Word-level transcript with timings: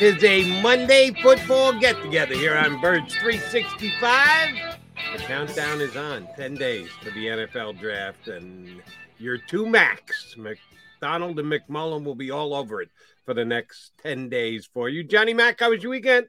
Is 0.00 0.22
a 0.24 0.60
Monday 0.60 1.12
football 1.22 1.78
get 1.78 2.00
together 2.02 2.34
here 2.34 2.56
on 2.56 2.80
Birds 2.80 3.14
365. 3.14 4.78
The 5.12 5.18
countdown 5.22 5.80
is 5.80 5.96
on 5.96 6.26
10 6.36 6.54
days 6.54 6.88
to 7.02 7.10
the 7.12 7.26
NFL 7.26 7.78
draft, 7.78 8.28
and 8.28 8.82
your 9.18 9.38
two 9.38 9.66
Macs, 9.66 10.36
McDonald 10.36 11.38
and 11.38 11.50
McMullen, 11.52 12.04
will 12.04 12.14
be 12.14 12.30
all 12.30 12.54
over 12.54 12.82
it 12.82 12.90
for 13.24 13.34
the 13.34 13.44
next 13.44 13.92
10 14.02 14.28
days 14.28 14.68
for 14.72 14.88
you. 14.88 15.04
Johnny 15.04 15.34
Mac, 15.34 15.60
how 15.60 15.70
was 15.70 15.82
your 15.82 15.90
weekend? 15.90 16.26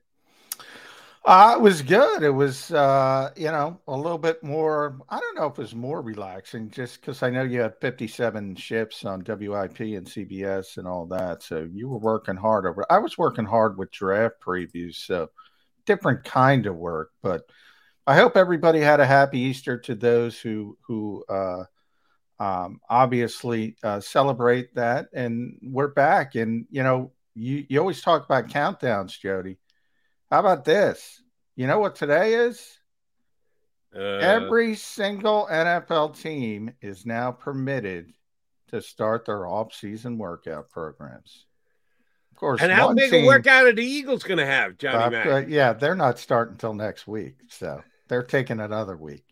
Uh, 1.26 1.56
it 1.58 1.62
was 1.62 1.82
good. 1.82 2.22
It 2.22 2.30
was, 2.30 2.70
uh, 2.70 3.32
you 3.36 3.48
know, 3.48 3.82
a 3.88 3.98
little 3.98 4.20
bit 4.20 4.44
more. 4.44 5.00
I 5.10 5.20
don't 5.20 5.36
know 5.36 5.48
if 5.48 5.54
it 5.54 5.58
was 5.58 5.74
more 5.74 6.00
relaxing, 6.04 6.70
just 6.70 7.02
because 7.02 7.24
I 7.24 7.32
know 7.32 7.42
you 7.42 7.62
had 7.62 7.82
57 7.82 8.56
ships 8.58 9.04
on 9.06 9.24
WIP 9.28 9.80
and 9.80 10.06
CBS 10.06 10.78
and 10.78 10.88
all 10.88 11.08
that. 11.08 11.42
So 11.42 11.68
you 11.74 11.90
were 11.90 11.98
working 11.98 12.36
hard 12.36 12.68
over. 12.68 12.86
I 12.92 13.00
was 13.00 13.18
working 13.18 13.46
hard 13.46 13.76
with 13.76 13.92
draft 13.92 14.36
previews, 14.40 14.98
so 14.98 15.30
different 15.88 16.24
kind 16.26 16.68
of 16.68 16.76
work. 16.76 17.10
But 17.24 17.42
I 18.06 18.16
hope 18.16 18.38
everybody 18.38 18.80
had 18.80 19.00
a 19.00 19.06
happy 19.08 19.40
Easter 19.40 19.80
to 19.80 19.96
those 19.96 20.40
who 20.40 20.78
who 20.88 21.26
uh, 21.28 21.64
um, 22.40 22.80
obviously 22.88 23.78
uh, 23.84 24.00
celebrate 24.00 24.76
that. 24.76 25.08
And 25.12 25.58
we're 25.64 25.88
back. 25.88 26.36
And 26.36 26.68
you 26.70 26.84
know, 26.84 27.14
you 27.34 27.66
you 27.68 27.80
always 27.80 28.02
talk 28.04 28.26
about 28.26 28.50
countdowns, 28.50 29.20
Jody 29.20 29.58
how 30.32 30.40
about 30.40 30.66
this? 30.66 31.22
You 31.56 31.68
know 31.68 31.80
what 31.80 31.96
today 31.96 32.34
is? 32.34 32.80
Uh, 33.96 34.00
Every 34.00 34.76
single 34.76 35.48
NFL 35.50 36.20
team 36.22 36.74
is 36.82 37.06
now 37.06 37.32
permitted 37.32 38.12
to 38.70 38.82
start 38.82 39.26
their 39.26 39.48
off-season 39.48 40.18
workout 40.18 40.70
programs. 40.70 41.46
Of 42.32 42.38
course, 42.38 42.62
and 42.62 42.72
how 42.72 42.94
big 42.94 43.12
team, 43.12 43.24
a 43.24 43.28
workout 43.28 43.66
are 43.66 43.72
the 43.72 43.86
Eagles 43.86 44.24
going 44.24 44.40
to 44.40 44.46
have, 44.46 44.78
Johnny? 44.78 45.16
Uh, 45.16 45.38
yeah, 45.48 45.72
they're 45.72 45.96
not 45.96 46.20
starting 46.20 46.54
until 46.54 46.74
next 46.74 47.08
week, 47.08 47.36
so 47.48 47.82
they're 48.10 48.24
taking 48.24 48.60
another 48.60 48.98
week. 48.98 49.24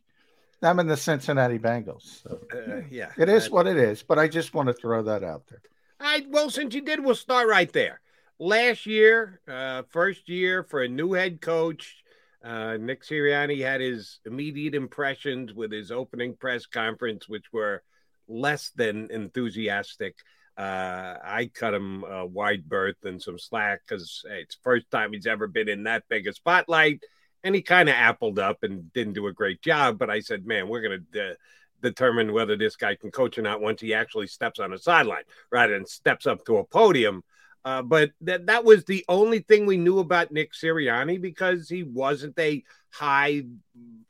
I'm 0.61 0.79
in 0.79 0.87
the 0.87 0.95
Cincinnati 0.95 1.59
Bengals. 1.59 2.23
So. 2.23 2.39
Uh, 2.53 2.83
yeah, 2.89 3.11
it 3.17 3.27
is 3.27 3.49
what 3.49 3.67
it 3.67 3.75
is. 3.75 4.01
But 4.01 4.19
I 4.19 4.29
just 4.29 4.53
want 4.53 4.67
to 4.67 4.73
throw 4.73 5.03
that 5.03 5.21
out 5.21 5.47
there. 5.47 5.61
I 5.99 6.25
well, 6.29 6.49
since 6.49 6.73
you 6.73 6.81
did, 6.81 7.03
we'll 7.03 7.15
start 7.15 7.49
right 7.49 7.71
there 7.73 7.99
last 8.39 8.85
year, 8.85 9.41
uh, 9.47 9.83
first 9.89 10.29
year 10.29 10.63
for 10.63 10.81
a 10.81 10.87
new 10.87 11.13
head 11.13 11.41
coach, 11.41 12.03
uh, 12.43 12.77
Nick 12.77 13.03
Sirianni 13.03 13.63
had 13.63 13.79
his 13.79 14.19
immediate 14.25 14.75
impressions 14.75 15.53
with 15.53 15.71
his 15.71 15.91
opening 15.91 16.35
press 16.35 16.65
conference, 16.65 17.29
which 17.29 17.45
were 17.53 17.83
less 18.27 18.71
than 18.75 19.09
enthusiastic. 19.11 20.15
Uh, 20.57 21.17
I 21.23 21.49
cut 21.53 21.73
him 21.73 22.03
a 22.03 22.25
wide 22.25 22.67
berth 22.67 23.05
and 23.05 23.21
some 23.21 23.39
slack 23.39 23.81
because 23.87 24.23
hey, 24.27 24.41
it's 24.41 24.57
first 24.61 24.91
time 24.91 25.13
he's 25.13 25.25
ever 25.25 25.47
been 25.47 25.69
in 25.69 25.83
that 25.83 26.03
big 26.09 26.27
a 26.27 26.33
spotlight. 26.33 27.03
And 27.45 27.55
he 27.55 27.61
kind 27.61 27.89
of 27.89 27.95
appled 27.95 28.39
up 28.39 28.63
and 28.63 28.91
didn't 28.93 29.13
do 29.13 29.27
a 29.27 29.33
great 29.33 29.61
job. 29.61 29.97
But 29.97 30.09
I 30.09 30.19
said, 30.19 30.45
man, 30.45 30.67
we're 30.67 30.81
going 30.81 30.99
to 30.99 31.05
de- 31.11 31.37
determine 31.81 32.33
whether 32.33 32.55
this 32.55 32.75
guy 32.75 32.95
can 32.95 33.11
coach 33.11 33.37
or 33.37 33.41
not 33.41 33.61
once 33.61 33.81
he 33.81 33.93
actually 33.93 34.27
steps 34.27 34.59
on 34.59 34.73
a 34.73 34.77
sideline 34.77 35.23
rather 35.51 35.73
than 35.73 35.85
steps 35.85 36.25
up 36.27 36.45
to 36.45 36.57
a 36.57 36.63
podium. 36.63 37.23
Uh, 37.65 37.81
but 37.81 38.11
that 38.21 38.47
that 38.47 38.65
was 38.65 38.83
the 38.85 39.05
only 39.07 39.39
thing 39.39 39.65
we 39.65 39.77
knew 39.77 39.99
about 39.99 40.31
Nick 40.31 40.53
Sirianni 40.53 41.21
because 41.21 41.69
he 41.69 41.83
wasn't 41.83 42.37
a 42.37 42.63
high 42.89 43.43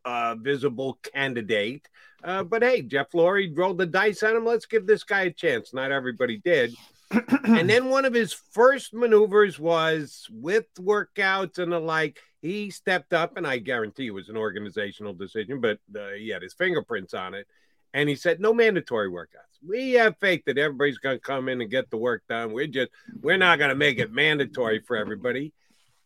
uh, 0.05 0.35
visible 0.35 0.99
candidate. 1.13 1.87
Uh, 2.23 2.43
but 2.43 2.63
hey, 2.63 2.81
Jeff 2.81 3.11
Lurie 3.11 3.55
rolled 3.55 3.77
the 3.77 3.85
dice 3.85 4.23
on 4.23 4.35
him. 4.35 4.45
Let's 4.45 4.65
give 4.65 4.87
this 4.87 5.03
guy 5.03 5.23
a 5.23 5.31
chance. 5.31 5.73
Not 5.73 5.91
everybody 5.91 6.37
did. 6.37 6.73
and 7.43 7.69
then 7.69 7.89
one 7.89 8.05
of 8.05 8.13
his 8.13 8.33
first 8.33 8.93
maneuvers 8.93 9.59
was 9.59 10.27
with 10.31 10.65
workouts 10.79 11.59
and 11.59 11.71
the 11.71 11.79
like. 11.79 12.19
He 12.41 12.71
stepped 12.71 13.13
up, 13.13 13.37
and 13.37 13.47
I 13.47 13.59
guarantee 13.59 14.07
it 14.07 14.13
was 14.13 14.29
an 14.29 14.35
organizational 14.35 15.13
decision, 15.13 15.61
but 15.61 15.79
uh, 15.97 16.09
he 16.17 16.29
had 16.29 16.41
his 16.41 16.53
fingerprints 16.53 17.13
on 17.13 17.33
it. 17.33 17.47
And 17.93 18.09
he 18.09 18.15
said, 18.15 18.39
no 18.39 18.53
mandatory 18.53 19.09
workouts. 19.09 19.59
We 19.65 19.91
have 19.93 20.17
faith 20.19 20.43
that 20.45 20.57
everybody's 20.57 20.97
going 20.97 21.17
to 21.17 21.21
come 21.21 21.47
in 21.47 21.61
and 21.61 21.69
get 21.69 21.89
the 21.89 21.97
work 21.97 22.23
done. 22.27 22.51
We're 22.51 22.67
just, 22.67 22.89
we're 23.21 23.37
not 23.37 23.59
going 23.59 23.69
to 23.69 23.75
make 23.75 23.99
it 23.99 24.11
mandatory 24.11 24.81
for 24.85 24.97
everybody. 24.97 25.53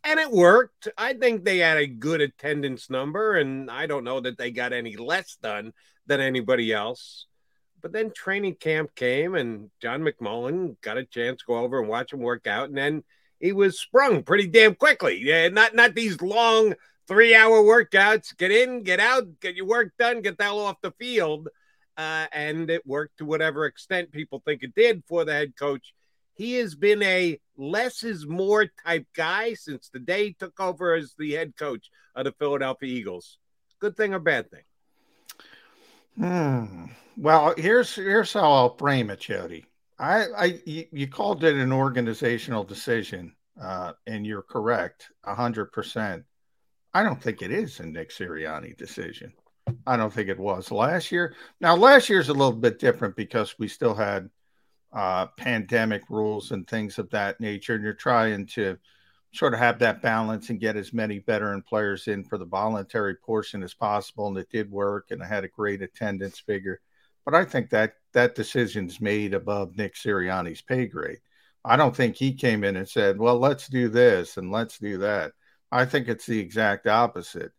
And 0.04 0.20
it 0.20 0.32
worked. 0.32 0.90
I 0.98 1.14
think 1.14 1.44
they 1.44 1.58
had 1.58 1.78
a 1.78 1.88
good 1.88 2.22
attendance 2.22 2.90
number, 2.90 3.36
and 3.36 3.72
I 3.72 3.88
don't 3.88 4.04
know 4.04 4.20
that 4.20 4.38
they 4.38 4.52
got 4.52 4.74
any 4.74 4.96
less 4.96 5.38
done 5.42 5.74
than 6.06 6.20
anybody 6.20 6.72
else. 6.72 7.26
But 7.82 7.94
then 7.94 8.12
training 8.12 8.56
camp 8.56 8.94
came, 8.96 9.36
and 9.36 9.70
John 9.82 10.02
McMullen 10.02 10.80
got 10.82 10.98
a 10.98 11.06
chance 11.06 11.40
to 11.40 11.46
go 11.48 11.58
over 11.58 11.80
and 11.80 11.90
watch 11.90 12.14
him 12.14 12.20
work 12.20 12.48
out. 12.48 12.70
And 12.70 12.78
then 12.78 13.04
he 13.40 13.54
was 13.54 13.80
sprung 13.80 14.24
pretty 14.24 14.48
damn 14.48 14.76
quickly. 14.76 15.20
Yeah, 15.22 15.50
not 15.50 15.76
not 15.76 15.96
these 15.96 16.22
long 16.22 16.76
three 17.08 17.36
hour 17.36 17.62
workouts. 17.62 18.38
Get 18.38 18.52
in, 18.52 18.84
get 18.84 19.00
out, 19.00 19.40
get 19.42 19.56
your 19.56 19.68
work 19.68 19.94
done, 19.98 20.22
get 20.22 20.38
the 20.38 20.46
hell 20.46 20.60
off 20.60 20.82
the 20.82 20.92
field 20.92 21.50
uh, 21.98 22.28
and 22.32 22.70
it 22.70 22.86
worked 22.86 23.18
to 23.18 23.26
whatever 23.26 23.66
extent 23.66 24.12
people 24.12 24.42
think 24.46 24.64
it 24.64 24.76
did 24.76 25.04
for 25.08 25.26
the 25.26 25.34
head 25.34 25.56
coach. 25.58 25.94
He 26.36 26.56
has 26.56 26.76
been 26.76 27.02
a 27.02 27.40
less 27.58 28.04
is 28.04 28.28
more 28.28 28.68
type 28.86 29.08
guy 29.16 29.56
since 29.56 29.90
the 29.90 30.00
day 30.00 30.26
he 30.26 30.34
took 30.34 30.60
over 30.60 30.94
as 30.94 31.16
the 31.18 31.34
head 31.34 31.56
coach 31.58 31.90
of 32.16 32.26
the 32.26 32.32
Philadelphia 32.34 32.94
Eagles. 32.94 33.40
Good 33.80 33.98
thing 33.98 34.14
or 34.14 34.20
bad 34.20 34.50
thing? 34.52 34.64
Hmm. 36.18 36.86
Well, 37.16 37.56
here's 37.58 37.96
here's 37.96 38.34
how 38.34 38.52
I'll 38.52 38.78
frame 38.78 39.10
it, 39.10 39.20
Jody. 39.20 39.66
I, 40.00 40.26
I 40.38 40.62
you 40.66 41.08
called 41.08 41.44
it 41.44 41.56
an 41.56 41.72
organizational 41.72 42.64
decision, 42.64 43.36
uh, 43.60 43.94
and 44.06 44.26
you're 44.26 44.44
correct, 44.44 45.10
hundred 45.26 45.72
percent. 45.72 46.24
I 46.94 47.04
don't 47.04 47.22
think 47.22 47.42
it 47.42 47.52
is 47.52 47.80
a 47.80 47.86
Nick 47.86 48.12
Sirianni 48.12 48.78
decision. 48.78 49.34
I 49.86 49.98
don't 49.98 50.14
think 50.14 50.30
it 50.30 50.40
was 50.40 50.72
last 50.72 51.12
year. 51.12 51.36
Now, 51.62 51.76
last 51.76 52.10
year's 52.10 52.30
a 52.30 52.34
little 52.34 52.54
bit 52.54 52.80
different 52.80 53.16
because 53.16 53.58
we 53.60 53.68
still 53.68 53.94
had 53.94 54.30
uh, 54.94 55.28
pandemic 55.38 56.04
rules 56.10 56.52
and 56.52 56.68
things 56.68 56.98
of 57.00 57.10
that 57.12 57.40
nature, 57.40 57.76
and 57.76 57.84
you're 57.84 57.94
trying 57.94 58.46
to 58.48 58.78
sort 59.34 59.54
of 59.54 59.60
have 59.60 59.80
that 59.80 60.02
balance 60.02 60.50
and 60.50 60.60
get 60.60 60.76
as 60.76 60.94
many 60.94 61.20
veteran 61.20 61.62
players 61.62 62.08
in 62.08 62.24
for 62.24 62.38
the 62.38 62.46
voluntary 62.46 63.16
portion 63.16 63.62
as 63.62 63.74
possible. 63.74 64.28
And 64.28 64.38
it 64.38 64.50
did 64.50 64.72
work, 64.72 65.12
and 65.12 65.22
I 65.22 65.28
had 65.28 65.44
a 65.44 65.50
great 65.50 65.82
attendance 65.82 66.40
figure. 66.40 66.82
But 67.26 67.36
I 67.36 67.44
think 67.44 67.70
that 67.72 67.96
that 68.14 68.36
decision's 68.36 69.02
made 69.02 69.34
above 69.34 69.78
Nick 69.78 69.96
Sirianni's 69.96 70.62
pay 70.62 70.86
grade. 70.88 71.20
I 71.66 71.76
don't 71.76 71.96
think 71.96 72.16
he 72.16 72.34
came 72.34 72.64
in 72.64 72.78
and 72.78 72.88
said, 72.88 73.20
"Well, 73.20 73.38
let's 73.38 73.68
do 73.68 73.90
this 73.90 74.38
and 74.38 74.52
let's 74.52 74.80
do 74.80 74.98
that." 75.00 75.34
I 75.72 75.86
think 75.86 76.08
it's 76.08 76.26
the 76.26 76.40
exact 76.40 76.88
opposite. 76.88 77.52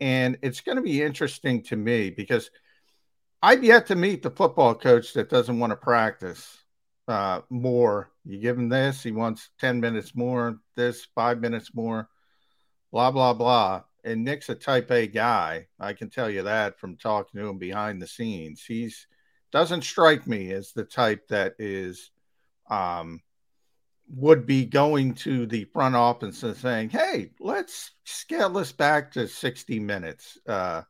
And 0.00 0.38
it's 0.42 0.60
going 0.60 0.76
to 0.76 0.82
be 0.82 1.02
interesting 1.02 1.62
to 1.64 1.76
me 1.76 2.10
because 2.10 2.50
I've 3.42 3.64
yet 3.64 3.86
to 3.86 3.96
meet 3.96 4.22
the 4.22 4.30
football 4.30 4.74
coach 4.74 5.12
that 5.14 5.30
doesn't 5.30 5.58
want 5.58 5.70
to 5.72 5.76
practice 5.76 6.58
uh, 7.08 7.40
more. 7.50 8.10
You 8.24 8.38
give 8.38 8.58
him 8.58 8.68
this, 8.68 9.02
he 9.02 9.12
wants 9.12 9.50
10 9.60 9.80
minutes 9.80 10.14
more, 10.14 10.58
this, 10.76 11.06
five 11.14 11.40
minutes 11.40 11.74
more, 11.74 12.08
blah, 12.92 13.10
blah, 13.10 13.34
blah. 13.34 13.82
And 14.04 14.24
Nick's 14.24 14.48
a 14.48 14.54
type 14.54 14.90
A 14.90 15.06
guy. 15.06 15.66
I 15.78 15.92
can 15.92 16.08
tell 16.08 16.30
you 16.30 16.42
that 16.44 16.78
from 16.78 16.96
talking 16.96 17.40
to 17.40 17.48
him 17.48 17.58
behind 17.58 18.00
the 18.00 18.06
scenes. 18.06 18.64
He's 18.66 19.06
doesn't 19.52 19.82
strike 19.82 20.26
me 20.26 20.52
as 20.52 20.72
the 20.72 20.84
type 20.84 21.26
that 21.28 21.54
is 21.58 22.10
um, 22.70 23.20
would 24.14 24.46
be 24.46 24.64
going 24.64 25.14
to 25.14 25.46
the 25.46 25.64
front 25.64 25.94
office 25.96 26.42
and 26.42 26.56
saying, 26.56 26.90
"Hey, 26.90 27.30
let's 27.40 27.92
scale 28.04 28.50
this 28.50 28.72
back 28.72 29.12
to 29.12 29.28
60 29.28 29.78
minutes." 29.80 30.38
Uh, 30.46 30.82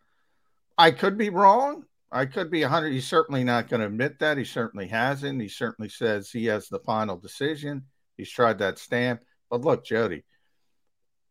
I 0.78 0.90
could 0.90 1.18
be 1.18 1.30
wrong. 1.30 1.84
I 2.12 2.26
could 2.26 2.50
be 2.50 2.62
100. 2.62 2.90
He's 2.90 3.06
certainly 3.06 3.44
not 3.44 3.68
going 3.68 3.80
to 3.80 3.86
admit 3.86 4.18
that. 4.18 4.38
He 4.38 4.44
certainly 4.44 4.88
hasn't. 4.88 5.40
He 5.40 5.48
certainly 5.48 5.88
says 5.88 6.30
he 6.30 6.46
has 6.46 6.68
the 6.68 6.80
final 6.80 7.16
decision. 7.16 7.84
He's 8.16 8.30
tried 8.30 8.58
that 8.58 8.78
stamp. 8.78 9.22
But 9.50 9.60
look, 9.60 9.84
Jody, 9.84 10.24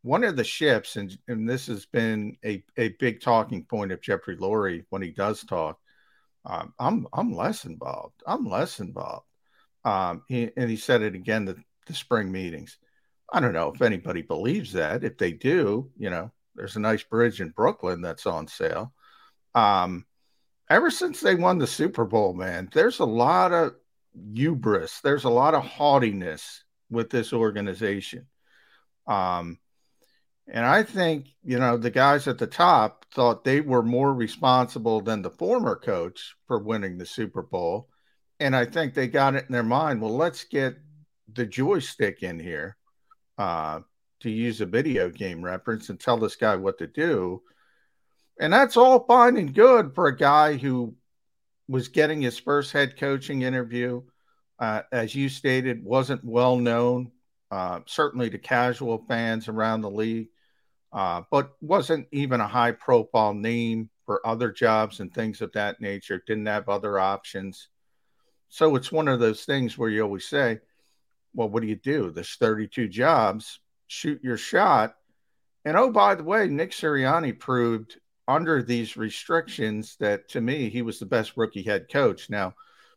one 0.01 0.24
of 0.24 0.36
the 0.36 0.44
ships, 0.44 0.95
and, 0.95 1.18
and 1.27 1.50
this 1.50 1.68
has 1.68 1.86
been 1.86 2.38
a, 2.45 2.63
a 2.77 2.89
big 3.00 3.21
talking 3.21 3.65
point 3.65 3.91
of 3.91 4.01
Jeffrey 4.01 4.38
Lurie 4.38 4.86
when 4.89 5.01
he 5.01 5.12
does 5.12 5.44
talk. 5.44 5.80
Um, 6.45 6.74
I'm 6.80 7.07
I'm 7.12 7.33
less 7.33 7.65
involved. 7.65 8.24
I'm 8.25 8.45
less 8.45 8.80
involved. 8.80 9.25
Um, 9.83 10.24
he, 10.27 10.50
and 10.56 10.69
he 10.69 10.77
said 10.77 11.01
it 11.01 11.15
again 11.15 11.45
that 11.45 11.57
the 11.89 11.95
spring 11.95 12.31
meetings. 12.31 12.77
I 13.31 13.41
don't 13.41 13.53
know 13.53 13.74
if 13.75 13.81
anybody 13.81 14.21
believes 14.21 14.71
that. 14.74 15.03
If 15.03 15.18
they 15.18 15.33
do, 15.33 15.91
you 15.97 16.09
know, 16.09 16.31
there's 16.56 16.77
a 16.77 16.80
nice 16.80 17.03
bridge 17.03 17.41
in 17.41 17.50
Brooklyn 17.50 18.01
that's 18.01 18.25
on 18.25 18.47
sale. 18.47 18.94
Um, 19.53 20.06
ever 20.69 20.89
since 20.89 21.19
they 21.19 21.36
won 21.36 21.57
the 21.57 21.68
Super 21.68 22.06
Bowl, 22.06 22.33
man, 22.33 22.69
there's 22.74 23.00
a 23.00 23.06
lot 23.06 23.51
of 23.51 23.75
hubris. 24.33 25.01
There's 25.01 25.25
a 25.25 25.30
lot 25.30 25.53
of 25.53 25.63
haughtiness 25.63 26.63
with 26.89 27.09
this 27.09 27.33
organization. 27.33 28.27
Um, 29.06 29.59
and 30.51 30.65
I 30.65 30.83
think, 30.83 31.27
you 31.44 31.59
know, 31.59 31.77
the 31.77 31.91
guys 31.91 32.27
at 32.27 32.39
the 32.39 32.47
top 32.47 33.06
thought 33.13 33.44
they 33.44 33.62
were 33.62 33.83
more 33.83 34.13
responsible 34.13 35.01
than 35.01 35.21
the 35.21 35.30
former 35.30 35.75
coach 35.75 36.36
for 36.47 36.57
winning 36.57 36.97
the 36.97 37.06
Super 37.06 37.44
Bowl. 37.44 37.89
And 38.39 38.56
I 38.56 38.65
think 38.65 38.94
they 38.94 39.07
got 39.07 39.36
it 39.36 39.45
in 39.47 39.53
their 39.53 39.63
mind 39.63 40.01
well, 40.01 40.15
let's 40.15 40.44
get 40.45 40.77
the 41.33 41.45
joystick 41.45 42.23
in 42.23 42.39
here 42.39 42.77
uh, 43.37 43.79
to 44.21 44.29
use 44.29 44.61
a 44.61 44.65
video 44.65 45.09
game 45.09 45.43
reference 45.43 45.89
and 45.89 45.99
tell 45.99 46.17
this 46.17 46.35
guy 46.35 46.55
what 46.55 46.77
to 46.79 46.87
do. 46.87 47.41
And 48.39 48.53
that's 48.53 48.77
all 48.77 49.05
fine 49.05 49.37
and 49.37 49.53
good 49.53 49.93
for 49.95 50.07
a 50.07 50.15
guy 50.15 50.55
who 50.55 50.95
was 51.67 51.87
getting 51.89 52.21
his 52.21 52.39
first 52.39 52.71
head 52.71 52.97
coaching 52.97 53.41
interview. 53.41 54.01
Uh, 54.57 54.81
as 54.91 55.15
you 55.15 55.29
stated, 55.29 55.83
wasn't 55.83 56.23
well 56.23 56.57
known, 56.57 57.11
uh, 57.51 57.79
certainly 57.85 58.29
to 58.29 58.37
casual 58.37 59.05
fans 59.07 59.47
around 59.47 59.81
the 59.81 59.89
league 59.89 60.29
uh, 60.91 61.21
but 61.29 61.51
wasn't 61.61 62.07
even 62.11 62.41
a 62.41 62.47
high 62.47 62.71
profile 62.71 63.33
name 63.33 63.89
for 64.05 64.25
other 64.25 64.51
jobs 64.51 64.99
and 64.99 65.13
things 65.13 65.41
of 65.41 65.51
that 65.53 65.79
nature, 65.79 66.23
didn't 66.25 66.47
have 66.47 66.67
other 66.67 66.97
options. 66.97 67.69
So 68.49 68.75
it's 68.75 68.91
one 68.91 69.07
of 69.07 69.19
those 69.19 69.45
things 69.45 69.77
where 69.77 69.89
you 69.89 70.01
always 70.01 70.27
say, 70.27 70.59
well, 71.33 71.49
what 71.49 71.61
do 71.61 71.67
you 71.67 71.75
do? 71.75 72.11
There's 72.11 72.35
32 72.35 72.87
jobs, 72.87 73.59
shoot 73.87 74.23
your 74.23 74.37
shot. 74.37 74.95
And 75.65 75.77
oh, 75.77 75.91
by 75.91 76.15
the 76.15 76.23
way, 76.23 76.47
Nick 76.47 76.71
Sirianni 76.71 77.37
proved 77.37 77.97
under 78.27 78.61
these 78.61 78.95
restrictions 78.95 79.95
that 79.99 80.29
to 80.29 80.41
me, 80.41 80.69
he 80.69 80.81
was 80.81 80.99
the 80.99 81.05
best 81.05 81.35
rookie 81.35 81.63
head 81.63 81.87
coach. 81.91 82.29
Now, 82.29 82.53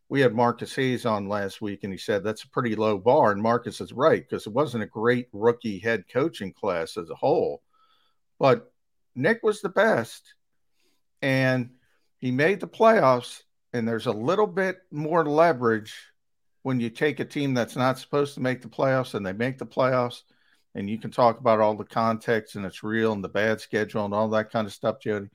we 0.08 0.20
had 0.20 0.34
Marcus 0.34 0.74
Hayes 0.74 1.06
on 1.06 1.26
last 1.26 1.62
week, 1.62 1.84
and 1.84 1.92
he 1.92 1.98
said 1.98 2.22
that's 2.22 2.44
a 2.44 2.50
pretty 2.50 2.76
low 2.76 2.98
bar. 2.98 3.32
And 3.32 3.40
Marcus 3.40 3.80
is 3.80 3.94
right 3.94 4.22
because 4.22 4.46
it 4.46 4.52
wasn't 4.52 4.84
a 4.84 4.88
great 4.88 5.28
rookie 5.32 5.78
head 5.78 6.04
coaching 6.12 6.52
class 6.52 6.98
as 6.98 7.08
a 7.08 7.14
whole. 7.14 7.62
But 8.38 8.70
Nick 9.14 9.42
was 9.42 9.62
the 9.62 9.70
best, 9.70 10.34
and 11.22 11.70
he 12.18 12.30
made 12.30 12.60
the 12.60 12.68
playoffs. 12.68 13.42
And 13.72 13.88
there's 13.88 14.04
a 14.04 14.12
little 14.12 14.46
bit 14.46 14.80
more 14.90 15.24
leverage 15.24 15.94
when 16.62 16.80
you 16.80 16.90
take 16.90 17.20
a 17.20 17.24
team 17.24 17.54
that's 17.54 17.76
not 17.76 17.98
supposed 17.98 18.34
to 18.34 18.40
make 18.40 18.62
the 18.62 18.68
playoffs 18.68 19.14
and 19.14 19.24
they 19.26 19.32
make 19.32 19.58
the 19.58 19.66
playoffs. 19.66 20.22
And 20.74 20.88
you 20.88 20.98
can 20.98 21.10
talk 21.10 21.38
about 21.38 21.60
all 21.60 21.74
the 21.74 21.84
context 21.84 22.56
and 22.56 22.64
it's 22.64 22.82
real 22.82 23.12
and 23.12 23.22
the 23.22 23.28
bad 23.28 23.60
schedule 23.60 24.04
and 24.04 24.14
all 24.14 24.28
that 24.30 24.50
kind 24.50 24.66
of 24.66 24.72
stuff, 24.72 25.00
Jody. 25.00 25.28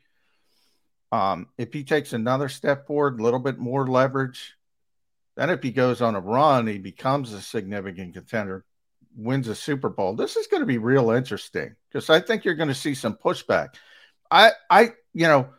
Um, 1.11 1.47
if 1.57 1.73
he 1.73 1.83
takes 1.83 2.13
another 2.13 2.49
step 2.49 2.87
forward, 2.87 3.19
a 3.19 3.23
little 3.23 3.39
bit 3.39 3.59
more 3.59 3.87
leverage, 3.87 4.55
then 5.35 5.49
if 5.49 5.61
he 5.61 5.71
goes 5.71 6.01
on 6.01 6.15
a 6.15 6.19
run, 6.19 6.65
he 6.65 6.79
becomes 6.79 7.33
a 7.33 7.41
significant 7.41 8.15
contender 8.15 8.65
wins 9.17 9.47
a 9.47 9.55
Super 9.55 9.89
Bowl, 9.89 10.15
this 10.15 10.35
is 10.37 10.47
going 10.47 10.61
to 10.61 10.67
be 10.67 10.77
real 10.77 11.09
interesting 11.09 11.75
because 11.89 12.09
I 12.09 12.19
think 12.19 12.45
you're 12.45 12.55
going 12.55 12.69
to 12.69 12.75
see 12.75 12.93
some 12.93 13.15
pushback. 13.15 13.69
I, 14.29 14.51
I, 14.69 14.91
you 15.13 15.27
know, 15.27 15.49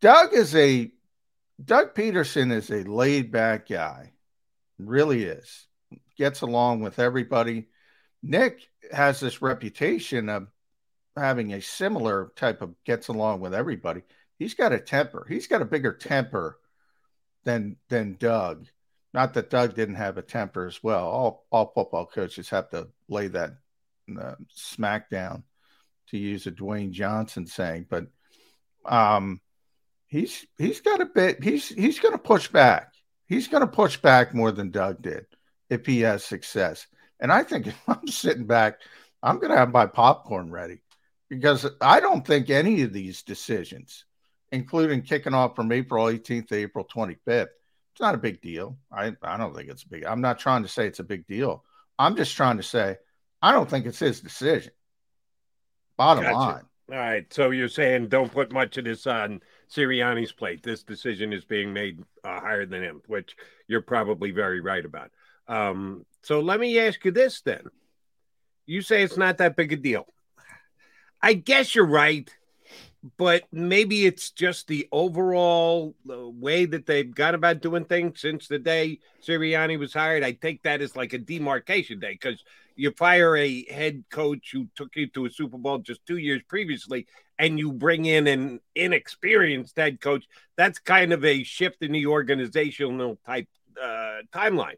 Doug 0.00 0.34
is 0.34 0.54
a 0.54 0.92
Doug 1.64 1.94
Peterson 1.94 2.52
is 2.52 2.70
a 2.70 2.84
laid 2.84 3.32
back 3.32 3.68
guy, 3.68 4.11
really 4.88 5.24
is. 5.24 5.66
Gets 6.16 6.42
along 6.42 6.80
with 6.80 6.98
everybody. 6.98 7.68
Nick 8.22 8.68
has 8.92 9.20
this 9.20 9.42
reputation 9.42 10.28
of 10.28 10.48
having 11.16 11.52
a 11.52 11.60
similar 11.60 12.32
type 12.36 12.62
of 12.62 12.74
gets 12.84 13.08
along 13.08 13.40
with 13.40 13.54
everybody. 13.54 14.02
He's 14.38 14.54
got 14.54 14.72
a 14.72 14.78
temper. 14.78 15.26
He's 15.28 15.46
got 15.46 15.62
a 15.62 15.66
bigger 15.66 15.92
temper 15.92 16.58
than 17.44 17.76
than 17.88 18.16
Doug. 18.18 18.66
Not 19.14 19.34
that 19.34 19.50
Doug 19.50 19.74
didn't 19.74 19.96
have 19.96 20.16
a 20.16 20.22
temper 20.22 20.66
as 20.66 20.82
well. 20.82 21.06
All 21.06 21.46
all 21.50 21.72
football 21.74 22.06
coaches 22.06 22.48
have 22.50 22.70
to 22.70 22.88
lay 23.08 23.28
that 23.28 23.52
uh, 24.18 24.34
smack 24.48 25.10
down, 25.10 25.44
to 26.08 26.18
use 26.18 26.46
a 26.46 26.50
Dwayne 26.52 26.90
Johnson 26.90 27.46
saying. 27.46 27.86
But 27.88 28.06
um, 28.84 29.40
he's 30.06 30.46
he's 30.58 30.80
got 30.80 31.00
a 31.00 31.06
bit. 31.06 31.42
He's 31.42 31.68
he's 31.68 31.98
going 31.98 32.12
to 32.12 32.18
push 32.18 32.48
back. 32.48 32.91
He's 33.32 33.48
going 33.48 33.62
to 33.62 33.66
push 33.66 33.96
back 33.96 34.34
more 34.34 34.52
than 34.52 34.70
Doug 34.70 35.00
did 35.00 35.24
if 35.70 35.86
he 35.86 36.00
has 36.00 36.22
success. 36.22 36.86
And 37.18 37.32
I 37.32 37.42
think 37.42 37.66
if 37.68 37.88
I'm 37.88 38.06
sitting 38.06 38.46
back, 38.46 38.80
I'm 39.22 39.38
going 39.38 39.50
to 39.50 39.56
have 39.56 39.72
my 39.72 39.86
popcorn 39.86 40.50
ready 40.50 40.82
because 41.30 41.66
I 41.80 42.00
don't 42.00 42.26
think 42.26 42.50
any 42.50 42.82
of 42.82 42.92
these 42.92 43.22
decisions, 43.22 44.04
including 44.50 45.00
kicking 45.00 45.32
off 45.32 45.56
from 45.56 45.72
April 45.72 46.04
18th 46.04 46.48
to 46.48 46.56
April 46.56 46.86
25th, 46.94 47.48
it's 47.92 48.00
not 48.00 48.14
a 48.14 48.18
big 48.18 48.42
deal. 48.42 48.76
I, 48.92 49.14
I 49.22 49.38
don't 49.38 49.56
think 49.56 49.70
it's 49.70 49.84
big. 49.84 50.04
I'm 50.04 50.20
not 50.20 50.38
trying 50.38 50.62
to 50.64 50.68
say 50.68 50.86
it's 50.86 50.98
a 50.98 51.04
big 51.04 51.26
deal. 51.26 51.64
I'm 51.98 52.16
just 52.16 52.36
trying 52.36 52.58
to 52.58 52.62
say 52.62 52.96
I 53.40 53.52
don't 53.52 53.68
think 53.68 53.86
it's 53.86 53.98
his 53.98 54.20
decision. 54.20 54.72
Bottom 55.96 56.24
gotcha. 56.24 56.36
line. 56.36 56.64
All 56.90 56.98
right. 56.98 57.32
So 57.32 57.50
you're 57.50 57.68
saying 57.68 58.08
don't 58.08 58.30
put 58.30 58.52
much 58.52 58.76
of 58.76 58.84
this 58.84 59.06
on 59.06 59.40
Sirianni's 59.74 60.32
plate. 60.32 60.62
This 60.62 60.82
decision 60.82 61.32
is 61.32 61.44
being 61.44 61.72
made 61.72 62.00
uh, 62.24 62.40
higher 62.40 62.66
than 62.66 62.82
him, 62.82 63.02
which 63.06 63.36
you're 63.66 63.82
probably 63.82 64.30
very 64.30 64.60
right 64.60 64.84
about. 64.84 65.10
Um, 65.48 66.04
so 66.22 66.40
let 66.40 66.60
me 66.60 66.78
ask 66.78 67.04
you 67.04 67.10
this 67.10 67.40
then. 67.40 67.64
You 68.66 68.82
say 68.82 69.02
it's 69.02 69.16
not 69.16 69.38
that 69.38 69.56
big 69.56 69.72
a 69.72 69.76
deal. 69.76 70.06
I 71.20 71.34
guess 71.34 71.74
you're 71.74 71.86
right 71.86 72.30
but 73.16 73.42
maybe 73.50 74.06
it's 74.06 74.30
just 74.30 74.68
the 74.68 74.88
overall 74.92 75.94
way 76.04 76.64
that 76.66 76.86
they've 76.86 77.14
gone 77.14 77.34
about 77.34 77.60
doing 77.60 77.84
things 77.84 78.20
since 78.20 78.46
the 78.46 78.58
day 78.58 79.00
Sirianni 79.26 79.78
was 79.78 79.92
hired. 79.92 80.22
I 80.22 80.32
take 80.32 80.62
that 80.62 80.80
as 80.80 80.94
like 80.94 81.12
a 81.12 81.18
demarcation 81.18 81.98
day 81.98 82.12
because 82.12 82.44
you 82.76 82.92
fire 82.92 83.36
a 83.36 83.64
head 83.64 84.04
coach 84.10 84.50
who 84.52 84.68
took 84.76 84.94
you 84.94 85.08
to 85.08 85.26
a 85.26 85.30
Super 85.30 85.58
Bowl 85.58 85.78
just 85.78 86.06
two 86.06 86.16
years 86.16 86.42
previously, 86.48 87.06
and 87.42 87.58
you 87.58 87.72
bring 87.72 88.04
in 88.04 88.28
an 88.28 88.60
inexperienced 88.76 89.76
head 89.76 90.00
coach. 90.00 90.24
That's 90.56 90.78
kind 90.78 91.12
of 91.12 91.24
a 91.24 91.42
shift 91.42 91.82
in 91.82 91.90
the 91.90 92.06
organizational 92.06 93.18
type 93.26 93.48
uh, 93.82 94.20
timeline. 94.32 94.76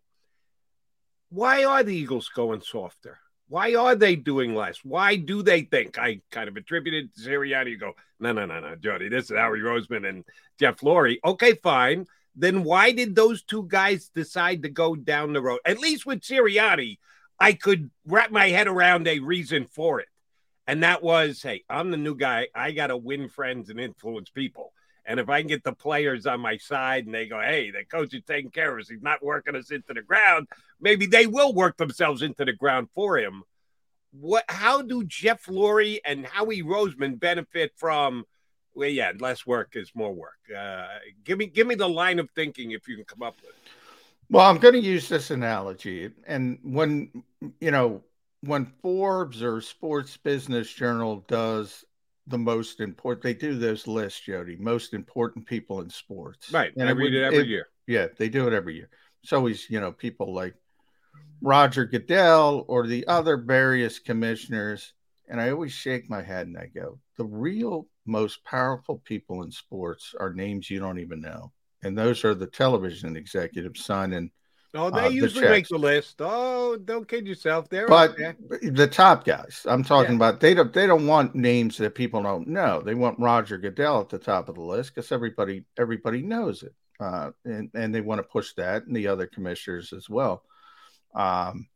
Why 1.29 1.65
are 1.65 1.83
the 1.83 1.95
Eagles 1.95 2.31
going 2.35 2.63
softer? 2.63 3.19
Why 3.49 3.75
are 3.75 3.95
they 3.95 4.17
doing 4.17 4.55
less? 4.55 4.79
Why 4.83 5.17
do 5.17 5.43
they 5.43 5.61
think? 5.61 5.99
I 5.99 6.23
kind 6.31 6.49
of 6.49 6.57
attributed 6.57 7.15
to 7.15 7.21
Sirianni. 7.21 7.73
You 7.73 7.77
go, 7.77 7.93
no, 8.19 8.33
no, 8.33 8.47
no, 8.47 8.61
no, 8.61 8.77
Jody. 8.77 9.11
This 9.11 9.31
is 9.31 9.37
Howie 9.37 9.59
Roseman 9.59 10.09
and 10.09 10.25
Jeff 10.59 10.79
Lurie. 10.79 11.19
Okay, 11.23 11.57
fine. 11.57 12.07
Then 12.35 12.65
why 12.65 12.93
did 12.93 13.15
those 13.15 13.43
two 13.43 13.67
guys 13.69 14.09
decide 14.09 14.63
to 14.63 14.71
go 14.71 14.97
down 14.97 15.35
the 15.35 15.43
road? 15.43 15.61
At 15.67 15.81
least 15.81 16.07
with 16.07 16.23
Sirianni, 16.23 16.97
I 17.39 17.53
could 17.53 17.91
wrap 18.07 18.31
my 18.31 18.49
head 18.49 18.69
around 18.69 19.07
a 19.07 19.19
reason 19.19 19.67
for 19.67 20.01
it. 20.01 20.09
And 20.67 20.83
that 20.83 21.03
was, 21.03 21.43
hey, 21.43 21.65
I'm 21.69 21.91
the 21.91 21.97
new 21.97 22.17
guy. 22.17 22.49
I 22.55 22.73
got 22.73 22.87
to 22.89 22.97
win 22.97 23.29
friends 23.29 23.71
and 23.71 23.79
influence 23.79 24.31
people. 24.31 24.73
And 25.07 25.21
if 25.21 25.29
I 25.29 25.41
can 25.41 25.49
get 25.49 25.65
the 25.65 25.75
players 25.75 26.27
on 26.27 26.41
my 26.41 26.57
side 26.57 27.05
and 27.05 27.15
they 27.15 27.27
go, 27.27 27.41
hey, 27.41 27.71
the 27.71 27.85
coach 27.85 28.15
is 28.15 28.23
taking 28.27 28.51
care 28.51 28.73
of 28.73 28.81
us, 28.81 28.89
he's 28.89 29.03
not 29.03 29.23
working 29.23 29.55
us 29.55 29.71
into 29.71 29.93
the 29.93 30.01
ground, 30.01 30.49
maybe 30.81 31.07
they 31.07 31.27
will 31.27 31.53
work 31.53 31.77
themselves 31.77 32.23
into 32.23 32.45
the 32.45 32.55
ground 32.55 32.89
for 32.95 33.19
him. 33.19 33.43
What 34.13 34.45
how 34.49 34.81
do 34.81 35.05
Jeff 35.05 35.47
Lurie 35.47 35.99
and 36.05 36.25
Howie 36.25 36.63
Roseman 36.63 37.19
benefit 37.19 37.73
from 37.77 38.25
well, 38.75 38.89
yeah, 38.89 39.13
less 39.19 39.47
work 39.47 39.77
is 39.77 39.93
more 39.95 40.13
work. 40.13 40.39
Uh, 40.57 40.87
give 41.25 41.39
me 41.39 41.47
give 41.47 41.67
me 41.67 41.75
the 41.75 41.89
line 41.89 42.19
of 42.19 42.29
thinking 42.31 42.73
if 42.73 42.89
you 42.89 42.97
can 42.97 43.05
come 43.05 43.23
up 43.23 43.37
with 43.43 43.51
it. 43.51 43.71
Well, 44.31 44.47
I'm 44.47 44.59
going 44.59 44.75
to 44.75 44.81
use 44.81 45.09
this 45.09 45.31
analogy. 45.31 46.11
And 46.27 46.59
when 46.63 47.25
you 47.61 47.71
know, 47.71 48.03
when 48.47 48.67
Forbes 48.83 49.43
or 49.43 49.61
Sports 49.61 50.17
Business 50.17 50.73
Journal 50.73 51.25
does 51.29 51.85
the 52.27 52.39
most 52.39 52.81
important. 52.81 53.23
They 53.23 53.35
do 53.35 53.59
those 53.59 53.87
lists, 53.87 54.21
Jody. 54.21 54.57
Most 54.57 54.95
important 54.95 55.47
people 55.47 55.81
in 55.81 55.91
sports. 55.91 56.53
Right. 56.53 56.73
And 56.77 56.89
I 56.89 56.93
read 56.93 57.15
it, 57.15 57.23
it 57.23 57.25
every 57.25 57.39
it, 57.41 57.49
year. 57.49 57.69
Yeah, 57.87 58.07
they 58.17 58.29
do 58.29 58.47
it 58.47 58.55
every 58.55 58.77
year. 58.77 58.89
It's 59.23 59.33
always, 59.33 59.69
you 59.69 59.81
know, 59.81 59.93
people 59.93 60.35
like 60.35 60.55
Roger 61.43 61.85
Goodell 61.85 62.65
or 62.69 62.87
the 62.87 63.07
other 63.07 63.37
various 63.37 63.99
commissioners. 63.99 64.93
And 65.29 65.41
I 65.41 65.51
always 65.51 65.73
shake 65.73 66.09
my 66.09 66.23
head 66.23 66.47
and 66.47 66.57
I 66.57 66.67
go, 66.67 66.99
the 67.17 67.25
real 67.25 67.89
most 68.07 68.45
powerful 68.45 69.03
people 69.05 69.43
in 69.43 69.51
sports 69.51 70.15
are 70.19 70.33
names 70.33 70.71
you 70.71 70.79
don't 70.79 70.99
even 70.99 71.21
know. 71.21 71.53
And 71.83 71.97
those 71.97 72.25
are 72.25 72.35
the 72.35 72.47
television 72.47 73.17
executives 73.17 73.85
signing 73.85 74.31
Oh, 74.75 74.91
they 74.91 75.07
uh, 75.07 75.09
usually 75.09 75.45
the 75.45 75.51
make 75.51 75.69
the 75.69 75.79
list. 75.79 76.17
Oh, 76.19 76.77
don't 76.77 77.07
kid 77.07 77.27
yourself. 77.27 77.69
There, 77.69 77.87
but 77.87 78.17
the 78.63 78.89
top 78.89 79.25
guys, 79.25 79.65
I'm 79.67 79.85
talking 79.85 80.13
yeah. 80.13 80.17
about, 80.17 80.41
they 80.41 80.53
don't 80.53 80.73
they 80.73 80.87
don't 80.87 81.07
want 81.07 81.35
names 81.35 81.77
that 81.79 81.95
people 81.95 82.23
don't 82.23 82.49
know. 82.49 82.83
They 82.83 82.95
want 82.95 83.21
Roger 83.21 83.57
Goodell 83.57 84.01
at 84.01 84.09
the 84.09 84.19
top 84.19 84.49
of 84.49 84.57
the 84.57 84.63
list 84.63 84.95
because 84.95 85.13
everybody 85.13 85.65
everybody 85.79 86.23
knows 86.23 86.65
it, 86.65 86.75
uh, 86.99 87.31
and 87.45 87.71
and 87.75 87.95
they 87.95 88.01
want 88.01 88.19
to 88.19 88.25
push 88.25 88.53
that, 88.55 88.87
and 88.87 88.97
the 88.97 89.07
other 89.07 89.27
commissioners 89.27 89.93
as 89.93 90.11
well. 90.11 90.43
Um, 91.15 91.69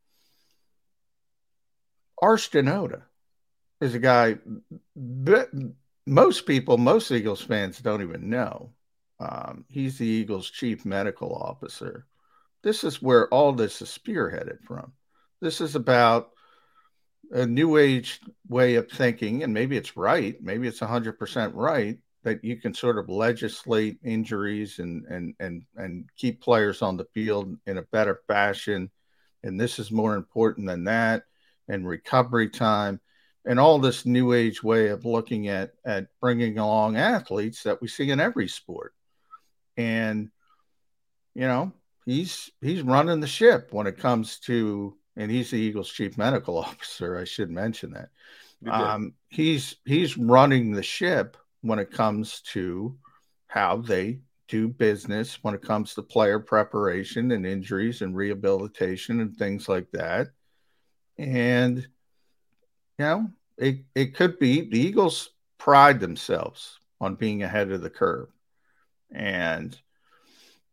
Arsh 2.21 2.51
Dhanota 2.51 3.03
is 3.81 3.95
a 3.95 4.01
guy 4.01 4.39
most 6.09 6.47
people, 6.47 6.79
most 6.79 7.13
Eagles 7.13 7.43
fans 7.43 7.79
don't 7.79 8.03
even 8.03 8.31
know. 8.31 8.73
Um, 9.21 9.65
he's 9.69 9.99
the 9.99 10.07
Eagles' 10.07 10.51
chief 10.51 10.85
medical 10.85 11.35
officer. 11.35 12.07
This 12.63 12.85
is 12.85 13.01
where 13.01 13.29
all 13.29 13.53
this 13.53 13.81
is 13.83 13.89
spearheaded 13.89 14.63
from. 14.65 14.93
This 15.41 15.61
is 15.61 15.75
about 15.75 16.31
a 17.31 17.47
new 17.47 17.77
age 17.77 18.21
way 18.49 18.77
of 18.77 18.91
thinking, 18.91 19.43
and 19.43 19.53
maybe 19.53 19.77
it's 19.77 19.97
right, 19.97 20.37
maybe 20.43 20.67
it's 20.67 20.81
100% 20.81 21.53
right 21.55 21.99
that 22.25 22.45
you 22.45 22.57
can 22.57 22.75
sort 22.75 22.99
of 22.99 23.09
legislate 23.09 23.99
injuries 24.03 24.79
and 24.79 25.05
and 25.07 25.35
and 25.41 25.63
and 25.77 26.05
keep 26.17 26.41
players 26.43 26.83
on 26.83 26.97
the 26.97 27.07
field 27.15 27.57
in 27.67 27.79
a 27.79 27.83
better 27.83 28.21
fashion 28.27 28.91
and 29.45 29.59
this 29.59 29.79
is 29.79 29.91
more 29.91 30.15
important 30.15 30.67
than 30.67 30.85
that 30.85 31.23
and 31.69 31.87
recovery 31.87 32.51
time 32.51 33.01
and 33.45 33.59
all 33.61 33.79
this 33.79 34.05
new 34.05 34.33
age 34.33 34.63
way 34.63 34.89
of 34.89 35.05
looking 35.05 35.49
at 35.49 35.71
at 35.85 36.09
bringing 36.21 36.59
along 36.59 36.97
athletes 36.97 37.63
that 37.63 37.81
we 37.81 37.89
see 37.89 38.11
in 38.11 38.21
every 38.21 38.49
sport 38.49 38.95
and 39.77 40.31
you 41.35 41.47
know 41.47 41.73
he's 42.09 42.51
he's 42.63 42.83
running 42.83 43.21
the 43.21 43.27
ship 43.27 43.69
when 43.71 43.87
it 43.87 43.99
comes 43.99 44.39
to 44.41 44.97
and 45.17 45.31
he's 45.31 45.51
the 45.51 45.59
Eagles 45.59 45.91
chief 45.91 46.17
medical 46.17 46.57
officer. 46.69 47.19
I 47.19 47.25
should 47.25 47.51
mention 47.51 47.93
that. 47.93 48.09
Um, 48.67 49.15
he's 49.29 49.77
he's 49.85 50.17
running 50.17 50.73
the 50.73 50.83
ship 50.83 51.37
when 51.61 51.79
it 51.79 51.93
comes 51.93 52.41
to 52.53 52.97
how 53.47 53.77
they 53.77 54.21
do 54.49 54.67
business 54.67 55.39
when 55.43 55.55
it 55.55 55.61
comes 55.61 55.93
to 55.95 56.03
player 56.03 56.41
preparation 56.41 57.33
and 57.33 57.45
injuries 57.45 58.01
and 58.01 58.17
rehabilitation 58.17 59.21
and 59.21 59.37
things 59.37 59.69
like 59.69 59.91
that. 59.93 60.29
And 61.19 61.77
you 61.77 61.87
know, 63.05 63.29
it 63.59 63.85
it 63.95 64.15
could 64.15 64.39
be 64.39 64.69
the 64.69 64.81
Eagles 64.81 65.29
pride 65.59 66.01
themselves 66.01 66.79
on 67.01 67.17
being 67.17 67.43
ahead 67.43 67.71
of 67.71 67.83
the 67.83 67.91
curve. 67.91 68.29
And 69.11 69.79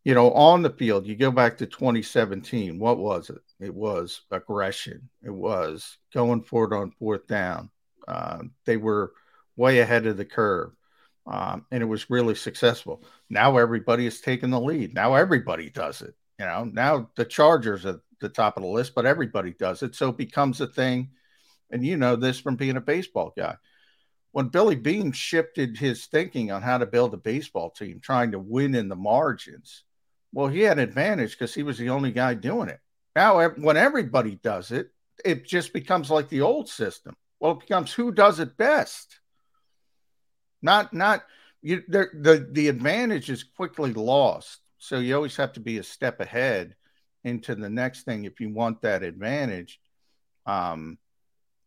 you 0.05 0.13
know, 0.13 0.31
on 0.33 0.61
the 0.61 0.69
field, 0.69 1.07
you 1.07 1.15
go 1.15 1.31
back 1.31 1.57
to 1.57 1.65
2017, 1.65 2.77
what 2.77 2.99
was 2.99 3.31
it? 3.31 3.41
It 3.59 3.73
was 3.73 4.21
aggression. 4.29 5.09
It 5.23 5.31
was 5.31 5.97
going 6.13 6.43
for 6.43 6.65
it 6.65 6.77
on 6.77 6.91
fourth 6.91 7.25
down. 7.25 7.71
Uh, 8.07 8.43
they 8.65 8.77
were 8.77 9.13
way 9.55 9.79
ahead 9.79 10.05
of 10.05 10.15
the 10.15 10.23
curve, 10.23 10.73
um, 11.25 11.65
and 11.71 11.81
it 11.81 11.87
was 11.87 12.11
really 12.11 12.35
successful. 12.35 13.03
Now 13.31 13.57
everybody 13.57 14.05
is 14.05 14.21
taking 14.21 14.51
the 14.51 14.59
lead. 14.61 14.93
Now 14.93 15.15
everybody 15.15 15.71
does 15.71 16.03
it. 16.03 16.13
You 16.39 16.45
know, 16.45 16.65
now 16.65 17.09
the 17.15 17.25
Chargers 17.25 17.83
are 17.87 17.99
the 18.19 18.29
top 18.29 18.57
of 18.57 18.63
the 18.63 18.69
list, 18.69 18.93
but 18.93 19.07
everybody 19.07 19.53
does 19.53 19.81
it. 19.81 19.95
So 19.95 20.09
it 20.09 20.17
becomes 20.17 20.61
a 20.61 20.67
thing. 20.67 21.09
And 21.71 21.83
you 21.83 21.97
know 21.97 22.15
this 22.15 22.39
from 22.39 22.57
being 22.57 22.77
a 22.77 22.81
baseball 22.81 23.33
guy. 23.35 23.55
When 24.33 24.49
Billy 24.49 24.75
Beane 24.75 25.13
shifted 25.13 25.77
his 25.77 26.05
thinking 26.05 26.51
on 26.51 26.61
how 26.61 26.77
to 26.77 26.85
build 26.85 27.15
a 27.15 27.17
baseball 27.17 27.71
team, 27.71 27.99
trying 27.99 28.33
to 28.33 28.39
win 28.39 28.75
in 28.75 28.87
the 28.87 28.95
margins, 28.95 29.83
well, 30.35 30.49
he 30.49 30.59
had 30.59 30.79
an 30.79 30.83
advantage 30.83 31.31
because 31.31 31.53
he 31.53 31.63
was 31.63 31.77
the 31.77 31.89
only 31.89 32.11
guy 32.11 32.33
doing 32.33 32.67
it. 32.67 32.81
Now, 33.15 33.47
when 33.47 33.77
everybody 33.77 34.35
does 34.35 34.69
it, 34.69 34.89
it 35.23 35.47
just 35.47 35.71
becomes 35.71 36.11
like 36.11 36.27
the 36.27 36.41
old 36.41 36.67
system. 36.67 37.15
Well, 37.39 37.53
it 37.53 37.61
becomes 37.61 37.93
who 37.93 38.11
does 38.11 38.41
it 38.41 38.57
best. 38.57 39.21
Not, 40.61 40.93
not 40.93 41.23
you. 41.61 41.83
The 41.87 42.07
the, 42.13 42.49
the 42.51 42.67
advantage 42.67 43.29
is 43.29 43.45
quickly 43.45 43.93
lost. 43.93 44.59
So 44.77 44.99
you 44.99 45.15
always 45.15 45.37
have 45.37 45.53
to 45.53 45.61
be 45.61 45.77
a 45.77 45.83
step 45.83 46.19
ahead 46.19 46.75
into 47.23 47.55
the 47.55 47.69
next 47.69 48.03
thing 48.03 48.25
if 48.25 48.41
you 48.41 48.53
want 48.53 48.81
that 48.81 49.03
advantage. 49.03 49.79
Um, 50.45 50.97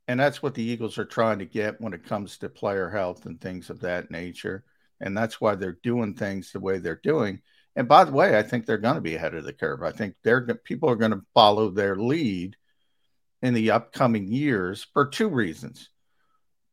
and 0.08 0.20
that's 0.20 0.42
what 0.42 0.54
the 0.54 0.62
Eagles 0.62 0.98
are 0.98 1.06
trying 1.06 1.38
to 1.38 1.46
get 1.46 1.80
when 1.80 1.94
it 1.94 2.04
comes 2.04 2.36
to 2.38 2.50
player 2.50 2.90
health 2.90 3.24
and 3.24 3.40
things 3.40 3.70
of 3.70 3.80
that 3.80 4.10
nature. 4.10 4.64
And 5.00 5.16
that's 5.16 5.40
why 5.40 5.54
they're 5.54 5.78
doing 5.82 6.12
things 6.12 6.52
the 6.52 6.60
way 6.60 6.78
they're 6.78 7.00
doing. 7.02 7.40
And 7.78 7.86
by 7.86 8.02
the 8.02 8.10
way, 8.10 8.36
I 8.36 8.42
think 8.42 8.66
they're 8.66 8.76
going 8.76 8.96
to 8.96 9.00
be 9.00 9.14
ahead 9.14 9.36
of 9.36 9.44
the 9.44 9.52
curve. 9.52 9.84
I 9.84 9.92
think 9.92 10.16
they're 10.24 10.42
people 10.64 10.90
are 10.90 10.96
going 10.96 11.12
to 11.12 11.22
follow 11.32 11.70
their 11.70 11.94
lead 11.94 12.56
in 13.40 13.54
the 13.54 13.70
upcoming 13.70 14.26
years 14.26 14.84
for 14.92 15.06
two 15.06 15.28
reasons. 15.28 15.88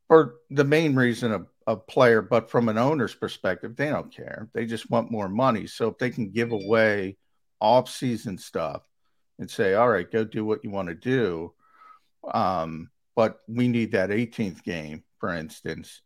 For 0.07 0.37
the 0.49 0.63
main 0.63 0.95
reason 0.95 1.31
of, 1.31 1.47
a 1.67 1.75
player, 1.75 2.21
but 2.21 2.51
from 2.51 2.69
an 2.69 2.77
owner's 2.77 3.15
perspective, 3.15 3.75
they 3.75 3.89
don't 3.89 4.13
care. 4.13 4.49
They 4.53 4.67
just 4.67 4.89
want 4.91 5.09
more 5.09 5.27
money. 5.27 5.65
So 5.65 5.87
if 5.87 5.97
they 5.97 6.11
can 6.11 6.29
give 6.29 6.51
away 6.51 7.17
off-season 7.59 8.37
stuff 8.37 8.83
and 9.39 9.49
say, 9.49 9.73
"All 9.73 9.89
right, 9.89 10.11
go 10.11 10.23
do 10.23 10.45
what 10.45 10.63
you 10.63 10.69
want 10.69 10.89
to 10.89 10.95
do," 10.95 11.53
um, 12.31 12.91
but 13.15 13.41
we 13.47 13.67
need 13.67 13.93
that 13.93 14.11
18th 14.11 14.63
game, 14.63 15.03
for 15.19 15.33
instance. 15.33 16.03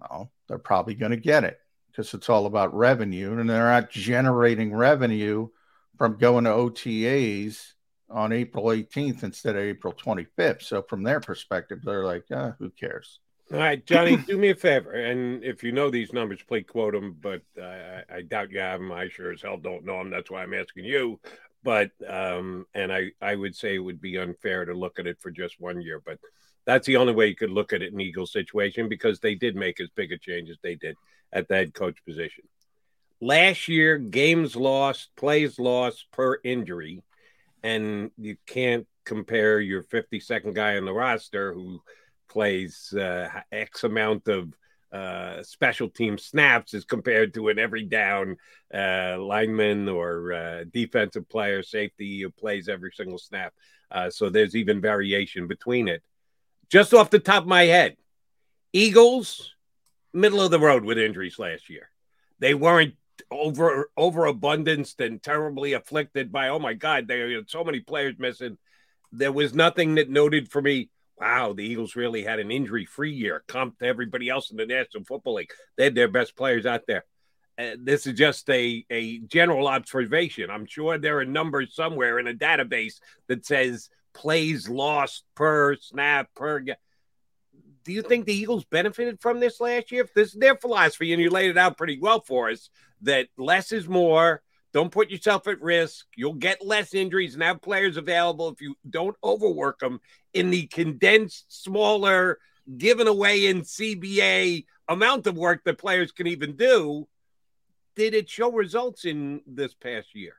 Well, 0.00 0.32
they're 0.48 0.58
probably 0.58 0.94
going 0.94 1.12
to 1.12 1.16
get 1.16 1.44
it 1.44 1.60
because 1.98 2.14
it's 2.14 2.28
all 2.28 2.46
about 2.46 2.72
revenue, 2.72 3.36
and 3.40 3.50
they're 3.50 3.64
not 3.64 3.90
generating 3.90 4.72
revenue 4.72 5.48
from 5.96 6.16
going 6.16 6.44
to 6.44 6.50
OTAs 6.50 7.72
on 8.08 8.30
April 8.30 8.66
18th 8.66 9.24
instead 9.24 9.56
of 9.56 9.62
April 9.62 9.92
25th. 9.92 10.62
So 10.62 10.80
from 10.82 11.02
their 11.02 11.18
perspective, 11.18 11.80
they're 11.82 12.04
like, 12.04 12.22
ah, 12.32 12.54
who 12.60 12.70
cares? 12.70 13.18
All 13.52 13.58
right, 13.58 13.84
Johnny, 13.84 14.16
do 14.16 14.38
me 14.38 14.50
a 14.50 14.54
favor, 14.54 14.92
and 14.92 15.42
if 15.42 15.64
you 15.64 15.72
know 15.72 15.90
these 15.90 16.12
numbers, 16.12 16.38
please 16.46 16.66
quote 16.68 16.94
them. 16.94 17.16
But 17.20 17.42
uh, 17.60 18.02
I 18.08 18.22
doubt 18.22 18.52
you 18.52 18.60
have 18.60 18.78
them. 18.78 18.92
I 18.92 19.08
sure 19.08 19.32
as 19.32 19.42
hell 19.42 19.56
don't 19.56 19.84
know 19.84 19.98
them. 19.98 20.10
That's 20.10 20.30
why 20.30 20.44
I'm 20.44 20.54
asking 20.54 20.84
you. 20.84 21.18
But 21.64 21.90
um, 22.08 22.66
and 22.74 22.92
I 22.92 23.10
I 23.20 23.34
would 23.34 23.56
say 23.56 23.74
it 23.74 23.78
would 23.80 24.00
be 24.00 24.18
unfair 24.18 24.66
to 24.66 24.72
look 24.72 25.00
at 25.00 25.08
it 25.08 25.20
for 25.20 25.32
just 25.32 25.60
one 25.60 25.80
year. 25.80 26.00
But 26.04 26.20
that's 26.68 26.86
the 26.86 26.98
only 26.98 27.14
way 27.14 27.28
you 27.28 27.34
could 27.34 27.50
look 27.50 27.72
at 27.72 27.80
it 27.80 27.94
in 27.94 28.00
Eagles 28.00 28.30
situation 28.30 28.90
because 28.90 29.20
they 29.20 29.34
did 29.34 29.56
make 29.56 29.80
as 29.80 29.88
big 29.94 30.12
a 30.12 30.18
change 30.18 30.50
as 30.50 30.58
they 30.62 30.74
did 30.74 30.96
at 31.32 31.48
the 31.48 31.54
head 31.54 31.72
coach 31.72 31.96
position. 32.04 32.44
Last 33.22 33.68
year, 33.68 33.96
games 33.96 34.54
lost, 34.54 35.08
plays 35.16 35.58
lost 35.58 36.04
per 36.12 36.38
injury, 36.44 37.02
and 37.62 38.10
you 38.18 38.36
can't 38.46 38.86
compare 39.06 39.60
your 39.60 39.82
52nd 39.82 40.52
guy 40.52 40.76
on 40.76 40.84
the 40.84 40.92
roster 40.92 41.54
who 41.54 41.80
plays 42.28 42.92
uh, 42.92 43.30
X 43.50 43.84
amount 43.84 44.28
of 44.28 44.52
uh, 44.92 45.42
special 45.42 45.88
team 45.88 46.18
snaps 46.18 46.74
as 46.74 46.84
compared 46.84 47.32
to 47.32 47.48
an 47.48 47.58
every 47.58 47.84
down 47.84 48.36
uh, 48.74 49.16
lineman 49.18 49.88
or 49.88 50.34
uh, 50.34 50.64
defensive 50.70 51.26
player, 51.30 51.62
safety 51.62 52.20
who 52.20 52.30
plays 52.30 52.68
every 52.68 52.92
single 52.94 53.18
snap. 53.18 53.54
Uh, 53.90 54.10
so 54.10 54.28
there's 54.28 54.54
even 54.54 54.82
variation 54.82 55.46
between 55.46 55.88
it. 55.88 56.02
Just 56.70 56.92
off 56.92 57.10
the 57.10 57.18
top 57.18 57.42
of 57.42 57.48
my 57.48 57.64
head, 57.64 57.96
Eagles 58.72 59.54
middle 60.12 60.40
of 60.40 60.50
the 60.50 60.60
road 60.60 60.84
with 60.84 60.98
injuries 60.98 61.38
last 61.38 61.70
year. 61.70 61.90
They 62.38 62.54
weren't 62.54 62.94
over 63.30 63.90
overabundance 63.96 64.94
and 64.98 65.22
terribly 65.22 65.72
afflicted 65.72 66.30
by 66.30 66.48
oh 66.48 66.58
my 66.58 66.74
god, 66.74 67.08
there 67.08 67.38
are 67.38 67.42
so 67.46 67.64
many 67.64 67.80
players 67.80 68.16
missing. 68.18 68.58
There 69.12 69.32
was 69.32 69.54
nothing 69.54 69.96
that 69.96 70.10
noted 70.10 70.50
for 70.50 70.60
me. 70.62 70.90
Wow, 71.18 71.52
the 71.52 71.64
Eagles 71.64 71.96
really 71.96 72.22
had 72.22 72.38
an 72.38 72.52
injury-free 72.52 73.12
year, 73.12 73.42
comp 73.48 73.80
to 73.80 73.86
everybody 73.86 74.28
else 74.28 74.52
in 74.52 74.56
the 74.56 74.66
National 74.66 75.02
Football 75.02 75.34
League. 75.34 75.50
They 75.76 75.84
had 75.84 75.96
their 75.96 76.06
best 76.06 76.36
players 76.36 76.64
out 76.64 76.82
there. 76.86 77.04
Uh, 77.58 77.74
this 77.76 78.06
is 78.06 78.16
just 78.16 78.48
a, 78.50 78.86
a 78.88 79.18
general 79.20 79.66
observation. 79.66 80.48
I'm 80.48 80.66
sure 80.66 80.96
there 80.96 81.18
are 81.18 81.24
numbers 81.24 81.74
somewhere 81.74 82.20
in 82.20 82.28
a 82.28 82.34
database 82.34 83.00
that 83.26 83.44
says 83.44 83.90
plays 84.14 84.68
lost 84.68 85.24
per 85.34 85.76
snap 85.76 86.28
per 86.34 86.64
do 87.88 87.94
you 87.94 88.02
think 88.02 88.26
the 88.26 88.34
Eagles 88.34 88.66
benefited 88.66 89.18
from 89.18 89.40
this 89.40 89.62
last 89.62 89.90
year? 89.90 90.04
If 90.04 90.12
this 90.12 90.34
is 90.34 90.38
their 90.38 90.56
philosophy, 90.56 91.14
and 91.14 91.22
you 91.22 91.30
laid 91.30 91.48
it 91.48 91.56
out 91.56 91.78
pretty 91.78 91.98
well 91.98 92.20
for 92.20 92.50
us, 92.50 92.68
that 93.00 93.28
less 93.38 93.72
is 93.72 93.88
more. 93.88 94.42
Don't 94.74 94.92
put 94.92 95.08
yourself 95.08 95.48
at 95.48 95.62
risk. 95.62 96.06
You'll 96.14 96.34
get 96.34 96.62
less 96.62 96.92
injuries 96.92 97.32
and 97.32 97.42
have 97.42 97.62
players 97.62 97.96
available 97.96 98.50
if 98.50 98.60
you 98.60 98.74
don't 98.90 99.16
overwork 99.24 99.78
them 99.78 100.00
in 100.34 100.50
the 100.50 100.66
condensed, 100.66 101.46
smaller, 101.48 102.38
given 102.76 103.08
away 103.08 103.46
in 103.46 103.62
CBA 103.62 104.66
amount 104.88 105.26
of 105.26 105.38
work 105.38 105.64
that 105.64 105.78
players 105.78 106.12
can 106.12 106.26
even 106.26 106.56
do. 106.56 107.08
Did 107.96 108.12
it 108.12 108.28
show 108.28 108.52
results 108.52 109.06
in 109.06 109.40
this 109.46 109.72
past 109.72 110.14
year? 110.14 110.34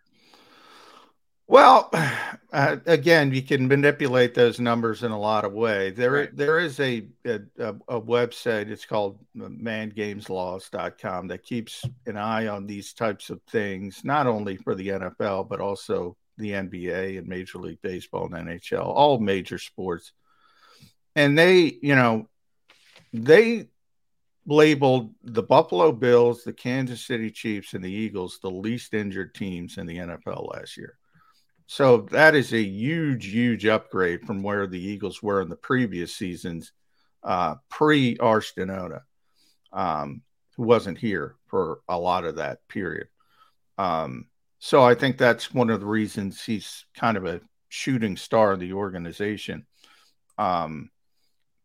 Well, 1.49 1.89
uh, 2.53 2.77
again, 2.85 3.33
you 3.33 3.41
can 3.41 3.67
manipulate 3.67 4.35
those 4.35 4.59
numbers 4.59 5.03
in 5.03 5.11
a 5.11 5.19
lot 5.19 5.43
of 5.45 5.51
ways. 5.51 5.95
There, 5.95 6.11
right. 6.11 6.37
there 6.37 6.59
is 6.59 6.79
a, 6.79 7.07
a, 7.25 7.41
a 7.87 7.99
website. 7.99 8.69
It's 8.69 8.85
called 8.85 9.19
mangameslost.com 9.35 11.27
that 11.27 11.43
keeps 11.43 11.83
an 12.05 12.17
eye 12.17 12.47
on 12.47 12.67
these 12.67 12.93
types 12.93 13.31
of 13.31 13.41
things, 13.49 14.05
not 14.05 14.27
only 14.27 14.57
for 14.57 14.75
the 14.75 14.89
NFL 14.89 15.49
but 15.49 15.59
also 15.59 16.15
the 16.37 16.51
NBA 16.51 17.17
and 17.17 17.27
Major 17.27 17.57
League 17.57 17.81
Baseball 17.81 18.31
and 18.31 18.47
NHL, 18.47 18.85
all 18.85 19.19
major 19.19 19.57
sports. 19.57 20.13
And 21.15 21.37
they, 21.37 21.79
you 21.81 21.95
know, 21.95 22.29
they 23.11 23.69
labeled 24.45 25.15
the 25.23 25.43
Buffalo 25.43 25.91
Bills, 25.91 26.43
the 26.43 26.53
Kansas 26.53 27.05
City 27.05 27.31
Chiefs, 27.31 27.73
and 27.73 27.83
the 27.83 27.91
Eagles 27.91 28.37
the 28.39 28.51
least 28.51 28.93
injured 28.93 29.33
teams 29.33 29.79
in 29.79 29.87
the 29.87 29.97
NFL 29.97 30.53
last 30.53 30.77
year 30.77 30.98
So 31.71 32.07
that 32.09 32.33
is 32.33 32.51
a 32.51 32.63
huge, 32.63 33.27
huge 33.27 33.67
upgrade 33.67 34.25
from 34.25 34.41
where 34.41 34.65
the 34.65 34.81
Eagles 34.81 35.21
were 35.21 35.39
in 35.39 35.49
the 35.49 35.55
previous 35.55 36.15
seasons, 36.15 36.71
uh, 37.21 37.57
pre 37.69 38.17
Arshton 38.17 39.01
um, 39.71 40.23
who 40.57 40.63
wasn't 40.63 40.97
here 40.97 41.35
for 41.45 41.81
a 41.87 41.95
lot 41.95 42.25
of 42.25 42.37
that 42.37 42.67
period. 42.69 43.07
Um, 43.77 44.25
so 44.57 44.81
I 44.81 44.95
think 44.95 45.19
that's 45.19 45.53
one 45.53 45.69
of 45.69 45.79
the 45.79 45.85
reasons 45.85 46.43
he's 46.43 46.85
kind 46.95 47.17
of 47.17 47.25
a 47.25 47.39
shooting 47.67 48.17
star 48.17 48.53
of 48.53 48.59
the 48.59 48.73
organization. 48.73 49.67
Um, 50.39 50.89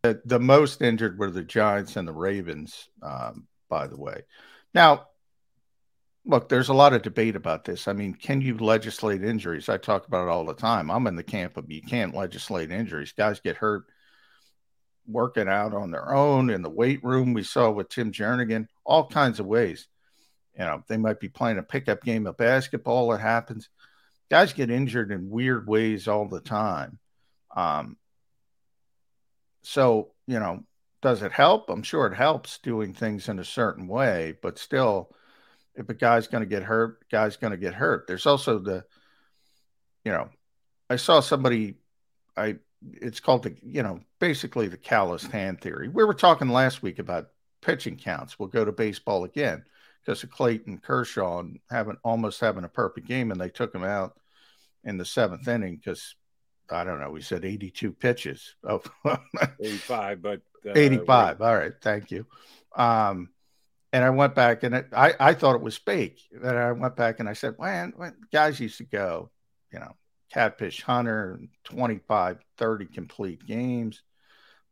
the, 0.03 0.21
the 0.27 0.39
most 0.39 0.83
injured 0.83 1.19
were 1.19 1.31
the 1.31 1.43
Giants 1.43 1.97
and 1.97 2.07
the 2.07 2.13
Ravens, 2.13 2.91
um, 3.03 3.49
by 3.71 3.87
the 3.87 3.99
way. 3.99 4.25
Now, 4.75 5.07
look, 6.27 6.49
there's 6.49 6.69
a 6.69 6.75
lot 6.75 6.93
of 6.93 7.03
debate 7.03 7.37
about 7.37 7.65
this. 7.65 7.87
I 7.87 7.93
mean, 7.93 8.15
can 8.15 8.41
you 8.41 8.57
legislate 8.57 9.23
injuries? 9.23 9.69
I 9.69 9.77
talk 9.77 10.07
about 10.07 10.27
it 10.27 10.31
all 10.31 10.45
the 10.45 10.55
time. 10.55 10.91
I'm 10.91 11.07
in 11.07 11.17
the 11.17 11.23
camp 11.23 11.57
of 11.57 11.71
you 11.71 11.83
can't 11.83 12.15
legislate 12.15 12.71
injuries. 12.71 13.13
Guys 13.13 13.41
get 13.41 13.57
hurt 13.57 13.85
working 15.07 15.49
out 15.49 15.75
on 15.75 15.91
their 15.91 16.15
own 16.15 16.49
in 16.49 16.63
the 16.63 16.71
weight 16.71 17.05
room. 17.05 17.35
We 17.35 17.43
saw 17.43 17.71
with 17.71 17.91
Tim 17.91 18.11
Jernigan, 18.11 18.69
all 18.85 19.07
kinds 19.07 19.39
of 19.39 19.47
ways. 19.47 19.87
You 20.59 20.65
know, 20.65 20.83
they 20.89 20.97
might 20.97 21.21
be 21.21 21.29
playing 21.29 21.59
a 21.59 21.63
pickup 21.63 22.03
game 22.03 22.27
of 22.27 22.37
basketball. 22.37 23.13
It 23.13 23.21
happens. 23.21 23.69
Guys 24.31 24.53
get 24.53 24.71
injured 24.71 25.13
in 25.13 25.29
weird 25.29 25.67
ways 25.67 26.09
all 26.09 26.27
the 26.27 26.41
time. 26.41 26.99
Um, 27.55 27.99
so, 29.63 30.13
you 30.27 30.39
know, 30.39 30.65
does 31.03 31.23
it 31.23 31.33
help? 31.33 31.69
I'm 31.69 31.83
sure 31.83 32.07
it 32.07 32.15
helps 32.15 32.59
doing 32.59 32.95
things 32.95 33.29
in 33.29 33.39
a 33.39 33.45
certain 33.45 33.89
way, 33.89 34.35
but 34.41 34.59
still, 34.59 35.11
if 35.75 35.89
a 35.89 35.95
guy's 35.95 36.27
going 36.27 36.43
to 36.43 36.49
get 36.49 36.63
hurt, 36.63 37.09
guy's 37.11 37.37
going 37.37 37.51
to 37.51 37.57
get 37.57 37.75
hurt. 37.75 38.07
There's 38.07 38.27
also 38.27 38.59
the, 38.59 38.85
you 40.05 40.13
know, 40.13 40.29
I 40.89 40.97
saw 40.97 41.21
somebody, 41.21 41.75
I, 42.37 42.57
it's 42.83 43.21
called 43.21 43.45
the, 43.45 43.57
you 43.63 43.83
know, 43.83 44.01
basically 44.21 44.69
the 44.69 44.77
calloused 44.77 45.31
hand 45.31 45.61
theory. 45.61 45.89
We 45.89 46.05
were 46.05 46.15
talking 46.15 46.49
last 46.49 46.83
week 46.83 46.99
about 46.99 47.29
pitching 47.63 47.97
counts. 47.97 48.39
We'll 48.39 48.49
go 48.49 48.65
to 48.65 48.73
baseball 48.73 49.25
again 49.25 49.65
because 50.05 50.23
of 50.23 50.31
Clayton 50.31 50.79
Kershaw 50.79 51.41
and 51.41 51.59
having 51.71 51.97
almost 52.05 52.41
having 52.41 52.65
a 52.65 52.69
perfect 52.69 53.07
game, 53.09 53.31
and 53.31 53.41
they 53.41 53.49
took 53.49 53.75
him 53.75 53.85
out 53.85 54.19
in 54.85 54.99
the 54.99 55.05
seventh 55.05 55.49
inning 55.49 55.77
because 55.77 56.15
I 56.71 56.85
don't 56.85 57.01
know. 57.01 57.11
We 57.11 57.23
said 57.23 57.45
82 57.45 57.93
pitches. 57.93 58.55
Oh, 58.65 58.83
85, 59.61 60.23
but 60.23 60.41
uh, 60.67 60.73
85. 60.75 61.41
All 61.41 61.57
right, 61.57 61.73
thank 61.81 62.11
you. 62.11 62.27
Um, 62.77 63.31
and 63.95 64.03
I 64.03 64.11
went 64.11 64.35
back 64.35 64.65
and 64.65 64.75
it, 64.75 64.89
I 64.93 65.15
I 65.21 65.35
thought 65.35 65.55
it 65.55 65.63
was 65.63 65.77
fake. 65.77 66.21
Then 66.33 66.57
I 66.57 66.73
went 66.73 66.97
back 66.97 67.21
and 67.21 67.29
I 67.29 67.33
said, 67.33 67.55
man, 67.61 67.93
guys 68.33 68.59
used 68.59 68.79
to 68.79 68.85
go, 68.85 69.31
you 69.73 69.79
know, 69.79 69.95
catfish 70.33 70.83
hunter, 70.83 71.41
25, 71.63 72.39
30 72.59 72.87
complete 72.87 73.47
games, 73.47 74.03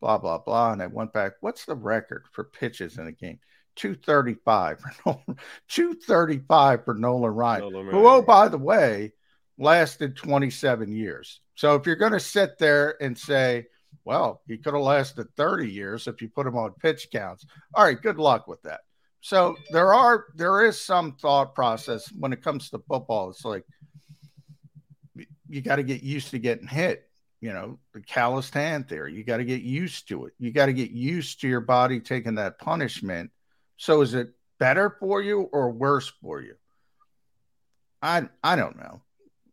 blah 0.01 0.19
blah 0.19 0.39
blah. 0.39 0.73
And 0.73 0.83
I 0.83 0.89
went 0.89 1.13
back. 1.13 1.35
What's 1.41 1.67
the 1.67 1.77
record 1.77 2.25
for 2.33 2.43
pitches 2.43 2.99
in 2.99 3.07
a 3.07 3.13
game? 3.13 3.39
235 3.77 4.81
for 4.81 4.91
Nolan, 5.07 5.39
235 5.69 6.85
for 6.85 6.95
Nolan 6.95 7.31
Ryan, 7.31 7.61
Nolan 7.73 7.87
who, 7.91 8.09
oh, 8.09 8.23
by 8.23 8.49
the 8.49 8.59
way, 8.59 9.13
lasted 9.57 10.17
27 10.17 10.93
years. 10.93 11.41
So 11.55 11.77
if 11.77 11.87
you're 11.87 11.95
going 11.95 12.13
to 12.13 12.21
sit 12.21 12.59
there 12.59 13.01
and 13.01 13.17
say, 13.17 13.67
well, 14.05 14.43
he 14.49 14.59
could 14.59 14.75
have 14.75 14.83
lasted 14.83 15.29
30 15.37 15.71
years 15.71 16.09
if 16.09 16.21
you 16.21 16.29
put 16.29 16.47
him 16.47 16.57
on 16.57 16.73
pitch 16.73 17.09
counts. 17.13 17.47
All 17.73 17.85
right, 17.85 18.03
good 18.03 18.19
luck 18.19 18.49
with 18.49 18.61
that. 18.63 18.81
So 19.23 19.57
there 19.71 19.95
are 19.95 20.27
there 20.35 20.67
is 20.67 20.79
some 20.79 21.13
thought 21.13 21.55
process 21.55 22.13
when 22.13 22.35
it 22.35 22.43
comes 22.43 22.69
to 22.71 22.83
football. 22.87 23.31
It's 23.31 23.45
like 23.45 23.65
you 25.49 25.63
got 25.63 25.77
to 25.77 25.83
get 25.83 26.03
used 26.03 26.31
to 26.33 26.39
getting 26.39 26.67
hit. 26.67 27.09
You 27.41 27.53
know, 27.53 27.79
the 27.93 28.01
calloused 28.01 28.55
hand 28.55 28.87
there. 28.89 29.09
You 29.09 29.25
got 29.25 29.39
to 29.39 29.45
get 29.45 29.63
used 29.63 30.09
to 30.09 30.27
it. 30.27 30.35
You 30.39 30.53
got 30.53 30.67
to 30.67 30.73
get 30.73 30.91
used 30.91 31.41
to 31.41 31.49
your 31.49 31.61
body 31.61 31.99
taking 31.99 32.37
that 32.37 32.59
punishment 32.59 33.31
so 33.83 34.01
is 34.01 34.15
it 34.15 34.33
better 34.61 34.97
for 35.01 35.21
you 35.21 35.49
or 35.53 35.73
worse 35.73 36.07
for 36.23 36.41
you? 36.41 36.55
I 38.01 38.29
I 38.41 38.55
don't 38.55 38.77
know. 38.77 39.03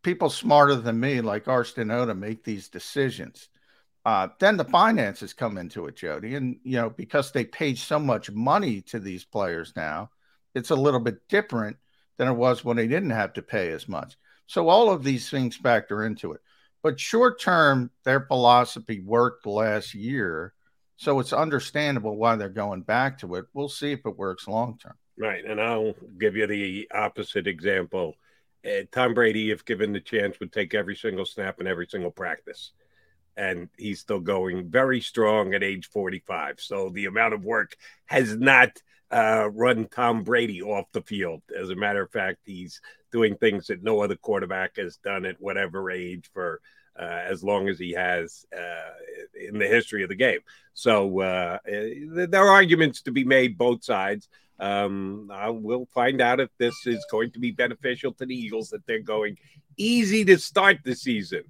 People 0.04 0.30
smarter 0.30 0.76
than 0.76 1.00
me, 1.00 1.20
like 1.22 1.46
Arsh 1.46 1.74
Dhanota, 1.74 2.16
make 2.16 2.44
these 2.44 2.70
decisions. 2.70 3.50
Uh, 4.06 4.30
then 4.40 4.58
the 4.58 4.66
finances 4.66 5.34
come 5.34 5.58
into 5.58 5.86
it, 5.86 5.96
Jody, 5.96 6.36
and 6.36 6.58
you 6.64 6.78
know 6.78 6.90
because 6.90 7.32
they 7.32 7.44
paid 7.44 7.78
so 7.78 8.00
much 8.00 8.32
money 8.32 8.82
to 8.84 9.00
these 9.00 9.26
players 9.26 9.74
now, 9.76 10.10
it's 10.56 10.70
a 10.70 10.76
little 10.76 11.00
bit 11.00 11.28
different 11.28 11.78
than 12.18 12.28
it 12.28 12.34
was 12.34 12.64
when 12.64 12.78
they 12.78 12.88
didn't 12.88 13.10
have 13.12 13.34
to 13.34 13.42
pay 13.42 13.72
as 13.72 13.88
much. 13.88 14.18
So 14.48 14.70
all 14.70 14.90
of 14.90 15.04
these 15.04 15.30
things 15.30 15.56
factor 15.56 16.06
into 16.06 16.32
it. 16.32 16.42
But 16.82 17.00
short 17.00 17.42
term, 17.42 17.92
their 18.04 18.22
philosophy 18.22 19.02
worked 19.02 19.46
last 19.46 19.94
year 19.94 20.54
so 21.00 21.22
it's 21.22 21.32
understandable 21.32 22.18
why 22.18 22.36
they're 22.36 22.50
going 22.50 22.82
back 22.82 23.20
to 23.20 23.36
it. 23.36 23.46
We'll 23.54 23.70
see 23.70 23.94
if 23.94 24.06
it 24.06 24.18
works 24.18 24.50
long 24.50 24.78
term. 24.78 24.96
Right. 25.18 25.46
And 25.46 25.62
I'll 25.62 25.94
give 26.20 26.36
you 26.36 26.46
the 26.46 26.90
opposite 26.94 27.48
example. 27.48 28.16
Uh, 28.66 28.84
Tom 28.92 29.14
Brady, 29.14 29.52
if 29.52 29.64
given 29.64 29.94
the 29.94 30.02
chance, 30.02 30.42
would 30.42 30.52
take 30.52 30.74
every 30.74 30.98
single 30.98 31.26
snap 31.26 31.60
and 31.60 31.70
every 31.70 31.88
single 31.90 32.12
practice. 32.12 32.74
And 33.38 33.70
he's 33.78 34.02
still 34.02 34.20
going 34.20 34.70
very 34.70 35.02
strong 35.02 35.54
at 35.54 35.64
age 35.64 35.88
45. 35.88 36.60
So 36.60 36.90
the 36.90 37.06
amount 37.06 37.34
of 37.34 37.44
work 37.44 37.76
has 38.06 38.36
not 38.36 38.72
uh, 39.12 39.50
run 39.54 39.88
Tom 39.88 40.24
Brady 40.24 40.62
off 40.62 40.92
the 40.92 41.02
field. 41.02 41.42
As 41.58 41.70
a 41.70 41.76
matter 41.76 42.04
of 42.04 42.12
fact, 42.12 42.40
he's 42.46 42.82
doing 43.12 43.36
things 43.36 43.68
that 43.68 43.84
no 43.84 44.02
other 44.02 44.16
quarterback 44.16 44.78
has 44.78 44.98
done 44.98 45.26
at 45.26 45.40
whatever 45.40 45.90
age 45.90 46.30
for 46.34 46.62
uh, 47.00 47.22
as 47.26 47.44
long 47.44 47.70
as 47.70 47.80
he 47.80 47.94
has 47.94 48.46
uh, 48.56 48.92
in 49.48 49.58
the 49.58 49.68
history 49.68 50.04
of 50.04 50.10
the 50.10 50.16
game. 50.16 50.40
So 50.74 51.22
uh, 51.22 51.58
there 51.66 52.42
are 52.42 52.50
arguments 52.50 53.02
to 53.04 53.12
be 53.12 53.24
made 53.24 53.58
both 53.58 53.84
sides. 53.84 54.28
Um, 54.60 55.30
I 55.32 55.50
will 55.50 55.88
find 55.94 56.22
out 56.22 56.42
if 56.42 56.50
this 56.58 56.76
is 56.86 57.06
going 57.10 57.32
to 57.32 57.40
be 57.40 57.52
beneficial 57.52 58.14
to 58.14 58.26
the 58.26 58.36
Eagles 58.36 58.70
that 58.70 58.86
they're 58.86 59.00
going 59.00 59.38
easy 59.78 60.26
to 60.26 60.38
start 60.38 60.80
the 60.84 60.96
season. 60.96 61.44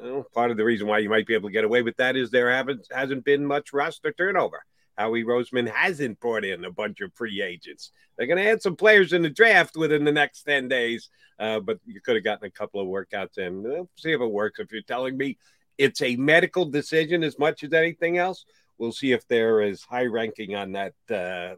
Well, 0.00 0.26
part 0.34 0.50
of 0.50 0.56
the 0.56 0.64
reason 0.64 0.86
why 0.86 0.98
you 0.98 1.08
might 1.08 1.26
be 1.26 1.34
able 1.34 1.48
to 1.48 1.52
get 1.52 1.64
away 1.64 1.82
with 1.82 1.96
that 1.96 2.16
is 2.16 2.30
there 2.30 2.50
haven't 2.50 2.86
hasn't 2.92 3.24
been 3.24 3.44
much 3.44 3.72
roster 3.72 4.12
turnover. 4.12 4.64
Howie 4.96 5.24
Roseman 5.24 5.68
hasn't 5.68 6.18
brought 6.18 6.44
in 6.44 6.64
a 6.64 6.72
bunch 6.72 7.00
of 7.00 7.14
free 7.14 7.40
agents. 7.40 7.92
They're 8.16 8.26
going 8.26 8.42
to 8.42 8.50
add 8.50 8.62
some 8.62 8.74
players 8.74 9.12
in 9.12 9.22
the 9.22 9.30
draft 9.30 9.76
within 9.76 10.04
the 10.04 10.10
next 10.10 10.42
10 10.42 10.66
days, 10.66 11.08
uh, 11.38 11.60
but 11.60 11.78
you 11.86 12.00
could 12.00 12.16
have 12.16 12.24
gotten 12.24 12.46
a 12.46 12.50
couple 12.50 12.80
of 12.80 12.88
workouts 12.88 13.38
in. 13.38 13.62
We'll 13.62 13.88
see 13.96 14.10
if 14.10 14.20
it 14.20 14.26
works. 14.26 14.58
If 14.58 14.72
you're 14.72 14.82
telling 14.82 15.16
me 15.16 15.38
it's 15.78 16.02
a 16.02 16.16
medical 16.16 16.64
decision 16.64 17.22
as 17.22 17.38
much 17.38 17.62
as 17.62 17.72
anything 17.72 18.18
else, 18.18 18.44
we'll 18.78 18.92
see 18.92 19.12
if 19.12 19.26
they're 19.28 19.72
high 19.88 20.06
ranking 20.06 20.56
on 20.56 20.72
that 20.72 20.94
uh, 21.10 21.14
uh, 21.14 21.56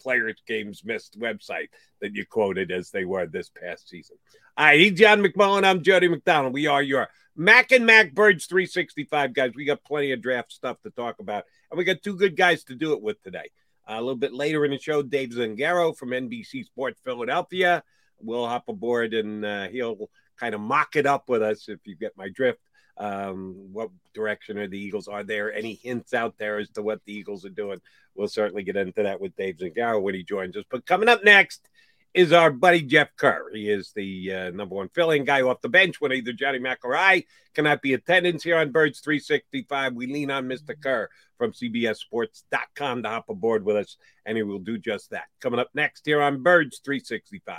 Players 0.00 0.42
Games 0.46 0.82
Missed 0.84 1.18
website 1.18 1.68
that 2.00 2.14
you 2.14 2.26
quoted 2.26 2.70
as 2.70 2.90
they 2.90 3.06
were 3.06 3.26
this 3.26 3.50
past 3.50 3.88
season. 3.88 4.16
Right, 4.58 4.78
he's 4.78 4.92
John 4.92 5.22
McMullen. 5.22 5.64
I'm 5.64 5.82
Jody 5.82 6.08
McDonald. 6.08 6.52
We 6.52 6.66
are 6.66 6.82
your 6.82 7.08
Mac 7.34 7.72
and 7.72 7.86
Mac 7.86 8.12
Birds 8.12 8.44
365 8.46 9.32
guys. 9.32 9.52
We 9.54 9.64
got 9.64 9.82
plenty 9.82 10.12
of 10.12 10.20
draft 10.20 10.52
stuff 10.52 10.76
to 10.82 10.90
talk 10.90 11.20
about, 11.20 11.44
and 11.70 11.78
we 11.78 11.84
got 11.84 12.02
two 12.02 12.16
good 12.16 12.36
guys 12.36 12.62
to 12.64 12.74
do 12.74 12.92
it 12.92 13.00
with 13.00 13.20
today. 13.22 13.50
Uh, 13.88 13.94
a 13.94 14.00
little 14.00 14.14
bit 14.14 14.34
later 14.34 14.64
in 14.66 14.70
the 14.70 14.78
show, 14.78 15.02
Dave 15.02 15.30
Zangaro 15.30 15.96
from 15.96 16.10
NBC 16.10 16.66
Sports 16.66 17.00
Philadelphia 17.02 17.82
will 18.20 18.46
hop 18.46 18.68
aboard 18.68 19.14
and 19.14 19.42
uh, 19.42 19.68
he'll 19.68 20.10
kind 20.38 20.54
of 20.54 20.60
mock 20.60 20.96
it 20.96 21.06
up 21.06 21.30
with 21.30 21.42
us 21.42 21.68
if 21.68 21.80
you 21.86 21.96
get 21.96 22.16
my 22.16 22.28
drift. 22.28 22.60
Um, 22.98 23.70
what 23.72 23.88
direction 24.14 24.58
are 24.58 24.68
the 24.68 24.78
Eagles? 24.78 25.08
Are 25.08 25.24
there 25.24 25.52
any 25.52 25.74
hints 25.74 26.12
out 26.12 26.36
there 26.36 26.58
as 26.58 26.68
to 26.72 26.82
what 26.82 27.00
the 27.06 27.14
Eagles 27.14 27.46
are 27.46 27.50
doing? 27.50 27.80
We'll 28.14 28.28
certainly 28.28 28.64
get 28.64 28.76
into 28.76 29.04
that 29.04 29.20
with 29.20 29.34
Dave 29.34 29.56
Zangaro 29.56 30.00
when 30.00 30.14
he 30.14 30.22
joins 30.22 30.56
us. 30.58 30.64
But 30.70 30.84
coming 30.84 31.08
up 31.08 31.24
next 31.24 31.68
is 32.14 32.32
our 32.32 32.50
buddy 32.50 32.82
Jeff 32.82 33.14
Kerr. 33.16 33.50
He 33.52 33.70
is 33.70 33.92
the 33.94 34.32
uh, 34.32 34.50
number 34.50 34.74
one 34.74 34.88
filling 34.88 35.24
guy 35.24 35.42
off 35.42 35.62
the 35.62 35.68
bench 35.68 36.00
when 36.00 36.12
either 36.12 36.32
Johnny 36.32 36.58
Mac 36.58 36.80
or 36.84 36.96
I 36.96 37.24
cannot 37.54 37.82
be 37.82 37.94
attendance 37.94 38.42
here 38.42 38.58
on 38.58 38.70
Birds 38.70 39.00
365. 39.00 39.94
We 39.94 40.06
lean 40.06 40.30
on 40.30 40.46
Mr. 40.46 40.74
Kerr 40.80 41.08
from 41.38 41.52
CBSSports.com 41.52 43.02
to 43.02 43.08
hop 43.08 43.28
aboard 43.28 43.64
with 43.64 43.76
us, 43.76 43.96
and 44.26 44.36
he 44.36 44.42
will 44.42 44.58
do 44.58 44.78
just 44.78 45.10
that. 45.10 45.24
Coming 45.40 45.60
up 45.60 45.70
next 45.74 46.04
here 46.04 46.20
on 46.20 46.42
Birds 46.42 46.80
365. 46.84 47.58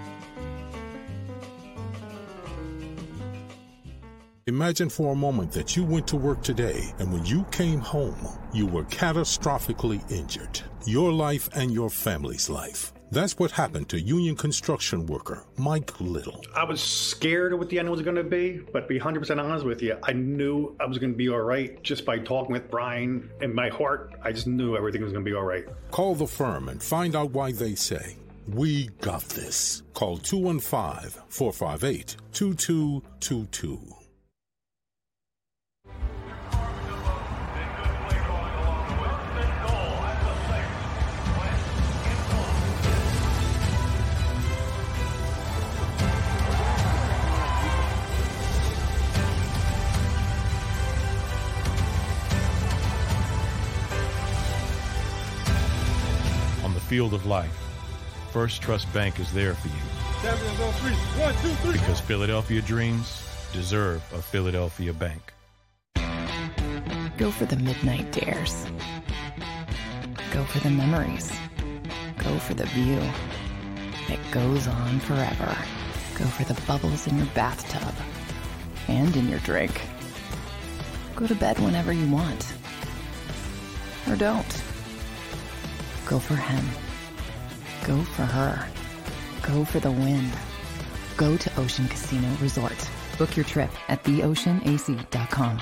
Imagine 4.47 4.89
for 4.89 5.13
a 5.13 5.15
moment 5.15 5.51
that 5.51 5.75
you 5.75 5.83
went 5.83 6.07
to 6.07 6.15
work 6.15 6.41
today 6.41 6.91
and 6.97 7.13
when 7.13 7.23
you 7.27 7.43
came 7.51 7.79
home, 7.79 8.17
you 8.51 8.65
were 8.65 8.83
catastrophically 8.85 10.01
injured. 10.11 10.59
Your 10.87 11.13
life 11.13 11.47
and 11.53 11.71
your 11.71 11.91
family's 11.91 12.49
life. 12.49 12.91
That's 13.11 13.37
what 13.37 13.51
happened 13.51 13.89
to 13.89 14.01
union 14.01 14.35
construction 14.35 15.05
worker 15.05 15.45
Mike 15.57 16.01
Little. 16.01 16.43
I 16.55 16.63
was 16.63 16.81
scared 16.81 17.53
of 17.53 17.59
what 17.59 17.69
the 17.69 17.77
end 17.77 17.91
was 17.91 18.01
going 18.01 18.15
to 18.15 18.23
be, 18.23 18.61
but 18.73 18.81
to 18.81 18.87
be 18.87 18.99
100% 18.99 19.39
honest 19.39 19.63
with 19.63 19.83
you, 19.83 19.95
I 20.01 20.13
knew 20.13 20.75
I 20.79 20.87
was 20.87 20.97
going 20.97 21.11
to 21.11 21.17
be 21.17 21.29
all 21.29 21.41
right 21.41 21.79
just 21.83 22.03
by 22.03 22.17
talking 22.17 22.51
with 22.51 22.71
Brian. 22.71 23.29
In 23.41 23.53
my 23.53 23.69
heart, 23.69 24.15
I 24.23 24.31
just 24.31 24.47
knew 24.47 24.75
everything 24.75 25.03
was 25.03 25.13
going 25.13 25.23
to 25.23 25.29
be 25.29 25.35
all 25.37 25.43
right. 25.43 25.67
Call 25.91 26.15
the 26.15 26.25
firm 26.25 26.67
and 26.67 26.81
find 26.81 27.15
out 27.15 27.29
why 27.29 27.51
they 27.51 27.75
say, 27.75 28.17
We 28.47 28.87
got 29.01 29.21
this. 29.21 29.83
Call 29.93 30.17
215 30.17 31.21
458 31.29 32.15
2222. 32.33 34.00
Field 56.91 57.13
of 57.13 57.25
life, 57.25 57.57
First 58.33 58.61
Trust 58.61 58.91
Bank 58.93 59.17
is 59.17 59.31
there 59.31 59.53
for 59.53 59.69
you. 59.69 59.73
One, 61.21 61.33
two, 61.35 61.53
three. 61.61 61.71
Because 61.71 62.01
Philadelphia 62.01 62.61
dreams 62.61 63.25
deserve 63.53 64.03
a 64.13 64.21
Philadelphia 64.21 64.91
bank. 64.91 65.33
Go 67.17 67.31
for 67.31 67.45
the 67.45 67.55
midnight 67.55 68.11
dares. 68.11 68.65
Go 70.33 70.43
for 70.43 70.59
the 70.59 70.69
memories. 70.69 71.31
Go 72.17 72.37
for 72.39 72.55
the 72.55 72.65
view 72.65 72.99
that 74.09 74.19
goes 74.31 74.67
on 74.67 74.99
forever. 74.99 75.57
Go 76.19 76.25
for 76.25 76.43
the 76.43 76.59
bubbles 76.67 77.07
in 77.07 77.17
your 77.17 77.27
bathtub 77.27 77.95
and 78.89 79.15
in 79.15 79.29
your 79.29 79.39
drink. 79.39 79.79
Go 81.15 81.25
to 81.25 81.35
bed 81.35 81.57
whenever 81.59 81.93
you 81.93 82.11
want. 82.11 82.53
Or 84.09 84.17
don't. 84.17 84.70
Go 86.11 86.19
for 86.19 86.35
him. 86.35 86.65
Go 87.87 88.03
for 88.03 88.23
her. 88.23 88.67
Go 89.43 89.63
for 89.63 89.79
the 89.79 89.89
win. 89.89 90.29
Go 91.15 91.37
to 91.37 91.57
Ocean 91.57 91.87
Casino 91.87 92.27
Resort. 92.41 92.89
Book 93.17 93.37
your 93.37 93.45
trip 93.45 93.69
at 93.87 94.03
theoceanac.com. 94.03 95.61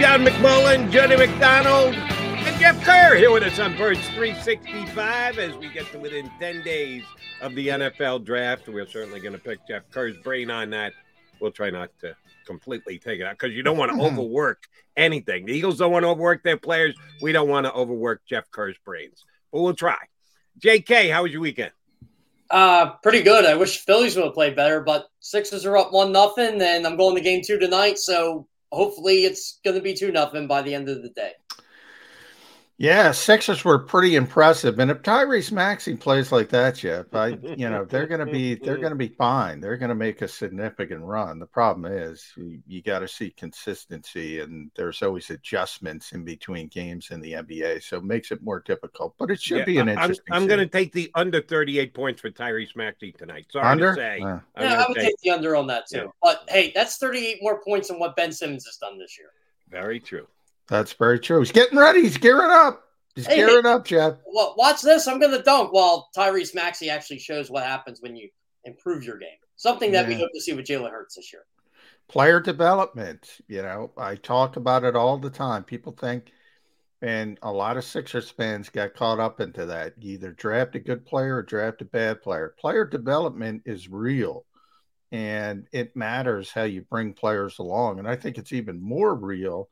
John 0.00 0.24
McMullen, 0.24 0.90
Johnny 0.90 1.16
McDonald, 1.16 1.94
Jeff 2.58 2.82
Kerr 2.84 3.16
here 3.16 3.30
with 3.30 3.42
us 3.42 3.58
on 3.58 3.76
Birds 3.76 4.00
365 4.08 5.38
as 5.38 5.54
we 5.56 5.68
get 5.68 5.84
to 5.92 5.98
within 5.98 6.30
10 6.40 6.62
days 6.62 7.02
of 7.42 7.54
the 7.54 7.68
NFL 7.68 8.24
draft. 8.24 8.66
We're 8.66 8.86
certainly 8.86 9.20
going 9.20 9.34
to 9.34 9.38
pick 9.38 9.58
Jeff 9.68 9.82
Kerr's 9.90 10.16
brain 10.24 10.50
on 10.50 10.70
that. 10.70 10.94
We'll 11.38 11.50
try 11.50 11.68
not 11.68 11.90
to 12.00 12.16
completely 12.46 12.98
take 12.98 13.20
it 13.20 13.24
out 13.24 13.38
because 13.38 13.54
you 13.54 13.62
don't 13.62 13.76
want 13.76 13.92
to 13.96 14.02
overwork 14.02 14.64
anything. 14.96 15.44
The 15.44 15.52
Eagles 15.52 15.76
don't 15.76 15.92
want 15.92 16.04
to 16.04 16.08
overwork 16.08 16.42
their 16.42 16.56
players. 16.56 16.94
We 17.20 17.32
don't 17.32 17.48
want 17.48 17.66
to 17.66 17.72
overwork 17.74 18.22
Jeff 18.26 18.50
Kerr's 18.50 18.76
brains, 18.86 19.22
but 19.52 19.60
we'll 19.60 19.74
try. 19.74 19.98
JK, 20.58 21.12
how 21.12 21.24
was 21.24 21.32
your 21.32 21.42
weekend? 21.42 21.72
Uh, 22.50 22.92
pretty 23.02 23.22
good. 23.22 23.44
I 23.44 23.54
wish 23.54 23.84
Phillies 23.84 24.16
would 24.16 24.24
have 24.24 24.34
played 24.34 24.56
better, 24.56 24.80
but 24.80 25.08
Sixers 25.20 25.66
are 25.66 25.76
up 25.76 25.92
one 25.92 26.10
nothing, 26.10 26.62
and 26.62 26.86
I'm 26.86 26.96
going 26.96 27.16
to 27.16 27.20
game 27.20 27.42
two 27.44 27.58
tonight. 27.58 27.98
So 27.98 28.48
hopefully, 28.72 29.26
it's 29.26 29.60
going 29.62 29.76
to 29.76 29.82
be 29.82 29.92
two 29.92 30.10
nothing 30.10 30.46
by 30.46 30.62
the 30.62 30.74
end 30.74 30.88
of 30.88 31.02
the 31.02 31.10
day. 31.10 31.32
Yeah, 32.78 33.12
Sixers 33.12 33.64
were 33.64 33.78
pretty 33.78 34.16
impressive, 34.16 34.78
and 34.80 34.90
if 34.90 35.00
Tyrese 35.00 35.50
Maxey 35.50 35.96
plays 35.96 36.30
like 36.30 36.50
that, 36.50 36.74
Jeff, 36.74 37.06
I, 37.14 37.28
you 37.56 37.70
know, 37.70 37.86
they're 37.86 38.06
going 38.06 38.20
to 38.24 38.30
be 38.30 38.54
they're 38.56 38.76
going 38.76 38.90
to 38.90 38.94
be 38.96 39.08
fine. 39.08 39.60
They're 39.60 39.78
going 39.78 39.88
to 39.88 39.94
make 39.94 40.20
a 40.20 40.28
significant 40.28 41.00
run. 41.02 41.38
The 41.38 41.46
problem 41.46 41.90
is 41.90 42.22
you, 42.36 42.60
you 42.66 42.82
got 42.82 42.98
to 42.98 43.08
see 43.08 43.30
consistency, 43.30 44.40
and 44.40 44.70
there's 44.76 45.02
always 45.02 45.30
adjustments 45.30 46.12
in 46.12 46.22
between 46.22 46.68
games 46.68 47.08
in 47.12 47.22
the 47.22 47.32
NBA, 47.32 47.82
so 47.82 47.96
it 47.96 48.04
makes 48.04 48.30
it 48.30 48.42
more 48.42 48.60
difficult. 48.66 49.14
But 49.18 49.30
it 49.30 49.40
should 49.40 49.60
Yeah, 49.60 49.64
be 49.64 49.78
an 49.78 49.88
I- 49.88 49.92
interesting. 49.92 50.24
I'm, 50.30 50.42
I'm 50.42 50.46
going 50.46 50.60
to 50.60 50.66
take 50.66 50.92
the 50.92 51.10
under 51.14 51.40
38 51.40 51.94
points 51.94 52.20
for 52.20 52.30
Tyrese 52.30 52.76
Maxey 52.76 53.10
tonight. 53.10 53.46
Sorry 53.50 53.64
Under? 53.66 53.94
to 53.94 53.96
say. 53.98 54.20
Uh. 54.20 54.26
I'm 54.26 54.40
Yeah, 54.58 54.68
gonna 54.70 54.74
I 54.82 54.86
would 54.88 54.94
take- 54.96 55.04
take 55.06 55.20
the 55.22 55.30
under 55.30 55.56
on 55.56 55.66
that 55.68 55.88
too. 55.88 55.96
Yeah. 55.96 56.06
But 56.22 56.44
hey, 56.50 56.72
that's 56.74 56.98
38 56.98 57.38
more 57.40 57.62
points 57.62 57.88
than 57.88 57.98
what 57.98 58.16
Ben 58.16 58.32
Simmons 58.32 58.66
has 58.66 58.76
done 58.76 58.98
this 58.98 59.16
year. 59.18 59.28
Very 59.70 59.98
true. 59.98 60.26
That's 60.68 60.92
very 60.94 61.20
true. 61.20 61.38
He's 61.40 61.52
getting 61.52 61.78
ready. 61.78 62.02
He's 62.02 62.16
gearing 62.18 62.50
up. 62.50 62.82
He's 63.14 63.26
Hey, 63.26 63.36
gearing 63.36 63.66
up, 63.66 63.84
Jeff. 63.84 64.14
Well, 64.26 64.54
watch 64.58 64.82
this. 64.82 65.06
I'm 65.06 65.18
going 65.20 65.32
to 65.36 65.42
dunk 65.42 65.72
while 65.72 66.10
Tyrese 66.16 66.54
Maxey 66.54 66.90
actually 66.90 67.18
shows 67.18 67.50
what 67.50 67.64
happens 67.64 68.00
when 68.02 68.16
you 68.16 68.28
improve 68.64 69.04
your 69.04 69.16
game. 69.18 69.38
Something 69.56 69.92
that 69.92 70.06
we 70.06 70.14
hope 70.14 70.30
to 70.34 70.40
see 70.40 70.52
with 70.52 70.66
Jalen 70.66 70.90
Hurts 70.90 71.14
this 71.14 71.32
year. 71.32 71.42
player 72.08 72.40
development. 72.40 73.38
You 73.48 73.62
know, 73.62 73.92
I 73.96 74.16
talk 74.16 74.56
about 74.56 74.84
it 74.84 74.96
all 74.96 75.18
the 75.18 75.30
time. 75.30 75.64
People 75.64 75.92
think, 75.92 76.32
and 77.00 77.38
a 77.42 77.50
lot 77.50 77.76
of 77.76 77.84
Sixers 77.84 78.28
fans 78.28 78.68
got 78.68 78.94
caught 78.94 79.18
up 79.20 79.40
into 79.40 79.64
that. 79.66 79.94
You 79.98 80.14
either 80.14 80.32
draft 80.32 80.74
a 80.74 80.80
good 80.80 81.06
player 81.06 81.36
or 81.36 81.42
draft 81.42 81.80
a 81.82 81.84
bad 81.86 82.20
player. 82.22 82.54
Player 82.58 82.84
development 82.84 83.62
is 83.64 83.88
real, 83.88 84.44
and 85.10 85.66
it 85.72 85.96
matters 85.96 86.50
how 86.50 86.64
you 86.64 86.82
bring 86.82 87.14
players 87.14 87.58
along. 87.58 87.98
And 87.98 88.08
I 88.08 88.16
think 88.16 88.36
it's 88.36 88.52
even 88.52 88.80
more 88.82 89.14
real 89.14 89.68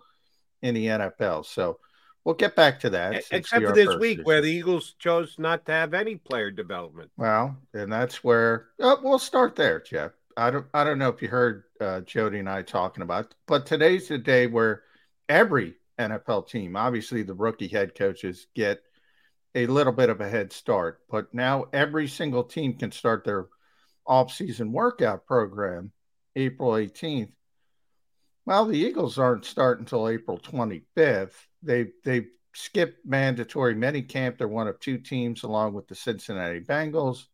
in 0.65 0.75
the 0.75 0.87
NFL. 0.87 1.45
So 1.45 1.79
we'll 2.25 2.35
get 2.35 2.57
back 2.57 2.81
to 2.81 2.91
that. 2.91 3.25
Except 3.31 3.65
for 3.65 3.73
this 3.73 3.97
week 3.97 4.19
this 4.19 4.27
where 4.27 4.41
the 4.41 4.51
Eagles 4.51 4.95
chose 4.99 5.37
not 5.39 5.67
to 5.67 5.73
have 5.73 5.93
any 5.95 6.17
player 6.17 6.51
development. 6.51 7.11
well, 7.17 7.57
and 7.75 7.93
that's 7.93 8.25
where 8.25 8.69
oh, 8.81 8.99
we'll 9.03 9.19
start 9.19 9.55
there, 9.55 9.81
Jeff. 9.81 10.13
I 10.37 10.51
don't 10.51 10.67
I 10.73 10.83
don't 10.83 10.99
know 10.99 11.11
if 11.11 11.23
you 11.23 11.29
heard 11.29 11.65
uh, 11.81 12.01
Jody 12.01 12.39
and 12.39 12.49
I 12.49 12.63
talking 12.63 13.03
about, 13.03 13.35
but 13.47 13.67
today's 13.67 14.09
the 14.09 14.19
day 14.19 14.47
where 14.47 14.83
every 15.29 15.75
NFL 15.99 16.49
team, 16.49 16.77
obviously 16.77 17.23
the 17.23 17.35
rookie 17.35 17.69
head 17.69 17.95
coaches, 17.95 18.47
get 18.55 18.81
a 19.55 19.67
little 19.67 19.93
bit 19.93 20.09
of 20.09 20.21
a 20.21 20.29
head 20.29 20.53
start. 20.53 21.01
But 21.11 21.33
now 21.35 21.67
every 21.73 22.09
single 22.09 22.43
team 22.43 22.79
can 22.79 22.91
start 22.91 23.25
their 23.25 23.47
off-season 24.07 24.73
workout 24.73 25.27
program 25.27 25.93
April 26.35 26.73
18th. 26.73 27.31
Well, 28.47 28.67
the 28.67 28.79
Eagles 28.79 29.19
aren't 29.19 29.45
starting 29.47 29.83
until 29.83 30.09
April 30.09 30.39
25th. 30.39 31.47
They 31.63 31.93
they 32.05 32.27
skipped 32.55 33.05
mandatory 33.05 33.75
minicamp. 33.75 34.39
They're 34.39 34.49
one 34.49 34.69
of 34.69 34.81
two 34.81 34.99
teams, 34.99 35.43
along 35.43 35.75
with 35.75 35.89
the 35.89 35.95
Cincinnati 35.95 36.61
Bengals. 36.61 37.27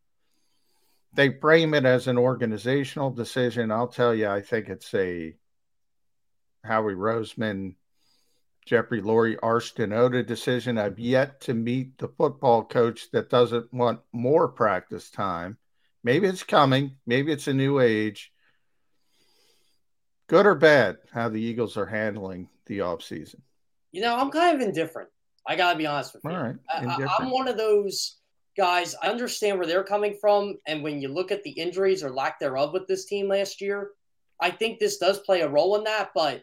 They 1.13 1.37
frame 1.39 1.73
it 1.73 1.85
as 1.85 2.07
an 2.07 2.17
organizational 2.17 3.11
decision. 3.11 3.71
I'll 3.71 3.89
tell 3.89 4.15
you, 4.15 4.29
I 4.29 4.41
think 4.41 4.69
it's 4.69 4.93
a 4.93 5.35
Howie 6.63 6.93
Roseman, 6.93 7.75
Jeffrey 8.65 9.01
Lurie, 9.01 9.37
Arsh 9.39 9.73
Dhanota 9.73 10.25
decision. 10.25 10.77
I've 10.77 10.99
yet 10.99 11.41
to 11.41 11.53
meet 11.53 11.97
the 11.97 12.07
football 12.07 12.63
coach 12.63 13.11
that 13.11 13.29
doesn't 13.29 13.73
want 13.73 13.99
more 14.13 14.47
practice 14.47 15.09
time. 15.09 15.57
Maybe 16.03 16.27
it's 16.27 16.43
coming. 16.43 16.95
Maybe 17.05 17.33
it's 17.33 17.47
a 17.49 17.53
new 17.53 17.79
age. 17.79 18.31
Good 20.31 20.45
or 20.45 20.55
bad, 20.55 20.97
how 21.11 21.27
the 21.27 21.41
Eagles 21.41 21.75
are 21.75 21.85
handling 21.85 22.47
the 22.65 22.79
offseason. 22.79 23.41
You 23.91 24.01
know, 24.01 24.15
I'm 24.15 24.31
kind 24.31 24.55
of 24.55 24.65
indifferent. 24.65 25.09
I 25.45 25.57
got 25.57 25.73
to 25.73 25.77
be 25.77 25.85
honest 25.85 26.13
with 26.13 26.23
you. 26.23 26.29
All 26.31 26.41
right. 26.41 26.55
I. 26.69 27.17
I'm 27.19 27.29
one 27.29 27.49
of 27.49 27.57
those 27.57 28.15
guys. 28.55 28.95
I 29.03 29.07
understand 29.07 29.57
where 29.57 29.67
they're 29.67 29.83
coming 29.83 30.15
from, 30.21 30.57
and 30.67 30.83
when 30.83 31.01
you 31.01 31.09
look 31.09 31.33
at 31.33 31.43
the 31.43 31.49
injuries 31.49 32.01
or 32.01 32.11
lack 32.11 32.39
thereof 32.39 32.71
with 32.71 32.87
this 32.87 33.03
team 33.03 33.27
last 33.27 33.59
year, 33.59 33.89
I 34.39 34.51
think 34.51 34.79
this 34.79 34.99
does 34.99 35.19
play 35.19 35.41
a 35.41 35.49
role 35.49 35.75
in 35.75 35.83
that, 35.83 36.11
but 36.15 36.41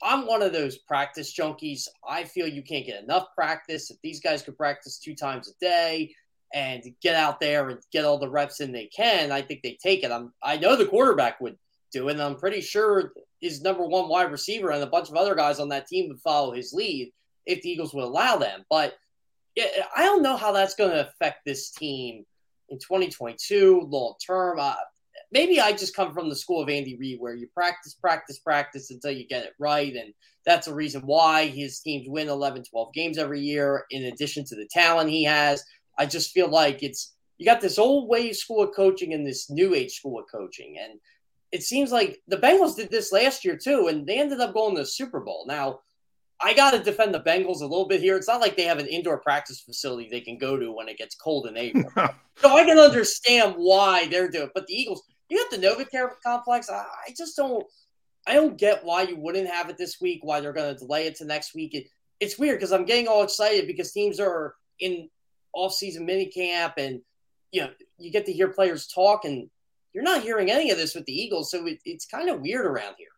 I'm 0.00 0.24
one 0.24 0.42
of 0.42 0.52
those 0.52 0.78
practice 0.78 1.34
junkies. 1.36 1.88
I 2.08 2.22
feel 2.22 2.46
you 2.46 2.62
can't 2.62 2.86
get 2.86 3.02
enough 3.02 3.34
practice. 3.34 3.90
If 3.90 3.96
these 4.00 4.20
guys 4.20 4.42
could 4.42 4.56
practice 4.56 4.96
two 4.96 5.16
times 5.16 5.48
a 5.48 5.58
day 5.60 6.14
and 6.54 6.84
get 7.02 7.16
out 7.16 7.40
there 7.40 7.68
and 7.68 7.80
get 7.90 8.04
all 8.04 8.20
the 8.20 8.30
reps 8.30 8.60
in 8.60 8.70
they 8.70 8.86
can, 8.86 9.32
I 9.32 9.42
think 9.42 9.62
they 9.64 9.76
take 9.82 10.04
it. 10.04 10.12
I'm 10.12 10.32
I 10.40 10.56
know 10.56 10.76
the 10.76 10.86
quarterback 10.86 11.40
would 11.40 11.58
do 11.92 12.08
and 12.08 12.20
I'm 12.20 12.36
pretty 12.36 12.60
sure 12.60 13.12
his 13.40 13.62
number 13.62 13.84
one 13.84 14.08
wide 14.08 14.30
receiver 14.30 14.70
and 14.70 14.82
a 14.82 14.86
bunch 14.86 15.08
of 15.08 15.16
other 15.16 15.34
guys 15.34 15.60
on 15.60 15.68
that 15.68 15.86
team 15.86 16.08
would 16.08 16.20
follow 16.20 16.52
his 16.52 16.72
lead 16.72 17.12
if 17.46 17.62
the 17.62 17.70
Eagles 17.70 17.94
would 17.94 18.04
allow 18.04 18.36
them. 18.36 18.64
But 18.68 18.94
I 19.58 20.02
don't 20.02 20.22
know 20.22 20.36
how 20.36 20.52
that's 20.52 20.74
going 20.74 20.90
to 20.90 21.08
affect 21.08 21.44
this 21.44 21.70
team 21.70 22.24
in 22.68 22.78
2022 22.78 23.86
long 23.88 24.14
term. 24.24 24.58
Uh, 24.60 24.74
maybe 25.32 25.60
I 25.60 25.72
just 25.72 25.96
come 25.96 26.12
from 26.12 26.28
the 26.28 26.36
school 26.36 26.62
of 26.62 26.68
Andy 26.68 26.96
Reid, 26.96 27.20
where 27.20 27.34
you 27.34 27.48
practice, 27.48 27.94
practice, 27.94 28.38
practice 28.38 28.90
until 28.90 29.10
you 29.10 29.26
get 29.26 29.44
it 29.44 29.54
right. 29.58 29.94
And 29.94 30.12
that's 30.44 30.68
a 30.68 30.74
reason 30.74 31.02
why 31.02 31.46
his 31.46 31.80
teams 31.80 32.08
win 32.08 32.28
11, 32.28 32.64
12 32.64 32.92
games 32.92 33.18
every 33.18 33.40
year, 33.40 33.84
in 33.90 34.04
addition 34.04 34.44
to 34.46 34.54
the 34.54 34.68
talent 34.70 35.10
he 35.10 35.24
has. 35.24 35.64
I 35.98 36.06
just 36.06 36.30
feel 36.30 36.48
like 36.48 36.82
it's 36.82 37.14
you 37.38 37.44
got 37.44 37.60
this 37.60 37.78
old 37.78 38.08
wave 38.08 38.36
school 38.36 38.62
of 38.62 38.74
coaching 38.74 39.14
and 39.14 39.26
this 39.26 39.48
new 39.48 39.74
age 39.74 39.92
school 39.92 40.18
of 40.18 40.26
coaching. 40.30 40.76
And 40.80 40.98
it 41.50 41.62
seems 41.62 41.90
like 41.90 42.20
the 42.28 42.36
Bengals 42.36 42.76
did 42.76 42.90
this 42.90 43.12
last 43.12 43.44
year 43.44 43.56
too, 43.56 43.88
and 43.88 44.06
they 44.06 44.18
ended 44.18 44.40
up 44.40 44.54
going 44.54 44.74
to 44.74 44.82
the 44.82 44.86
Super 44.86 45.20
Bowl. 45.20 45.44
Now, 45.46 45.80
I 46.40 46.54
got 46.54 46.70
to 46.70 46.78
defend 46.78 47.14
the 47.14 47.20
Bengals 47.20 47.60
a 47.60 47.66
little 47.66 47.88
bit 47.88 48.00
here. 48.00 48.16
It's 48.16 48.28
not 48.28 48.40
like 48.40 48.56
they 48.56 48.64
have 48.64 48.78
an 48.78 48.86
indoor 48.86 49.18
practice 49.18 49.60
facility 49.60 50.08
they 50.08 50.20
can 50.20 50.38
go 50.38 50.56
to 50.56 50.70
when 50.70 50.88
it 50.88 50.98
gets 50.98 51.16
cold 51.16 51.46
in 51.46 51.56
April. 51.56 51.90
so 52.36 52.56
I 52.56 52.64
can 52.64 52.78
understand 52.78 53.54
why 53.56 54.06
they're 54.08 54.30
doing 54.30 54.44
it. 54.44 54.52
But 54.54 54.66
the 54.66 54.74
Eagles, 54.74 55.02
you 55.28 55.38
have 55.38 55.60
the 55.60 55.66
NovaCare 55.66 56.10
complex. 56.24 56.70
I, 56.70 56.84
I 57.06 57.14
just 57.16 57.36
don't. 57.36 57.64
I 58.26 58.34
don't 58.34 58.58
get 58.58 58.84
why 58.84 59.02
you 59.02 59.16
wouldn't 59.16 59.48
have 59.48 59.70
it 59.70 59.78
this 59.78 60.00
week. 60.02 60.20
Why 60.22 60.40
they're 60.40 60.52
going 60.52 60.74
to 60.74 60.78
delay 60.78 61.06
it 61.06 61.16
to 61.16 61.24
next 61.24 61.54
week. 61.54 61.74
It, 61.74 61.86
it's 62.20 62.38
weird 62.38 62.58
because 62.58 62.72
I'm 62.72 62.84
getting 62.84 63.08
all 63.08 63.22
excited 63.22 63.66
because 63.66 63.90
teams 63.90 64.20
are 64.20 64.54
in 64.80 65.08
off-season 65.54 66.06
minicamp, 66.06 66.74
and 66.76 67.00
you 67.52 67.62
know 67.62 67.70
you 67.96 68.12
get 68.12 68.26
to 68.26 68.32
hear 68.32 68.48
players 68.48 68.86
talk, 68.86 69.24
and 69.24 69.48
you're 69.98 70.04
not 70.04 70.22
hearing 70.22 70.48
any 70.48 70.70
of 70.70 70.78
this 70.78 70.94
with 70.94 71.06
the 71.06 71.12
Eagles. 71.12 71.50
So 71.50 71.66
it, 71.66 71.80
it's 71.84 72.06
kind 72.06 72.28
of 72.28 72.40
weird 72.40 72.64
around 72.64 72.94
here. 72.98 73.08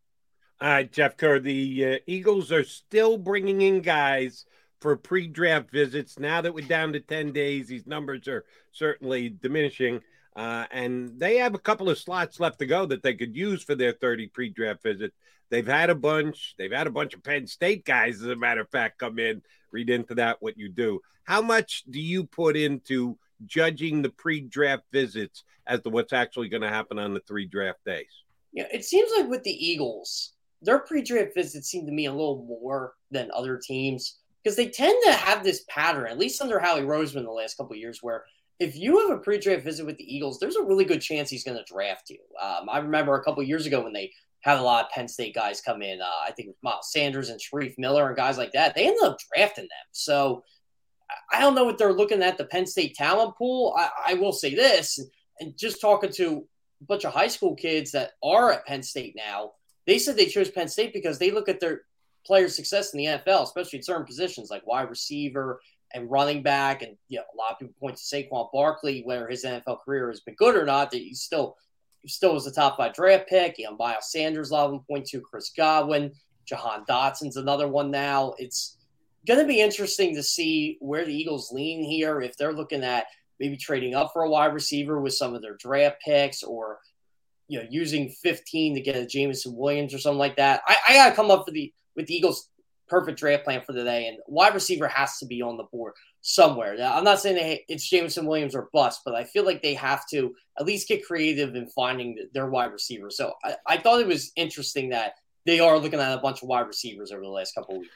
All 0.63 0.69
right, 0.69 0.91
Jeff 0.91 1.15
Kerr. 1.19 1.39
The 1.39 1.87
uh, 1.87 1.97
Eagles 2.07 2.51
are 2.51 2.65
still 2.65 3.19
bringing 3.19 3.61
in 3.61 3.83
guys 3.83 4.47
for 4.81 4.97
pre-draft 4.97 5.71
visits. 5.71 6.19
Now 6.19 6.41
that 6.41 6.55
we're 6.55 6.67
down 6.67 6.95
to 6.95 7.01
ten 7.01 7.33
days, 7.33 7.69
these 7.69 7.87
numbers 7.87 8.27
are 8.29 8.47
certainly 8.73 9.29
diminishing. 9.29 10.01
Uh, 10.35 10.65
and 10.71 11.21
they 11.21 11.37
have 11.37 11.55
a 11.55 11.59
couple 11.59 11.91
of 11.91 11.99
slots 11.99 12.41
left 12.41 12.61
to 12.61 12.67
go 12.67 12.87
that 12.87 13.03
they 13.03 13.13
could 13.13 13.37
use 13.37 13.63
for 13.63 13.75
their 13.75 13.93
30 13.93 14.29
pre-draft 14.29 14.83
visit. 14.83 15.13
They've 15.51 15.67
had 15.67 15.91
a 15.91 15.95
bunch. 15.95 16.55
They've 16.57 16.73
had 16.73 16.87
a 16.87 16.91
bunch 16.91 17.13
of 17.13 17.23
Penn 17.23 17.47
State 17.47 17.85
guys, 17.85 18.23
as 18.23 18.29
a 18.29 18.37
matter 18.37 18.63
of 18.63 18.71
fact, 18.71 19.01
come 19.01 19.19
in. 19.19 19.43
Read 19.71 19.91
into 19.91 20.15
that 20.15 20.39
what 20.41 20.57
you 20.57 20.71
do. 20.71 21.01
How 21.25 21.43
much 21.43 21.85
do 21.91 22.01
you 22.01 22.25
put 22.25 22.57
into 22.57 23.19
judging 23.47 24.03
the 24.03 24.11
pre-draft 24.11 24.85
visits 24.93 25.45
as 25.67 25.81
to 25.81 25.91
what's 25.91 26.13
actually 26.13 26.49
going 26.49 26.63
to 26.63 26.69
happen 26.69 26.99
on 26.99 27.15
the 27.15 27.21
three 27.21 27.47
draft 27.47 27.85
days? 27.85 28.11
Yeah, 28.53 28.67
it 28.73 28.85
seems 28.85 29.11
like 29.17 29.29
with 29.29 29.43
the 29.45 29.51
Eagles, 29.51 30.33
their 30.63 30.81
pre-draft 30.81 31.35
visits 31.35 31.69
seem 31.69 31.87
to 31.87 31.93
me 31.93 32.07
a 32.07 32.13
little 32.13 32.45
more 32.47 32.95
than 33.11 33.31
other 33.35 33.61
teams 33.63 34.19
because 34.43 34.57
they 34.57 34.69
tend 34.69 34.97
to 35.05 35.13
have 35.13 35.45
this 35.45 35.65
pattern, 35.69 36.07
at 36.07 36.19
least 36.19 36.41
under 36.41 36.59
Howie 36.59 36.83
Roseman 36.83 37.25
the 37.25 37.31
last 37.31 37.57
couple 37.57 37.77
years, 37.77 37.99
where– 38.03 38.25
if 38.61 38.77
you 38.77 39.09
have 39.09 39.19
a 39.19 39.23
pre-draft 39.23 39.65
visit 39.65 39.87
with 39.87 39.97
the 39.97 40.15
Eagles, 40.15 40.39
there's 40.39 40.57
a 40.57 40.63
really 40.63 40.85
good 40.85 41.01
chance 41.01 41.31
he's 41.31 41.45
going 41.45 41.57
to 41.57 41.65
draft 41.65 42.11
you. 42.11 42.19
Um, 42.41 42.69
I 42.69 42.77
remember 42.79 43.15
a 43.15 43.25
couple 43.25 43.43
years 43.43 43.65
ago 43.65 43.83
when 43.83 43.95
they 43.95 44.13
had 44.43 44.59
a 44.59 44.63
lot 44.63 44.85
of 44.85 44.91
Penn 44.91 45.09
State 45.09 45.35
guys 45.35 45.63
come 45.63 45.81
in. 45.81 46.03
Uh, 46.03 46.29
I 46.29 46.33
think 46.33 46.51
Miles 46.63 46.93
Sanders 46.93 47.31
and 47.31 47.41
Shareef 47.41 47.75
Miller 47.79 48.09
and 48.09 48.17
guys 48.17 48.37
like 48.37 48.53
that. 48.53 48.75
They 48.75 48.87
ended 48.87 49.03
up 49.03 49.17
drafting 49.35 49.65
them. 49.65 49.87
So 49.93 50.45
I 51.33 51.41
don't 51.41 51.55
know 51.55 51.65
what 51.65 51.79
they're 51.79 51.93
looking 51.93 52.23
at 52.23 52.39
the 52.39 52.45
Penn 52.45 52.67
State 52.67 52.95
talent 52.95 53.37
pool. 53.37 53.75
I, 53.77 53.91
I 54.09 54.15
will 54.15 54.33
say 54.33 54.55
this, 54.55 54.99
and 55.39 55.57
just 55.57 55.81
talking 55.81 56.13
to 56.15 56.47
a 56.81 56.85
bunch 56.85 57.05
of 57.05 57.13
high 57.13 57.29
school 57.29 57.55
kids 57.55 57.93
that 57.93 58.13
are 58.23 58.53
at 58.53 58.67
Penn 58.67 58.83
State 58.83 59.15
now, 59.17 59.53
they 59.87 59.99
said 59.99 60.17
they 60.17 60.27
chose 60.27 60.51
Penn 60.51 60.69
State 60.69 60.93
because 60.93 61.19
they 61.19 61.31
look 61.31 61.49
at 61.49 61.61
their 61.61 61.83
players' 62.27 62.55
success 62.55 62.93
in 62.93 62.99
the 62.99 63.07
NFL, 63.07 63.43
especially 63.45 63.79
in 63.79 63.83
certain 63.83 64.07
positions 64.07 64.51
like 64.51 64.67
wide 64.67 64.91
receiver 64.91 65.61
and 65.93 66.11
running 66.11 66.43
back. 66.43 66.83
And 66.83 66.97
you 67.09 67.19
know, 67.19 67.25
a 67.35 67.37
lot 67.37 67.53
of 67.53 67.59
people 67.59 67.75
point 67.81 67.97
to 67.97 68.03
Saquon 68.03 68.53
Barkley, 68.53 69.03
whether 69.05 69.29
his 69.29 69.45
NFL 69.45 69.81
career 69.85 70.09
has 70.09 70.21
been 70.21 70.35
good 70.35 70.57
or 70.57 70.65
not, 70.65 70.91
that 70.91 70.99
he's 70.99 71.23
still 71.23 71.57
he 72.03 72.09
still 72.09 72.35
was 72.35 72.47
a 72.47 72.53
top 72.53 72.77
five 72.77 72.95
draft 72.95 73.29
pick. 73.29 73.59
You 73.59 73.67
know, 73.67 73.77
Miles 73.77 74.11
Sanders, 74.11 74.51
a 74.51 74.55
lot 74.55 74.67
of 74.67 74.71
them 74.73 74.85
point 74.89 75.07
to 75.07 75.21
Chris 75.21 75.51
Godwin, 75.57 76.13
Jahan 76.47 76.85
Dotson's 76.89 77.37
another 77.37 77.69
one 77.69 77.91
now. 77.91 78.35
It's 78.39 78.77
going 79.27 79.41
to 79.41 79.47
be 79.47 79.61
interesting 79.61 80.15
to 80.15 80.23
see 80.23 80.79
where 80.81 81.05
the 81.05 81.15
Eagles 81.15 81.53
lean 81.53 81.83
here. 81.83 82.21
If 82.21 82.37
they're 82.37 82.53
looking 82.53 82.85
at 82.85 83.07
maybe 83.39 83.57
trading 83.57 83.95
up 83.95 84.11
for 84.13 84.23
a 84.23 84.31
wide 84.31 84.55
receiver 84.55 85.01
with 85.01 85.15
some 85.15 85.35
of 85.35 85.43
their 85.43 85.57
draft 85.57 85.97
picks 86.05 86.43
or 86.43 86.79
you 87.49 87.59
know 87.59 87.67
using 87.69 88.09
15 88.09 88.75
to 88.75 88.81
get 88.81 88.97
a 88.97 89.07
Jameson 89.07 89.57
Williams 89.57 89.93
or 89.93 89.99
something 89.99 90.19
like 90.19 90.37
that. 90.37 90.63
I, 90.67 90.77
I 90.89 90.95
gotta 90.95 91.17
come 91.17 91.31
up 91.31 91.47
for 91.47 91.51
the 91.51 91.73
with 91.97 92.07
the 92.07 92.15
Eagles 92.15 92.49
perfect 92.91 93.19
draft 93.19 93.45
plan 93.45 93.63
for 93.65 93.73
the 93.73 93.85
day, 93.85 94.09
and 94.09 94.19
wide 94.27 94.55
receiver 94.55 94.89
has 94.89 95.19
to 95.19 95.27
be 95.27 95.41
on 95.41 95.57
the 95.57 95.65
board 95.65 95.95
somewhere. 96.21 96.77
Now, 96.77 96.97
I'm 96.97 97.05
not 97.05 97.21
saying 97.21 97.37
they, 97.37 97.65
it's 97.69 97.89
Jameson 97.89 98.27
Williams 98.27 98.55
or 98.55 98.69
bust, 98.73 99.03
but 99.05 99.15
I 99.15 99.25
feel 99.25 99.45
like 99.45 99.63
they 99.63 99.75
have 99.75 100.07
to 100.11 100.35
at 100.59 100.67
least 100.67 100.89
get 100.89 101.07
creative 101.07 101.55
in 101.55 101.69
finding 101.69 102.19
their 102.35 102.51
wide 102.51 102.73
receiver. 102.73 103.11
So 103.11 103.33
I, 103.45 103.55
I 103.67 103.77
thought 103.79 104.01
it 104.01 104.07
was 104.07 104.33
interesting 104.37 104.91
that 104.91 105.15
they 105.47 105.61
are 105.61 105.79
looking 105.79 106.01
at 106.01 106.19
a 106.19 106.21
bunch 106.21 106.43
of 106.43 106.49
wide 106.49 106.67
receivers 106.67 107.13
over 107.13 107.23
the 107.23 107.29
last 107.29 107.55
couple 107.55 107.79
weeks. 107.79 107.93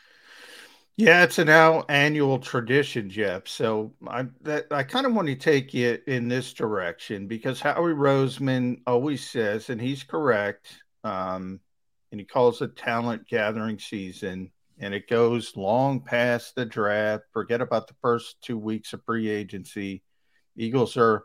Yeah, 0.97 1.25
it's 1.25 1.39
an 1.41 1.49
now 1.49 1.85
annual 1.89 2.39
tradition, 2.39 3.11
Jeff. 3.11 3.49
So 3.49 3.95
I 4.07 4.27
that, 4.43 4.67
I 4.71 4.85
kind 4.85 5.07
of 5.07 5.15
want 5.15 5.27
to 5.29 5.35
take 5.35 5.75
you 5.75 5.99
in 6.07 6.29
this 6.29 6.53
direction 6.53 7.27
because 7.27 7.61
Howie 7.61 7.93
Roseman 7.95 8.81
always 8.87 9.29
says, 9.29 9.71
and 9.71 9.81
he's 9.81 10.05
correct, 10.05 10.85
um, 11.03 11.59
and 12.13 12.21
he 12.21 12.25
calls 12.27 12.63
it 12.63 12.77
talent 12.77 13.27
gathering 13.29 13.79
season 13.79 14.53
and 14.79 14.93
it 14.95 15.09
goes 15.09 15.57
long 15.57 16.01
past 16.01 16.55
the 16.55 16.65
draft. 16.65 17.25
Forget 17.33 17.61
about 17.61 17.87
the 17.89 17.95
first 18.03 18.41
two 18.43 18.59
weeks 18.59 18.93
of 18.93 19.05
free 19.05 19.29
agency. 19.29 20.03
Eagles 20.57 20.97
are 20.97 21.25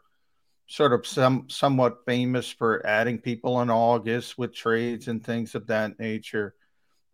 sort 0.68 0.94
of 0.94 1.06
some 1.08 1.48
somewhat 1.50 2.00
famous 2.08 2.50
for 2.52 2.86
adding 2.88 3.20
people 3.20 3.62
in 3.62 3.70
August 3.70 4.38
with 4.38 4.54
trades 4.56 5.08
and 5.08 5.24
things 5.26 5.56
of 5.56 5.68
that 5.68 6.00
nature. 6.00 6.56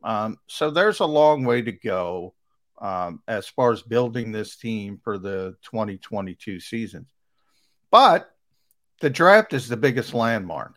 Um, 0.04 0.38
so 0.48 0.72
there's 0.72 1.02
a 1.02 1.06
long 1.06 1.46
way 1.46 1.64
to 1.64 1.74
go 1.74 2.35
um, 2.80 3.22
as 3.28 3.48
far 3.48 3.72
as 3.72 3.82
building 3.82 4.32
this 4.32 4.56
team 4.58 5.00
for 5.04 5.18
the 5.18 5.56
2022 5.64 6.60
season. 6.60 7.06
But 7.92 8.30
the 9.02 9.10
draft 9.10 9.54
is 9.54 9.68
the 9.68 9.78
biggest 9.78 10.14
landmark, 10.14 10.76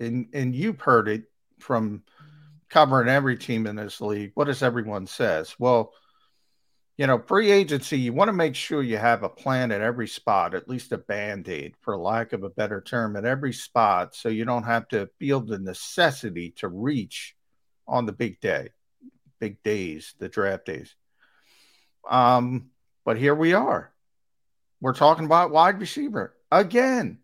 and 0.00 0.28
and 0.32 0.54
you've 0.54 0.80
heard 0.80 1.08
it 1.08 1.24
from 1.58 2.02
covering 2.68 3.08
every 3.08 3.36
team 3.36 3.66
in 3.66 3.76
this 3.76 4.00
league. 4.00 4.32
What 4.34 4.46
does 4.46 4.62
everyone 4.62 5.06
says? 5.06 5.54
Well, 5.58 5.92
you 6.96 7.06
know, 7.06 7.18
free 7.18 7.50
agency, 7.50 7.98
you 7.98 8.12
want 8.12 8.28
to 8.28 8.32
make 8.32 8.54
sure 8.54 8.82
you 8.82 8.98
have 8.98 9.22
a 9.22 9.28
plan 9.28 9.72
at 9.72 9.80
every 9.80 10.08
spot, 10.08 10.54
at 10.54 10.68
least 10.68 10.92
a 10.92 10.98
band 10.98 11.48
aid, 11.48 11.74
for 11.80 11.96
lack 11.96 12.32
of 12.32 12.42
a 12.42 12.50
better 12.50 12.80
term, 12.80 13.16
at 13.16 13.24
every 13.24 13.52
spot, 13.52 14.14
so 14.14 14.28
you 14.28 14.44
don't 14.44 14.64
have 14.64 14.88
to 14.88 15.08
feel 15.18 15.40
the 15.40 15.58
necessity 15.58 16.50
to 16.56 16.68
reach 16.68 17.34
on 17.88 18.06
the 18.06 18.12
big 18.12 18.40
day, 18.40 18.68
big 19.40 19.62
days, 19.62 20.14
the 20.18 20.28
draft 20.28 20.66
days. 20.66 20.94
Um, 22.08 22.70
but 23.04 23.16
here 23.16 23.34
we 23.34 23.54
are. 23.54 23.92
We're 24.80 24.94
talking 24.94 25.24
about 25.24 25.50
wide 25.50 25.80
receiver 25.80 26.34
again. 26.50 27.18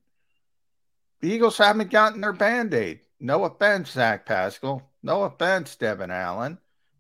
The 1.21 1.31
Eagles 1.31 1.59
haven't 1.59 1.91
gotten 1.91 2.21
their 2.21 2.33
band 2.33 2.73
aid. 2.75 3.01
No 3.19 3.45
offense, 3.45 3.91
Zach 3.91 4.25
Pascal. 4.27 4.88
No 5.03 5.23
offense, 5.23 5.77
Devon 5.77 6.11
Allen, 6.11 6.59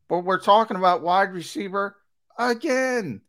but 0.08 0.20
we're 0.20 0.40
talking 0.40 0.76
about 0.76 1.02
wide 1.02 1.32
receiver 1.32 1.96
again. 2.38 3.20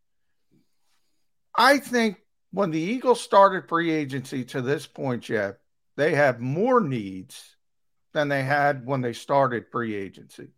I 1.56 1.80
think 1.80 2.18
when 2.52 2.72
the 2.72 2.80
Eagles 2.80 3.20
started 3.20 3.68
free 3.68 3.92
agency 3.92 4.46
to 4.46 4.62
this 4.62 4.86
point, 4.86 5.24
Jeff, 5.24 5.56
they 5.98 6.16
have 6.16 6.40
more 6.40 6.80
needs 6.80 7.56
than 8.14 8.30
they 8.30 8.44
had 8.44 8.86
when 8.86 9.02
they 9.02 9.14
started 9.14 9.66
free 9.72 9.96
agency. 9.96 10.50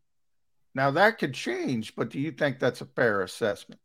Now 0.74 0.92
that 0.92 1.20
could 1.20 1.34
change, 1.34 1.96
but 1.96 2.10
do 2.10 2.20
you 2.20 2.32
think 2.32 2.60
that's 2.60 2.82
a 2.82 2.86
fair 2.86 3.22
assessment? 3.22 3.80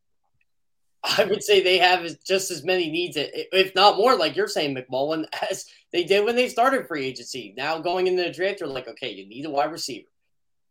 I 1.03 1.25
would 1.25 1.43
say 1.43 1.63
they 1.63 1.79
have 1.79 2.05
just 2.25 2.51
as 2.51 2.65
many 2.65 2.91
needs, 2.91 3.17
if 3.17 3.75
not 3.75 3.97
more, 3.97 4.17
like 4.17 4.35
you're 4.35 4.49
saying, 4.49 4.75
McMullen, 4.75 5.27
as 5.51 5.67
they 5.93 6.05
did 6.05 6.25
when 6.25 6.37
they 6.37 6.49
started 6.49 6.89
free 6.89 7.07
agency. 7.07 7.55
Now 7.57 7.79
going 7.79 8.07
into 8.07 8.23
the 8.23 8.31
draft, 8.31 8.61
you're 8.61 8.69
like, 8.69 8.89
okay, 8.89 9.13
you 9.13 9.27
need 9.27 9.47
a 9.47 9.51
wide 9.51 9.71
receiver. 9.71 10.09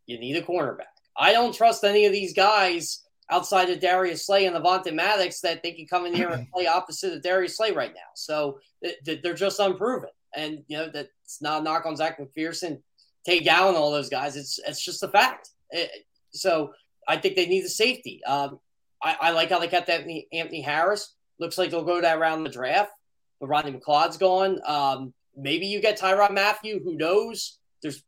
You 0.06 0.20
need 0.20 0.36
a 0.36 0.42
cornerback. 0.42 0.94
I 1.18 1.32
don't 1.32 1.56
trust 1.56 1.84
any 1.84 2.06
of 2.06 2.12
these 2.12 2.34
guys 2.34 3.04
outside 3.30 3.70
of 3.70 3.80
Darius 3.80 4.26
Slay 4.26 4.46
and 4.46 4.56
Avonte 4.56 4.94
Maddox 4.94 5.40
that 5.42 5.64
they 5.64 5.72
can 5.72 5.88
come 5.88 6.06
in 6.06 6.14
here 6.14 6.30
and 6.30 6.50
play 6.54 6.68
opposite 6.68 7.14
of 7.14 7.24
Darius 7.24 7.58
Slay 7.58 7.72
right 7.72 7.94
now. 7.94 8.02
So 8.14 8.60
they're 9.06 9.34
just 9.34 9.60
unproven. 9.60 10.10
And, 10.36 10.64
you 10.68 10.78
know, 10.78 10.90
that's 10.94 11.42
not 11.42 11.62
a 11.62 11.64
knock 11.64 11.86
on 11.86 11.96
Zech 11.96 12.20
McPhearson. 12.20 12.82
Tate 13.26 13.46
Gallen, 13.46 13.76
all 13.76 13.92
those 13.92 14.10
guys. 14.10 14.36
It's 14.36 14.60
it's 14.68 14.84
just 14.84 15.02
a 15.02 15.08
fact. 15.08 15.50
It, 15.72 15.90
so 16.32 16.74
I 17.08 17.18
think 17.18 17.36
they 17.36 17.46
need 17.46 17.64
the 17.64 17.70
safety. 17.70 18.22
Um, 18.26 18.60
I, 19.02 19.18
I, 19.22 19.32
like 19.32 19.50
how 19.50 19.60
they 19.60 19.68
kept 19.68 19.90
Anthony, 19.90 20.28
Anthony 20.34 20.62
Harris. 20.62 21.14
Looks 21.40 21.58
like 21.58 21.70
they'll 21.70 21.84
go 21.84 22.02
that 22.02 22.20
round 22.20 22.40
in 22.40 22.44
the 22.44 22.50
draft. 22.50 22.92
But 23.40 23.48
Rodney 23.48 23.74
McLeod's 23.74 24.18
gone. 24.18 24.60
Um, 24.66 25.14
maybe 25.36 25.68
you 25.68 25.82
get 25.82 26.00
Tyrann 26.00 26.34
Mathieu. 26.34 26.80
Who 26.84 26.96
knows? 26.96 27.60
There's 27.82 28.04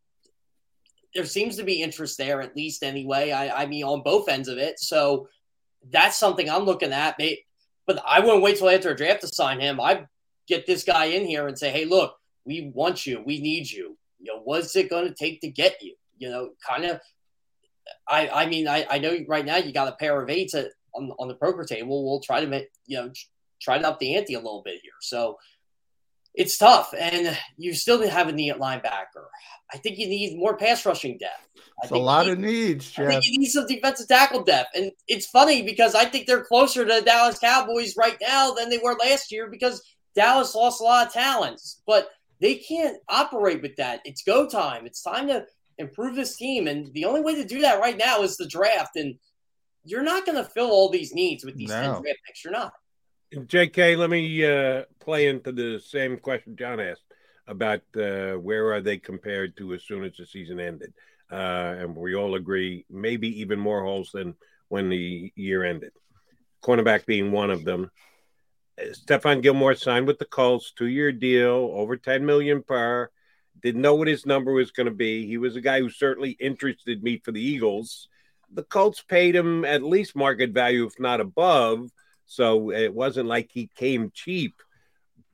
there 1.13 1.25
seems 1.25 1.57
to 1.57 1.63
be 1.63 1.81
interest 1.81 2.17
there, 2.17 2.41
at 2.41 2.55
least 2.55 2.83
anyway. 2.83 3.31
I, 3.31 3.63
I 3.63 3.65
mean, 3.65 3.83
on 3.83 4.03
both 4.03 4.29
ends 4.29 4.47
of 4.47 4.57
it. 4.57 4.79
So 4.79 5.27
that's 5.89 6.17
something 6.17 6.49
I'm 6.49 6.63
looking 6.63 6.93
at. 6.93 7.19
But 7.85 8.01
I 8.05 8.19
wouldn't 8.19 8.43
wait 8.43 8.57
till 8.57 8.69
after 8.69 8.91
a 8.91 8.95
draft 8.95 9.21
to 9.21 9.27
sign 9.27 9.59
him. 9.59 9.79
I 9.79 10.05
get 10.47 10.67
this 10.67 10.83
guy 10.83 11.05
in 11.05 11.25
here 11.25 11.47
and 11.47 11.57
say, 11.57 11.71
hey, 11.71 11.85
look, 11.85 12.15
we 12.45 12.71
want 12.73 13.05
you. 13.05 13.23
We 13.25 13.39
need 13.39 13.69
you. 13.69 13.97
You 14.19 14.33
know, 14.33 14.41
what's 14.43 14.75
it 14.75 14.89
going 14.89 15.07
to 15.07 15.13
take 15.13 15.41
to 15.41 15.49
get 15.49 15.81
you? 15.81 15.95
You 16.17 16.29
know, 16.29 16.49
kind 16.65 16.85
of. 16.85 16.99
I 18.07 18.29
I 18.29 18.45
mean, 18.47 18.67
I, 18.67 18.85
I 18.89 18.99
know 18.99 19.17
right 19.27 19.45
now 19.45 19.57
you 19.57 19.73
got 19.73 19.87
a 19.87 19.95
pair 19.95 20.21
of 20.21 20.29
eights 20.29 20.53
at, 20.53 20.67
on 20.93 21.11
on 21.19 21.27
the 21.27 21.35
poker 21.35 21.65
table. 21.65 22.05
We'll 22.05 22.21
try 22.21 22.41
to 22.41 22.47
make 22.47 22.69
you 22.85 22.97
know 22.97 23.11
try 23.61 23.77
to 23.77 23.87
up 23.87 23.99
the 23.99 24.15
ante 24.15 24.35
a 24.35 24.39
little 24.39 24.61
bit 24.63 24.79
here. 24.81 24.93
So 25.01 25.37
it's 26.37 26.57
tough, 26.57 26.93
and 26.97 27.35
you 27.57 27.73
still 27.73 28.07
have 28.07 28.27
a 28.27 28.31
need 28.31 28.51
at 28.51 28.59
linebacker. 28.59 29.25
I 29.73 29.77
think 29.77 29.97
you 29.97 30.07
need 30.07 30.37
more 30.37 30.55
pass 30.55 30.85
rushing 30.85 31.17
depth. 31.17 31.47
It's 31.81 31.91
a 31.91 31.97
lot 31.97 32.27
need, 32.27 32.33
of 32.33 32.39
needs, 32.39 32.91
Jeff. 32.91 33.07
I 33.07 33.11
think 33.11 33.25
you 33.25 33.39
need 33.39 33.47
some 33.47 33.67
defensive 33.67 34.07
tackle 34.07 34.43
depth, 34.43 34.69
and 34.75 34.91
it's 35.07 35.25
funny 35.25 35.63
because 35.63 35.95
I 35.95 36.05
think 36.05 36.27
they're 36.27 36.43
closer 36.43 36.85
to 36.85 36.93
the 36.93 37.01
Dallas 37.01 37.39
Cowboys 37.39 37.97
right 37.97 38.17
now 38.21 38.51
than 38.51 38.69
they 38.69 38.77
were 38.77 38.95
last 38.99 39.31
year 39.31 39.49
because 39.49 39.81
Dallas 40.15 40.53
lost 40.53 40.79
a 40.79 40.83
lot 40.83 41.07
of 41.07 41.13
talents, 41.13 41.81
but 41.87 42.09
they 42.39 42.55
can't 42.55 42.97
operate 43.09 43.61
with 43.61 43.75
that. 43.77 44.01
It's 44.05 44.21
go 44.21 44.47
time. 44.47 44.85
It's 44.85 45.01
time 45.01 45.27
to 45.27 45.45
improve 45.77 46.15
this 46.15 46.35
team. 46.35 46.67
And 46.67 46.91
the 46.93 47.05
only 47.05 47.21
way 47.21 47.35
to 47.35 47.45
do 47.45 47.61
that 47.61 47.79
right 47.79 47.97
now 47.97 48.21
is 48.21 48.37
the 48.37 48.47
draft. 48.47 48.95
And 48.95 49.15
you're 49.83 50.03
not 50.03 50.25
going 50.25 50.37
to 50.37 50.49
fill 50.49 50.69
all 50.69 50.89
these 50.89 51.13
needs 51.13 51.43
with 51.43 51.55
these 51.55 51.69
no. 51.69 51.81
10 51.81 52.01
draft 52.01 52.19
picks. 52.25 52.43
You're 52.43 52.53
not. 52.53 52.73
JK, 53.33 53.97
let 53.97 54.09
me 54.09 54.45
uh, 54.45 54.83
play 54.99 55.27
into 55.27 55.51
the 55.51 55.79
same 55.79 56.17
question 56.17 56.55
John 56.55 56.79
asked 56.79 57.01
about 57.47 57.81
uh, 57.95 58.33
where 58.33 58.73
are 58.73 58.81
they 58.81 58.97
compared 58.97 59.55
to 59.57 59.73
as 59.73 59.83
soon 59.83 60.03
as 60.03 60.13
the 60.17 60.25
season 60.25 60.59
ended. 60.59 60.93
Uh, 61.31 61.75
and 61.79 61.95
we 61.95 62.15
all 62.15 62.35
agree, 62.35 62.85
maybe 62.89 63.41
even 63.41 63.59
more 63.59 63.83
holes 63.83 64.11
than 64.13 64.35
when 64.69 64.89
the 64.89 65.31
year 65.35 65.63
ended. 65.63 65.91
Cornerback 66.63 67.05
being 67.05 67.31
one 67.31 67.51
of 67.51 67.63
them. 67.65 67.91
Stephon 68.79 69.41
Gilmore 69.41 69.75
signed 69.75 70.07
with 70.07 70.19
the 70.19 70.25
Colts, 70.25 70.71
two 70.71 70.87
year 70.87 71.11
deal, 71.11 71.71
over 71.73 71.97
10 71.97 72.25
million 72.25 72.63
per. 72.63 73.09
Didn't 73.61 73.81
know 73.81 73.95
what 73.95 74.07
his 74.07 74.25
number 74.25 74.51
was 74.51 74.71
going 74.71 74.85
to 74.85 74.93
be. 74.93 75.25
He 75.25 75.37
was 75.37 75.55
a 75.55 75.61
guy 75.61 75.79
who 75.79 75.89
certainly 75.89 76.31
interested 76.31 77.03
me 77.03 77.21
for 77.23 77.31
the 77.31 77.41
Eagles. 77.41 78.07
The 78.53 78.63
Colts 78.63 79.01
paid 79.01 79.35
him 79.35 79.65
at 79.65 79.83
least 79.83 80.15
market 80.15 80.51
value, 80.51 80.85
if 80.85 80.99
not 80.99 81.19
above. 81.19 81.89
So 82.25 82.71
it 82.71 82.93
wasn't 82.93 83.29
like 83.29 83.49
he 83.51 83.69
came 83.75 84.11
cheap, 84.13 84.61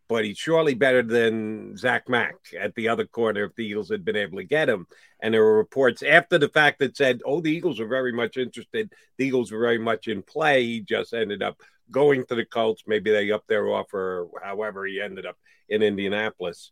but 0.07 0.23
he's 0.25 0.37
surely 0.37 0.73
better 0.73 1.01
than 1.01 1.75
Zach 1.75 2.07
Mack 2.07 2.35
at 2.59 2.75
the 2.75 2.87
other 2.87 3.05
corner 3.05 3.45
if 3.45 3.55
the 3.55 3.65
Eagles 3.65 3.89
had 3.89 4.05
been 4.05 4.15
able 4.15 4.37
to 4.37 4.43
get 4.43 4.69
him. 4.69 4.87
And 5.19 5.33
there 5.33 5.43
were 5.43 5.57
reports 5.57 6.03
after 6.03 6.37
the 6.37 6.49
fact 6.49 6.79
that 6.79 6.95
said, 6.95 7.21
oh, 7.25 7.41
the 7.41 7.51
Eagles 7.51 7.79
were 7.79 7.87
very 7.87 8.13
much 8.13 8.37
interested. 8.37 8.91
The 9.17 9.25
Eagles 9.25 9.51
were 9.51 9.59
very 9.59 9.79
much 9.79 10.07
in 10.07 10.21
play. 10.21 10.63
He 10.63 10.81
just 10.81 11.13
ended 11.13 11.41
up 11.41 11.59
going 11.91 12.25
to 12.25 12.35
the 12.35 12.45
Colts. 12.45 12.83
Maybe 12.87 13.11
they 13.11 13.31
upped 13.31 13.47
their 13.47 13.67
offer, 13.69 14.27
however, 14.41 14.85
he 14.85 15.01
ended 15.01 15.25
up 15.25 15.37
in 15.67 15.81
Indianapolis. 15.81 16.71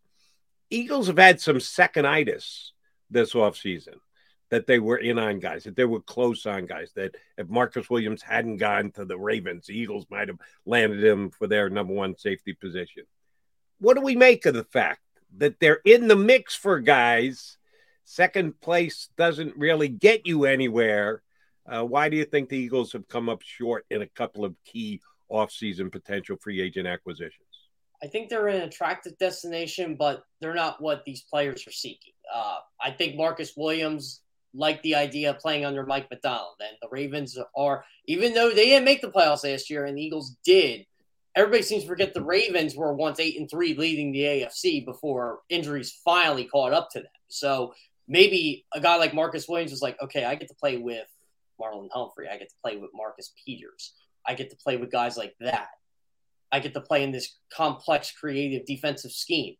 Eagles 0.71 1.07
have 1.07 1.17
had 1.17 1.39
some 1.39 1.59
second-itis 1.59 2.71
this 3.09 3.33
offseason 3.33 3.95
that 4.49 4.67
they 4.67 4.79
were 4.79 4.97
in 4.97 5.19
on 5.19 5.39
guys, 5.39 5.63
that 5.63 5.75
they 5.75 5.85
were 5.85 6.01
close 6.01 6.45
on 6.45 6.65
guys, 6.65 6.91
that 6.95 7.15
if 7.37 7.47
Marcus 7.47 7.89
Williams 7.89 8.21
hadn't 8.21 8.57
gone 8.57 8.91
to 8.91 9.05
the 9.05 9.17
Ravens, 9.17 9.67
the 9.67 9.77
Eagles 9.77 10.05
might 10.09 10.27
have 10.27 10.39
landed 10.65 11.03
him 11.03 11.29
for 11.29 11.47
their 11.47 11.69
number 11.69 11.93
one 11.93 12.17
safety 12.17 12.53
position. 12.53 13.03
What 13.79 13.95
do 13.95 14.01
we 14.01 14.15
make 14.15 14.45
of 14.45 14.53
the 14.53 14.63
fact 14.63 15.01
that 15.37 15.59
they're 15.59 15.81
in 15.85 16.07
the 16.07 16.15
mix 16.15 16.55
for 16.55 16.79
guys? 16.79 17.57
Second 18.03 18.59
place 18.59 19.09
doesn't 19.17 19.55
really 19.55 19.87
get 19.87 20.27
you 20.27 20.45
anywhere. 20.45 21.21
Uh, 21.65 21.83
why 21.83 22.09
do 22.09 22.17
you 22.17 22.25
think 22.25 22.49
the 22.49 22.57
Eagles 22.57 22.91
have 22.91 23.07
come 23.07 23.29
up 23.29 23.41
short 23.41 23.85
in 23.89 24.01
a 24.01 24.07
couple 24.07 24.43
of 24.43 24.55
key 24.65 24.99
offseason 25.31 25.91
potential 25.91 26.35
free 26.35 26.59
agent 26.59 26.87
acquisitions? 26.87 27.50
I 28.03 28.07
think 28.07 28.29
they're 28.29 28.47
an 28.47 28.61
attractive 28.61 29.17
destination, 29.17 29.95
but 29.95 30.23
they're 30.39 30.55
not 30.55 30.81
what 30.81 31.03
these 31.05 31.21
players 31.21 31.67
are 31.67 31.71
seeking. 31.71 32.13
Uh, 32.33 32.57
I 32.81 32.91
think 32.91 33.15
Marcus 33.15 33.53
Williams 33.55 34.21
liked 34.53 34.83
the 34.83 34.95
idea 34.95 35.29
of 35.29 35.39
playing 35.39 35.65
under 35.65 35.85
Mike 35.85 36.09
Macdonald, 36.09 36.55
and 36.59 36.77
the 36.81 36.89
Ravens 36.89 37.37
are, 37.55 37.85
even 38.05 38.33
though 38.33 38.49
they 38.49 38.65
didn't 38.65 38.85
make 38.85 39.01
the 39.01 39.11
playoffs 39.11 39.43
last 39.43 39.69
year 39.69 39.85
and 39.85 39.97
the 39.97 40.01
Eagles 40.01 40.35
did, 40.43 40.85
everybody 41.35 41.63
seems 41.63 41.83
to 41.83 41.89
forget 41.89 42.13
the 42.13 42.23
Ravens 42.23 42.75
were 42.75 42.93
once 42.93 43.19
eight 43.19 43.39
and 43.39 43.49
three 43.49 43.73
leading 43.75 44.11
the 44.11 44.21
AFC 44.21 44.83
before 44.83 45.39
injuries 45.49 45.99
finally 46.03 46.45
caught 46.45 46.73
up 46.73 46.89
to 46.91 46.99
them. 46.99 47.11
So 47.27 47.73
maybe 48.07 48.65
a 48.73 48.81
guy 48.81 48.97
like 48.97 49.13
Marcus 49.13 49.47
Williams 49.47 49.71
was 49.71 49.81
like, 49.81 50.01
okay, 50.01 50.25
I 50.25 50.35
get 50.35 50.49
to 50.49 50.55
play 50.55 50.77
with 50.77 51.07
Marlon 51.59 51.89
Humphrey. 51.91 52.27
I 52.27 52.37
get 52.37 52.49
to 52.49 52.55
play 52.61 52.77
with 52.77 52.89
Marcus 52.93 53.31
Peters. 53.45 53.93
I 54.27 54.33
get 54.33 54.49
to 54.49 54.57
play 54.57 54.77
with 54.77 54.91
guys 54.91 55.17
like 55.17 55.35
that. 55.39 55.67
I 56.51 56.59
get 56.59 56.73
to 56.73 56.81
play 56.81 57.03
in 57.03 57.11
this 57.11 57.37
complex, 57.53 58.11
creative 58.11 58.65
defensive 58.65 59.11
scheme. 59.11 59.55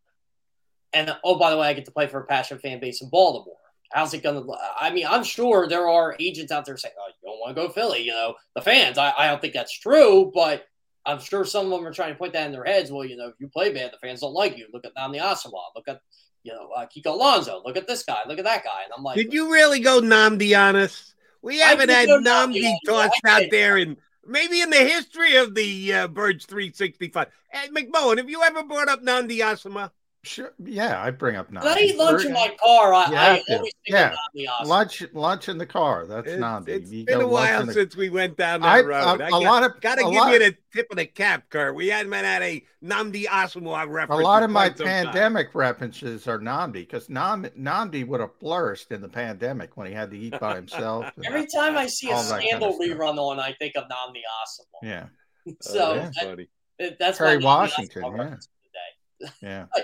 And 0.92 1.14
oh, 1.24 1.38
by 1.38 1.50
the 1.50 1.56
way, 1.56 1.68
I 1.68 1.72
get 1.72 1.86
to 1.86 1.90
play 1.90 2.06
for 2.06 2.20
a 2.20 2.26
passionate 2.26 2.62
fan 2.62 2.80
base 2.80 3.00
in 3.00 3.08
Baltimore. 3.08 3.56
How's 3.92 4.14
it 4.14 4.22
going 4.22 4.42
to? 4.42 4.56
I 4.78 4.90
mean, 4.90 5.06
I'm 5.08 5.24
sure 5.24 5.68
there 5.68 5.88
are 5.88 6.16
agents 6.18 6.52
out 6.52 6.64
there 6.64 6.76
saying, 6.76 6.94
"Oh, 6.98 7.08
you 7.08 7.28
don't 7.28 7.38
want 7.40 7.56
to 7.56 7.62
go 7.62 7.68
Philly." 7.68 8.02
You 8.02 8.12
know, 8.12 8.34
the 8.54 8.62
fans. 8.62 8.98
I, 8.98 9.12
I 9.16 9.26
don't 9.26 9.40
think 9.40 9.52
that's 9.52 9.78
true, 9.78 10.30
but 10.34 10.66
I'm 11.04 11.18
sure 11.18 11.44
some 11.44 11.66
of 11.66 11.72
them 11.72 11.86
are 11.86 11.92
trying 11.92 12.12
to 12.12 12.18
put 12.18 12.32
that 12.32 12.46
in 12.46 12.52
their 12.52 12.64
heads. 12.64 12.90
Well, 12.90 13.04
you 13.04 13.16
know, 13.16 13.28
if 13.28 13.34
you 13.38 13.48
play 13.48 13.72
bad, 13.72 13.92
the 13.92 13.98
fans 13.98 14.20
don't 14.20 14.32
like 14.32 14.56
you. 14.56 14.66
Look 14.72 14.84
at 14.84 14.94
Nnamdi 14.94 15.20
Asomugha. 15.20 15.74
Look 15.74 15.88
at 15.88 16.00
you 16.42 16.52
know 16.52 16.70
uh, 16.76 16.86
Kiko 16.86 17.12
Alonso. 17.12 17.62
Look 17.64 17.76
at 17.76 17.86
this 17.86 18.02
guy. 18.02 18.20
Look 18.26 18.38
at 18.38 18.44
that 18.44 18.64
guy. 18.64 18.84
And 18.84 18.92
I'm 18.96 19.02
like, 19.02 19.16
did 19.16 19.32
you 19.32 19.52
really 19.52 19.80
go 19.80 20.00
Nnamdi 20.00 20.58
on 20.58 20.76
us? 20.76 21.14
We 21.42 21.58
haven't 21.58 21.90
had 21.90 22.08
Nnamdi 22.08 22.76
tossed 22.86 23.20
out 23.26 23.42
there 23.50 23.76
in 23.76 23.96
maybe 24.26 24.60
in 24.60 24.70
the 24.70 24.76
history 24.76 25.36
of 25.36 25.54
the 25.54 25.92
uh, 25.92 26.08
Birds 26.08 26.46
365. 26.46 27.28
Hey, 27.50 27.68
McMullen, 27.68 28.18
have 28.18 28.30
you 28.30 28.42
ever 28.42 28.62
brought 28.62 28.88
up 28.88 29.02
Nnamdi 29.02 29.38
Asomugha? 29.38 29.90
Sure. 30.24 30.52
Yeah, 30.64 31.02
I 31.02 31.10
bring 31.10 31.34
up 31.34 31.50
Nnamdi. 31.50 31.64
I 31.64 31.80
eat 31.80 31.98
lunch 31.98 32.24
in 32.24 32.32
my 32.32 32.54
car. 32.62 32.94
I, 32.94 33.42
I 33.48 33.54
always 33.56 33.72
yeah. 33.86 34.14
lunch, 34.64 35.02
lunch 35.12 35.48
in 35.48 35.58
the 35.58 35.66
car. 35.66 36.06
That's 36.06 36.28
it's, 36.28 36.40
Nnamdi. 36.40 36.68
It's 36.68 36.92
you 36.92 37.04
been 37.04 37.22
a 37.22 37.26
while 37.26 37.66
the... 37.66 37.72
since 37.72 37.96
we 37.96 38.08
went 38.08 38.36
down 38.36 38.60
that 38.60 38.68
I, 38.68 38.80
road. 38.82 39.20
A, 39.20 39.26
a 39.26 39.30
got, 39.30 39.42
lot 39.42 39.64
of 39.64 39.80
gotta 39.80 40.02
give 40.02 40.12
lot... 40.12 40.32
you 40.32 40.38
the 40.38 40.56
tip 40.72 40.86
of 40.92 40.96
the 40.96 41.06
cap, 41.06 41.50
Kurt. 41.50 41.74
We 41.74 41.88
hadn't 41.88 42.12
had 42.12 42.40
a 42.40 42.64
Nnamdi 42.84 43.24
Asomugha 43.24 43.88
reference. 43.88 44.20
A 44.20 44.24
lot 44.24 44.44
of 44.44 44.50
my 44.50 44.70
pandemic 44.70 45.48
time. 45.48 45.58
references 45.58 46.28
are 46.28 46.38
Nnamdi 46.38 46.74
because 46.74 47.08
Nnamdi 47.08 48.06
would 48.06 48.20
have 48.20 48.36
flourished 48.38 48.92
in 48.92 49.00
the 49.00 49.08
pandemic 49.08 49.76
when 49.76 49.88
he 49.88 49.92
had 49.92 50.12
to 50.12 50.18
eat 50.18 50.38
by 50.38 50.54
himself. 50.54 51.10
Every 51.24 51.48
time 51.48 51.76
I 51.76 51.88
see 51.88 52.12
a 52.12 52.18
scandal 52.18 52.78
kind 52.78 52.92
of 52.92 52.96
rerun 52.96 53.18
on, 53.18 53.40
I 53.40 53.54
think 53.54 53.74
of 53.74 53.84
Nnamdi 53.84 54.20
Asomugha. 54.20 54.84
Yeah. 54.84 55.06
so 55.60 56.10
oh, 56.22 56.36
yeah. 56.36 56.44
That, 56.78 56.98
that's 57.00 57.18
Kerry 57.18 57.38
Washington. 57.38 58.38
Yeah. 59.20 59.26
Yeah. 59.40 59.66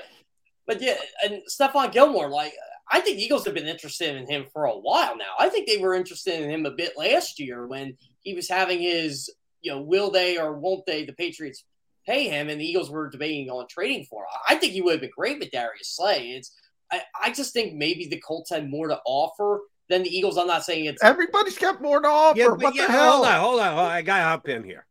But 0.69 0.83
yeah, 0.83 0.97
and 1.25 1.41
Stephon 1.51 1.91
Gilmore, 1.91 2.29
like 2.29 2.53
I 2.91 3.01
think 3.01 3.19
Eagles 3.19 3.47
have 3.47 3.55
been 3.55 3.67
interested 3.67 4.15
in 4.15 4.31
him 4.31 4.45
for 4.53 4.67
a 4.67 4.79
while 4.79 5.17
now. 5.17 5.33
I 5.39 5.49
think 5.49 5.67
they 5.67 5.79
were 5.79 5.95
interested 5.95 6.41
in 6.41 6.51
him 6.51 6.67
a 6.67 6.71
bit 6.71 6.93
last 6.97 7.41
year 7.41 7.67
when 7.67 7.97
he 8.21 8.35
was 8.35 8.49
having 8.49 8.81
his, 8.81 9.31
you 9.63 9.73
know, 9.73 9.81
will 9.81 10.11
they 10.11 10.39
or 10.39 10.59
won't 10.59 10.85
they 10.87 11.07
the 11.07 11.15
Patriots 11.15 11.65
pay 12.07 12.29
him, 12.29 12.51
and 12.51 12.61
the 12.61 12.65
Eagles 12.67 12.91
were 12.91 13.09
debating 13.09 13.51
on 13.51 13.67
trading 13.69 14.05
for 14.05 14.23
him. 14.23 14.29
I 14.49 14.57
think 14.57 14.75
he 14.75 14.83
would 14.83 14.93
have 14.93 15.01
been 15.01 15.11
great 15.17 15.39
with 15.39 15.51
Darius 15.51 15.97
Slay. 15.97 16.33
It's 16.33 16.55
I, 16.93 17.01
I 17.23 17.33
just 17.33 17.55
think 17.55 17.75
maybe 17.75 18.07
the 18.07 18.21
Colts 18.21 18.51
had 18.51 18.71
more 18.71 18.89
to 18.89 19.01
offer 19.07 19.63
than 19.89 20.03
the 20.03 20.15
Eagles. 20.15 20.37
I'm 20.37 20.47
not 20.47 20.65
saying 20.65 20.85
it's 20.85 21.03
everybody's 21.03 21.59
got 21.59 21.81
more 21.81 22.01
to 22.03 22.09
offer. 22.09 22.39
Yeah, 22.39 22.49
what 22.49 22.75
yeah, 22.75 22.87
the 22.87 22.93
hell? 22.93 23.13
Hold 23.13 23.27
on, 23.27 23.41
hold 23.41 23.61
on, 23.61 23.69
hold 23.69 23.87
on. 23.87 23.91
I 23.91 24.03
got 24.03 24.19
to 24.19 24.25
hop 24.25 24.49
in 24.49 24.65
here. 24.65 24.87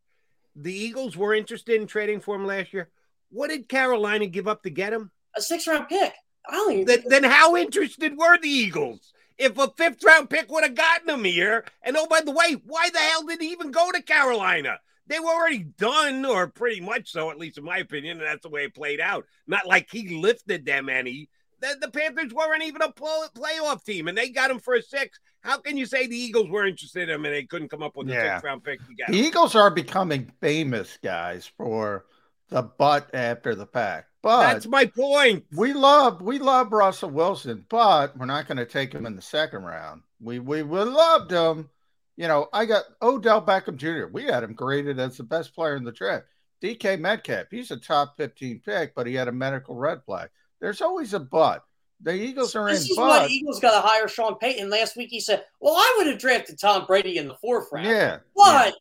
The 0.55 0.73
Eagles 0.73 1.15
were 1.15 1.35
interested 1.35 1.79
in 1.79 1.85
trading 1.85 2.19
for 2.19 2.35
him 2.35 2.45
last 2.47 2.73
year. 2.73 2.89
What 3.29 3.49
did 3.49 3.69
Carolina 3.69 4.25
give 4.25 4.47
up 4.47 4.63
to 4.63 4.71
get 4.71 4.91
him? 4.91 5.11
A 5.37 5.41
six 5.41 5.67
round 5.67 5.87
pick. 5.87 6.13
I 6.49 6.53
don't 6.53 6.73
even 6.73 6.85
then, 6.85 7.03
then 7.07 7.23
how 7.23 7.55
interested 7.55 8.17
were 8.17 8.37
the 8.37 8.49
Eagles? 8.49 9.13
If 9.37 9.57
a 9.57 9.69
fifth 9.77 10.03
round 10.03 10.29
pick 10.29 10.51
would 10.51 10.63
have 10.63 10.75
gotten 10.75 11.09
him 11.09 11.23
here, 11.23 11.65
and 11.83 11.95
oh, 11.95 12.07
by 12.07 12.21
the 12.21 12.31
way, 12.31 12.55
why 12.65 12.89
the 12.89 12.99
hell 12.99 13.23
did 13.23 13.41
he 13.41 13.51
even 13.51 13.71
go 13.71 13.91
to 13.91 14.01
Carolina? 14.01 14.79
They 15.07 15.19
were 15.19 15.29
already 15.29 15.63
done, 15.63 16.25
or 16.25 16.47
pretty 16.47 16.81
much 16.81 17.11
so, 17.11 17.29
at 17.29 17.37
least 17.37 17.57
in 17.57 17.63
my 17.63 17.77
opinion, 17.77 18.17
and 18.17 18.27
that's 18.27 18.41
the 18.41 18.49
way 18.49 18.65
it 18.65 18.75
played 18.75 18.99
out. 18.99 19.25
Not 19.45 19.65
like 19.65 19.87
he 19.91 20.17
lifted 20.17 20.65
them 20.65 20.89
any. 20.89 21.29
The, 21.59 21.77
the 21.79 21.89
Panthers 21.89 22.33
weren't 22.33 22.63
even 22.63 22.81
a 22.81 22.91
playoff 22.91 23.83
team, 23.83 24.07
and 24.07 24.17
they 24.17 24.29
got 24.29 24.51
him 24.51 24.59
for 24.59 24.75
a 24.75 24.81
six. 24.81 25.19
How 25.41 25.59
can 25.59 25.77
you 25.77 25.85
say 25.85 26.07
the 26.07 26.17
Eagles 26.17 26.49
were 26.49 26.65
interested 26.65 27.03
in 27.03 27.15
him 27.15 27.25
and 27.25 27.33
they 27.33 27.45
couldn't 27.45 27.69
come 27.69 27.83
up 27.83 27.95
with 27.95 28.09
a 28.09 28.13
yeah. 28.13 28.35
six 28.35 28.43
round 28.43 28.63
pick? 28.63 28.79
The 29.07 29.15
Eagles 29.15 29.55
are 29.55 29.71
becoming 29.71 30.31
famous, 30.41 30.97
guys, 31.01 31.49
for 31.57 32.05
the 32.49 32.63
butt 32.63 33.09
after 33.13 33.55
the 33.55 33.65
pack 33.65 34.07
but 34.27 34.53
that's 34.53 34.67
my 34.67 34.85
point. 34.85 35.45
We 35.55 35.73
love 35.73 36.21
we 36.21 36.39
love 36.39 36.71
Russell 36.71 37.09
Wilson, 37.09 37.65
but 37.69 38.17
we're 38.17 38.25
not 38.25 38.47
going 38.47 38.57
to 38.57 38.65
take 38.65 38.93
him 38.93 39.05
in 39.05 39.15
the 39.15 39.21
second 39.21 39.63
round. 39.63 40.01
We 40.21 40.39
we 40.39 40.63
we 40.63 40.79
loved 40.79 41.31
him. 41.31 41.69
You 42.15 42.27
know, 42.27 42.49
I 42.51 42.65
got 42.65 42.83
Odell 43.01 43.41
Beckham 43.41 43.77
Jr. 43.77 44.07
We 44.11 44.23
had 44.23 44.43
him 44.43 44.53
graded 44.53 44.99
as 44.99 45.17
the 45.17 45.23
best 45.23 45.53
player 45.53 45.75
in 45.75 45.83
the 45.83 45.91
draft. 45.91 46.25
DK 46.63 46.99
Metcalf, 46.99 47.45
he's 47.51 47.69
a 47.69 47.77
top 47.77 48.17
15 48.17 48.61
pick, 48.65 48.95
but 48.95 49.05
he 49.05 49.13
had 49.13 49.27
a 49.27 49.31
medical 49.31 49.75
red 49.75 50.01
flag. 50.03 50.29
There's 50.59 50.81
always 50.81 51.13
a 51.13 51.19
but. 51.19 51.63
The 52.01 52.13
Eagles 52.13 52.55
are 52.55 52.69
this 52.69 52.85
in. 52.85 52.91
is 52.91 52.97
but, 52.97 53.07
why 53.07 53.27
the 53.27 53.33
Eagles 53.33 53.59
got 53.59 53.79
to 53.79 53.87
hire 53.87 54.07
Sean 54.07 54.35
Payton. 54.35 54.69
Last 54.69 54.95
week 54.95 55.09
he 55.09 55.19
said, 55.19 55.43
"Well, 55.59 55.75
I 55.75 55.95
would 55.97 56.07
have 56.07 56.19
drafted 56.19 56.59
Tom 56.59 56.85
Brady 56.85 57.17
in 57.17 57.27
the 57.27 57.35
fourth 57.35 57.67
round." 57.71 57.87
Yeah, 57.87 58.17
but 58.35 58.75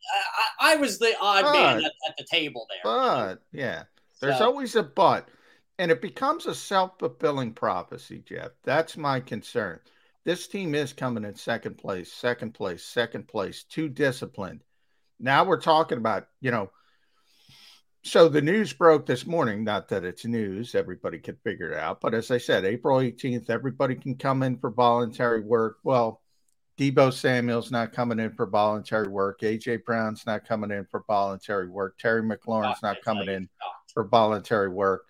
I, 0.61 0.75
I 0.75 0.77
was 0.77 0.99
the 0.99 1.15
odd 1.21 1.45
But- 1.45 1.53
man 1.53 1.77
at, 1.79 1.93
at 2.09 2.17
the 2.19 2.25
table 2.25 2.67
there. 2.69 2.81
But 2.85 3.37
yeah, 3.53 3.85
there's 4.21 4.39
So- 4.39 4.45
always 4.47 4.75
a 4.77 4.83
but. 4.83 5.29
And 5.79 5.91
it 5.91 6.01
becomes 6.01 6.47
a 6.47 6.55
self 6.55 6.99
fulfilling 6.99 7.53
prophecy, 7.53 8.23
Jeff. 8.27 8.53
That's 8.65 8.97
my 8.97 9.21
concern. 9.21 9.81
This 10.25 10.49
team 10.49 10.75
is 10.75 10.93
coming 10.93 11.25
in 11.25 11.35
second 11.35 11.79
place, 11.79 12.13
second 12.13 12.55
place, 12.55 12.83
second 12.83 13.29
place, 13.29 13.65
too 13.65 13.89
disciplined. 13.89 14.65
Now 15.21 15.45
we're 15.45 15.61
talking 15.61 15.99
about, 15.99 16.27
you 16.41 16.51
know, 16.51 16.71
so 18.03 18.29
the 18.29 18.41
news 18.41 18.73
broke 18.73 19.05
this 19.07 19.27
morning, 19.27 19.65
not 19.65 19.89
that 19.89 20.05
it's 20.05 20.25
news, 20.25 20.75
everybody 20.75 21.19
could 21.19 21.39
figure 21.43 21.73
it 21.73 21.79
out. 21.79 22.01
But 22.01 22.15
as 22.15 22.31
I 22.31 22.39
said, 22.39 22.65
April 22.65 22.99
18th, 22.99 23.51
everybody 23.51 23.97
can 23.97 24.15
come 24.15 24.43
in 24.43 24.59
for 24.59 24.71
voluntary 24.71 25.41
work. 25.41 25.79
Well, 25.83 26.23
Deebo 26.79 27.13
Samuel's 27.13 27.73
not 27.73 27.93
coming 27.93 28.21
in 28.21 28.33
for 28.33 28.47
voluntary 28.47 29.09
work. 29.09 29.41
AJ 29.41 29.85
Brown's 29.85 30.27
not 30.27 30.47
coming 30.47 30.71
in 30.71 30.85
for 30.85 31.03
voluntary 31.07 31.69
work. 31.69 31.99
Terry 31.99 32.23
McLaurin's 32.23 32.83
not 32.83 33.03
coming 33.03 33.29
in 33.29 33.49
for 33.93 34.05
voluntary 34.05 34.69
work. 34.69 35.07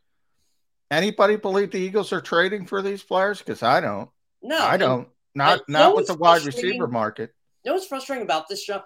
Anybody 0.91 1.37
believe 1.37 1.71
the 1.71 1.79
Eagles 1.79 2.13
are 2.13 2.21
trading 2.21 2.67
for 2.67 2.81
these 2.83 3.03
players? 3.03 3.39
Because 3.39 3.63
I 3.63 3.81
don't. 3.81 4.09
No, 4.43 4.59
I 4.59 4.77
don't. 4.77 5.09
Not 5.35 5.59
you 5.67 5.73
not 5.73 5.97
with 5.97 6.07
the 6.07 6.15
wide 6.15 6.45
receiver 6.45 6.87
market. 6.87 7.35
You 7.65 7.71
know 7.71 7.75
what's 7.75 7.87
frustrating 7.87 8.25
about 8.25 8.49
this 8.49 8.63
show? 8.63 8.83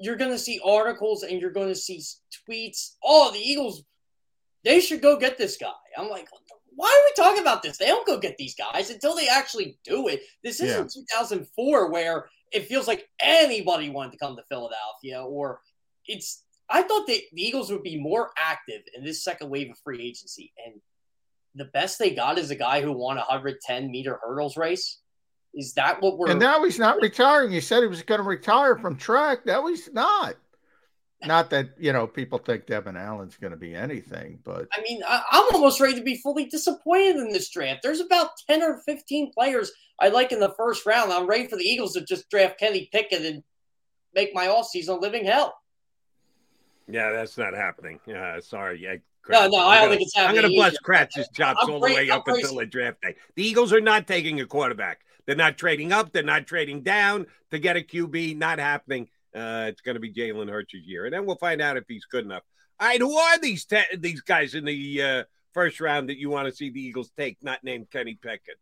You're 0.00 0.16
going 0.16 0.32
to 0.32 0.38
see 0.38 0.60
articles 0.64 1.22
and 1.22 1.40
you're 1.40 1.52
going 1.52 1.68
to 1.68 1.74
see 1.74 2.02
tweets. 2.48 2.96
Oh, 3.04 3.30
the 3.32 3.38
Eagles, 3.38 3.84
they 4.64 4.80
should 4.80 5.00
go 5.00 5.18
get 5.18 5.38
this 5.38 5.56
guy. 5.56 5.70
I'm 5.96 6.08
like, 6.08 6.28
why 6.74 6.86
are 6.86 7.08
we 7.08 7.22
talking 7.22 7.42
about 7.42 7.62
this? 7.62 7.78
They 7.78 7.86
don't 7.86 8.06
go 8.06 8.18
get 8.18 8.36
these 8.36 8.54
guys 8.54 8.90
until 8.90 9.14
they 9.16 9.28
actually 9.28 9.78
do 9.84 10.08
it. 10.08 10.22
This 10.44 10.60
isn't 10.60 10.92
2004 10.92 11.90
where 11.90 12.28
it 12.52 12.66
feels 12.66 12.86
like 12.86 13.08
anybody 13.20 13.90
wanted 13.90 14.12
to 14.12 14.18
come 14.18 14.36
to 14.36 14.42
Philadelphia 14.48 15.22
or 15.22 15.60
it's. 16.06 16.44
I 16.70 16.82
thought 16.82 17.06
that 17.06 17.20
the 17.32 17.42
Eagles 17.42 17.72
would 17.72 17.82
be 17.82 17.98
more 17.98 18.30
active 18.36 18.82
in 18.94 19.02
this 19.02 19.24
second 19.24 19.48
wave 19.48 19.70
of 19.70 19.78
free 19.78 20.02
agency, 20.06 20.52
and 20.66 20.74
the 21.54 21.66
best 21.66 21.98
they 21.98 22.10
got 22.10 22.38
is 22.38 22.50
a 22.50 22.56
guy 22.56 22.82
who 22.82 22.92
won 22.92 23.16
a 23.16 23.20
110 23.20 23.90
meter 23.90 24.18
hurdles 24.22 24.56
race. 24.56 24.98
Is 25.54 25.74
that 25.74 26.02
what 26.02 26.18
we're? 26.18 26.30
And 26.30 26.40
now 26.40 26.62
he's 26.64 26.78
not 26.78 27.00
retiring. 27.00 27.50
He 27.50 27.60
said 27.60 27.80
he 27.80 27.88
was 27.88 28.02
going 28.02 28.20
to 28.20 28.26
retire 28.26 28.76
from 28.76 28.96
track. 28.96 29.46
Now 29.46 29.66
he's 29.66 29.92
not. 29.92 30.36
Not 31.26 31.50
that 31.50 31.70
you 31.78 31.92
know 31.92 32.06
people 32.06 32.38
think 32.38 32.66
Devon 32.66 32.96
Allen's 32.96 33.36
going 33.36 33.50
to 33.50 33.56
be 33.56 33.74
anything, 33.74 34.38
but 34.44 34.68
I 34.72 34.82
mean, 34.82 35.02
I, 35.06 35.20
I'm 35.32 35.52
almost 35.52 35.80
ready 35.80 35.96
to 35.96 36.02
be 36.02 36.16
fully 36.16 36.44
disappointed 36.44 37.16
in 37.16 37.30
this 37.30 37.50
draft. 37.50 37.80
There's 37.82 37.98
about 37.98 38.28
10 38.48 38.62
or 38.62 38.80
15 38.86 39.32
players 39.32 39.72
I 39.98 40.10
like 40.10 40.30
in 40.30 40.38
the 40.38 40.54
first 40.56 40.86
round. 40.86 41.12
I'm 41.12 41.26
ready 41.26 41.48
for 41.48 41.56
the 41.56 41.64
Eagles 41.64 41.94
to 41.94 42.04
just 42.04 42.30
draft 42.30 42.60
Kenny 42.60 42.88
Pickett 42.92 43.24
and 43.24 43.42
make 44.14 44.32
my 44.32 44.46
offseason 44.46 44.90
a 44.90 44.92
living 45.00 45.24
hell. 45.24 45.58
Yeah, 46.86 47.10
that's 47.10 47.36
not 47.36 47.52
happening. 47.52 47.98
Uh, 48.08 48.40
sorry. 48.40 48.80
Yeah, 49.30 49.46
No, 49.46 49.48
no, 49.48 49.56
I 49.58 49.60
don't 49.60 49.60
I'm 49.60 49.78
gonna- 49.84 49.90
think 49.90 50.02
it's 50.02 50.16
happening. 50.16 50.38
I'm 50.38 50.42
going 50.50 50.54
to 50.54 50.70
bust. 50.70 50.82
Kratz's 50.82 51.28
chops 51.34 51.60
I'm 51.62 51.70
all 51.70 51.80
the 51.80 51.86
way 51.94 52.10
I'm 52.10 52.18
up 52.18 52.28
until 52.28 52.56
the 52.56 52.66
draft 52.66 53.02
day. 53.02 53.16
The 53.34 53.42
Eagles 53.44 53.72
are 53.72 53.80
not 53.80 54.06
taking 54.06 54.40
a 54.40 54.46
quarterback. 54.46 55.00
They're 55.26 55.36
not 55.36 55.58
trading 55.58 55.92
up. 55.92 56.12
They're 56.12 56.22
not 56.22 56.46
trading 56.46 56.82
down 56.82 57.26
to 57.50 57.58
get 57.58 57.76
a 57.76 57.80
QB. 57.80 58.36
Not 58.36 58.58
happening. 58.58 59.08
Uh, 59.34 59.66
it's 59.68 59.82
going 59.82 59.94
to 59.94 60.00
be 60.00 60.12
Jalen 60.12 60.48
Hurts' 60.50 60.72
year, 60.74 61.04
and 61.04 61.12
then 61.12 61.26
we'll 61.26 61.36
find 61.36 61.60
out 61.60 61.76
if 61.76 61.84
he's 61.86 62.06
good 62.06 62.24
enough. 62.24 62.42
All 62.80 62.88
right, 62.88 62.98
who 63.00 63.14
are 63.16 63.38
these 63.38 63.64
te- 63.66 63.96
these 63.98 64.20
guys 64.22 64.54
in 64.54 64.64
the 64.64 65.02
uh, 65.02 65.24
first 65.52 65.80
round 65.80 66.08
that 66.08 66.16
you 66.18 66.30
want 66.30 66.48
to 66.48 66.54
see 66.54 66.70
the 66.70 66.80
Eagles 66.80 67.10
take? 67.16 67.36
Not 67.42 67.62
named 67.62 67.90
Kenny 67.90 68.14
Pickett. 68.20 68.56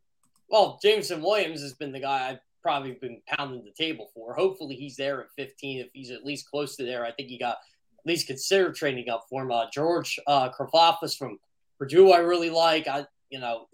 Well, 0.49 0.79
Jameson 0.83 1.23
Williams 1.23 1.61
has 1.62 1.75
been 1.75 1.93
the 1.93 2.01
guy 2.01 2.31
I've 2.31 2.41
probably 2.62 2.93
been 3.01 3.21
pounding 3.29 3.64
the 3.64 3.71
table 3.73 4.11
for. 4.12 4.35
Hopefully, 4.35 4.75
he's 4.75 4.97
there 4.97 5.21
at 5.21 5.29
15. 5.37 5.81
If 5.81 5.89
he's 5.93 6.11
at 6.11 6.25
least 6.25 6.51
close 6.51 6.75
to 6.77 6.85
there, 6.85 7.05
I 7.05 7.12
think 7.12 7.31
you 7.31 7.39
got 7.39 7.59
least 8.07 8.26
consider 8.26 8.72
trading 8.72 9.09
up 9.09 9.26
for 9.28 9.42
him. 9.42 9.50
Uh, 9.50 9.66
George 9.72 10.18
uh, 10.26 10.50
from 10.50 11.38
Purdue, 11.78 12.12
I 12.12 12.18
really 12.18 12.50
like. 12.50 12.88
I, 12.88 13.07
you 13.30 13.40
know, 13.40 13.66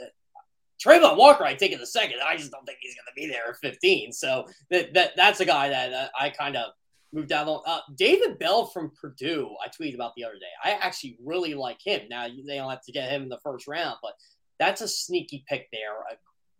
Travon 0.84 1.16
Walker, 1.16 1.44
I 1.44 1.54
take 1.54 1.72
in 1.72 1.78
the 1.78 1.86
second. 1.86 2.16
I 2.24 2.36
just 2.36 2.50
don't 2.50 2.64
think 2.64 2.78
he's 2.80 2.94
going 2.94 3.06
to 3.06 3.14
be 3.14 3.28
there 3.28 3.50
at 3.50 3.56
15. 3.58 4.12
So 4.12 4.46
that, 4.70 4.92
that 4.94 5.12
that's 5.16 5.40
a 5.40 5.44
guy 5.44 5.68
that 5.68 5.92
uh, 5.92 6.08
I 6.18 6.30
kind 6.30 6.56
of 6.56 6.72
moved 7.12 7.28
down 7.28 7.46
on. 7.48 7.62
Uh, 7.66 7.80
David 7.94 8.38
Bell 8.38 8.66
from 8.66 8.90
Purdue, 9.00 9.54
I 9.64 9.68
tweeted 9.68 9.94
about 9.94 10.14
the 10.16 10.24
other 10.24 10.34
day. 10.34 10.46
I 10.64 10.72
actually 10.72 11.18
really 11.24 11.54
like 11.54 11.78
him. 11.84 12.02
Now 12.10 12.26
they 12.26 12.56
don't 12.56 12.70
have 12.70 12.84
to 12.84 12.92
get 12.92 13.10
him 13.10 13.22
in 13.22 13.28
the 13.28 13.38
first 13.44 13.68
round, 13.68 13.98
but 14.02 14.14
that's 14.58 14.80
a 14.80 14.88
sneaky 14.88 15.44
pick 15.48 15.68
there. 15.72 15.98
Uh, 16.10 16.14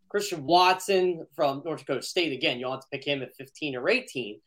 Christian 0.09 0.45
Watson 0.45 1.27
from 1.35 1.63
North 1.65 1.81
Dakota 1.81 2.03
State. 2.03 2.33
Again, 2.33 2.59
you'll 2.59 2.73
have 2.73 2.81
to 2.81 2.87
pick 2.93 3.05
him 3.05 3.23
at 3.23 3.35
15 3.35 3.77
or 3.77 3.89
18. 3.89 4.41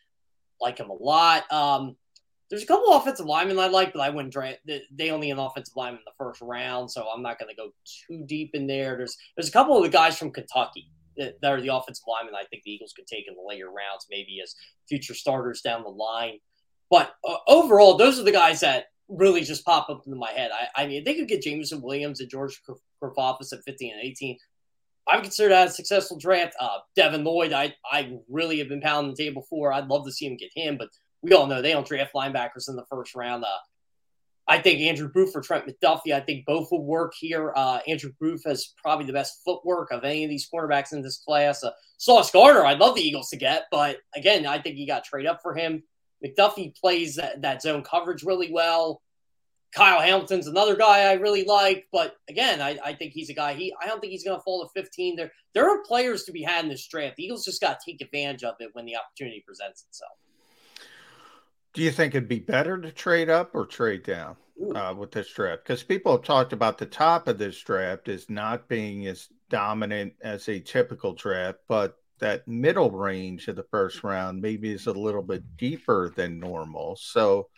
Like 0.61 0.78
him 0.78 0.89
a 0.89 0.93
lot. 0.93 1.51
Um, 1.51 1.97
there's 2.50 2.64
a 2.64 2.68
couple 2.68 2.93
offensive 2.93 3.26
linemen 3.26 3.58
I 3.60 3.68
like, 3.68 3.93
but 3.93 4.02
I 4.02 4.10
wouldn't 4.10 4.34
draft. 4.34 4.60
They 4.91 5.10
only 5.10 5.32
an 5.32 5.39
offensive 5.39 5.76
lineman 5.76 6.00
in 6.00 6.06
the 6.06 6.24
first 6.24 6.41
round, 6.41 6.91
so 6.91 7.08
I'm 7.14 7.24
not 7.24 7.39
going 7.39 7.50
to 7.50 7.56
go 7.56 7.72
too 8.08 8.24
deep 8.28 8.52
in 8.54 8.68
there. 8.68 8.98
There's 8.98 9.18
there's 9.36 9.50
a 9.50 9.52
couple 9.52 9.78
of 9.78 9.84
the 9.84 9.89
guys 9.89 10.18
from 10.18 10.32
Kentucky 10.32 10.89
that, 11.18 11.41
that 11.41 11.52
are 11.52 11.62
the 11.62 11.74
offensive 11.74 12.04
linemen 12.08 12.36
I 12.36 12.46
think 12.46 12.64
the 12.64 12.72
Eagles 12.72 12.93
could 12.96 13.08
take 13.08 13.28
in 13.28 13.36
the 13.36 13.41
later 13.48 13.68
rounds, 13.68 14.06
maybe 14.10 14.39
as 14.43 14.56
future 14.88 15.16
starters 15.16 15.62
down 15.62 15.84
the 15.84 15.89
line. 15.89 16.39
But 16.89 17.16
uh, 17.28 17.38
overall, 17.48 17.98
those 17.98 18.20
are 18.20 18.24
the 18.24 18.32
guys 18.32 18.60
that 18.60 18.86
really 19.08 19.41
just 19.41 19.66
pop 19.66 19.89
up 19.89 20.04
into 20.06 20.18
my 20.18 20.32
head. 20.32 20.52
I, 20.54 20.84
I 20.84 20.88
mean, 20.88 21.04
they 21.04 21.16
could 21.16 21.28
get 21.28 21.41
Jameson 21.41 21.82
Williams 21.82 22.20
and 22.20 22.30
George 22.30 22.62
Karlaftis 23.02 23.54
at 23.54 23.64
15 23.66 23.93
and 23.93 24.04
18. 24.04 24.38
I 25.08 25.16
would 25.16 25.24
consider 25.24 25.50
that 25.50 25.68
a 25.68 25.72
successful 25.72 26.18
draft. 26.18 26.56
Uh, 26.60 26.80
Devin 26.96 27.24
Lloyd, 27.24 27.54
I, 27.54 27.76
I 27.89 28.18
really 28.28 28.58
have 28.60 28.70
been 28.70 28.82
pounding 28.82 29.14
the 29.14 29.24
table 29.24 29.46
for. 29.50 29.72
I'd 29.72 29.88
love 29.88 30.06
to 30.06 30.12
see 30.12 30.26
him 30.26 30.38
get 30.38 30.50
him, 30.56 30.78
but 30.78 30.89
we 31.26 31.34
all 31.34 31.47
know 31.47 31.61
they 31.61 31.73
don't 31.73 31.88
draft 31.88 32.13
linebackers 32.13 32.69
in 32.69 32.76
the 32.76 32.86
first 32.86 33.15
round. 33.15 33.43
Uh, 33.43 33.47
I 34.47 34.59
think 34.59 34.80
Andrew 34.82 35.09
Booth 35.11 35.32
or 35.36 35.41
Trent 35.41 35.65
McDuffie, 35.65 36.13
I 36.13 36.19
think 36.19 36.45
both 36.45 36.67
will 36.71 36.86
work 36.86 37.13
here. 37.17 37.51
Uh, 37.55 37.80
Andrew 37.88 38.11
Booth 38.19 38.43
has 38.45 38.76
probably 38.78 39.07
the 39.07 39.13
best 39.13 39.41
footwork 39.43 39.91
of 39.91 40.03
any 40.03 40.23
of 40.23 40.30
these 40.30 40.47
cornerbacks 40.47 40.93
in 40.93 41.01
this 41.01 41.17
class. 41.17 41.63
Uh, 41.63 41.71
Sauce 41.97 42.30
Gardner, 42.30 42.63
I'd 42.63 42.78
love 42.78 42.93
the 42.93 43.01
Eagles 43.01 43.30
to 43.30 43.38
get, 43.38 43.63
but 43.71 43.97
again, 44.15 44.45
I 44.45 44.59
think 44.59 44.78
you 44.78 44.86
got 44.86 45.03
trade 45.03 45.26
up 45.26 45.41
for 45.41 45.55
him. 45.55 45.82
McDuffie 46.23 46.80
plays 46.80 47.15
that, 47.15 47.41
that 47.41 47.63
zone 47.63 47.82
coverage 47.82 48.21
really 48.21 48.51
well. 48.51 49.01
Kyle 49.73 49.99
Hamilton's 49.99 50.47
another 50.47 50.76
guy 50.76 51.09
I 51.09 51.13
really 51.13 51.43
like, 51.43 51.88
but 51.91 52.15
again, 52.30 52.61
I, 52.61 52.78
I 52.86 52.93
think 52.93 53.13
he's 53.13 53.30
a 53.30 53.34
guy. 53.34 53.55
He 53.55 53.73
I 53.82 53.88
don't 53.88 53.99
think 53.99 54.11
he's 54.11 54.23
going 54.23 54.38
to 54.38 54.43
fall 54.43 54.63
to 54.63 54.69
15. 54.80 55.17
There 55.17 55.32
there 55.53 55.69
are 55.69 55.84
players 55.84 56.23
to 56.26 56.32
be 56.32 56.43
had 56.43 56.63
in 56.63 56.69
this 56.69 56.88
draft. 56.88 57.17
The 57.17 57.26
Eagles 57.26 57.43
just 57.43 57.59
got 57.59 57.80
to 57.80 57.91
take 57.91 57.99
advantage 57.99 58.43
of 58.43 58.55
it 58.61 58.69
when 58.71 58.86
the 58.86 58.95
opportunity 58.95 59.43
presents 59.45 59.84
itself. 59.84 60.13
Do 61.76 61.82
you 61.82 61.91
think 61.91 62.15
it'd 62.15 62.30
be 62.30 62.39
better 62.39 62.80
to 62.80 62.89
trade 62.89 63.30
up 63.30 63.53
or 63.53 63.65
trade 63.65 64.03
down 64.03 64.38
uh, 64.73 64.95
with 64.97 65.11
this 65.11 65.32
draft? 65.32 65.63
Because 65.63 65.84
people 65.84 66.13
have 66.13 66.23
talked 66.23 66.53
about 66.53 66.78
the 66.78 66.86
top 66.86 67.28
of 67.28 67.38
this 67.38 67.59
draft 67.61 68.07
as 68.07 68.30
not 68.30 68.69
being 68.69 69.05
as 69.07 69.28
dominant 69.49 70.13
as 70.21 70.47
a 70.47 70.59
typical 70.59 71.13
draft, 71.13 71.59
but 71.67 71.97
that 72.19 72.47
middle 72.47 72.91
range 72.91 73.49
of 73.49 73.57
the 73.57 73.65
first 73.71 74.05
round 74.05 74.41
maybe 74.41 74.71
is 74.71 74.88
a 74.88 74.93
little 74.93 75.21
bit 75.21 75.43
deeper 75.57 76.13
than 76.15 76.39
normal. 76.39 76.95
So 76.95 77.49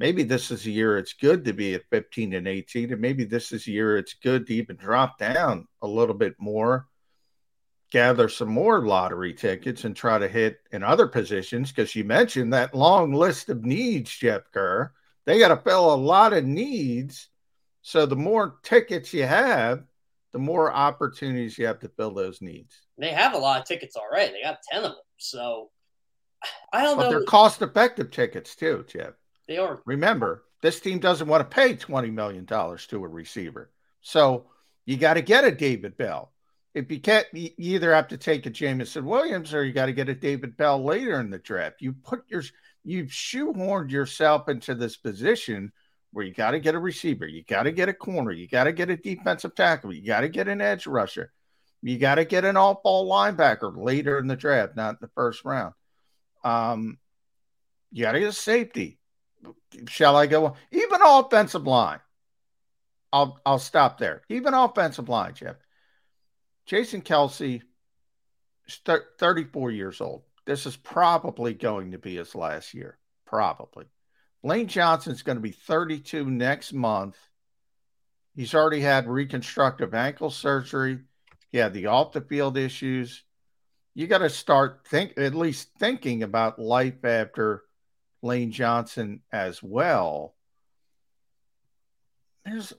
maybe 0.00 0.24
this 0.24 0.50
is 0.50 0.66
a 0.66 0.70
year 0.70 0.98
it's 0.98 1.12
good 1.12 1.44
to 1.44 1.52
be 1.52 1.74
at 1.74 1.88
15 1.90 2.34
and 2.34 2.48
18, 2.48 2.90
and 2.90 3.00
maybe 3.00 3.22
this 3.22 3.52
is 3.52 3.68
a 3.68 3.70
year 3.70 3.96
it's 3.96 4.14
good 4.14 4.48
to 4.48 4.54
even 4.54 4.74
drop 4.74 5.16
down 5.16 5.68
a 5.80 5.86
little 5.86 6.16
bit 6.16 6.34
more, 6.40 6.88
gather 7.90 8.28
some 8.28 8.48
more 8.48 8.86
lottery 8.86 9.32
tickets, 9.34 9.84
and 9.84 9.94
try 9.96 10.18
to 10.18 10.28
hit 10.28 10.60
in 10.72 10.82
other 10.82 11.06
positions. 11.06 11.70
Because 11.70 11.94
you 11.94 12.04
mentioned 12.04 12.52
that 12.52 12.74
long 12.74 13.12
list 13.12 13.48
of 13.48 13.64
needs, 13.64 14.10
Jeff 14.10 14.42
Kerr. 14.52 14.92
They 15.26 15.38
got 15.38 15.48
to 15.48 15.56
fill 15.56 15.92
a 15.92 15.96
lot 15.96 16.32
of 16.32 16.44
needs. 16.44 17.28
So 17.82 18.06
the 18.06 18.16
more 18.16 18.56
tickets 18.62 19.12
you 19.12 19.24
have, 19.24 19.84
the 20.32 20.38
more 20.38 20.72
opportunities 20.72 21.58
you 21.58 21.66
have 21.66 21.80
to 21.80 21.88
fill 21.88 22.12
those 22.12 22.40
needs. 22.40 22.76
They 22.98 23.10
have 23.10 23.34
a 23.34 23.38
lot 23.38 23.60
of 23.60 23.66
tickets 23.66 23.96
already. 23.96 24.32
They 24.32 24.42
got 24.42 24.58
10 24.70 24.84
of 24.84 24.90
them. 24.92 25.00
So 25.18 25.70
I 26.72 26.82
don't 26.82 26.96
But 26.96 27.04
know. 27.04 27.10
they're 27.10 27.24
cost 27.24 27.62
effective 27.62 28.10
tickets 28.10 28.54
too, 28.54 28.84
Jeff. 28.88 29.14
They 29.48 29.58
are. 29.58 29.82
Remember, 29.86 30.44
this 30.62 30.80
team 30.80 30.98
doesn't 30.98 31.26
want 31.26 31.40
to 31.48 31.54
pay 31.54 31.74
$20 31.74 32.12
million 32.12 32.46
to 32.46 33.04
a 33.04 33.08
receiver. 33.08 33.70
So 34.02 34.46
you 34.86 34.96
got 34.96 35.14
to 35.14 35.22
get 35.22 35.44
a 35.44 35.50
David 35.50 35.96
Bell. 35.96 36.32
If 36.74 36.90
you 36.90 37.00
can't, 37.00 37.26
you 37.32 37.50
either 37.58 37.92
have 37.92 38.08
to 38.08 38.16
take 38.16 38.46
a 38.46 38.50
Jameson 38.50 39.04
Williams 39.04 39.52
or 39.52 39.64
you 39.64 39.72
got 39.72 39.86
to 39.86 39.92
get 39.92 40.08
a 40.08 40.14
David 40.14 40.56
Bell 40.56 40.82
later 40.82 41.18
in 41.20 41.30
the 41.30 41.38
draft. 41.38 41.82
You 41.82 41.92
put 41.92 42.22
your, 42.28 42.44
you've 42.84 43.08
shoehorned 43.08 43.90
yourself 43.90 44.48
into 44.48 44.74
this 44.74 44.96
position 44.96 45.72
where 46.12 46.24
you 46.24 46.32
got 46.32 46.52
to 46.52 46.60
get 46.60 46.74
a 46.74 46.78
receiver, 46.78 47.26
you 47.26 47.44
got 47.44 47.64
to 47.64 47.72
get 47.72 47.88
a 47.88 47.94
corner, 47.94 48.32
you 48.32 48.48
got 48.48 48.64
to 48.64 48.72
get 48.72 48.90
a 48.90 48.96
defensive 48.96 49.54
tackle, 49.54 49.92
you 49.92 50.04
got 50.04 50.20
to 50.20 50.28
get 50.28 50.48
an 50.48 50.60
edge 50.60 50.86
rusher, 50.86 51.32
you 51.82 51.98
got 51.98 52.16
to 52.16 52.24
get 52.24 52.44
an 52.44 52.56
off 52.56 52.82
ball 52.82 53.08
linebacker 53.08 53.76
later 53.76 54.18
in 54.18 54.26
the 54.26 54.36
draft, 54.36 54.76
not 54.76 54.90
in 54.90 54.98
the 55.00 55.10
first 55.14 55.44
round. 55.44 55.74
Um, 56.42 56.98
you 57.92 58.02
got 58.02 58.12
to 58.12 58.20
get 58.20 58.28
a 58.28 58.32
safety. 58.32 58.98
Shall 59.88 60.16
I 60.16 60.26
go? 60.26 60.54
Even 60.72 61.00
offensive 61.02 61.66
line. 61.66 62.00
I'll 63.12 63.40
I'll 63.44 63.58
stop 63.58 63.98
there. 63.98 64.22
Even 64.28 64.54
offensive 64.54 65.08
line, 65.08 65.34
Jeff. 65.34 65.56
Jason 66.70 67.02
Kelce, 67.02 67.62
34 69.18 69.70
years 69.72 70.00
old. 70.00 70.22
This 70.46 70.66
is 70.66 70.76
probably 70.76 71.52
going 71.52 71.90
to 71.90 71.98
be 71.98 72.14
his 72.14 72.36
last 72.36 72.74
year. 72.74 72.96
Probably. 73.26 73.86
Lane 74.44 74.68
Johnson's 74.68 75.22
going 75.22 75.34
to 75.34 75.42
be 75.42 75.50
32 75.50 76.30
next 76.30 76.72
month. 76.72 77.16
He's 78.36 78.54
already 78.54 78.78
had 78.78 79.08
reconstructive 79.08 79.94
ankle 79.94 80.30
surgery. 80.30 81.00
He 81.50 81.58
had 81.58 81.74
the 81.74 81.86
off 81.86 82.12
the 82.12 82.20
field 82.20 82.56
issues. 82.56 83.24
You 83.94 84.06
got 84.06 84.18
to 84.18 84.30
start 84.30 84.86
think 84.86 85.18
at 85.18 85.34
least 85.34 85.70
thinking 85.80 86.22
about 86.22 86.60
life 86.60 87.04
after 87.04 87.64
Lane 88.22 88.52
Johnson 88.52 89.22
as 89.32 89.60
well. 89.60 90.36
There's 92.44 92.72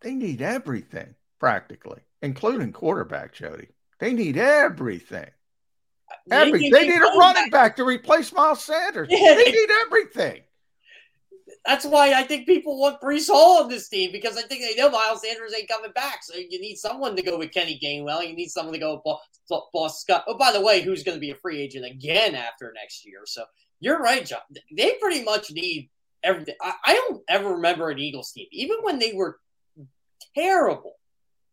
they 0.00 0.14
need 0.14 0.40
everything 0.40 1.14
practically, 1.38 2.00
including 2.22 2.72
quarterback, 2.72 3.34
Jody. 3.34 3.68
They 3.98 4.12
need 4.12 4.36
everything. 4.36 5.28
Every, 6.30 6.70
they, 6.70 6.88
need 6.88 7.02
a 7.02 7.18
running 7.18 7.50
back 7.50 7.76
to 7.76 7.84
replace 7.84 8.32
Miles 8.32 8.62
Sanders. 8.64 9.08
Yeah, 9.10 9.34
they, 9.34 9.44
they 9.44 9.52
need 9.52 9.68
everything. 9.86 10.42
That's 11.64 11.84
why 11.84 12.12
I 12.12 12.22
think 12.24 12.46
people 12.46 12.78
want 12.78 13.00
Breece 13.00 13.28
Hall 13.28 13.62
on 13.62 13.68
this 13.68 13.88
team 13.88 14.10
because 14.12 14.36
I 14.36 14.42
think 14.42 14.62
they 14.62 14.80
know 14.80 14.90
Miles 14.90 15.22
Sanders 15.22 15.54
ain't 15.56 15.68
coming 15.68 15.92
back. 15.92 16.20
So 16.22 16.34
you 16.36 16.60
need 16.60 16.76
someone 16.76 17.16
to 17.16 17.22
go 17.22 17.38
with 17.38 17.52
Kenny 17.52 17.78
Gainwell. 17.82 18.26
You 18.28 18.34
need 18.34 18.48
someone 18.48 18.72
to 18.74 18.80
go 18.80 18.94
with 18.94 19.04
Boss, 19.04 19.62
Boss 19.72 20.00
Scott. 20.00 20.24
Oh, 20.26 20.36
by 20.36 20.52
the 20.52 20.60
way, 20.60 20.82
who's 20.82 21.02
going 21.02 21.16
to 21.16 21.20
be 21.20 21.30
a 21.30 21.36
free 21.36 21.60
agent 21.60 21.84
again 21.86 22.34
after 22.34 22.72
next 22.74 23.06
year? 23.06 23.20
So 23.24 23.44
you're 23.80 24.00
right, 24.00 24.26
John. 24.26 24.40
They 24.76 24.94
pretty 25.00 25.24
much 25.24 25.50
need 25.52 25.88
everything. 26.22 26.54
I, 26.60 26.72
I 26.84 26.94
don't 26.94 27.22
ever 27.28 27.54
remember 27.54 27.90
an 27.90 27.98
Eagles 27.98 28.32
team, 28.32 28.46
even 28.50 28.78
when 28.82 28.98
they 28.98 29.12
were 29.12 29.38
terrible, 30.36 30.94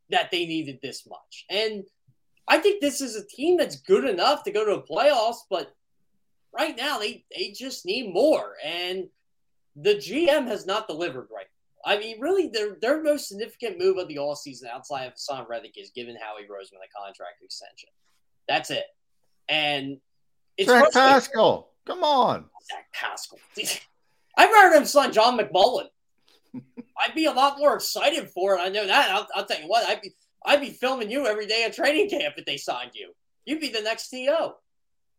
that 0.10 0.32
they 0.32 0.46
needed 0.46 0.80
this 0.82 1.08
much. 1.08 1.46
And 1.50 1.84
I 2.48 2.58
think 2.58 2.82
this 2.82 3.02
is 3.02 3.16
a 3.16 3.26
team 3.26 3.58
that's 3.58 3.78
good 3.78 4.06
enough 4.06 4.44
to 4.44 4.52
go 4.52 4.66
to 4.66 4.76
the 4.76 4.94
playoffs, 4.94 5.42
but 5.50 5.74
right 6.52 6.76
now 6.76 7.00
they, 7.00 7.26
they 7.36 7.52
just 7.52 7.86
need 7.86 8.14
more. 8.14 8.56
And 8.64 9.08
the 9.76 9.96
GM 9.96 10.48
has 10.48 10.66
not 10.66 10.88
delivered 10.88 11.28
right. 11.34 11.46
I 11.86 11.98
mean, 11.98 12.20
really, 12.20 12.48
their 12.48 12.76
their 12.82 13.02
most 13.02 13.30
significant 13.30 13.80
move 13.80 13.98
of 13.98 14.10
the 14.10 14.18
all 14.18 14.36
season 14.36 14.70
outside 14.72 15.06
of 15.06 15.14
Haason 15.14 15.48
Reddick 15.48 15.78
is 15.78 15.92
giving 15.96 16.18
Howie 16.22 16.44
Roseman 16.44 16.84
a 16.84 17.02
contract 17.02 17.42
extension. 17.42 17.90
That's 18.50 18.70
it. 18.70 18.84
And 19.48 19.98
it's 20.58 20.70
Zach 20.70 20.92
Pascal. 20.92 21.72
Come 21.86 22.04
on. 22.04 22.46
Zach 22.70 22.86
Pascal. 22.94 23.40
I've 24.38 24.50
heard 24.50 24.76
him 24.76 24.86
son 24.86 25.14
John 25.14 25.38
McMullen. 25.38 25.88
I'd 26.56 27.16
be 27.16 27.26
a 27.26 27.32
lot 27.32 27.60
more 27.60 27.76
excited 27.76 28.30
for 28.30 28.56
it. 28.56 28.60
I 28.60 28.70
know 28.70 28.86
that. 28.86 29.10
I'll, 29.12 29.28
I'll, 29.36 29.46
tell 29.46 29.62
you 29.62 29.68
what. 29.68 29.88
I'd 29.88 30.02
be 30.02 30.12
I'd 30.46 30.62
be 30.62 30.72
filming 30.72 31.12
you 31.12 31.28
every 31.28 31.48
day 31.48 31.64
at 31.66 31.74
training 31.74 32.10
camp 32.10 32.36
if 32.38 32.46
they 32.46 32.58
signed 32.58 32.92
you. 32.94 33.14
You'd 33.46 33.62
be 33.62 33.70
the 33.70 33.82
next 33.82 34.10
TO. 34.10 34.54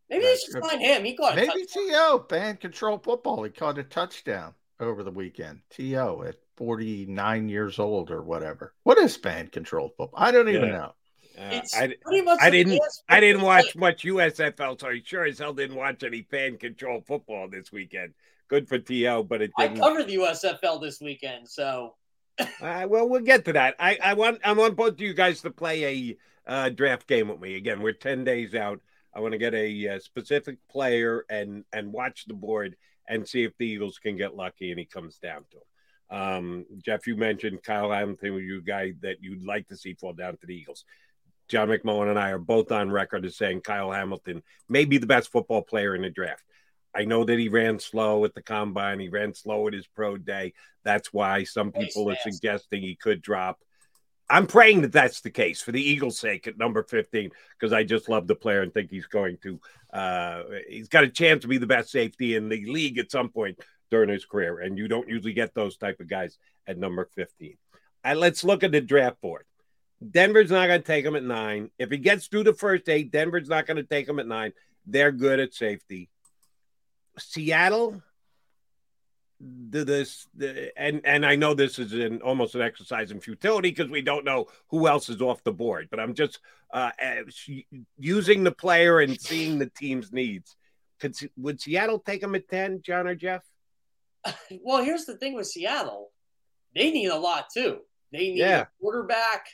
Maybe 0.08 0.24
That's 0.24 0.46
they 0.46 0.52
should 0.52 0.64
sign 0.64 0.80
him. 0.80 1.04
He 1.04 1.16
caught 1.16 1.36
maybe 1.36 1.64
TO 1.72 2.24
fan 2.28 2.56
control 2.56 2.98
football. 2.98 3.42
He 3.44 3.50
caught 3.50 3.78
a 3.78 3.84
touchdown 3.84 4.54
over 4.80 5.02
the 5.02 5.10
weekend. 5.10 5.60
TO 5.70 6.24
at 6.26 6.36
49 6.56 7.48
years 7.48 7.78
old 7.78 8.10
or 8.10 8.22
whatever. 8.22 8.74
What 8.82 8.98
is 8.98 9.16
fan 9.16 9.48
control 9.48 9.88
football? 9.96 10.20
I 10.20 10.32
don't 10.32 10.48
even 10.48 10.68
yeah. 10.68 10.70
know. 10.70 10.92
Uh, 11.38 11.60
I, 11.74 11.94
I 12.40 12.50
didn't. 12.50 12.80
I 13.08 13.20
didn't 13.20 13.42
watch 13.42 13.74
much 13.76 14.02
USFL, 14.02 14.78
so 14.78 14.88
I 14.88 15.00
sure 15.04 15.24
as 15.24 15.38
hell 15.38 15.54
didn't 15.54 15.76
watch 15.76 16.02
any 16.02 16.22
fan 16.22 16.58
control 16.58 17.02
football 17.06 17.48
this 17.48 17.72
weekend. 17.72 18.12
Good 18.50 18.68
for 18.68 18.78
TO, 18.78 19.24
but 19.28 19.42
it. 19.42 19.52
Didn't. 19.56 19.80
I 19.80 19.80
covered 19.80 20.08
the 20.08 20.16
USFL 20.16 20.82
this 20.82 21.00
weekend, 21.00 21.48
so. 21.48 21.94
uh, 22.40 22.86
well, 22.88 23.08
we'll 23.08 23.20
get 23.20 23.44
to 23.44 23.52
that. 23.52 23.76
I, 23.78 23.96
I 24.02 24.14
want 24.14 24.40
I 24.44 24.52
want 24.52 24.76
both 24.76 24.94
of 24.94 25.00
you 25.00 25.14
guys 25.14 25.40
to 25.42 25.50
play 25.50 26.16
a 26.46 26.50
uh, 26.50 26.68
draft 26.70 27.06
game 27.06 27.28
with 27.28 27.40
me. 27.40 27.54
Again, 27.54 27.80
we're 27.80 27.92
ten 27.92 28.24
days 28.24 28.56
out. 28.56 28.80
I 29.14 29.20
want 29.20 29.32
to 29.32 29.38
get 29.38 29.54
a, 29.54 29.86
a 29.86 29.96
uh, 29.96 29.98
specific 30.00 30.56
player 30.68 31.24
and 31.30 31.64
and 31.72 31.92
watch 31.92 32.24
the 32.26 32.34
board 32.34 32.76
and 33.06 33.26
see 33.26 33.44
if 33.44 33.56
the 33.56 33.66
Eagles 33.66 33.98
can 33.98 34.16
get 34.16 34.34
lucky 34.34 34.70
and 34.70 34.80
he 34.80 34.84
comes 34.84 35.18
down 35.18 35.44
to 35.52 35.58
them. 35.58 36.18
Um, 36.18 36.66
Jeff, 36.78 37.06
you 37.06 37.16
mentioned 37.16 37.62
Kyle 37.62 37.92
Hamilton, 37.92 38.34
you 38.34 38.62
guy 38.62 38.94
that 39.02 39.22
you'd 39.22 39.44
like 39.44 39.68
to 39.68 39.76
see 39.76 39.94
fall 39.94 40.12
down 40.12 40.36
to 40.38 40.46
the 40.46 40.56
Eagles. 40.56 40.84
John 41.46 41.68
McMullen 41.68 42.10
and 42.10 42.18
I 42.18 42.30
are 42.30 42.38
both 42.38 42.72
on 42.72 42.90
record 42.90 43.24
as 43.24 43.36
saying 43.36 43.60
Kyle 43.60 43.92
Hamilton 43.92 44.42
may 44.68 44.84
be 44.84 44.98
the 44.98 45.06
best 45.06 45.30
football 45.30 45.62
player 45.62 45.94
in 45.94 46.02
the 46.02 46.10
draft. 46.10 46.44
I 46.94 47.04
know 47.04 47.24
that 47.24 47.38
he 47.38 47.48
ran 47.48 47.78
slow 47.78 48.24
at 48.24 48.34
the 48.34 48.42
combine. 48.42 48.98
He 49.00 49.08
ran 49.08 49.34
slow 49.34 49.68
at 49.68 49.74
his 49.74 49.86
pro 49.86 50.16
day. 50.16 50.54
That's 50.84 51.12
why 51.12 51.44
some 51.44 51.72
people 51.72 52.10
are 52.10 52.16
suggesting 52.22 52.82
he 52.82 52.96
could 52.96 53.22
drop. 53.22 53.58
I'm 54.28 54.46
praying 54.46 54.82
that 54.82 54.92
that's 54.92 55.20
the 55.22 55.30
case 55.30 55.60
for 55.60 55.72
the 55.72 55.82
Eagles' 55.82 56.20
sake 56.20 56.46
at 56.46 56.56
number 56.56 56.84
15 56.84 57.30
because 57.58 57.72
I 57.72 57.82
just 57.82 58.08
love 58.08 58.28
the 58.28 58.36
player 58.36 58.62
and 58.62 58.72
think 58.72 58.90
he's 58.90 59.06
going 59.06 59.38
to. 59.42 59.60
Uh, 59.92 60.42
he's 60.68 60.88
got 60.88 61.04
a 61.04 61.08
chance 61.08 61.42
to 61.42 61.48
be 61.48 61.58
the 61.58 61.66
best 61.66 61.90
safety 61.90 62.36
in 62.36 62.48
the 62.48 62.64
league 62.66 62.98
at 62.98 63.10
some 63.10 63.28
point 63.28 63.58
during 63.90 64.08
his 64.08 64.24
career, 64.24 64.60
and 64.60 64.78
you 64.78 64.86
don't 64.86 65.08
usually 65.08 65.32
get 65.32 65.52
those 65.52 65.76
type 65.76 65.98
of 65.98 66.08
guys 66.08 66.38
at 66.68 66.78
number 66.78 67.08
15. 67.16 67.56
And 68.04 68.20
let's 68.20 68.44
look 68.44 68.62
at 68.62 68.70
the 68.70 68.80
draft 68.80 69.20
board. 69.20 69.44
Denver's 70.08 70.50
not 70.50 70.68
going 70.68 70.80
to 70.80 70.86
take 70.86 71.04
him 71.04 71.16
at 71.16 71.24
nine. 71.24 71.70
If 71.78 71.90
he 71.90 71.98
gets 71.98 72.28
through 72.28 72.44
the 72.44 72.54
first 72.54 72.88
eight, 72.88 73.10
Denver's 73.10 73.48
not 73.48 73.66
going 73.66 73.76
to 73.76 73.82
take 73.82 74.08
him 74.08 74.18
at 74.18 74.28
nine. 74.28 74.52
They're 74.86 75.12
good 75.12 75.40
at 75.40 75.54
safety. 75.54 76.08
Seattle, 77.20 78.02
the, 79.40 79.84
this 79.84 80.26
the, 80.34 80.72
and 80.76 81.00
and 81.04 81.24
I 81.24 81.36
know 81.36 81.54
this 81.54 81.78
is 81.78 81.92
an 81.92 82.20
almost 82.22 82.54
an 82.54 82.60
exercise 82.60 83.10
in 83.10 83.20
futility 83.20 83.70
because 83.70 83.90
we 83.90 84.02
don't 84.02 84.24
know 84.24 84.46
who 84.68 84.86
else 84.86 85.08
is 85.08 85.22
off 85.22 85.42
the 85.44 85.52
board. 85.52 85.88
But 85.90 86.00
I'm 86.00 86.14
just 86.14 86.40
uh, 86.72 86.90
using 87.98 88.44
the 88.44 88.52
player 88.52 89.00
and 89.00 89.20
seeing 89.20 89.58
the 89.58 89.70
team's 89.70 90.12
needs. 90.12 90.56
Could 91.00 91.16
would 91.36 91.60
Seattle 91.60 91.98
take 91.98 92.22
him 92.22 92.34
at 92.34 92.48
ten, 92.48 92.82
John 92.82 93.06
or 93.06 93.14
Jeff? 93.14 93.42
Well, 94.62 94.84
here's 94.84 95.06
the 95.06 95.16
thing 95.16 95.34
with 95.34 95.46
Seattle, 95.46 96.10
they 96.74 96.90
need 96.90 97.08
a 97.08 97.16
lot 97.16 97.46
too. 97.52 97.78
They 98.12 98.18
need 98.18 98.38
yeah. 98.38 98.60
a 98.62 98.66
quarterback. 98.80 99.46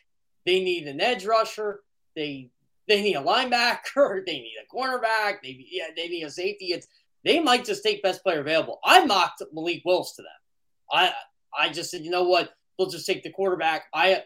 They 0.45 0.61
need 0.61 0.87
an 0.87 1.01
edge 1.01 1.25
rusher. 1.25 1.81
They 2.14 2.51
they 2.89 3.03
need 3.03 3.17
a 3.17 3.23
linebacker. 3.23 4.23
They 4.27 4.39
need 4.39 4.57
a 4.61 4.75
cornerback. 4.75 5.43
They 5.43 5.64
yeah 5.71 5.87
they 5.97 6.09
need 6.09 6.25
a 6.25 6.31
safety. 6.31 6.67
It's 6.67 6.89
they 7.27 7.41
might 7.41 7.64
just 7.64 7.83
take 7.83 8.05
best 8.05 8.22
player 8.22 8.41
available. 8.41 8.79
I 8.85 9.05
mocked 9.05 9.43
Malik 9.53 9.83
Willis 9.85 10.14
to 10.14 10.22
them. 10.22 10.31
I 10.93 11.12
I 11.59 11.70
just 11.70 11.91
said, 11.91 12.03
you 12.03 12.11
know 12.11 12.22
what? 12.22 12.55
They'll 12.79 12.89
just 12.89 13.07
take 13.07 13.24
the 13.24 13.31
quarterback. 13.31 13.87
I 13.93 14.22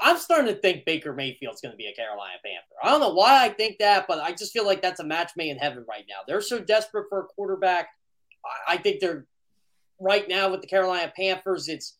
I'm 0.00 0.16
starting 0.16 0.52
to 0.52 0.58
think 0.58 0.86
Baker 0.86 1.12
Mayfield's 1.12 1.60
going 1.60 1.72
to 1.72 1.76
be 1.76 1.86
a 1.86 1.94
Carolina 1.94 2.38
Panther. 2.42 2.74
I 2.82 2.88
don't 2.88 3.00
know 3.00 3.12
why 3.12 3.44
I 3.44 3.50
think 3.50 3.78
that, 3.80 4.06
but 4.08 4.18
I 4.18 4.32
just 4.32 4.52
feel 4.52 4.64
like 4.64 4.80
that's 4.80 5.00
a 5.00 5.04
match 5.04 5.32
made 5.36 5.50
in 5.50 5.58
heaven 5.58 5.84
right 5.86 6.06
now. 6.08 6.20
They're 6.26 6.40
so 6.40 6.58
desperate 6.58 7.06
for 7.10 7.20
a 7.20 7.24
quarterback. 7.24 7.88
I, 8.42 8.74
I 8.74 8.76
think 8.78 9.00
they're 9.00 9.26
right 10.00 10.26
now 10.26 10.50
with 10.50 10.62
the 10.62 10.66
Carolina 10.66 11.12
Panthers. 11.14 11.68
It's 11.68 11.96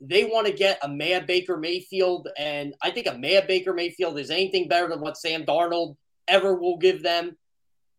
they 0.00 0.24
want 0.24 0.48
to 0.48 0.52
get 0.52 0.80
a 0.82 0.88
Mad 0.88 1.28
Baker 1.28 1.56
Mayfield, 1.56 2.28
and 2.36 2.74
I 2.82 2.90
think 2.90 3.06
a 3.06 3.16
Mad 3.16 3.46
Baker 3.46 3.72
Mayfield 3.72 4.18
is 4.18 4.30
anything 4.30 4.66
better 4.66 4.88
than 4.88 5.00
what 5.00 5.16
Sam 5.16 5.46
Darnold 5.46 5.96
ever 6.26 6.56
will 6.56 6.76
give 6.76 7.04
them. 7.04 7.36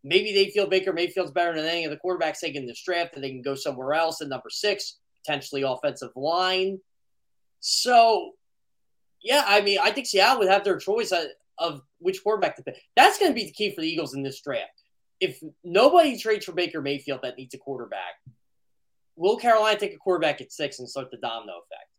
Maybe 0.03 0.33
they 0.33 0.49
feel 0.51 0.67
Baker 0.67 0.93
Mayfield's 0.93 1.31
better 1.31 1.55
than 1.55 1.65
any 1.65 1.85
of 1.85 1.91
the 1.91 1.97
quarterbacks 1.97 2.39
taking 2.39 2.65
this 2.65 2.81
draft, 2.83 3.15
and 3.15 3.23
they 3.23 3.29
can 3.29 3.41
go 3.41 3.55
somewhere 3.55 3.93
else 3.93 4.21
at 4.21 4.29
number 4.29 4.49
six, 4.49 4.97
potentially 5.23 5.63
offensive 5.63 6.11
line. 6.15 6.79
So, 7.59 8.31
yeah, 9.21 9.43
I 9.45 9.61
mean, 9.61 9.79
I 9.81 9.91
think 9.91 10.07
Seattle 10.07 10.39
would 10.39 10.49
have 10.49 10.63
their 10.63 10.77
choice 10.77 11.11
of 11.57 11.81
which 11.99 12.23
quarterback 12.23 12.55
to 12.57 12.63
pick. 12.63 12.77
That's 12.95 13.17
going 13.17 13.31
to 13.31 13.35
be 13.35 13.45
the 13.45 13.51
key 13.51 13.73
for 13.73 13.81
the 13.81 13.87
Eagles 13.87 14.13
in 14.13 14.23
this 14.23 14.41
draft. 14.41 14.83
If 15.19 15.41
nobody 15.63 16.17
trades 16.17 16.45
for 16.45 16.51
Baker 16.51 16.81
Mayfield 16.81 17.21
that 17.23 17.37
needs 17.37 17.55
a 17.55 17.57
quarterback, 17.57 18.15
will 19.15 19.37
Carolina 19.37 19.79
take 19.79 19.93
a 19.93 19.97
quarterback 19.97 20.41
at 20.41 20.51
six 20.51 20.79
and 20.79 20.87
start 20.87 21.09
the 21.09 21.17
domino 21.17 21.53
effect? 21.53 21.89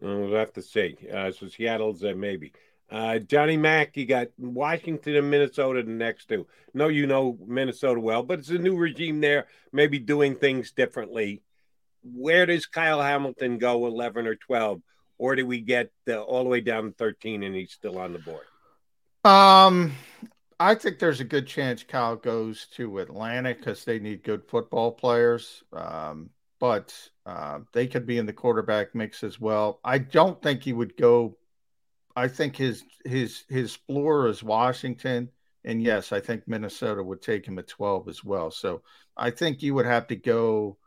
We'll 0.00 0.38
have 0.38 0.54
to 0.54 0.62
see. 0.62 0.96
Uh, 1.12 1.30
so 1.30 1.46
Seattle's 1.46 2.02
uh, 2.02 2.14
maybe. 2.16 2.52
Uh, 2.90 3.18
Johnny 3.18 3.56
Mack, 3.56 3.96
you 3.96 4.04
got 4.04 4.28
Washington 4.36 5.16
and 5.16 5.30
Minnesota 5.30 5.82
the 5.82 5.90
next 5.90 6.28
two. 6.28 6.46
No, 6.74 6.88
you 6.88 7.06
know 7.06 7.38
Minnesota 7.46 8.00
well, 8.00 8.22
but 8.22 8.40
it's 8.40 8.50
a 8.50 8.58
new 8.58 8.76
regime 8.76 9.20
there, 9.20 9.46
maybe 9.72 9.98
doing 9.98 10.34
things 10.34 10.72
differently. 10.72 11.42
Where 12.02 12.46
does 12.46 12.66
Kyle 12.66 13.00
Hamilton 13.00 13.58
go, 13.58 13.86
11 13.86 14.26
or 14.26 14.34
12? 14.34 14.82
Or 15.18 15.36
do 15.36 15.46
we 15.46 15.60
get 15.60 15.90
uh, 16.08 16.20
all 16.20 16.42
the 16.42 16.48
way 16.48 16.62
down 16.62 16.84
to 16.84 16.92
13 16.92 17.42
and 17.42 17.54
he's 17.54 17.72
still 17.72 17.98
on 17.98 18.12
the 18.12 18.18
board? 18.18 18.46
Um, 19.24 19.92
I 20.58 20.74
think 20.74 20.98
there's 20.98 21.20
a 21.20 21.24
good 21.24 21.46
chance 21.46 21.82
Kyle 21.82 22.16
goes 22.16 22.66
to 22.76 22.98
Atlanta 22.98 23.54
because 23.54 23.84
they 23.84 23.98
need 23.98 24.24
good 24.24 24.42
football 24.48 24.92
players. 24.92 25.62
Um, 25.72 26.30
but 26.60 26.94
uh, 27.26 27.60
they 27.72 27.86
could 27.86 28.06
be 28.06 28.18
in 28.18 28.26
the 28.26 28.32
quarterback 28.32 28.94
mix 28.94 29.24
as 29.24 29.40
well. 29.40 29.80
I 29.82 29.98
don't 29.98 30.40
think 30.42 30.62
he 30.62 30.72
would 30.72 30.96
go. 30.96 31.36
I 32.16 32.28
think 32.28 32.56
his 32.56 32.84
his 33.04 33.44
his 33.48 33.76
floor 33.76 34.28
is 34.28 34.42
Washington, 34.42 35.30
and 35.64 35.82
yes, 35.82 36.12
I 36.12 36.20
think 36.20 36.46
Minnesota 36.46 37.02
would 37.02 37.22
take 37.22 37.46
him 37.46 37.58
at 37.58 37.68
twelve 37.68 38.08
as 38.08 38.24
well. 38.24 38.50
So 38.50 38.82
I 39.16 39.30
think 39.30 39.62
you 39.62 39.74
would 39.74 39.86
have 39.86 40.06
to 40.08 40.16
go 40.16 40.78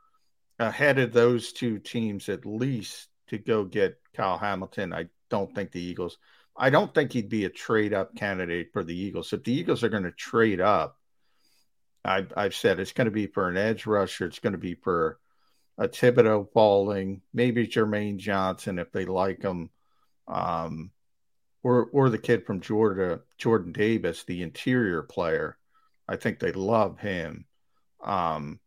ahead 0.59 0.99
of 0.99 1.13
those 1.13 1.53
two 1.53 1.79
teams 1.79 2.29
at 2.29 2.45
least 2.45 3.09
to 3.27 3.37
go 3.37 3.63
get 3.63 3.99
Kyle 4.13 4.37
Hamilton. 4.37 4.93
I 4.93 5.07
don't 5.29 5.53
think 5.53 5.71
the 5.71 5.81
Eagles. 5.81 6.17
I 6.55 6.69
don't 6.69 6.93
think 6.93 7.11
he'd 7.11 7.29
be 7.29 7.45
a 7.45 7.49
trade 7.49 7.93
up 7.93 8.15
candidate 8.15 8.71
for 8.73 8.83
the 8.83 8.95
Eagles. 8.95 9.33
If 9.33 9.43
the 9.43 9.53
Eagles 9.53 9.83
are 9.83 9.89
going 9.89 10.03
to 10.03 10.11
trade 10.11 10.61
up, 10.61 10.97
I've, 12.05 12.31
I've 12.37 12.53
said 12.53 12.79
it's 12.79 12.91
going 12.91 13.05
to 13.05 13.11
be 13.11 13.27
for 13.27 13.49
an 13.49 13.57
edge 13.57 13.85
rusher. 13.87 14.25
It's 14.25 14.39
going 14.39 14.53
to 14.53 14.59
be 14.59 14.75
for 14.75 15.17
a 15.77 15.87
Thibodeaux 15.87 16.51
falling, 16.53 17.21
maybe 17.33 17.67
Jermaine 17.67 18.17
Johnson 18.17 18.77
if 18.77 18.91
they 18.91 19.05
like 19.05 19.41
him, 19.41 19.71
um, 20.27 20.91
or 21.63 21.85
or 21.91 22.09
the 22.09 22.17
kid 22.17 22.45
from 22.45 22.61
Georgia, 22.61 23.21
Jordan 23.37 23.71
Davis, 23.71 24.23
the 24.23 24.41
interior 24.41 25.01
player. 25.01 25.57
I 26.07 26.17
think 26.17 26.39
they 26.39 26.51
love 26.51 26.99
him. 26.99 27.45
Um, 28.03 28.59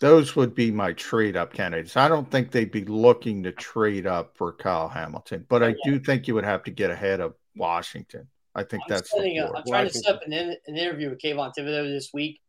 those 0.00 0.36
would 0.36 0.54
be 0.54 0.70
my 0.70 0.92
trade 0.92 1.36
up 1.36 1.52
candidates. 1.52 1.96
I 1.96 2.08
don't 2.08 2.30
think 2.30 2.50
they'd 2.50 2.70
be 2.70 2.84
looking 2.84 3.44
to 3.44 3.52
trade 3.52 4.06
up 4.06 4.36
for 4.36 4.52
Kyle 4.52 4.88
Hamilton, 4.88 5.46
but 5.48 5.62
I 5.62 5.74
do 5.84 5.98
think 5.98 6.28
you 6.28 6.34
would 6.34 6.44
have 6.44 6.64
to 6.64 6.70
get 6.70 6.90
ahead 6.90 7.20
of 7.20 7.34
Washington. 7.56 8.28
I 8.54 8.64
think 8.64 8.82
I'm 8.84 8.88
that's. 8.90 9.10
setting 9.10 9.38
a- 9.38 9.50
I'm 9.50 9.64
trying 9.64 9.88
to 9.88 9.94
set 9.94 10.14
up 10.14 10.22
an, 10.26 10.32
in, 10.32 10.56
an 10.66 10.76
interview 10.76 11.08
with 11.08 11.20
Kayvon 11.20 11.52
Thibodeaux 11.56 11.88
this 11.88 12.10
week. 12.12 12.40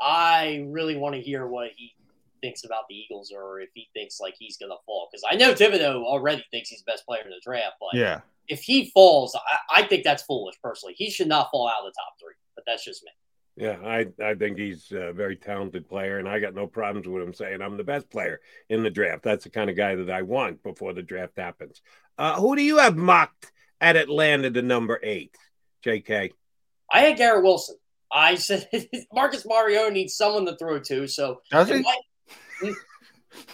I 0.00 0.66
really 0.68 0.96
want 0.96 1.14
to 1.14 1.20
hear 1.20 1.46
what 1.46 1.70
he 1.76 1.94
thinks 2.40 2.64
about 2.64 2.84
the 2.88 2.94
Eagles, 2.94 3.32
or 3.34 3.60
if 3.60 3.70
he 3.74 3.88
thinks 3.92 4.20
like 4.20 4.34
he's 4.38 4.56
going 4.56 4.70
to 4.70 4.76
fall. 4.86 5.08
Because 5.10 5.24
I 5.30 5.36
know 5.36 5.52
Thibodeaux 5.54 6.04
already 6.04 6.44
thinks 6.50 6.68
he's 6.68 6.82
the 6.82 6.90
best 6.92 7.04
player 7.06 7.22
in 7.24 7.30
the 7.30 7.40
draft, 7.42 7.76
but 7.80 7.98
Yeah. 7.98 8.20
If 8.50 8.60
he 8.60 8.90
falls, 8.90 9.34
I, 9.36 9.80
I 9.82 9.86
think 9.86 10.04
that's 10.04 10.22
foolish. 10.24 10.56
Personally, 10.62 10.94
he 10.96 11.08
should 11.10 11.28
not 11.28 11.50
fall 11.50 11.68
out 11.68 11.86
of 11.86 11.86
the 11.86 11.94
top 11.96 12.14
three. 12.20 12.34
But 12.54 12.64
that's 12.66 12.84
just 12.84 13.02
me. 13.04 13.10
Yeah, 13.56 13.78
I, 13.84 14.06
I 14.22 14.34
think 14.34 14.58
he's 14.58 14.90
a 14.92 15.12
very 15.12 15.36
talented 15.36 15.88
player, 15.88 16.18
and 16.18 16.28
I 16.28 16.40
got 16.40 16.54
no 16.54 16.66
problems 16.66 17.06
with 17.06 17.22
him 17.22 17.34
saying 17.34 17.60
I'm 17.62 17.76
the 17.76 17.84
best 17.84 18.10
player 18.10 18.40
in 18.68 18.82
the 18.82 18.90
draft. 18.90 19.22
That's 19.22 19.44
the 19.44 19.50
kind 19.50 19.70
of 19.70 19.76
guy 19.76 19.94
that 19.94 20.10
I 20.10 20.22
want 20.22 20.62
before 20.62 20.92
the 20.92 21.02
draft 21.02 21.36
happens. 21.36 21.80
Uh, 22.18 22.40
who 22.40 22.56
do 22.56 22.62
you 22.62 22.78
have 22.78 22.96
mocked 22.96 23.52
at 23.80 23.96
Atlanta 23.96 24.50
to 24.50 24.62
number 24.62 24.98
eight, 25.02 25.36
JK? 25.84 26.32
I 26.92 27.00
had 27.00 27.16
Garrett 27.16 27.44
Wilson. 27.44 27.76
I 28.12 28.34
said 28.34 28.68
Marcus 29.12 29.46
Mariota 29.46 29.92
needs 29.92 30.14
someone 30.14 30.46
to 30.46 30.56
throw 30.56 30.80
to. 30.80 31.06
So 31.06 31.40
Does 31.50 31.68
he? 31.68 31.82
might- 31.82 32.74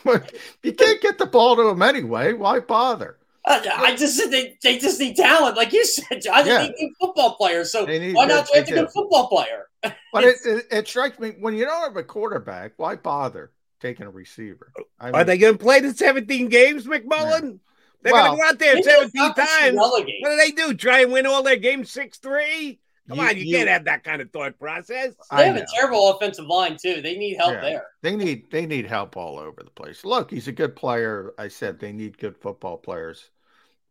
you 0.62 0.72
can't 0.72 1.02
get 1.02 1.18
the 1.18 1.26
ball 1.26 1.56
to 1.56 1.68
him 1.68 1.82
anyway. 1.82 2.32
Why 2.32 2.60
bother? 2.60 3.18
Uh, 3.46 3.62
I 3.76 3.84
I 3.92 3.96
just 3.96 4.16
said 4.16 4.30
they, 4.30 4.56
they 4.62 4.78
just 4.78 4.98
need 4.98 5.16
talent, 5.16 5.56
like 5.56 5.72
you 5.72 5.84
said. 5.84 6.20
John. 6.22 6.44
They 6.44 6.50
Yeah. 6.50 6.62
need 6.62 6.74
good 6.78 6.90
football 7.00 7.36
players. 7.36 7.70
So 7.72 7.86
They 7.86 7.98
need 8.00 8.14
why 8.14 8.26
not 8.26 8.46
good- 8.46 8.52
draft 8.54 8.68
they 8.70 8.72
a 8.76 8.82
good 8.82 8.90
football 8.92 9.28
player? 9.28 9.68
But 10.12 10.24
it, 10.24 10.36
it, 10.44 10.64
it 10.70 10.88
strikes 10.88 11.18
me 11.18 11.34
when 11.38 11.54
you 11.54 11.64
don't 11.64 11.82
have 11.82 11.96
a 11.96 12.02
quarterback, 12.02 12.72
why 12.76 12.96
bother 12.96 13.52
taking 13.80 14.06
a 14.06 14.10
receiver? 14.10 14.72
I 14.98 15.10
Are 15.10 15.24
they 15.24 15.38
going 15.38 15.56
to 15.56 15.62
play 15.62 15.80
the 15.80 15.94
17 15.94 16.48
games, 16.48 16.86
McMullen? 16.86 17.60
They're 18.02 18.12
Well, 18.12 18.36
going 18.36 18.36
to 18.38 18.42
go 18.42 18.48
out 18.48 18.58
there 18.58 18.82
17 18.82 19.04
it's 19.06 19.14
not 19.14 19.36
that 19.36 19.60
times. 19.60 19.76
What 19.76 20.06
do 20.06 20.36
they 20.36 20.50
do? 20.50 20.74
Try 20.74 21.02
and 21.02 21.12
win 21.12 21.26
all 21.26 21.42
their 21.42 21.56
games 21.56 21.90
6 21.92 22.18
3? 22.18 22.80
Come 23.08 23.18
You- 23.18 23.24
on, 23.24 23.36
you, 23.36 23.44
you- 23.44 23.56
can't 23.56 23.68
have 23.68 23.84
that 23.84 24.02
kind 24.02 24.20
of 24.20 24.32
thought 24.32 24.58
process. 24.58 25.12
I 25.30 25.42
They 25.42 25.46
have 25.46 25.56
know. 25.56 25.62
a 25.62 25.66
terrible 25.76 26.10
offensive 26.10 26.46
line 26.46 26.76
too. 26.76 27.00
They 27.00 27.16
need 27.16 27.36
help 27.36 27.52
Yeah. 27.54 27.60
there. 27.60 27.86
They 28.02 28.16
need 28.16 28.50
they 28.50 28.66
need 28.66 28.86
help 28.86 29.16
all 29.16 29.38
over 29.38 29.62
the 29.62 29.70
place. 29.70 30.04
Look, 30.04 30.32
he's 30.32 30.48
a 30.48 30.52
good 30.52 30.74
player. 30.74 31.32
I 31.38 31.46
said 31.46 31.78
they 31.78 31.92
need 31.92 32.18
good 32.18 32.36
football 32.36 32.76
players 32.76 33.30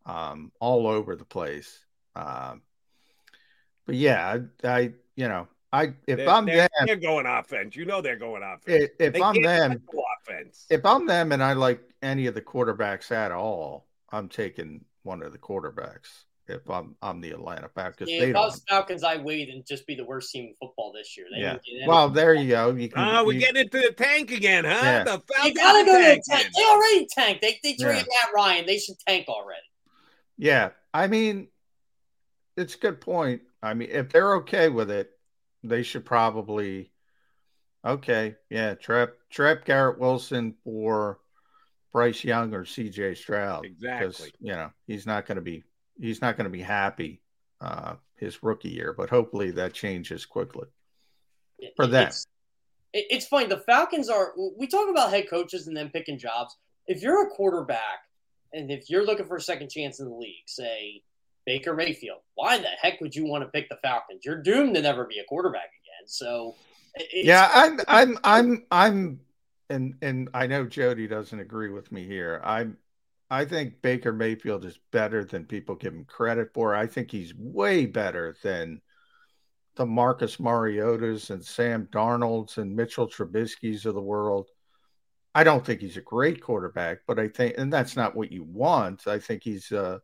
um, 0.06 0.52
all 0.60 0.88
over 0.88 1.16
the 1.16 1.26
place. 1.26 1.80
Um, 2.16 2.62
but 3.86 3.96
yeah, 3.96 4.38
I, 4.64 4.68
I 4.68 4.80
you 5.16 5.28
know 5.28 5.48
I 5.72 5.94
if 6.08 6.18
They're, 6.18 6.30
I'm 6.30 6.46
they're, 6.46 6.58
them 6.58 6.70
they're 6.86 6.96
going 6.96 7.26
offense. 7.26 7.76
You 7.76 7.86
know 7.86 8.02
they're 8.02 8.16
going 8.16 8.44
offense. 8.44 8.92
if, 9.00 9.16
if 9.16 9.22
I'm 9.22 9.42
them 9.42 9.82
offense. 10.28 10.66
if 10.70 10.86
I'm 10.86 11.06
them 11.06 11.32
and 11.32 11.44
I 11.44 11.54
like 11.54 11.82
any 12.02 12.28
of 12.28 12.34
the 12.36 12.42
quarterbacks 12.42 13.12
at 13.12 13.32
all, 13.32 13.88
I'm 14.12 14.30
taking 14.30 14.86
one 15.04 15.22
of 15.22 15.32
the 15.32 15.38
quarterbacks. 15.38 16.24
If 16.48 16.70
I'm 16.70 16.96
I'm 17.02 17.22
the 17.22 17.32
Atlanta 17.32 17.68
Falcons, 17.70 18.08
Yeah, 18.10 18.20
they 18.22 18.30
if 18.30 18.36
I 18.36 18.40
was 18.42 18.62
Falcons, 18.70 19.04
I 19.04 19.18
wait 19.18 19.50
and 19.50 19.66
just 19.66 19.88
be 19.88 19.96
the 19.96 20.06
worst 20.06 20.32
team 20.32 20.46
in 20.46 20.54
football 20.62 20.92
this 20.94 21.18
year. 21.18 21.26
They 21.32 21.42
Yeah. 21.42 21.54
didn't 21.54 21.64
get 21.66 21.76
any- 21.80 21.88
Well, 21.88 22.10
there 22.10 22.36
you 22.36 22.50
go. 22.50 22.72
You 22.76 22.88
can. 22.90 23.04
Oh, 23.16 23.26
we're 23.26 23.34
you- 23.34 23.40
getting 23.40 23.64
into 23.64 23.80
the 23.80 23.92
tank 23.94 24.30
again, 24.32 24.64
huh? 24.64 24.70
Yeah. 24.84 25.04
The 25.06 25.12
you 25.14 25.24
Falcons 25.34 25.58
gotta 25.58 25.80
are 25.80 25.86
go 25.86 25.92
to 25.98 26.16
the 26.16 26.24
tank. 26.30 26.48
They 26.56 26.64
already 26.66 27.08
tanked. 27.08 27.42
They 27.42 27.60
they 27.64 27.76
Yeah. 27.80 27.86
traded 27.88 28.08
Matt 28.08 28.34
Ryan. 28.36 28.66
They 28.68 28.78
should 28.78 28.96
tank 29.08 29.28
already. 29.28 29.62
Yeah, 30.38 30.72
I 30.94 31.08
mean, 31.08 31.48
it's 32.58 32.76
a 32.76 32.80
good 32.80 33.02
point. 33.02 33.42
I 33.64 33.74
mean, 33.74 33.90
if 33.92 34.10
they're 34.10 34.36
okay 34.38 34.70
with 34.70 34.92
it, 34.92 35.12
they 35.64 35.84
should 35.84 36.06
probably. 36.06 36.92
Okay, 37.86 38.36
yeah, 38.50 38.74
trap 38.76 39.12
trap 39.30 39.64
Garrett 39.66 40.00
Wilson 40.00 40.56
for 40.64 41.20
Bryce 41.94 42.24
Young 42.24 42.54
or 42.54 42.66
C.J. 42.66 43.14
Stroud. 43.16 43.64
'cause, 43.64 44.20
Exactly. 44.20 44.32
you 44.40 44.54
know 44.54 44.72
he's 44.88 45.06
not 45.06 45.26
going 45.28 45.36
to 45.36 45.42
be 45.42 45.64
he's 46.00 46.20
not 46.22 46.36
going 46.36 46.46
to 46.46 46.50
be 46.52 46.62
happy 46.64 47.22
uh, 47.62 47.96
his 48.18 48.42
rookie 48.44 48.70
year, 48.70 48.94
but 48.98 49.10
hopefully 49.10 49.52
that 49.52 49.74
changes 49.74 50.26
quickly 50.26 50.68
for 51.76 51.86
It- 51.86 51.92
them. 51.92 52.08
It's, 52.08 52.26
it- 52.94 53.06
it's 53.12 53.28
funny. 53.28 53.46
The 53.46 53.60
Falcons 53.60 54.10
are. 54.10 54.34
We 54.58 54.66
talk 54.68 54.90
about 54.90 55.12
head 55.12 55.30
coaches 55.30 55.68
and 55.68 55.78
then 55.78 55.90
picking 55.90 56.18
jobs. 56.18 56.58
If 56.88 57.02
you're 57.04 57.28
a 57.28 57.30
quarterback 57.30 58.00
and 58.56 58.72
if 58.72 58.90
you're 58.90 59.06
looking 59.06 59.26
for 59.26 59.36
a 59.36 59.42
second 59.42 59.70
chance 59.70 60.00
in 60.00 60.08
the 60.08 60.16
league, 60.16 60.48
say 60.48 61.04
Baker 61.46 61.76
Mayfield, 61.76 62.20
why 62.36 62.58
the 62.58 62.70
heck 62.82 63.02
would 63.02 63.16
you 63.16 63.26
want 63.26 63.44
to 63.44 63.50
pick 63.50 63.70
the 63.70 63.78
Falcons? 63.84 64.22
You're 64.26 64.42
doomed 64.42 64.76
to 64.76 64.82
never 64.82 65.06
be 65.06 65.20
a 65.20 65.26
quarterback 65.26 65.70
again. 65.70 66.08
So, 66.08 66.56
it's, 66.96 67.28
yeah, 67.28 67.50
I'm 67.54 67.80
I'm 67.88 68.18
I'm 68.24 68.64
I'm 68.72 69.20
and 69.70 69.96
and 70.02 70.30
I 70.34 70.48
know 70.48 70.66
Jody 70.66 71.08
doesn't 71.08 71.40
agree 71.40 71.70
with 71.70 71.92
me 71.92 72.06
here. 72.06 72.42
I'm 72.44 72.78
I 73.30 73.46
think 73.46 73.82
Baker 73.82 74.14
Mayfield 74.14 74.66
is 74.66 74.80
better 74.92 75.26
than 75.26 75.46
people 75.46 75.76
give 75.76 75.94
him 75.94 76.06
credit 76.06 76.54
for. 76.54 76.76
I 76.76 76.88
think 76.88 77.12
he's 77.12 77.34
way 77.36 77.86
better 77.86 78.36
than 78.44 78.82
the 79.76 79.86
Marcus 79.86 80.38
Mariotas 80.38 81.32
and 81.32 81.44
Sam 81.44 81.88
Darnolds 81.92 82.58
and 82.58 82.76
Mitchell 82.76 83.10
Trubisky's 83.10 83.86
of 83.86 83.96
the 83.96 84.02
world. 84.02 84.50
I 85.36 85.44
don't 85.44 85.66
think 85.66 85.82
he's 85.82 85.98
a 85.98 86.02
great 86.02 86.42
quarterback, 86.42 87.00
but 87.06 87.20
I 87.20 87.28
think, 87.28 87.56
and 87.58 87.72
that's 87.72 87.98
not 87.98 88.16
what 88.16 88.32
you 88.32 88.44
want. 88.44 89.06
I 89.06 89.20
think 89.20 89.44
he's 89.44 89.70
uh, 89.70 90.00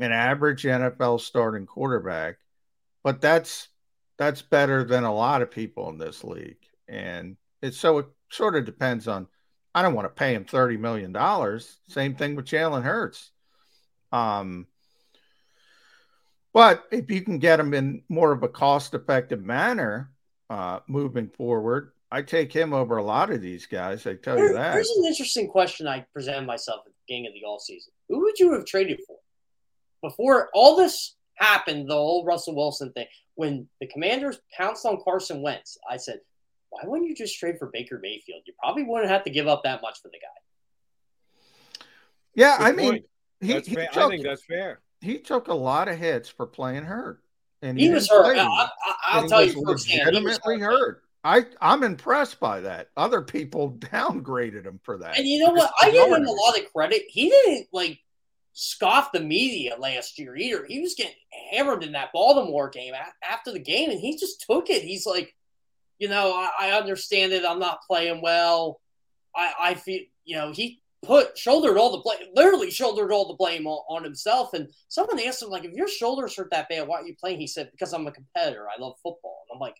an 0.00 0.10
average 0.10 0.64
NFL 0.64 1.20
starting 1.20 1.66
quarterback, 1.66 2.38
but 3.04 3.20
that's 3.20 3.68
that's 4.18 4.42
better 4.42 4.82
than 4.82 5.04
a 5.04 5.14
lot 5.14 5.40
of 5.40 5.52
people 5.52 5.88
in 5.88 5.98
this 5.98 6.24
league. 6.24 6.58
And 6.88 7.36
it's 7.62 7.78
so 7.78 7.98
it 7.98 8.06
sort 8.28 8.56
of 8.56 8.64
depends 8.64 9.06
on. 9.06 9.28
I 9.72 9.82
don't 9.82 9.94
want 9.94 10.06
to 10.06 10.18
pay 10.18 10.34
him 10.34 10.44
thirty 10.44 10.76
million 10.76 11.12
dollars. 11.12 11.78
Same 11.88 12.16
thing 12.16 12.34
with 12.34 12.46
Jalen 12.46 12.82
Hurts. 12.82 13.30
Um, 14.10 14.66
but 16.52 16.84
if 16.90 17.08
you 17.08 17.20
can 17.20 17.38
get 17.38 17.60
him 17.60 17.72
in 17.72 18.02
more 18.08 18.32
of 18.32 18.42
a 18.42 18.48
cost-effective 18.48 19.44
manner, 19.44 20.10
uh, 20.50 20.80
moving 20.88 21.28
forward, 21.28 21.92
I 22.12 22.22
take 22.22 22.52
him 22.52 22.72
over 22.72 22.96
a 22.96 23.02
lot 23.02 23.30
of 23.30 23.40
these 23.40 23.66
guys. 23.66 24.06
I 24.06 24.14
tell 24.14 24.36
you 24.38 24.52
that. 24.54 24.74
Here's 24.74 24.90
an 24.90 25.04
interesting 25.04 25.48
question 25.48 25.86
I 25.86 26.04
presented 26.12 26.46
myself 26.46 26.80
at 26.80 26.92
the 26.92 26.96
beginning 27.06 27.28
of 27.28 27.34
the 27.34 27.44
all 27.46 27.60
season. 27.60 27.92
Who 28.08 28.20
would 28.22 28.38
you 28.38 28.52
have 28.52 28.64
traded 28.64 28.98
for? 29.06 29.16
Before 30.02 30.48
all 30.52 30.76
this 30.76 31.14
happened, 31.36 31.88
the 31.88 31.94
whole 31.94 32.24
Russell 32.24 32.56
Wilson 32.56 32.90
thing, 32.92 33.06
when 33.36 33.68
the 33.80 33.86
commanders 33.86 34.40
pounced 34.56 34.84
on 34.86 34.98
Carson 35.04 35.40
Wentz, 35.40 35.78
I 35.88 35.98
said, 35.98 36.20
why 36.70 36.82
wouldn't 36.84 37.08
you 37.08 37.14
just 37.14 37.38
trade 37.38 37.56
for 37.58 37.68
Baker 37.72 38.00
Mayfield? 38.02 38.42
You 38.46 38.54
probably 38.58 38.82
wouldn't 38.82 39.10
have 39.10 39.24
to 39.24 39.30
give 39.30 39.46
up 39.46 39.62
that 39.64 39.80
much 39.82 40.00
for 40.02 40.08
the 40.08 40.18
guy. 40.18 41.86
Yeah, 42.34 42.58
Good 42.58 42.66
I 42.66 42.72
mean, 42.72 42.90
point. 42.90 43.04
he, 43.40 43.52
That's 43.52 43.68
he 43.68 43.74
fair. 43.74 43.88
I 43.90 43.92
took, 43.94 44.10
think 44.10 44.24
that's 44.24 44.44
fair. 44.44 44.80
he 45.00 45.18
took 45.18 45.48
a 45.48 45.54
lot 45.54 45.88
of 45.88 45.98
hits 45.98 46.28
for 46.28 46.46
playing 46.46 46.84
hurt, 46.84 47.22
and 47.62 47.78
He 47.78 47.88
was 47.88 48.08
hurt. 48.08 48.36
I, 48.36 48.44
I, 48.44 48.68
I'll 49.08 49.22
he 49.22 49.28
tell 49.28 49.40
was 49.44 49.54
you 49.54 49.64
firsthand. 49.64 50.00
He 50.16 50.22
was 50.22 50.24
legitimately 50.24 50.60
hurt. 50.60 50.78
hurt. 50.78 51.02
I 51.22 51.46
I'm 51.60 51.82
impressed 51.82 52.40
by 52.40 52.60
that. 52.60 52.88
Other 52.96 53.22
people 53.22 53.72
downgraded 53.78 54.64
him 54.64 54.80
for 54.82 54.98
that. 54.98 55.18
And 55.18 55.26
you 55.26 55.44
know 55.44 55.52
what? 55.52 55.72
I 55.80 55.90
give 55.90 56.08
him 56.08 56.26
a 56.26 56.30
lot 56.30 56.58
of 56.58 56.72
credit. 56.72 57.02
He 57.08 57.28
didn't 57.28 57.68
like 57.72 57.98
scoff 58.52 59.12
the 59.12 59.20
media 59.20 59.76
last 59.78 60.18
year 60.18 60.36
either. 60.36 60.64
He 60.66 60.80
was 60.80 60.94
getting 60.94 61.14
hammered 61.52 61.84
in 61.84 61.92
that 61.92 62.12
Baltimore 62.12 62.68
game 62.68 62.94
after 63.28 63.52
the 63.52 63.58
game, 63.58 63.90
and 63.90 64.00
he 64.00 64.16
just 64.16 64.44
took 64.48 64.70
it. 64.70 64.82
He's 64.82 65.06
like, 65.06 65.34
you 65.98 66.08
know, 66.08 66.32
I, 66.32 66.50
I 66.60 66.70
understand 66.72 67.32
it. 67.32 67.44
I'm 67.44 67.58
not 67.58 67.82
playing 67.86 68.22
well. 68.22 68.80
I, 69.36 69.52
I 69.60 69.74
feel, 69.74 70.00
you 70.24 70.36
know, 70.36 70.52
he 70.52 70.82
put 71.02 71.38
shouldered 71.38 71.76
all 71.76 71.92
the 71.92 72.02
blame, 72.02 72.28
literally 72.34 72.70
shouldered 72.70 73.12
all 73.12 73.28
the 73.28 73.34
blame 73.34 73.66
on, 73.66 73.82
on 73.88 74.04
himself. 74.04 74.54
And 74.54 74.68
someone 74.88 75.20
asked 75.20 75.42
him, 75.42 75.50
like, 75.50 75.64
if 75.64 75.72
your 75.72 75.88
shoulders 75.88 76.36
hurt 76.36 76.50
that 76.50 76.68
bad, 76.68 76.88
why 76.88 77.00
are 77.00 77.06
you 77.06 77.14
playing? 77.14 77.38
He 77.38 77.46
said, 77.46 77.70
because 77.70 77.92
I'm 77.92 78.06
a 78.06 78.12
competitor. 78.12 78.66
I 78.68 78.80
love 78.80 78.96
football. 79.02 79.42
And 79.48 79.56
I'm 79.56 79.60
like, 79.60 79.76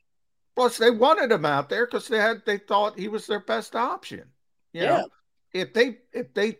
Plus, 0.60 0.76
they 0.76 0.90
wanted 0.90 1.32
him 1.32 1.46
out 1.46 1.70
there 1.70 1.86
because 1.86 2.06
they 2.06 2.18
had 2.18 2.42
they 2.44 2.58
thought 2.58 2.98
he 2.98 3.08
was 3.08 3.26
their 3.26 3.40
best 3.40 3.74
option. 3.74 4.24
You 4.74 4.82
yeah. 4.82 4.88
Know, 4.98 5.08
if 5.54 5.72
they 5.72 5.96
if 6.12 6.34
they 6.34 6.58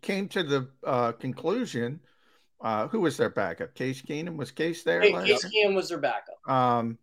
came 0.00 0.28
to 0.28 0.42
the 0.42 0.68
uh, 0.82 1.12
conclusion, 1.12 2.00
uh, 2.62 2.88
who 2.88 3.00
was 3.00 3.18
their 3.18 3.28
backup? 3.28 3.74
Case 3.74 4.00
Keenum 4.00 4.38
was 4.38 4.50
Case 4.50 4.82
there. 4.82 5.02
Hey, 5.02 5.12
Case 5.12 5.44
Keenum 5.44 5.74
was 5.74 5.90
their 5.90 5.98
backup. 5.98 6.38
Um, 6.48 6.96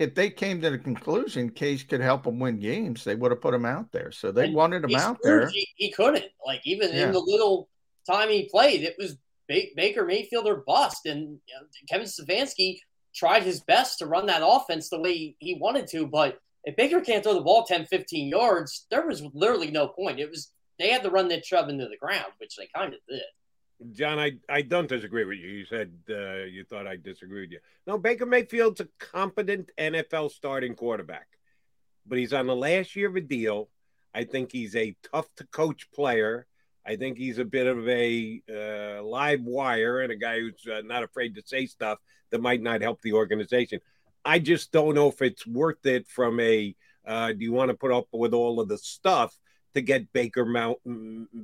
if 0.00 0.16
they 0.16 0.28
came 0.28 0.60
to 0.60 0.70
the 0.70 0.78
conclusion 0.78 1.50
Case 1.50 1.84
could 1.84 2.00
help 2.00 2.24
them 2.24 2.40
win 2.40 2.58
games, 2.58 3.04
they 3.04 3.14
would 3.14 3.30
have 3.30 3.40
put 3.40 3.54
him 3.54 3.64
out 3.64 3.92
there. 3.92 4.10
So 4.10 4.32
they 4.32 4.46
and 4.46 4.54
wanted 4.56 4.82
him 4.82 4.96
out 4.96 5.18
there. 5.22 5.46
He, 5.50 5.68
he, 5.76 5.92
couldn't. 5.92 6.24
Like 6.44 6.62
even 6.64 6.92
yeah. 6.92 7.06
in 7.06 7.12
the 7.12 7.20
little 7.20 7.68
time 8.10 8.28
he 8.28 8.48
played, 8.48 8.82
it 8.82 8.96
was 8.98 9.18
Baker 9.46 10.04
Mayfield 10.04 10.48
or 10.48 10.64
bust, 10.66 11.06
and 11.06 11.38
you 11.46 11.54
know, 11.54 11.66
Kevin 11.88 12.08
Stefanski 12.08 12.78
tried 13.14 13.42
his 13.44 13.60
best 13.60 13.98
to 13.98 14.06
run 14.06 14.26
that 14.26 14.42
offense 14.44 14.88
the 14.88 15.00
way 15.00 15.36
he 15.38 15.54
wanted 15.54 15.86
to, 15.88 16.06
but 16.06 16.38
if 16.64 16.76
Baker 16.76 17.00
can't 17.00 17.22
throw 17.22 17.34
the 17.34 17.40
ball 17.40 17.64
10, 17.64 17.86
15 17.86 18.28
yards, 18.28 18.86
there 18.90 19.06
was 19.06 19.22
literally 19.34 19.70
no 19.70 19.88
point. 19.88 20.18
It 20.18 20.30
was 20.30 20.50
they 20.78 20.90
had 20.90 21.02
to 21.02 21.10
run 21.10 21.28
that 21.28 21.44
shove 21.44 21.68
into 21.68 21.88
the 21.88 21.96
ground, 21.96 22.32
which 22.38 22.56
they 22.56 22.68
kind 22.74 22.94
of 22.94 23.00
did. 23.08 23.22
John, 23.92 24.18
I, 24.18 24.32
I 24.48 24.62
don't 24.62 24.88
disagree 24.88 25.24
with 25.24 25.38
you. 25.38 25.48
You 25.48 25.66
said 25.66 25.92
uh, 26.08 26.44
you 26.44 26.64
thought 26.64 26.86
I 26.86 26.96
disagreed 26.96 27.42
with 27.42 27.52
you. 27.52 27.58
No, 27.86 27.98
Baker 27.98 28.26
Mayfield's 28.26 28.80
a 28.80 28.88
competent 28.98 29.70
NFL 29.78 30.30
starting 30.30 30.74
quarterback, 30.74 31.26
but 32.06 32.18
he's 32.18 32.32
on 32.32 32.46
the 32.46 32.56
last 32.56 32.96
year 32.96 33.08
of 33.08 33.16
a 33.16 33.20
deal. 33.20 33.68
I 34.14 34.24
think 34.24 34.52
he's 34.52 34.76
a 34.76 34.96
tough 35.12 35.26
to 35.36 35.46
coach 35.48 35.90
player. 35.92 36.46
I 36.86 36.96
think 36.96 37.16
he's 37.16 37.38
a 37.38 37.44
bit 37.44 37.66
of 37.66 37.88
a 37.88 38.42
uh, 38.50 39.02
live 39.02 39.42
wire 39.42 40.00
and 40.00 40.12
a 40.12 40.16
guy 40.16 40.40
who's 40.40 40.66
uh, 40.70 40.82
not 40.84 41.02
afraid 41.02 41.34
to 41.36 41.42
say 41.44 41.66
stuff 41.66 41.98
that 42.30 42.40
might 42.40 42.60
not 42.62 42.82
help 42.82 43.00
the 43.02 43.14
organization. 43.14 43.80
I 44.24 44.38
just 44.38 44.72
don't 44.72 44.94
know 44.94 45.08
if 45.08 45.22
it's 45.22 45.46
worth 45.46 45.84
it 45.86 46.06
from 46.08 46.40
a 46.40 46.74
uh, 47.06 47.32
do 47.32 47.44
you 47.44 47.52
want 47.52 47.70
to 47.70 47.76
put 47.76 47.92
up 47.92 48.06
with 48.12 48.32
all 48.32 48.60
of 48.60 48.68
the 48.68 48.78
stuff 48.78 49.36
to 49.74 49.82
get 49.82 50.12
Baker 50.12 50.44
Mount 50.44 50.78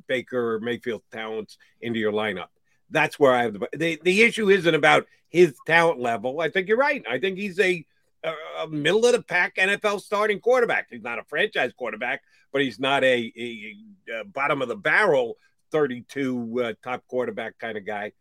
Baker 0.07 0.59
Mayfield 0.61 1.03
talents 1.12 1.59
into 1.80 1.99
your 1.99 2.12
lineup? 2.12 2.49
That's 2.91 3.18
where 3.18 3.32
I 3.32 3.43
have 3.43 3.55
the 3.55 3.68
the, 3.72 4.01
the 4.03 4.22
issue 4.22 4.51
isn't 4.51 4.74
about 4.74 5.07
his 5.28 5.55
talent 5.66 6.01
level. 6.01 6.41
I 6.41 6.51
think 6.51 6.68
you're 6.68 6.76
right. 6.76 7.05
I 7.09 7.18
think 7.18 7.38
he's 7.38 7.59
a, 7.61 7.84
a 8.24 8.68
middle 8.68 9.06
of 9.06 9.12
the 9.12 9.22
pack 9.22 9.56
NFL 9.56 10.00
starting 10.00 10.40
quarterback. 10.40 10.88
He's 10.90 11.02
not 11.02 11.18
a 11.18 11.24
franchise 11.24 11.72
quarterback, 11.76 12.22
but 12.52 12.62
he's 12.62 12.78
not 12.78 13.04
a, 13.04 13.32
a, 13.36 13.76
a 14.20 14.24
bottom 14.24 14.62
of 14.62 14.68
the 14.68 14.76
barrel 14.76 15.36
32 15.72 16.62
uh, 16.62 16.72
top 16.82 17.06
quarterback 17.08 17.58
kind 17.58 17.78
of 17.78 17.86
guy. 17.86 18.12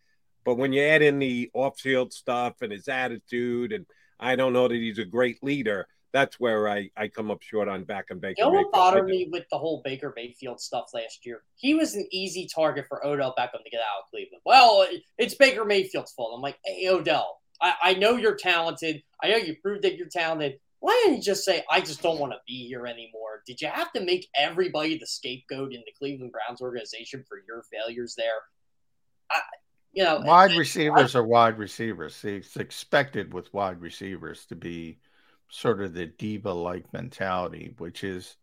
But 0.45 0.55
when 0.55 0.73
you 0.73 0.81
add 0.81 1.01
in 1.01 1.19
the 1.19 1.49
off-field 1.53 2.13
stuff 2.13 2.61
and 2.61 2.71
his 2.71 2.87
attitude, 2.87 3.71
and 3.71 3.85
I 4.19 4.35
don't 4.35 4.53
know 4.53 4.67
that 4.67 4.75
he's 4.75 4.99
a 4.99 5.05
great 5.05 5.43
leader, 5.43 5.87
that's 6.11 6.39
where 6.39 6.67
I, 6.67 6.89
I 6.97 7.07
come 7.07 7.29
up 7.29 7.41
short 7.41 7.67
on 7.67 7.83
back 7.83 8.05
and 8.09 8.19
Baker. 8.19 8.35
You 8.39 8.45
know 8.45 8.51
what 8.51 8.71
bothered 8.71 9.05
me 9.05 9.29
with 9.31 9.45
the 9.51 9.57
whole 9.57 9.81
Baker 9.83 10.11
Mayfield 10.15 10.59
stuff 10.59 10.85
last 10.93 11.25
year? 11.25 11.43
He 11.55 11.75
was 11.75 11.95
an 11.95 12.07
easy 12.11 12.47
target 12.53 12.85
for 12.87 13.05
Odell 13.05 13.35
Beckham 13.37 13.63
to 13.63 13.69
get 13.69 13.81
out 13.81 14.03
of 14.03 14.09
Cleveland. 14.09 14.41
Well, 14.45 14.87
it's 15.17 15.35
Baker 15.35 15.65
Mayfield's 15.65 16.13
fault. 16.13 16.33
I'm 16.35 16.41
like, 16.41 16.57
hey, 16.65 16.87
Odell, 16.87 17.39
I, 17.61 17.73
I 17.83 17.93
know 17.95 18.15
you're 18.15 18.35
talented. 18.35 19.03
I 19.21 19.29
know 19.29 19.37
you 19.37 19.55
proved 19.61 19.83
that 19.83 19.97
you're 19.97 20.07
talented. 20.07 20.59
Why 20.79 20.99
didn't 21.03 21.17
you 21.17 21.23
just 21.23 21.43
say, 21.43 21.63
I 21.69 21.81
just 21.81 22.01
don't 22.01 22.19
want 22.19 22.31
to 22.31 22.39
be 22.47 22.67
here 22.67 22.87
anymore? 22.87 23.43
Did 23.45 23.61
you 23.61 23.67
have 23.67 23.91
to 23.93 24.01
make 24.01 24.27
everybody 24.35 24.97
the 24.97 25.07
scapegoat 25.07 25.73
in 25.73 25.81
the 25.81 25.91
Cleveland 25.97 26.31
Browns 26.31 26.61
organization 26.61 27.25
for 27.27 27.41
your 27.47 27.63
failures 27.63 28.15
there? 28.17 28.27
I, 29.29 29.41
you 29.91 30.03
know, 30.03 30.21
wide 30.23 30.55
receivers 30.57 31.15
I, 31.15 31.19
are 31.19 31.23
wide 31.23 31.57
receivers. 31.57 32.23
It's 32.23 32.55
expected 32.55 33.33
with 33.33 33.53
wide 33.53 33.81
receivers 33.81 34.45
to 34.45 34.55
be 34.55 34.99
sort 35.49 35.81
of 35.81 35.93
the 35.93 36.05
diva 36.05 36.53
like 36.53 36.93
mentality, 36.93 37.73
which 37.77 38.03
is 38.03 38.37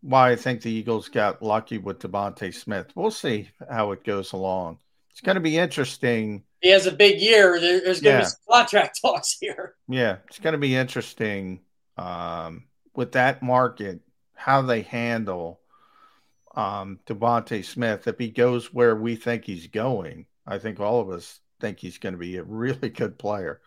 why 0.00 0.30
I 0.30 0.36
think 0.36 0.62
the 0.62 0.70
Eagles 0.70 1.08
got 1.08 1.42
lucky 1.42 1.78
with 1.78 1.98
DeVonta 1.98 2.54
Smith. 2.54 2.92
We'll 2.94 3.10
see 3.10 3.50
how 3.68 3.92
it 3.92 4.04
goes 4.04 4.32
along. 4.32 4.78
It's 5.10 5.20
going 5.20 5.34
to 5.34 5.40
be 5.40 5.58
interesting. 5.58 6.44
He 6.60 6.70
has 6.70 6.86
a 6.86 6.92
big 6.92 7.20
year. 7.20 7.60
There's 7.60 8.00
going 8.00 8.16
to 8.16 8.18
yeah. 8.18 8.20
be 8.20 8.24
some 8.24 8.40
contract 8.50 9.00
talks 9.02 9.36
here. 9.40 9.74
Yeah, 9.88 10.16
it's 10.26 10.38
going 10.38 10.52
to 10.52 10.58
be 10.58 10.74
interesting 10.74 11.60
um, 11.96 12.64
with 12.94 13.12
that 13.12 13.42
market 13.42 14.00
how 14.34 14.62
they 14.62 14.82
handle 14.82 15.60
um, 16.54 17.00
DeVonta 17.06 17.64
Smith 17.64 18.06
if 18.06 18.18
he 18.18 18.28
goes 18.28 18.72
where 18.72 18.94
we 18.94 19.16
think 19.16 19.44
he's 19.44 19.66
going. 19.66 20.26
I 20.46 20.58
think 20.58 20.80
all 20.80 21.00
of 21.00 21.10
us 21.10 21.40
think 21.60 21.78
he's 21.78 21.98
going 21.98 22.12
to 22.12 22.18
be 22.18 22.36
a 22.36 22.42
really 22.42 22.88
good 22.88 23.18
player. 23.18 23.60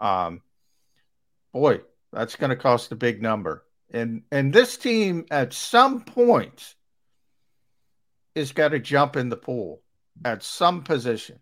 Um, 0.00 0.42
boy, 1.52 1.80
that's 2.12 2.36
going 2.36 2.50
to 2.50 2.56
cost 2.56 2.92
a 2.92 2.96
big 2.96 3.22
number. 3.22 3.64
And 3.90 4.22
and 4.30 4.52
this 4.52 4.76
team 4.76 5.24
at 5.30 5.52
some 5.52 6.04
point 6.04 6.74
is 8.34 8.52
got 8.52 8.68
to 8.68 8.78
jump 8.78 9.16
in 9.16 9.28
the 9.28 9.36
pool 9.36 9.82
at 10.24 10.42
some 10.42 10.82
position 10.82 11.38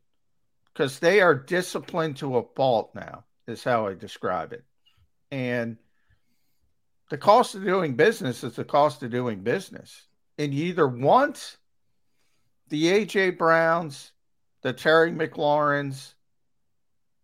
because 0.76 0.98
they 0.98 1.22
are 1.22 1.34
disciplined 1.34 2.18
to 2.18 2.36
a 2.36 2.42
fault 2.54 2.90
now, 2.94 3.24
is 3.46 3.64
how 3.64 3.86
I 3.86 3.94
describe 3.94 4.52
it. 4.52 4.62
And 5.30 5.78
the 7.08 7.16
cost 7.16 7.54
of 7.54 7.64
doing 7.64 7.96
business 7.96 8.44
is 8.44 8.56
the 8.56 8.64
cost 8.64 9.02
of 9.02 9.10
doing 9.10 9.40
business. 9.40 10.06
And 10.36 10.52
you 10.52 10.66
either 10.66 10.86
want 10.86 11.56
the 12.68 12.84
AJ 12.84 13.38
Browns, 13.38 14.12
the 14.60 14.74
Terry 14.74 15.12
McLaurins, 15.12 16.12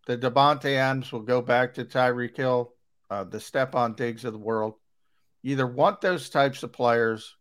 the 0.07 0.17
Davante 0.17 0.75
Adams 0.75 1.11
will 1.11 1.21
go 1.21 1.39
back 1.39 1.75
to 1.75 1.85
Tyreek 1.85 2.35
Hill, 2.35 2.73
uh, 3.11 3.23
the 3.23 3.37
Stefon 3.37 3.95
Diggs 3.95 4.25
of 4.25 4.33
the 4.33 4.39
world. 4.39 4.73
You 5.43 5.51
either 5.51 5.67
want 5.67 6.01
those 6.01 6.29
types 6.29 6.63
of 6.63 6.73
players 6.73 7.35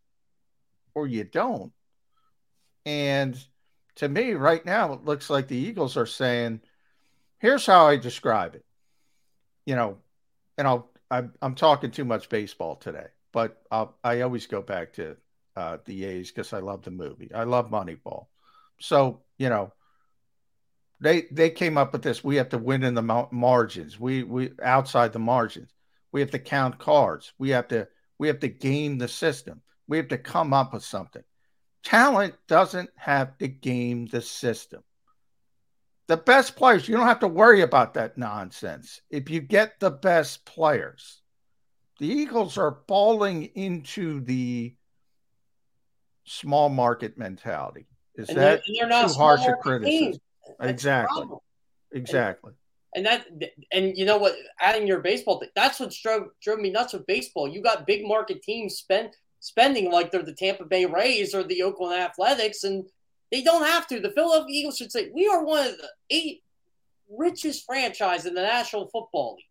or 0.94 1.06
you 1.06 1.24
don't. 1.24 1.72
And 2.84 3.42
to 3.96 4.08
me, 4.08 4.32
right 4.32 4.64
now, 4.64 4.92
it 4.92 5.04
looks 5.04 5.30
like 5.30 5.48
the 5.48 5.56
Eagles 5.56 5.96
are 5.96 6.06
saying, 6.06 6.60
here's 7.38 7.66
how 7.66 7.86
I 7.86 7.96
describe 7.96 8.54
it. 8.54 8.64
You 9.66 9.76
know, 9.76 9.98
and 10.58 10.66
I'll, 10.66 10.90
I'm, 11.10 11.32
I'm 11.40 11.54
talking 11.54 11.90
too 11.90 12.04
much 12.04 12.28
baseball 12.28 12.76
today, 12.76 13.08
but 13.32 13.62
I'll, 13.70 13.96
I 14.02 14.22
always 14.22 14.46
go 14.46 14.62
back 14.62 14.94
to 14.94 15.16
uh, 15.56 15.78
the 15.84 16.04
A's 16.04 16.30
because 16.30 16.52
I 16.52 16.58
love 16.58 16.82
the 16.82 16.90
movie. 16.90 17.32
I 17.34 17.44
love 17.44 17.70
Moneyball. 17.70 18.26
So, 18.80 19.22
you 19.38 19.48
know, 19.48 19.72
they 21.00 21.26
they 21.32 21.50
came 21.50 21.76
up 21.76 21.92
with 21.92 22.02
this. 22.02 22.22
We 22.22 22.36
have 22.36 22.50
to 22.50 22.58
win 22.58 22.84
in 22.84 22.94
the 22.94 23.26
margins. 23.30 23.98
We 23.98 24.22
we 24.22 24.52
outside 24.62 25.12
the 25.12 25.18
margins. 25.18 25.70
We 26.12 26.20
have 26.20 26.30
to 26.30 26.38
count 26.38 26.78
cards. 26.78 27.32
We 27.38 27.50
have 27.50 27.68
to 27.68 27.88
we 28.18 28.28
have 28.28 28.40
to 28.40 28.48
game 28.48 28.98
the 28.98 29.08
system. 29.08 29.62
We 29.88 29.96
have 29.96 30.08
to 30.08 30.18
come 30.18 30.52
up 30.54 30.72
with 30.72 30.84
something. 30.84 31.24
Talent 31.84 32.34
doesn't 32.46 32.90
have 32.96 33.36
to 33.38 33.48
game 33.48 34.06
the 34.06 34.22
system. 34.22 34.82
The 36.06 36.16
best 36.16 36.56
players, 36.56 36.88
you 36.88 36.96
don't 36.96 37.06
have 37.06 37.20
to 37.20 37.28
worry 37.28 37.62
about 37.62 37.94
that 37.94 38.18
nonsense. 38.18 39.00
If 39.10 39.30
you 39.30 39.40
get 39.40 39.80
the 39.80 39.90
best 39.90 40.44
players, 40.44 41.22
the 41.98 42.06
Eagles 42.06 42.58
are 42.58 42.78
falling 42.86 43.44
into 43.54 44.20
the 44.20 44.74
small 46.24 46.68
market 46.68 47.18
mentality. 47.18 47.86
Is 48.14 48.28
and 48.28 48.38
that 48.38 48.62
they're, 48.66 48.88
they're 48.88 49.08
too 49.08 49.14
harsh 49.14 49.46
a 49.46 49.54
criticism? 49.54 50.20
exactly. 50.60 51.26
Exactly. 51.92 52.52
And, 52.94 53.06
and, 53.06 53.40
that, 53.40 53.50
and 53.72 53.96
you 53.96 54.04
know 54.04 54.18
what? 54.18 54.34
Adding 54.60 54.86
your 54.86 55.00
baseball, 55.00 55.38
thing, 55.38 55.48
that's 55.54 55.80
what 55.80 55.94
drove, 56.02 56.28
drove 56.42 56.58
me 56.58 56.70
nuts 56.70 56.92
with 56.92 57.06
baseball. 57.06 57.48
You 57.48 57.62
got 57.62 57.86
big 57.86 58.06
market 58.06 58.42
teams 58.42 58.74
spend 58.74 59.10
spending 59.42 59.90
like 59.90 60.10
they're 60.10 60.22
the 60.22 60.32
Tampa 60.32 60.64
Bay 60.64 60.86
Rays 60.86 61.34
or 61.34 61.42
the 61.42 61.62
Oakland 61.62 62.00
Athletics, 62.00 62.62
and 62.62 62.88
they 63.32 63.42
don't 63.42 63.66
have 63.66 63.88
to. 63.88 64.00
The 64.00 64.12
Philadelphia 64.12 64.60
Eagles 64.60 64.76
should 64.76 64.92
say, 64.92 65.10
"We 65.12 65.26
are 65.26 65.44
one 65.44 65.66
of 65.66 65.76
the 65.76 65.88
eight 66.10 66.42
richest 67.10 67.66
franchise 67.66 68.24
in 68.24 68.34
the 68.34 68.42
National 68.42 68.86
Football 68.86 69.34
League. 69.34 69.44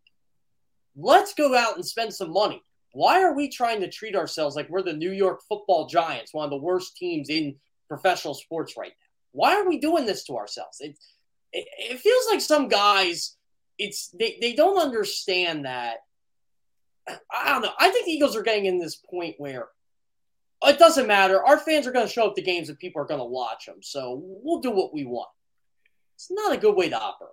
Let's 0.96 1.34
go 1.34 1.56
out 1.56 1.76
and 1.76 1.86
spend 1.86 2.14
some 2.14 2.32
money." 2.32 2.64
Why 2.94 3.22
are 3.24 3.34
we 3.34 3.48
trying 3.48 3.82
to 3.82 3.90
treat 3.90 4.16
ourselves 4.16 4.56
like 4.56 4.70
we're 4.70 4.82
the 4.82 4.94
New 4.94 5.12
York 5.12 5.42
Football 5.48 5.88
Giants, 5.88 6.34
one 6.34 6.44
of 6.46 6.50
the 6.50 6.58
worst 6.58 6.98
teams 6.98 7.30
in 7.30 7.56
professional 7.88 8.34
sports 8.34 8.76
right 8.78 8.90
now? 8.90 9.08
Why 9.34 9.56
are 9.56 9.68
we 9.68 9.78
doing 9.80 10.06
this 10.06 10.26
to 10.26 10.36
ourselves? 10.38 10.82
It, 10.82 10.98
it, 11.54 11.68
it 11.78 12.00
feels 12.00 12.26
like 12.30 12.42
some 12.42 12.68
guys, 12.68 13.38
it's 13.78 14.10
they, 14.10 14.38
they 14.42 14.54
don't 14.54 14.78
understand 14.78 15.66
that. 15.66 16.00
I 17.08 17.54
don't 17.54 17.62
know. 17.62 17.72
I 17.80 17.92
think 17.92 18.06
the 18.06 18.12
Eagles 18.12 18.36
are 18.36 18.44
getting 18.44 18.66
in 18.66 18.78
this 18.78 18.96
point 18.96 19.36
where 19.38 19.70
it 20.64 20.80
doesn't 20.80 21.08
matter. 21.08 21.44
Our 21.44 21.58
fans 21.58 21.88
are 21.88 21.92
going 21.92 22.06
to 22.06 22.12
show 22.12 22.28
up 22.28 22.36
to 22.36 22.42
games 22.42 22.70
and 22.70 22.78
people 22.78 23.02
are 23.02 23.06
going 23.06 23.20
to 23.20 23.26
watch 23.26 23.66
them. 23.66 23.78
So 23.82 24.22
we'll 24.24 24.60
do 24.60 24.72
what 24.72 24.94
we 24.94 25.06
want. 25.06 25.30
It's 26.16 26.32
not 26.32 26.54
a 26.54 26.58
good 26.58 26.76
way 26.76 26.90
to 26.90 27.00
operate. 27.00 27.32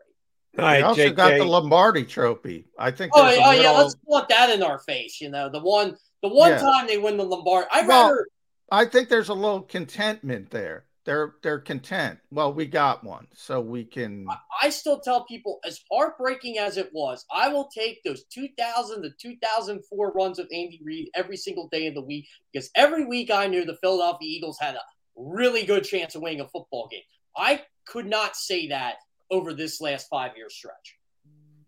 All 0.58 0.64
right, 0.64 0.82
also 0.82 1.08
JK. 1.08 1.14
got 1.14 1.30
the 1.36 1.44
Lombardi 1.44 2.04
Trophy. 2.04 2.66
I 2.78 2.90
think. 2.90 3.12
Oh, 3.14 3.20
oh 3.22 3.24
little... 3.26 3.62
yeah, 3.62 3.70
let's 3.72 3.94
put 3.94 4.28
that 4.30 4.50
in 4.50 4.62
our 4.62 4.78
face. 4.78 5.20
You 5.20 5.28
know, 5.28 5.50
the 5.50 5.60
one, 5.60 5.96
the 6.22 6.28
one 6.28 6.52
yeah. 6.52 6.58
time 6.58 6.86
they 6.86 6.96
win 6.96 7.16
the 7.16 7.24
Lombardi. 7.24 7.68
I 7.70 7.86
well, 7.86 8.10
rather. 8.10 8.26
I 8.70 8.84
think 8.86 9.08
there's 9.08 9.28
a 9.28 9.34
little 9.34 9.62
contentment 9.62 10.50
there 10.50 10.87
They're 11.08 11.36
they're 11.42 11.58
content. 11.58 12.18
Well, 12.30 12.52
we 12.52 12.66
got 12.66 13.02
one, 13.02 13.28
so 13.34 13.62
we 13.62 13.82
can. 13.82 14.26
I 14.62 14.68
still 14.68 15.00
tell 15.00 15.24
people, 15.24 15.58
as 15.64 15.80
heartbreaking 15.90 16.58
as 16.58 16.76
it 16.76 16.90
was, 16.92 17.24
I 17.34 17.48
will 17.48 17.70
take 17.74 18.04
those 18.04 18.24
2000 18.24 19.04
to 19.04 19.10
2004 19.18 20.12
runs 20.12 20.38
of 20.38 20.44
Andy 20.52 20.78
Reid 20.84 21.08
every 21.14 21.38
single 21.38 21.66
day 21.68 21.86
of 21.86 21.94
the 21.94 22.02
week 22.02 22.26
because 22.52 22.68
every 22.74 23.06
week 23.06 23.30
I 23.30 23.46
knew 23.46 23.64
the 23.64 23.78
Philadelphia 23.80 24.28
Eagles 24.28 24.58
had 24.60 24.74
a 24.74 24.82
really 25.16 25.64
good 25.64 25.84
chance 25.84 26.14
of 26.14 26.20
winning 26.20 26.42
a 26.42 26.48
football 26.48 26.88
game. 26.90 27.00
I 27.34 27.62
could 27.86 28.04
not 28.04 28.36
say 28.36 28.68
that 28.68 28.96
over 29.30 29.54
this 29.54 29.80
last 29.80 30.08
five 30.10 30.32
year 30.36 30.50
stretch. 30.50 30.98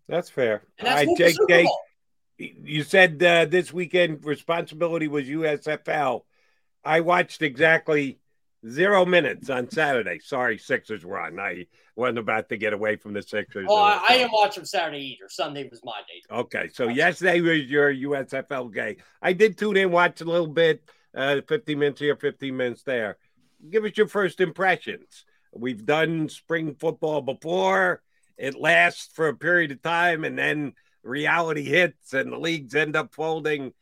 That's 0.07 0.29
fair. 0.29 0.67
And 0.77 0.85
that's 0.87 1.01
All 1.01 1.15
right, 1.15 1.17
the 1.17 1.67
Jake, 2.37 2.57
you 2.63 2.83
said 2.83 3.23
uh, 3.23 3.45
this 3.45 3.73
weekend 3.73 4.23
responsibility 4.23 5.07
was 5.07 5.25
USFL. 5.25 6.25
I 6.83 7.01
watched 7.01 7.41
exactly 7.41 8.19
zero 8.69 9.05
minutes 9.05 9.49
on 9.49 9.69
Saturday. 9.69 10.19
Sorry, 10.19 10.57
Sixers 10.57 11.03
were 11.03 11.19
on. 11.19 11.39
I 11.39 11.67
wasn't 11.95 12.19
about 12.19 12.49
to 12.49 12.57
get 12.57 12.73
away 12.73 12.95
from 12.95 13.13
the 13.13 13.21
Sixers. 13.21 13.67
Oh, 13.69 13.75
I, 13.75 14.01
I 14.07 14.17
didn't 14.17 14.31
watch 14.33 14.55
them 14.55 14.65
Saturday 14.65 15.13
either. 15.13 15.29
Sunday 15.29 15.67
was 15.69 15.81
my 15.83 15.99
day. 16.07 16.35
Okay, 16.35 16.69
so 16.73 16.87
yesterday 16.87 17.41
was 17.41 17.69
your 17.69 17.93
USFL 17.93 18.73
game. 18.73 18.97
I 19.21 19.33
did 19.33 19.57
tune 19.57 19.77
in, 19.77 19.91
watch 19.91 20.21
a 20.21 20.25
little 20.25 20.47
bit, 20.47 20.83
uh, 21.15 21.41
15 21.47 21.79
minutes 21.79 21.99
here, 21.99 22.15
15 22.15 22.55
minutes 22.55 22.83
there. 22.83 23.17
Give 23.69 23.85
us 23.85 23.91
your 23.95 24.07
first 24.07 24.39
impressions. 24.39 25.25
We've 25.53 25.85
done 25.85 26.29
spring 26.29 26.75
football 26.79 27.21
before. 27.21 28.01
It 28.37 28.59
lasts 28.59 29.11
for 29.13 29.27
a 29.27 29.35
period 29.35 29.71
of 29.71 29.81
time, 29.81 30.23
and 30.23 30.37
then 30.37 30.73
reality 31.03 31.63
hits, 31.63 32.13
and 32.13 32.31
the 32.31 32.37
leagues 32.37 32.73
end 32.73 32.95
up 32.95 33.13
folding. 33.13 33.73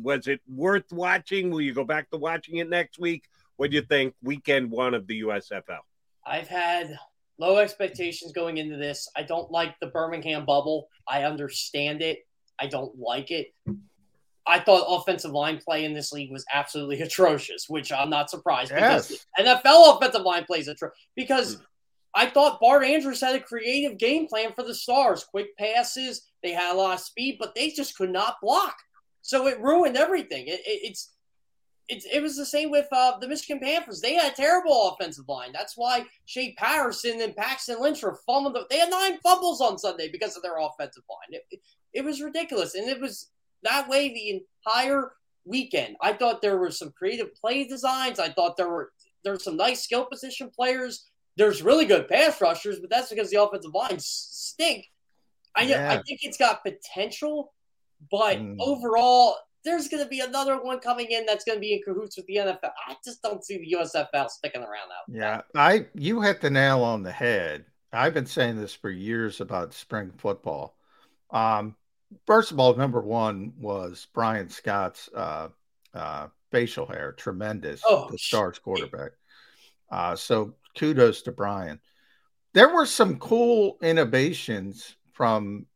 Was 0.00 0.26
it 0.26 0.40
worth 0.48 0.90
watching? 0.92 1.50
Will 1.50 1.60
you 1.60 1.74
go 1.74 1.84
back 1.84 2.10
to 2.10 2.16
watching 2.16 2.56
it 2.56 2.68
next 2.68 2.98
week? 2.98 3.28
What 3.58 3.70
do 3.70 3.76
you 3.76 3.82
think? 3.82 4.14
Weekend 4.22 4.70
one 4.70 4.94
of 4.94 5.06
the 5.06 5.20
USFL. 5.20 5.80
I've 6.26 6.48
had 6.48 6.96
low 7.38 7.58
expectations 7.58 8.32
going 8.32 8.56
into 8.56 8.76
this. 8.76 9.08
I 9.16 9.22
don't 9.24 9.50
like 9.50 9.74
the 9.80 9.88
Birmingham 9.88 10.46
bubble. 10.46 10.88
I 11.06 11.24
understand 11.24 12.00
it. 12.00 12.20
I 12.58 12.66
don't 12.68 12.98
like 12.98 13.30
it. 13.30 13.48
I 14.46 14.60
thought 14.60 14.86
offensive 14.88 15.32
line 15.32 15.58
play 15.58 15.84
in 15.84 15.92
this 15.92 16.12
league 16.12 16.30
was 16.32 16.44
absolutely 16.52 17.02
atrocious, 17.02 17.68
which 17.68 17.92
I'm 17.92 18.10
not 18.10 18.30
surprised 18.30 18.70
Yes. 18.70 19.08
because 19.36 19.58
NFL 19.64 19.96
offensive 19.96 20.22
line 20.22 20.44
plays 20.44 20.68
atrocious. 20.68 20.96
Because 21.16 21.58
I 22.14 22.26
thought 22.30 22.60
Bart 22.60 22.84
Andrews 22.84 23.20
had 23.20 23.34
a 23.34 23.40
creative 23.40 23.98
game 23.98 24.26
plan 24.28 24.52
for 24.54 24.62
the 24.62 24.74
Stars, 24.74 25.24
quick 25.24 25.56
passes. 25.58 26.22
They 26.42 26.52
had 26.52 26.72
a 26.74 26.78
lot 26.78 26.94
of 26.94 27.00
speed, 27.00 27.36
but 27.40 27.54
they 27.54 27.70
just 27.70 27.96
could 27.96 28.10
not 28.10 28.36
block. 28.40 28.76
So 29.22 29.46
it 29.48 29.60
ruined 29.60 29.96
everything. 29.96 30.46
It, 30.46 30.60
it, 30.60 30.80
it's 30.90 31.10
it, 31.88 32.04
it 32.12 32.22
was 32.22 32.36
the 32.36 32.44
same 32.44 32.70
with 32.70 32.86
uh, 32.92 33.18
the 33.18 33.28
Michigan 33.28 33.60
Panthers. 33.60 34.00
They 34.00 34.14
had 34.14 34.32
a 34.32 34.36
terrible 34.36 34.90
offensive 34.90 35.28
line. 35.28 35.52
That's 35.52 35.76
why 35.76 36.04
Shea 36.26 36.54
Patterson 36.54 37.20
and 37.22 37.34
Paxton 37.34 37.80
Lynch 37.80 38.02
were 38.02 38.18
fumbling. 38.26 38.52
The, 38.52 38.66
they 38.68 38.78
had 38.78 38.90
nine 38.90 39.18
fumbles 39.22 39.60
on 39.60 39.78
Sunday 39.78 40.10
because 40.10 40.36
of 40.36 40.42
their 40.42 40.58
offensive 40.58 41.04
line. 41.08 41.40
It, 41.50 41.60
it, 41.94 42.04
was 42.04 42.20
ridiculous, 42.20 42.74
and 42.74 42.88
it 42.88 43.00
was 43.00 43.30
that 43.62 43.88
way 43.88 44.12
the 44.12 44.42
entire 44.66 45.12
weekend. 45.46 45.96
I 46.02 46.12
thought 46.12 46.42
there 46.42 46.58
were 46.58 46.70
some 46.70 46.92
creative 46.92 47.34
play 47.34 47.66
designs. 47.66 48.18
I 48.18 48.28
thought 48.28 48.56
there 48.56 48.68
were 48.68 48.92
there's 49.24 49.44
some 49.44 49.56
nice 49.56 49.82
skill 49.82 50.04
position 50.04 50.50
players. 50.54 51.06
There's 51.36 51.62
really 51.62 51.86
good 51.86 52.06
pass 52.08 52.40
rushers, 52.40 52.80
but 52.80 52.90
that's 52.90 53.08
because 53.08 53.30
the 53.30 53.42
offensive 53.42 53.74
lines 53.74 54.04
stink. 54.04 54.86
I 55.56 55.62
Yeah. 55.62 55.90
I 55.90 56.02
think 56.02 56.20
it's 56.22 56.36
got 56.36 56.62
potential, 56.62 57.54
but 58.10 58.36
Mm. 58.38 58.56
overall, 58.60 59.36
there's 59.68 59.88
going 59.88 60.02
to 60.02 60.08
be 60.08 60.20
another 60.20 60.60
one 60.62 60.80
coming 60.80 61.10
in 61.10 61.26
that's 61.26 61.44
going 61.44 61.56
to 61.56 61.60
be 61.60 61.74
in 61.74 61.82
cahoots 61.82 62.16
with 62.16 62.26
the 62.26 62.36
NFL. 62.36 62.70
I 62.86 62.96
just 63.04 63.22
don't 63.22 63.44
see 63.44 63.58
the 63.58 63.76
USFL 63.76 64.30
sticking 64.30 64.62
around 64.62 64.90
out. 64.90 65.04
Yeah, 65.08 65.42
I 65.54 65.86
you 65.94 66.22
hit 66.22 66.40
the 66.40 66.50
nail 66.50 66.82
on 66.82 67.02
the 67.02 67.12
head. 67.12 67.66
I've 67.92 68.14
been 68.14 68.26
saying 68.26 68.58
this 68.58 68.74
for 68.74 68.90
years 68.90 69.40
about 69.40 69.74
spring 69.74 70.12
football. 70.16 70.76
Um, 71.30 71.76
first 72.26 72.50
of 72.50 72.58
all, 72.58 72.74
number 72.76 73.00
one 73.00 73.52
was 73.58 74.06
Bryan 74.14 74.48
Scott's 74.48 75.10
uh, 75.14 75.48
uh, 75.92 76.28
facial 76.50 76.86
hair, 76.86 77.12
tremendous. 77.12 77.82
Oh, 77.86 78.08
the 78.10 78.18
Stars 78.18 78.58
quarterback. 78.58 79.12
Uh, 79.90 80.16
so 80.16 80.54
kudos 80.78 81.22
to 81.22 81.32
Bryan. 81.32 81.78
There 82.54 82.72
were 82.72 82.86
some 82.86 83.18
cool 83.18 83.76
innovations 83.82 84.96
from 85.12 85.66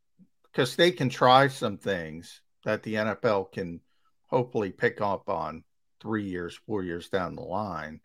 because 0.45 0.77
they 0.77 0.91
can 0.91 1.09
try 1.09 1.49
some 1.49 1.77
things 1.77 2.41
that 2.65 2.83
the 2.83 2.95
NFL 2.95 3.53
can 3.53 3.81
hopefully 4.29 4.71
pick 4.71 5.01
up 5.01 5.29
on 5.29 5.65
three 6.01 6.25
years, 6.25 6.59
four 6.67 6.83
years 6.83 7.09
down 7.09 7.37
the 7.37 7.43
line. 7.43 8.01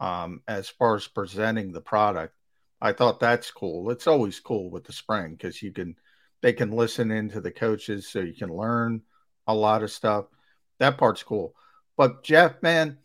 Um, 0.00 0.42
as 0.48 0.68
far 0.68 0.96
as 0.96 1.06
presenting 1.06 1.72
the 1.72 1.80
product, 1.80 2.34
I 2.80 2.92
thought 2.92 3.20
that's 3.20 3.50
cool. 3.50 3.90
It's 3.90 4.06
always 4.06 4.40
cool 4.40 4.70
with 4.70 4.84
the 4.84 4.92
spring 4.92 5.32
because 5.32 5.62
you 5.62 5.72
can 5.72 5.96
they 6.40 6.54
can 6.54 6.70
listen 6.70 7.10
into 7.10 7.40
the 7.40 7.50
coaches 7.50 8.08
so 8.08 8.20
you 8.20 8.32
can 8.32 8.48
learn 8.48 9.02
a 9.46 9.54
lot 9.54 9.82
of 9.82 9.90
stuff. 9.90 10.24
That 10.78 10.96
part's 10.96 11.22
cool. 11.22 11.54
But 11.98 12.22
Jeff, 12.22 12.62
man, 12.62 12.96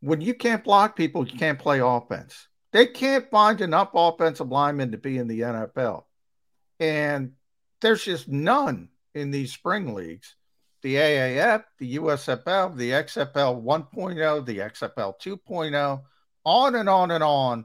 when 0.00 0.20
you 0.20 0.34
can't 0.34 0.62
block 0.62 0.94
people, 0.94 1.26
you 1.26 1.38
can't 1.38 1.58
play 1.58 1.80
offense. 1.80 2.48
They 2.72 2.86
can't 2.86 3.30
find 3.30 3.62
enough 3.62 3.90
offensive 3.94 4.48
linemen 4.50 4.92
to 4.92 4.98
be 4.98 5.16
in 5.16 5.28
the 5.28 5.40
NFL. 5.40 6.04
And 6.78 7.32
there's 7.80 8.04
just 8.04 8.28
none 8.28 8.90
in 9.14 9.30
these 9.30 9.52
spring 9.52 9.94
leagues. 9.94 10.34
The 10.82 10.96
AAF, 10.96 11.64
the 11.78 11.96
USFL, 11.96 12.76
the 12.76 12.90
XFL 12.90 13.62
1.0, 13.62 14.46
the 14.46 14.58
XFL 14.58 15.14
2.0, 15.18 16.02
on 16.44 16.74
and 16.74 16.88
on 16.88 17.10
and 17.10 17.24
on. 17.24 17.64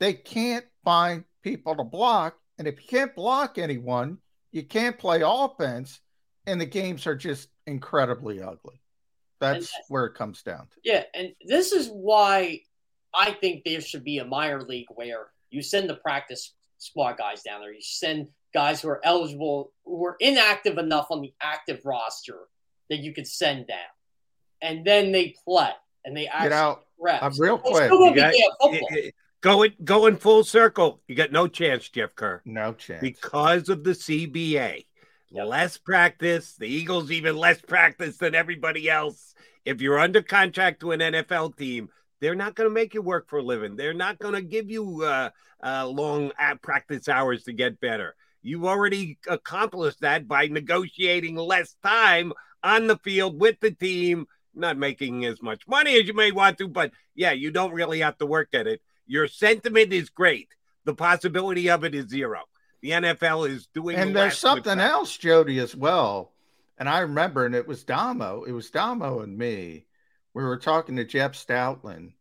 They 0.00 0.12
can't 0.12 0.64
find 0.84 1.24
people 1.42 1.76
to 1.76 1.84
block. 1.84 2.36
And 2.58 2.66
if 2.66 2.80
you 2.80 2.88
can't 2.88 3.14
block 3.14 3.58
anyone, 3.58 4.18
you 4.50 4.64
can't 4.64 4.98
play 4.98 5.22
offense. 5.24 6.00
And 6.46 6.60
the 6.60 6.66
games 6.66 7.06
are 7.06 7.14
just 7.14 7.48
incredibly 7.66 8.42
ugly. 8.42 8.80
That's 9.40 9.70
where 9.88 10.06
it 10.06 10.14
comes 10.14 10.42
down 10.42 10.66
to. 10.66 10.76
Yeah, 10.82 11.04
and 11.14 11.32
this 11.46 11.72
is 11.72 11.88
why 11.88 12.62
I 13.14 13.32
think 13.32 13.62
there 13.64 13.80
should 13.80 14.02
be 14.02 14.18
a 14.18 14.24
minor 14.24 14.62
league 14.62 14.88
where 14.94 15.28
you 15.50 15.62
send 15.62 15.88
the 15.88 15.94
practice 15.94 16.54
squad 16.78 17.18
guys 17.18 17.42
down 17.42 17.60
there. 17.60 17.72
You 17.72 17.82
send 17.82 18.28
guys 18.54 18.80
who 18.82 18.88
are 18.88 19.00
eligible, 19.04 19.72
who 19.84 20.04
are 20.06 20.16
inactive 20.20 20.78
enough 20.78 21.06
on 21.10 21.20
the 21.20 21.32
active 21.40 21.80
roster 21.84 22.38
that 22.90 22.98
you 22.98 23.12
could 23.12 23.26
send 23.26 23.66
down, 23.66 23.78
and 24.62 24.84
then 24.84 25.12
they 25.12 25.34
play 25.44 25.70
and 26.04 26.16
they 26.16 26.26
actually 26.26 26.48
Get 26.50 26.58
out 26.58 26.84
reps. 26.98 27.22
uh, 27.22 27.30
real 27.42 27.58
quick. 27.58 27.84
still 27.84 27.98
gonna 27.98 28.06
You 28.06 28.14
be 28.14 28.20
got- 28.20 28.32
damn 28.32 28.50
football. 28.60 28.88
y- 28.92 29.00
y- 29.04 29.10
Going 29.40 29.72
going 29.84 30.16
full 30.16 30.42
circle, 30.42 31.00
you 31.06 31.14
got 31.14 31.30
no 31.30 31.46
chance, 31.46 31.88
Jeff 31.88 32.12
Kerr. 32.16 32.42
No 32.44 32.72
chance. 32.72 33.00
because 33.00 33.68
of 33.68 33.84
the 33.84 33.92
CBA. 33.94 34.84
Less 35.30 35.78
practice, 35.78 36.54
the 36.56 36.66
Eagles 36.66 37.12
even 37.12 37.36
less 37.36 37.60
practice 37.60 38.16
than 38.16 38.34
everybody 38.34 38.90
else. 38.90 39.34
If 39.64 39.80
you're 39.80 39.98
under 40.00 40.22
contract 40.22 40.80
to 40.80 40.90
an 40.90 40.98
NFL 41.00 41.50
team, 41.56 41.88
they're 42.20 42.34
not 42.34 42.56
going 42.56 42.68
to 42.68 42.74
make 42.74 42.94
you 42.94 43.02
work 43.02 43.28
for 43.28 43.38
a 43.38 43.42
living. 43.42 43.76
They're 43.76 43.94
not 43.94 44.18
going 44.18 44.34
to 44.34 44.42
give 44.42 44.70
you 44.70 45.04
uh, 45.04 45.30
uh, 45.62 45.86
long 45.86 46.32
practice 46.62 47.08
hours 47.08 47.44
to 47.44 47.52
get 47.52 47.78
better. 47.78 48.16
You've 48.42 48.64
already 48.64 49.18
accomplished 49.26 50.00
that 50.00 50.28
by 50.28 50.46
negotiating 50.46 51.36
less 51.36 51.74
time 51.82 52.32
on 52.62 52.86
the 52.86 52.96
field 52.98 53.40
with 53.40 53.60
the 53.60 53.70
team, 53.70 54.26
not 54.54 54.76
making 54.76 55.24
as 55.24 55.42
much 55.42 55.66
money 55.66 55.98
as 55.98 56.06
you 56.06 56.14
may 56.14 56.32
want 56.32 56.58
to, 56.58 56.68
but 56.68 56.92
yeah, 57.14 57.32
you 57.32 57.50
don't 57.50 57.72
really 57.72 58.00
have 58.00 58.18
to 58.18 58.26
work 58.26 58.48
at 58.52 58.66
it. 58.66 58.80
Your 59.06 59.26
sentiment 59.26 59.92
is 59.92 60.10
great. 60.10 60.48
The 60.84 60.94
possibility 60.94 61.68
of 61.70 61.84
it 61.84 61.94
is 61.94 62.08
zero. 62.08 62.42
The 62.80 62.90
NFL 62.90 63.48
is 63.48 63.66
doing 63.66 63.96
and 63.96 64.14
there's 64.14 64.38
something 64.38 64.78
else, 64.78 65.16
Jody, 65.16 65.58
as 65.58 65.74
well. 65.74 66.32
And 66.78 66.88
I 66.88 67.00
remember, 67.00 67.44
and 67.44 67.54
it 67.54 67.66
was 67.66 67.82
Damo, 67.82 68.44
it 68.44 68.52
was 68.52 68.70
Damo 68.70 69.20
and 69.20 69.36
me. 69.36 69.86
We 70.32 70.44
were 70.44 70.58
talking 70.58 70.96
to 70.96 71.04
Jeff 71.04 71.32
Stoutland 71.32 72.12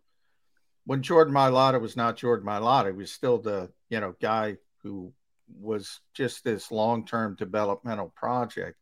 when 0.85 1.03
Jordan 1.03 1.33
Mailata 1.33 1.79
was 1.79 1.95
not 1.95 2.17
Jordan 2.17 2.47
Mailata. 2.47 2.87
He 2.87 2.93
was 2.93 3.11
still 3.11 3.37
the 3.37 3.69
you 3.89 3.99
know 3.99 4.15
guy 4.19 4.57
who 4.81 5.13
was 5.59 5.99
just 6.13 6.43
this 6.43 6.71
long-term 6.71 7.35
developmental 7.35 8.13
project. 8.15 8.77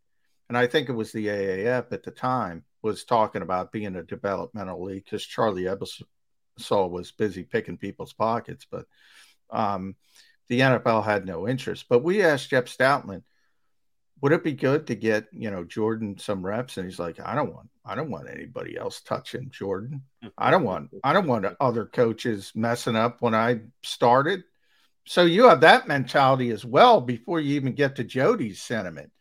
And 0.50 0.58
I 0.58 0.68
think 0.68 0.90
it 0.90 0.94
was 0.94 1.12
the 1.12 1.28
AAF 1.28 1.92
at 1.92 2.04
the 2.04 2.12
time 2.12 2.64
was 2.82 3.04
talking 3.04 3.42
about 3.42 3.72
being 3.72 3.96
a 3.96 4.04
developmental 4.04 4.84
league 4.84 5.06
because 5.06 5.26
Charlie 5.26 5.64
Ebersol 5.64 6.90
was 6.90 7.12
busy 7.12 7.44
picking 7.44 7.78
people's 7.78 8.14
pockets, 8.14 8.68
but 8.70 8.86
um, 9.50 9.96
the 10.50 10.60
NFL 10.60 11.04
had 11.04 11.26
no 11.26 11.48
interest. 11.48 11.86
But 11.90 12.04
we 12.04 12.22
asked 12.22 12.52
Jeff 12.52 12.66
Stoutland, 12.66 13.24
would 14.22 14.32
it 14.32 14.44
be 14.44 14.54
good 14.54 14.88
to 14.88 14.96
get 14.96 15.28
you 15.32 15.52
know 15.52 15.64
Jordan 15.64 16.18
some 16.18 16.46
reps? 16.46 16.78
And 16.78 16.86
he's 16.86 17.00
like, 17.00 17.20
I 17.20 17.36
don't 17.36 17.54
want, 17.54 17.70
I 17.84 17.96
don't 17.96 18.10
want 18.10 18.30
anybody 18.30 18.78
else 18.78 19.02
touching 19.02 19.50
Jordan. 19.52 20.04
I 20.38 20.52
don't 20.52 20.64
want, 20.64 20.90
I 21.04 21.14
don't 21.14 21.28
want 21.28 21.46
other 21.60 21.86
coaches 21.86 22.52
messing 22.56 22.96
up 22.96 23.22
when 23.22 23.36
I 23.36 23.62
started. 23.84 24.44
So 25.06 25.24
you 25.24 25.46
have 25.46 25.62
that 25.62 25.88
mentality 25.88 26.50
as 26.50 26.66
well 26.66 27.00
before 27.00 27.40
you 27.40 27.56
even 27.56 27.74
get 27.74 27.96
to 27.96 28.04
Jody's 28.04 28.62
sentiment. 28.62 29.12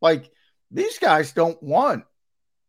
Like 0.00 0.30
these 0.70 0.98
guys 0.98 1.32
don't 1.32 1.62
want, 1.62 2.04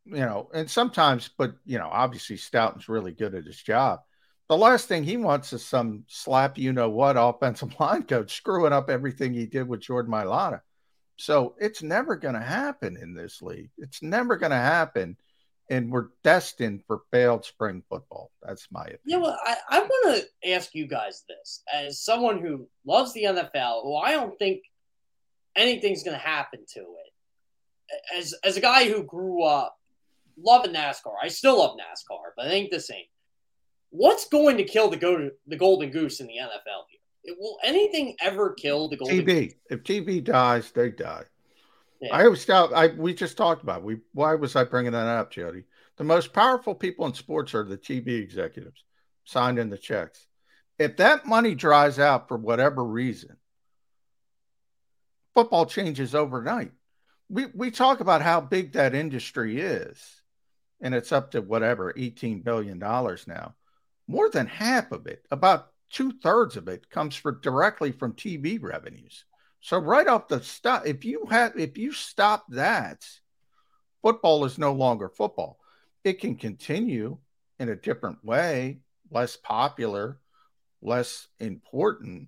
you 0.05 0.17
know, 0.17 0.49
and 0.53 0.69
sometimes, 0.69 1.29
but 1.37 1.55
you 1.65 1.79
know, 1.79 1.89
obviously 1.91 2.35
Stoutland's 2.35 2.89
really 2.89 3.13
good 3.13 3.33
at 3.33 3.45
his 3.45 3.61
job. 3.61 4.01
The 4.47 4.57
last 4.57 4.87
thing 4.87 5.03
he 5.03 5.17
wants 5.17 5.53
is 5.53 5.65
some 5.65 6.03
slap, 6.07 6.57
you 6.57 6.73
know 6.73 6.89
what, 6.89 7.15
offensive 7.17 7.79
line 7.79 8.03
coach 8.03 8.35
screwing 8.35 8.73
up 8.73 8.89
everything 8.89 9.33
he 9.33 9.45
did 9.45 9.67
with 9.67 9.81
Jordan 9.81 10.11
Mailata. 10.11 10.61
So 11.17 11.55
it's 11.59 11.81
never 11.81 12.17
going 12.17 12.35
to 12.35 12.41
happen 12.41 12.97
in 13.01 13.13
this 13.13 13.41
league. 13.41 13.71
It's 13.77 14.03
never 14.03 14.35
going 14.35 14.51
to 14.51 14.57
happen. 14.57 15.15
And 15.69 15.91
we're 15.91 16.09
destined 16.23 16.83
for 16.85 17.01
failed 17.11 17.43
spring 17.43 17.81
football. 17.89 18.31
That's 18.43 18.67
my 18.71 18.83
opinion. 18.83 18.99
Yeah, 19.05 19.17
well, 19.17 19.39
I, 19.43 19.55
I 19.69 19.79
want 19.79 20.23
to 20.43 20.51
ask 20.51 20.75
you 20.75 20.87
guys 20.87 21.23
this 21.27 21.63
as 21.73 22.03
someone 22.03 22.39
who 22.39 22.67
loves 22.85 23.13
the 23.13 23.23
NFL, 23.23 23.83
who 23.83 23.95
I 23.95 24.11
don't 24.11 24.37
think 24.37 24.61
anything's 25.55 26.03
going 26.03 26.17
to 26.17 26.23
happen 26.23 26.59
to 26.73 26.79
it. 26.79 28.17
As 28.17 28.33
as 28.43 28.57
a 28.57 28.61
guy 28.61 28.89
who 28.89 29.03
grew 29.03 29.43
up 29.43 29.77
loving 30.37 30.73
NASCAR, 30.73 31.13
I 31.21 31.27
still 31.27 31.59
love 31.59 31.77
NASCAR, 31.77 32.31
but 32.35 32.47
it 32.47 32.51
ain't 32.51 32.71
the 32.71 32.79
same. 32.79 33.05
What's 33.89 34.27
going 34.27 34.57
to 34.57 34.63
kill 34.63 34.89
the 34.89 34.97
go 34.97 35.29
the 35.47 35.55
golden 35.55 35.91
goose 35.91 36.19
in 36.19 36.27
the 36.27 36.33
NFL 36.33 36.83
here? 36.89 36.99
It, 37.23 37.37
will 37.39 37.57
anything 37.63 38.15
ever 38.21 38.53
kill 38.53 38.89
the 38.89 38.97
golden 38.97 39.19
TV. 39.19 39.25
goose? 39.25 39.53
If 39.69 39.83
TV 39.83 40.23
dies, 40.23 40.71
they 40.71 40.89
die. 40.89 41.23
Yeah. 42.05 42.15
I 42.15 42.25
always 42.25 42.45
doubt. 42.45 42.73
I 42.73 42.87
we 42.87 43.13
just 43.13 43.37
talked 43.37 43.63
about. 43.63 43.79
It. 43.79 43.83
We 43.85 43.97
why 44.13 44.35
was 44.35 44.55
I 44.55 44.63
bringing 44.63 44.91
that 44.91 45.07
up, 45.07 45.31
Jody? 45.31 45.63
The 45.97 46.03
most 46.03 46.33
powerful 46.33 46.75
people 46.75 47.05
in 47.05 47.13
sports 47.13 47.53
are 47.55 47.63
the 47.63 47.77
TV 47.77 48.21
executives, 48.21 48.83
signed 49.23 49.59
in 49.59 49.69
the 49.69 49.77
checks. 49.77 50.27
If 50.77 50.97
that 50.97 51.25
money 51.25 51.55
dries 51.55 51.99
out 51.99 52.27
for 52.27 52.37
whatever 52.37 52.83
reason, 52.83 53.37
football 55.33 55.65
changes 55.65 56.13
overnight. 56.13 56.71
We 57.29 57.47
we 57.55 57.71
talk 57.71 58.01
about 58.01 58.21
how 58.21 58.41
big 58.41 58.73
that 58.73 58.93
industry 58.93 59.59
is, 59.59 60.21
and 60.81 60.93
it's 60.93 61.11
up 61.11 61.31
to 61.31 61.41
whatever 61.41 61.93
eighteen 61.97 62.41
billion 62.41 62.77
dollars 62.77 63.25
now. 63.27 63.55
More 64.07 64.29
than 64.29 64.45
half 64.45 64.91
of 64.91 65.07
it, 65.07 65.25
about 65.31 65.71
two 65.89 66.11
thirds 66.11 66.55
of 66.55 66.67
it, 66.67 66.89
comes 66.89 67.15
for 67.15 67.31
directly 67.31 67.91
from 67.91 68.13
TV 68.13 68.61
revenues. 68.61 69.25
So 69.65 69.79
right 69.79 70.05
off 70.05 70.27
the 70.27 70.43
stop, 70.43 70.85
if 70.85 71.03
you 71.03 71.25
have 71.31 71.57
if 71.57 71.75
you 71.75 71.91
stop 71.91 72.45
that, 72.49 73.03
football 74.03 74.45
is 74.45 74.59
no 74.59 74.73
longer 74.73 75.09
football. 75.09 75.57
It 76.03 76.19
can 76.19 76.35
continue 76.35 77.17
in 77.57 77.69
a 77.69 77.75
different 77.75 78.23
way, 78.23 78.81
less 79.09 79.35
popular, 79.35 80.19
less 80.83 81.29
important. 81.39 82.27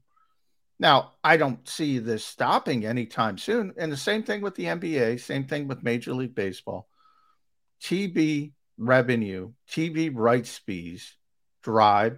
Now, 0.79 1.11
I 1.23 1.37
don't 1.37 1.69
see 1.69 1.99
this 1.99 2.25
stopping 2.25 2.87
anytime 2.87 3.37
soon. 3.37 3.71
And 3.77 3.91
the 3.91 3.97
same 3.97 4.23
thing 4.23 4.41
with 4.41 4.55
the 4.55 4.65
NBA, 4.65 5.19
same 5.19 5.45
thing 5.45 5.67
with 5.67 5.83
Major 5.83 6.15
League 6.15 6.33
Baseball. 6.33 6.89
TV 7.83 8.53
revenue, 8.79 9.51
TV 9.69 10.09
rights 10.11 10.57
fees 10.57 11.15
drive 11.61 12.17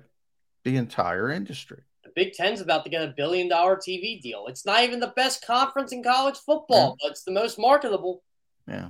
the 0.63 0.77
entire 0.77 1.29
industry. 1.29 1.81
The 2.19 2.25
Big 2.25 2.33
Ten's 2.33 2.59
about 2.59 2.83
to 2.83 2.89
get 2.89 3.01
a 3.01 3.13
billion 3.15 3.47
dollar 3.47 3.77
TV 3.77 4.21
deal. 4.21 4.47
It's 4.47 4.65
not 4.65 4.83
even 4.83 4.99
the 4.99 5.13
best 5.15 5.45
conference 5.45 5.93
in 5.93 6.03
college 6.03 6.37
football, 6.37 6.97
but 7.01 7.11
it's 7.11 7.23
the 7.23 7.31
most 7.31 7.57
marketable. 7.57 8.23
Yeah. 8.67 8.89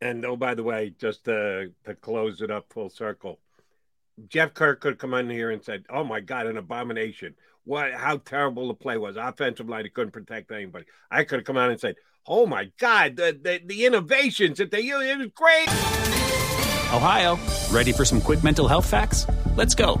And 0.00 0.24
oh, 0.24 0.34
by 0.34 0.54
the 0.54 0.62
way, 0.62 0.94
just 0.98 1.24
to, 1.26 1.72
to 1.84 1.94
close 1.96 2.40
it 2.40 2.50
up 2.50 2.72
full 2.72 2.88
circle, 2.88 3.38
Jeff 4.28 4.54
Kerr 4.54 4.76
could 4.76 4.98
come 4.98 5.12
in 5.12 5.28
here 5.28 5.50
and 5.50 5.62
said, 5.62 5.84
"Oh 5.90 6.04
my 6.04 6.20
God, 6.20 6.46
an 6.46 6.56
abomination! 6.56 7.34
What? 7.64 7.92
How 7.92 8.16
terrible 8.16 8.68
the 8.68 8.74
play 8.74 8.96
was! 8.96 9.16
Offensive 9.16 9.68
line, 9.68 9.84
he 9.84 9.90
couldn't 9.90 10.12
protect 10.12 10.50
anybody." 10.50 10.86
I 11.10 11.24
could 11.24 11.40
have 11.40 11.46
come 11.46 11.58
out 11.58 11.70
and 11.70 11.78
said, 11.78 11.96
"Oh 12.26 12.46
my 12.46 12.70
God, 12.78 13.16
the 13.16 13.38
the, 13.38 13.60
the 13.62 13.84
innovations 13.84 14.56
that 14.56 14.70
they 14.70 14.80
used, 14.80 15.04
it 15.04 15.18
was 15.18 15.28
great." 15.34 15.68
Ohio, 16.94 17.38
ready 17.70 17.92
for 17.92 18.06
some 18.06 18.22
quick 18.22 18.42
mental 18.42 18.66
health 18.66 18.88
facts? 18.88 19.26
Let's 19.54 19.74
go. 19.74 20.00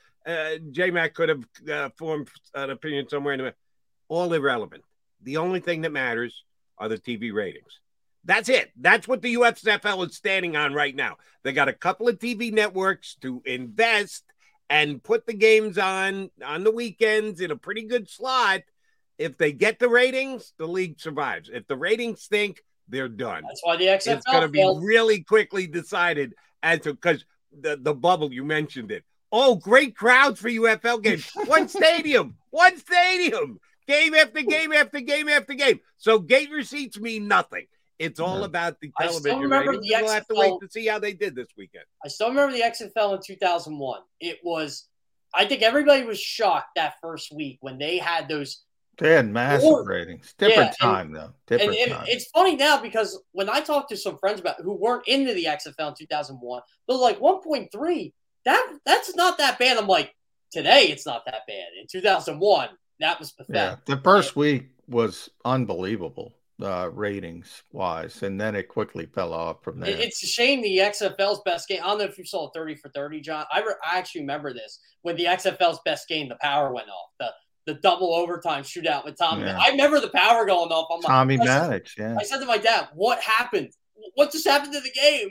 Uh, 0.25 0.57
J 0.71 0.91
Mac 0.91 1.13
could 1.13 1.29
have 1.29 1.43
uh, 1.71 1.89
formed 1.97 2.29
an 2.53 2.69
opinion 2.69 3.09
somewhere 3.09 3.33
in 3.33 3.39
the 3.39 3.53
all 4.07 4.33
irrelevant. 4.33 4.83
The 5.23 5.37
only 5.37 5.59
thing 5.59 5.81
that 5.81 5.91
matters 5.91 6.43
are 6.77 6.89
the 6.89 6.97
TV 6.97 7.33
ratings. 7.33 7.79
That's 8.23 8.49
it. 8.49 8.71
That's 8.79 9.07
what 9.07 9.21
the 9.21 9.35
USFL 9.35 10.07
is 10.07 10.15
standing 10.15 10.55
on 10.55 10.73
right 10.73 10.95
now. 10.95 11.17
They 11.43 11.53
got 11.53 11.69
a 11.69 11.73
couple 11.73 12.07
of 12.07 12.19
TV 12.19 12.51
networks 12.51 13.15
to 13.21 13.41
invest 13.45 14.23
and 14.69 15.03
put 15.03 15.25
the 15.25 15.33
games 15.33 15.77
on 15.77 16.29
on 16.45 16.63
the 16.63 16.71
weekends 16.71 17.41
in 17.41 17.51
a 17.51 17.55
pretty 17.55 17.83
good 17.83 18.09
slot. 18.09 18.61
If 19.17 19.37
they 19.37 19.51
get 19.51 19.79
the 19.79 19.89
ratings, 19.89 20.53
the 20.57 20.67
league 20.67 20.99
survives. 20.99 21.49
If 21.51 21.67
the 21.67 21.75
ratings 21.75 22.21
stink, 22.21 22.63
they're 22.87 23.09
done. 23.09 23.43
That's 23.43 23.61
why 23.63 23.77
the 23.77 23.85
XFL 23.85 24.17
It's 24.17 24.25
going 24.25 24.41
to 24.41 24.47
be 24.47 24.79
really 24.81 25.21
quickly 25.23 25.67
decided 25.67 26.33
as 26.61 26.81
to 26.81 26.93
because 26.93 27.25
the 27.59 27.77
the 27.81 27.93
bubble 27.93 28.31
you 28.33 28.43
mentioned 28.43 28.91
it. 28.91 29.03
Oh, 29.31 29.55
great 29.55 29.95
crowds 29.95 30.39
for 30.39 30.49
UFL 30.49 31.01
games. 31.01 31.29
One 31.45 31.67
stadium, 31.69 32.35
one 32.49 32.77
stadium, 32.77 33.59
game 33.87 34.13
after 34.13 34.41
game 34.41 34.73
after 34.73 34.99
game 34.99 35.29
after 35.29 35.53
game. 35.53 35.79
So 35.97 36.19
gate 36.19 36.49
receipts 36.51 36.99
mean 36.99 37.27
nothing. 37.27 37.65
It's 37.99 38.19
all 38.19 38.43
about 38.45 38.79
the 38.81 38.91
I 38.99 39.03
still 39.07 39.19
television 39.21 39.39
remember 39.41 39.71
ratings. 39.71 39.87
the 39.87 39.97
We'll 40.01 40.11
have 40.13 40.27
to 40.27 40.35
wait 40.35 40.53
to 40.61 40.67
see 40.69 40.87
how 40.87 40.97
they 40.99 41.13
did 41.13 41.35
this 41.35 41.47
weekend. 41.55 41.85
I 42.03 42.07
still 42.07 42.29
remember 42.29 42.53
the 42.53 42.63
XFL 42.63 43.15
in 43.15 43.21
2001. 43.23 43.99
It 44.19 44.39
was, 44.43 44.87
I 45.35 45.45
think 45.45 45.61
everybody 45.61 46.03
was 46.03 46.19
shocked 46.19 46.69
that 46.77 46.95
first 47.01 47.31
week 47.33 47.59
when 47.61 47.77
they 47.77 47.99
had 47.99 48.27
those. 48.27 48.63
They 48.97 49.11
had 49.11 49.27
massive 49.29 49.69
Or- 49.69 49.85
ratings. 49.85 50.33
Different 50.37 50.57
Yeah, 50.59 50.65
and- 50.65 50.77
time 50.77 51.11
though. 51.13 51.31
Different 51.47 51.73
and, 51.73 51.81
and 51.83 51.91
time. 51.99 52.05
it's 52.09 52.25
funny 52.31 52.55
now 52.55 52.81
because 52.81 53.21
when 53.33 53.49
I 53.49 53.61
talked 53.61 53.89
to 53.91 53.97
some 53.97 54.17
friends 54.17 54.39
about 54.39 54.55
who 54.61 54.73
weren't 54.73 55.07
into 55.07 55.33
the 55.35 55.45
XFL 55.45 55.89
in 55.89 55.95
2001, 55.95 56.61
they're 56.87 56.97
like 56.97 57.19
1.3. 57.19 58.13
That 58.45 58.77
that's 58.85 59.15
not 59.15 59.37
that 59.37 59.59
bad. 59.59 59.77
I'm 59.77 59.87
like, 59.87 60.13
today 60.51 60.85
it's 60.89 61.05
not 61.05 61.25
that 61.25 61.41
bad. 61.47 61.67
In 61.79 61.87
2001, 61.89 62.69
that 62.99 63.19
was 63.19 63.31
pathetic. 63.31 63.79
yeah, 63.87 63.95
the 63.95 64.01
first 64.01 64.35
week 64.35 64.69
was 64.87 65.29
unbelievable 65.45 66.33
uh, 66.61 66.89
ratings 66.93 67.63
wise, 67.71 68.21
and 68.23 68.39
then 68.39 68.55
it 68.55 68.67
quickly 68.67 69.05
fell 69.05 69.33
off 69.33 69.63
from 69.63 69.79
there. 69.79 69.89
It's 69.97 70.23
a 70.23 70.27
shame 70.27 70.61
the 70.61 70.77
XFL's 70.79 71.41
best 71.45 71.67
game. 71.67 71.79
I 71.83 71.87
don't 71.87 71.99
know 71.99 72.05
if 72.05 72.17
you 72.17 72.25
saw 72.25 72.49
30 72.51 72.75
for 72.75 72.89
30, 72.89 73.21
John. 73.21 73.45
I, 73.51 73.61
re- 73.61 73.73
I 73.83 73.97
actually 73.97 74.21
remember 74.21 74.53
this 74.53 74.79
when 75.01 75.15
the 75.15 75.25
XFL's 75.25 75.79
best 75.85 76.07
game, 76.07 76.29
the 76.29 76.37
power 76.41 76.73
went 76.73 76.89
off. 76.89 77.09
The 77.19 77.29
the 77.67 77.75
double 77.75 78.11
overtime 78.15 78.63
shootout 78.63 79.05
with 79.05 79.17
Tommy. 79.19 79.43
Yeah. 79.43 79.55
I 79.59 79.69
remember 79.69 79.99
the 79.99 80.09
power 80.09 80.47
going 80.47 80.71
off. 80.71 80.87
I'm 80.91 80.99
like- 81.01 81.07
Tommy 81.07 81.37
said- 81.37 81.45
Maddox, 81.45 81.93
yeah. 81.97 82.15
I 82.19 82.23
said 82.23 82.39
to 82.39 82.45
my 82.45 82.57
dad, 82.57 82.87
"What 82.95 83.19
happened? 83.21 83.69
What 84.15 84.31
just 84.31 84.47
happened 84.47 84.73
to 84.73 84.79
the 84.81 84.89
game?" 84.91 85.29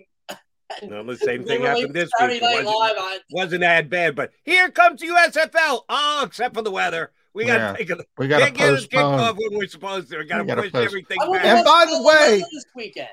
No, 0.89 1.03
the 1.03 1.16
same 1.16 1.45
thing 1.45 1.62
happened 1.62 1.95
this 1.95 2.11
week. 2.21 2.41
It 2.43 2.64
wasn't, 2.64 3.23
wasn't 3.31 3.61
that 3.62 3.89
bad, 3.91 4.14
but 4.16 4.33
here 4.45 4.71
comes 4.71 5.01
the 5.01 5.09
USFL. 5.09 5.81
Oh, 5.89 6.23
except 6.27 6.55
for 6.55 6.62
the 6.62 6.71
weather. 6.71 7.12
We 7.35 7.45
got 7.45 7.55
to 7.59 7.62
Yeah. 7.62 7.73
take 7.77 7.91
a 7.91 8.05
We 8.18 8.29
gotta 8.29 8.47
can't 8.47 8.57
get 8.57 8.68
postpone. 8.71 9.37
when 9.37 9.59
we're 9.59 9.66
supposed 9.68 10.11
to. 10.11 10.18
We 10.18 10.25
got 10.25 10.39
to 10.39 10.55
push 10.57 10.73
post- 10.73 10.87
everything 10.87 11.18
back. 11.33 11.45
And 11.45 11.64
by 11.64 11.87
the 11.89 12.03
way- 12.03 12.39
this 12.53 12.64
weekend. 12.75 13.09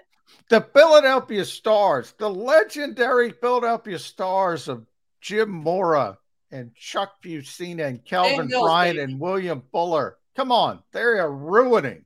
the 0.50 0.62
Philadelphia 0.74 1.46
Stars, 1.46 2.14
the 2.18 2.30
legendary 2.30 3.32
Philadelphia 3.32 4.00
Stars 4.00 4.68
of 4.68 4.86
Jim 5.22 5.50
Mora 5.50 6.18
and 6.52 6.74
Chuck 6.76 7.22
Fusina 7.24 7.86
and 7.88 8.04
Calvin 8.06 8.48
Mills, 8.48 8.64
Bryant 8.64 8.98
baby. 8.98 9.12
and 9.12 9.20
William 9.22 9.62
Fuller. 9.72 10.18
Come 10.36 10.52
on, 10.52 10.82
they 10.94 11.02
are 11.02 11.32
ruining 11.32 12.06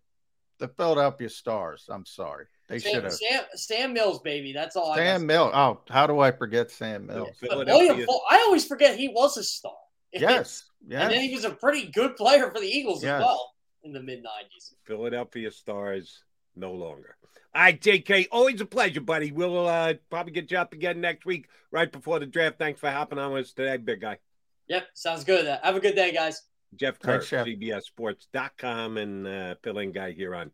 the 0.57 0.67
Philadelphia 0.69 1.29
Stars. 1.29 1.85
I'm 1.89 2.05
sorry. 2.05 2.45
They 2.71 2.79
should 2.79 2.91
Sam, 2.93 3.03
have. 3.03 3.13
Sam, 3.13 3.43
Sam 3.55 3.93
Mills, 3.93 4.19
baby. 4.21 4.53
That's 4.53 4.77
all. 4.77 4.95
Sam 4.95 5.21
got. 5.21 5.27
Mills. 5.27 5.51
Oh, 5.53 5.81
how 5.89 6.07
do 6.07 6.19
I 6.19 6.31
forget 6.31 6.71
Sam 6.71 7.05
Mills? 7.05 7.29
But 7.41 7.65
William, 7.67 8.05
Full, 8.05 8.21
I 8.29 8.37
always 8.37 8.65
forget 8.65 8.97
he 8.97 9.09
was 9.09 9.37
a 9.37 9.43
star. 9.43 9.73
Yes. 10.13 10.65
and 10.89 11.11
then 11.11 11.21
he 11.21 11.33
was 11.33 11.45
a 11.45 11.51
pretty 11.51 11.87
good 11.91 12.17
player 12.17 12.49
for 12.51 12.59
the 12.59 12.67
Eagles 12.67 13.01
Yes. 13.03 13.15
as 13.15 13.21
well 13.25 13.53
in 13.83 13.93
the 13.93 14.01
mid 14.01 14.19
'90s. 14.19 14.73
Philadelphia 14.85 15.51
Stars 15.51 16.23
no 16.55 16.73
longer. 16.73 17.15
All 17.53 17.61
right, 17.61 17.79
JK, 17.79 18.27
always 18.31 18.59
a 18.61 18.65
pleasure, 18.65 19.01
buddy. 19.01 19.31
We'll 19.31 19.67
uh, 19.67 19.93
probably 20.09 20.31
get 20.31 20.51
you 20.51 20.57
up 20.57 20.73
again 20.73 21.01
next 21.01 21.25
week, 21.25 21.47
right 21.71 21.91
before 21.91 22.19
the 22.19 22.25
draft. 22.25 22.57
Thanks 22.57 22.79
for 22.79 22.89
hopping 22.89 23.19
on 23.19 23.33
with 23.33 23.45
us 23.45 23.53
today, 23.53 23.77
big 23.77 24.01
guy. 24.01 24.19
Yep, 24.67 24.87
sounds 24.93 25.23
good. 25.25 25.45
Have 25.61 25.75
a 25.75 25.79
good 25.81 25.95
day, 25.95 26.11
guys. 26.13 26.41
Jeff 26.75 26.99
Kerr, 26.99 27.19
Thanks, 27.19 27.29
Jeff. 27.29 27.45
CBSSports.com, 27.47 28.97
and 28.97 29.27
uh, 29.27 29.55
filling 29.63 29.91
guy 29.91 30.11
here 30.11 30.33
on 30.35 30.51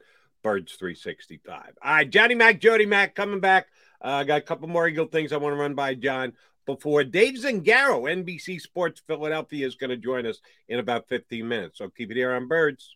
Birds 0.48 0.76
365. 0.76 1.74
All 1.84 1.94
right, 1.94 2.10
Johnny 2.10 2.34
Mac, 2.34 2.62
Jody 2.62 2.86
Mac 2.86 3.16
coming 3.16 3.42
back. 3.42 3.68
Uh, 4.02 4.08
I 4.08 4.24
got 4.24 4.38
a 4.38 4.42
couple 4.42 4.70
more 4.70 4.88
Eagle 4.88 5.08
things 5.08 5.34
I 5.34 5.38
want 5.38 5.54
to 5.54 5.60
run 5.60 5.76
by 5.76 5.94
John. 5.94 6.32
before. 6.66 7.04
Dave 7.04 7.34
Zangaro, 7.34 8.04
NBC 8.10 8.62
Sports 8.62 9.02
Philadelphia, 9.06 9.68
is 9.68 9.76
going 9.76 9.90
to 9.90 9.98
join 9.98 10.26
us 10.26 10.40
in 10.70 10.80
about 10.80 11.10
15 11.10 11.46
minutes. 11.46 11.80
So 11.80 11.90
keep 11.90 12.12
it 12.12 12.16
here 12.16 12.32
on 12.32 12.48
Birds. 12.48 12.96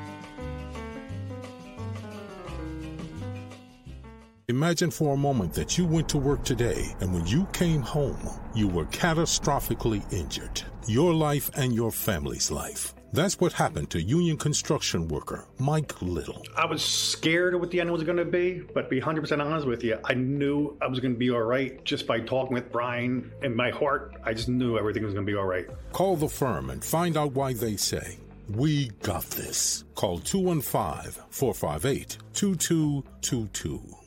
Imagine 4.51 4.91
for 4.91 5.13
a 5.13 5.17
moment 5.17 5.53
that 5.53 5.77
you 5.77 5.85
went 5.85 6.09
to 6.09 6.17
work 6.17 6.43
today 6.43 6.93
and 6.99 7.13
when 7.13 7.25
you 7.25 7.47
came 7.53 7.81
home, 7.81 8.19
you 8.53 8.67
were 8.67 8.83
catastrophically 8.87 10.03
injured. 10.11 10.61
Your 10.87 11.13
life 11.13 11.49
and 11.55 11.73
your 11.73 11.89
family's 11.89 12.51
life. 12.51 12.93
That's 13.13 13.39
what 13.39 13.53
happened 13.53 13.91
to 13.91 14.01
union 14.01 14.35
construction 14.35 15.07
worker 15.07 15.45
Mike 15.57 16.01
Little. 16.01 16.43
I 16.57 16.65
was 16.65 16.83
scared 16.83 17.53
of 17.53 17.61
what 17.61 17.71
the 17.71 17.79
end 17.79 17.91
was 17.91 18.03
going 18.03 18.17
to 18.17 18.25
be, 18.25 18.61
but 18.73 18.81
to 18.81 18.89
be 18.89 18.99
100% 18.99 19.39
honest 19.39 19.65
with 19.65 19.85
you, 19.85 19.97
I 20.03 20.15
knew 20.15 20.77
I 20.81 20.87
was 20.87 20.99
going 20.99 21.13
to 21.13 21.17
be 21.17 21.31
all 21.31 21.43
right 21.43 21.81
just 21.85 22.05
by 22.05 22.19
talking 22.19 22.53
with 22.53 22.73
Brian. 22.73 23.31
In 23.43 23.55
my 23.55 23.69
heart, 23.69 24.17
I 24.25 24.33
just 24.33 24.49
knew 24.49 24.77
everything 24.77 25.05
was 25.05 25.13
going 25.13 25.25
to 25.25 25.31
be 25.31 25.37
all 25.37 25.45
right. 25.45 25.65
Call 25.93 26.17
the 26.17 26.27
firm 26.27 26.71
and 26.71 26.83
find 26.83 27.15
out 27.15 27.31
why 27.31 27.53
they 27.53 27.77
say, 27.77 28.17
We 28.49 28.89
got 29.01 29.23
this. 29.29 29.85
Call 29.95 30.19
215 30.19 31.23
458 31.29 32.17
2222. 32.33 34.00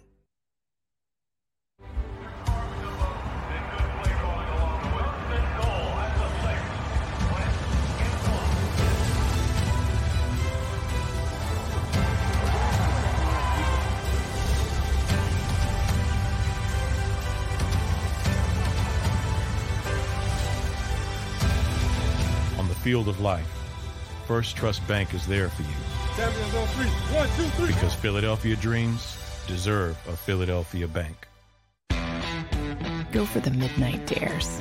Field 22.84 23.08
of 23.08 23.18
life, 23.18 23.48
First 24.26 24.56
Trust 24.56 24.86
Bank 24.86 25.14
is 25.14 25.26
there 25.26 25.48
for 25.48 25.62
you. 25.62 25.68
Three. 26.16 26.86
One, 27.16 27.28
two, 27.28 27.44
three. 27.56 27.68
Because 27.68 27.94
Philadelphia 27.94 28.56
dreams 28.56 29.16
deserve 29.46 29.96
a 30.06 30.14
Philadelphia 30.14 30.86
bank. 30.86 31.26
Go 33.10 33.24
for 33.24 33.40
the 33.40 33.52
midnight 33.52 34.06
dares. 34.06 34.60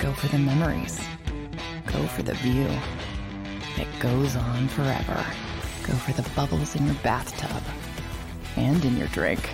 Go 0.00 0.12
for 0.14 0.26
the 0.26 0.38
memories. 0.38 1.00
Go 1.86 2.04
for 2.08 2.24
the 2.24 2.34
view 2.34 2.66
that 3.76 3.86
goes 4.00 4.34
on 4.34 4.66
forever. 4.66 5.24
Go 5.84 5.92
for 5.94 6.10
the 6.20 6.28
bubbles 6.30 6.74
in 6.74 6.84
your 6.86 6.96
bathtub 6.96 7.62
and 8.56 8.84
in 8.84 8.96
your 8.96 9.08
drink. 9.08 9.48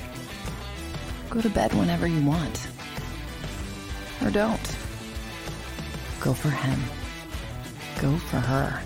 Go 1.28 1.42
to 1.42 1.50
bed 1.50 1.74
whenever 1.74 2.06
you 2.06 2.24
want. 2.24 2.66
Or 4.22 4.30
don't. 4.30 4.73
Go 6.24 6.32
for 6.32 6.48
him. 6.48 6.80
Go 8.00 8.16
for 8.16 8.38
her. 8.38 8.80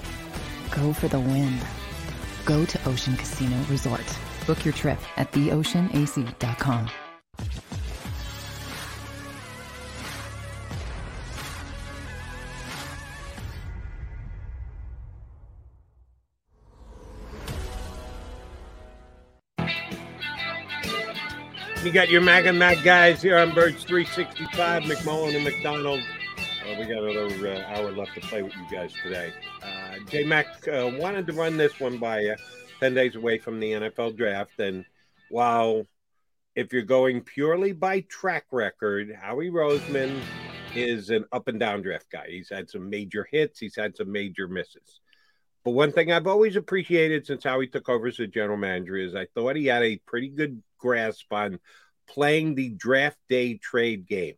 Go 0.73 0.93
for 0.93 1.07
the 1.07 1.21
win. 1.21 1.57
Go 2.45 2.65
to 2.65 2.89
Ocean 2.89 3.17
Casino 3.17 3.57
Resort. 3.71 4.19
Book 4.45 4.65
your 4.65 4.75
trip 4.75 4.99
at 5.17 5.31
theoceanac.com. 5.31 6.91
You 21.85 21.93
got 21.93 22.09
your 22.11 22.21
Mag 22.21 22.47
and 22.47 22.59
Mac 22.59 22.83
guys 22.83 23.23
here 23.23 23.39
on 23.39 23.55
Birds 23.55 23.85
365, 23.85 24.83
McMullen 24.83 25.37
and 25.37 25.45
McDonald. 25.45 26.03
Uh, 26.69 26.75
we 26.79 26.85
got 26.85 27.03
another 27.03 27.49
uh, 27.49 27.63
hour 27.75 27.93
left 27.93 28.15
to 28.15 28.21
play 28.21 28.43
with 28.43 28.53
you 28.55 28.67
guys 28.71 28.93
today. 29.03 29.33
Uh, 29.63 29.95
J 30.09 30.25
Mac 30.25 30.47
uh, 30.69 30.91
wanted 30.99 31.27
to 31.29 31.33
run 31.33 31.57
this 31.57 31.81
one 31.81 31.97
by 31.99 32.21
you. 32.21 32.37
10 32.81 32.95
days 32.95 33.17
away 33.17 33.39
from 33.39 33.59
the 33.59 33.73
NFL 33.73 34.17
draft. 34.17 34.59
And 34.59 34.85
while 35.31 35.87
if 36.55 36.73
you're 36.73 36.83
going 36.83 37.23
purely 37.23 37.73
by 37.73 38.01
track 38.01 38.45
record, 38.53 39.17
Howie 39.19 39.51
Roseman 39.51 40.21
is 40.75 41.09
an 41.11 41.25
up 41.33 41.49
and 41.49 41.59
down 41.59 41.81
draft 41.81 42.11
guy. 42.13 42.27
He's 42.29 42.51
had 42.51 42.69
some 42.69 42.91
major 42.91 43.27
hits, 43.31 43.59
he's 43.59 43.77
had 43.77 43.97
some 43.97 44.13
major 44.13 44.47
misses. 44.47 45.01
But 45.65 45.71
one 45.71 45.93
thing 45.93 46.13
I've 46.13 46.27
always 46.27 46.57
appreciated 46.57 47.27
since 47.27 47.45
Howie 47.45 47.69
took 47.69 47.89
over 47.89 48.09
as 48.09 48.19
the 48.19 48.27
general 48.27 48.59
manager 48.59 48.97
is 48.97 49.15
I 49.15 49.27
thought 49.35 49.57
he 49.57 49.67
had 49.67 49.83
a 49.83 50.01
pretty 50.07 50.29
good 50.29 50.63
grasp 50.79 51.33
on 51.33 51.61
playing 52.09 52.55
the 52.55 52.71
draft 52.71 53.19
day 53.29 53.55
trade 53.55 54.07
game. 54.07 54.37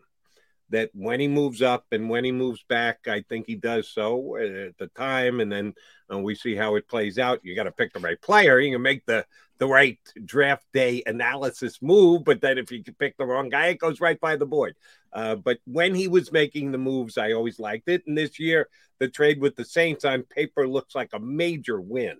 That 0.70 0.90
when 0.94 1.20
he 1.20 1.28
moves 1.28 1.62
up 1.62 1.86
and 1.92 2.08
when 2.08 2.24
he 2.24 2.32
moves 2.32 2.62
back, 2.68 3.08
I 3.08 3.22
think 3.22 3.46
he 3.46 3.56
does 3.56 3.88
so 3.88 4.36
at 4.36 4.78
the 4.78 4.86
time. 4.96 5.40
And 5.40 5.50
then 5.50 5.74
uh, 6.12 6.18
we 6.18 6.34
see 6.34 6.55
how 6.55 6.76
it 6.76 6.88
plays 6.88 7.18
out. 7.18 7.40
You 7.42 7.55
got 7.56 7.64
to 7.64 7.72
pick 7.72 7.92
the 7.92 8.01
right 8.01 8.20
player. 8.20 8.60
You 8.60 8.72
can 8.74 8.82
make 8.82 9.05
the 9.05 9.26
the 9.59 9.66
right 9.66 9.98
draft 10.24 10.64
day 10.72 11.02
analysis 11.05 11.82
move, 11.82 12.24
but 12.24 12.40
then 12.40 12.56
if 12.56 12.72
you 12.72 12.82
pick 12.98 13.18
the 13.18 13.26
wrong 13.26 13.51
guy, 13.51 13.66
it 13.66 13.78
goes 13.78 14.01
right 14.01 14.18
by 14.18 14.34
the 14.34 14.47
board. 14.47 14.74
Uh, 15.12 15.36
but 15.36 15.59
when 15.66 15.94
he 15.94 16.09
was 16.09 16.32
making 16.32 16.72
the 16.72 16.78
moves, 16.78 17.18
I 17.18 17.32
always 17.32 17.60
liked 17.60 17.88
it. 17.88 18.02
And 18.06 18.16
this 18.16 18.40
year, 18.40 18.68
the 19.01 19.09
trade 19.09 19.38
with 19.38 19.56
the 19.56 19.64
Saints 19.64 20.06
on 20.06 20.22
paper 20.22 20.66
looks 20.66 20.94
like 20.94 21.10
a 21.12 21.18
major 21.18 21.78
win 21.78 22.16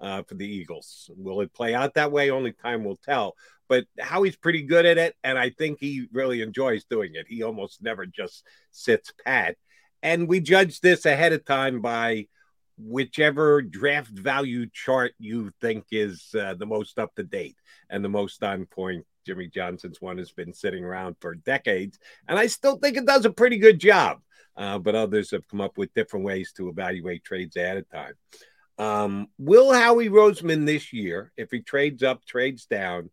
uh, 0.00 0.22
for 0.22 0.34
the 0.34 0.46
Eagles. 0.46 1.10
Will 1.16 1.40
it 1.40 1.52
play 1.52 1.74
out 1.74 1.94
that 1.94 2.12
way? 2.12 2.30
Only 2.30 2.52
time 2.52 2.84
will 2.84 2.96
tell. 2.96 3.34
But 3.68 3.84
Howie's 4.00 4.36
pretty 4.36 4.62
good 4.62 4.86
at 4.86 4.98
it, 4.98 5.14
and 5.22 5.38
I 5.38 5.50
think 5.50 5.78
he 5.78 6.08
really 6.12 6.40
enjoys 6.40 6.84
doing 6.84 7.12
it. 7.14 7.26
He 7.28 7.42
almost 7.42 7.82
never 7.82 8.06
just 8.06 8.44
sits 8.70 9.12
pat. 9.24 9.56
And 10.02 10.28
we 10.28 10.40
judge 10.40 10.80
this 10.80 11.04
ahead 11.04 11.32
of 11.32 11.44
time 11.44 11.80
by 11.80 12.26
whichever 12.78 13.60
draft 13.60 14.10
value 14.10 14.66
chart 14.72 15.12
you 15.18 15.50
think 15.60 15.84
is 15.90 16.34
uh, 16.38 16.54
the 16.54 16.66
most 16.66 16.98
up 16.98 17.14
to 17.16 17.24
date 17.24 17.56
and 17.90 18.04
the 18.04 18.08
most 18.08 18.42
on 18.42 18.66
point. 18.66 19.04
Jimmy 19.26 19.48
Johnson's 19.48 20.00
one 20.00 20.16
has 20.16 20.32
been 20.32 20.54
sitting 20.54 20.82
around 20.82 21.16
for 21.20 21.34
decades, 21.34 21.98
and 22.28 22.38
I 22.38 22.46
still 22.46 22.78
think 22.78 22.96
it 22.96 23.04
does 23.04 23.26
a 23.26 23.30
pretty 23.30 23.58
good 23.58 23.78
job. 23.78 24.20
Uh, 24.56 24.78
but 24.78 24.94
others 24.94 25.30
have 25.30 25.46
come 25.46 25.60
up 25.60 25.78
with 25.78 25.94
different 25.94 26.24
ways 26.24 26.52
to 26.56 26.68
evaluate 26.68 27.22
trades 27.22 27.54
ahead 27.56 27.76
of 27.76 27.88
time. 27.90 28.14
Um, 28.78 29.28
will 29.38 29.72
Howie 29.72 30.08
Roseman 30.08 30.64
this 30.64 30.92
year, 30.92 31.32
if 31.36 31.50
he 31.50 31.60
trades 31.60 32.02
up, 32.02 32.24
trades 32.24 32.66
down, 32.66 33.10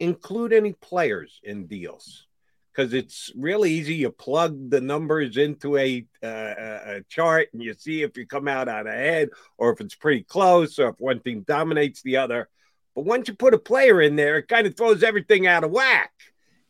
include 0.00 0.52
any 0.52 0.72
players 0.72 1.40
in 1.42 1.66
deals? 1.66 2.26
Because 2.72 2.94
it's 2.94 3.30
really 3.36 3.70
easy. 3.70 3.94
You 3.94 4.10
plug 4.10 4.70
the 4.70 4.80
numbers 4.80 5.36
into 5.36 5.76
a, 5.76 6.06
uh, 6.22 6.26
a 6.26 7.04
chart 7.08 7.48
and 7.52 7.62
you 7.62 7.74
see 7.74 8.02
if 8.02 8.16
you 8.16 8.26
come 8.26 8.48
out 8.48 8.68
on 8.68 8.86
ahead 8.86 9.28
or 9.58 9.72
if 9.72 9.80
it's 9.80 9.94
pretty 9.94 10.24
close 10.24 10.78
or 10.78 10.88
if 10.88 10.98
one 10.98 11.20
team 11.20 11.44
dominates 11.46 12.02
the 12.02 12.16
other. 12.16 12.48
But 12.96 13.04
once 13.04 13.28
you 13.28 13.34
put 13.34 13.54
a 13.54 13.58
player 13.58 14.00
in 14.00 14.16
there, 14.16 14.38
it 14.38 14.48
kind 14.48 14.66
of 14.66 14.76
throws 14.76 15.02
everything 15.02 15.46
out 15.46 15.62
of 15.62 15.70
whack. 15.70 16.12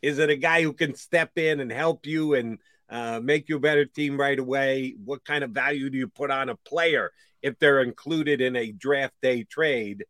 Is 0.01 0.19
it 0.19 0.29
a 0.29 0.35
guy 0.35 0.61
who 0.61 0.73
can 0.73 0.95
step 0.95 1.37
in 1.37 1.59
and 1.59 1.71
help 1.71 2.05
you 2.05 2.35
and 2.35 2.59
uh, 2.89 3.19
make 3.21 3.49
you 3.49 3.57
a 3.57 3.59
better 3.59 3.85
team 3.85 4.19
right 4.19 4.37
away? 4.37 4.95
What 5.03 5.23
kind 5.25 5.43
of 5.43 5.51
value 5.51 5.89
do 5.89 5.97
you 5.97 6.07
put 6.07 6.31
on 6.31 6.49
a 6.49 6.55
player 6.55 7.11
if 7.41 7.57
they're 7.59 7.81
included 7.81 8.41
in 8.41 8.55
a 8.55 8.71
draft 8.71 9.15
day 9.21 9.43
trade? 9.43 10.05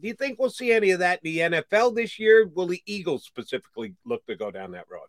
Do 0.00 0.06
you 0.06 0.14
think 0.14 0.38
we'll 0.38 0.50
see 0.50 0.72
any 0.72 0.90
of 0.90 1.00
that 1.00 1.20
in 1.24 1.50
the 1.50 1.62
NFL 1.62 1.96
this 1.96 2.18
year? 2.18 2.46
Will 2.46 2.66
the 2.66 2.82
Eagles 2.86 3.24
specifically 3.24 3.94
look 4.04 4.24
to 4.26 4.36
go 4.36 4.50
down 4.50 4.72
that 4.72 4.86
road? 4.90 5.08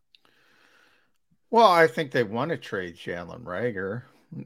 Well, 1.51 1.67
I 1.67 1.87
think 1.87 2.11
they 2.11 2.23
want 2.23 2.51
to 2.51 2.57
trade 2.57 2.95
Jalen 2.95 3.43
Reagor. 3.43 4.03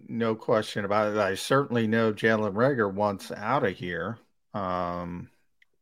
No 0.07 0.35
question 0.35 0.85
about 0.85 1.14
it. 1.14 1.19
I 1.19 1.35
certainly 1.35 1.88
know 1.88 2.14
Jalen 2.14 2.53
Reagor 2.53 2.94
wants 2.94 3.31
out 3.31 3.65
of 3.65 3.76
here. 3.76 4.18
Um, 4.53 5.30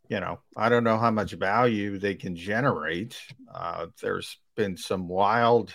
you 0.10 0.20
know, 0.20 0.40
I 0.58 0.70
don't 0.70 0.84
know 0.84 0.98
how 0.98 1.12
much 1.12 1.34
value 1.34 1.98
they 1.98 2.16
can 2.16 2.36
generate. 2.36 3.18
Uh, 3.54 3.88
there's 4.02 4.38
been 4.56 4.78
some 4.78 5.08
wild 5.08 5.74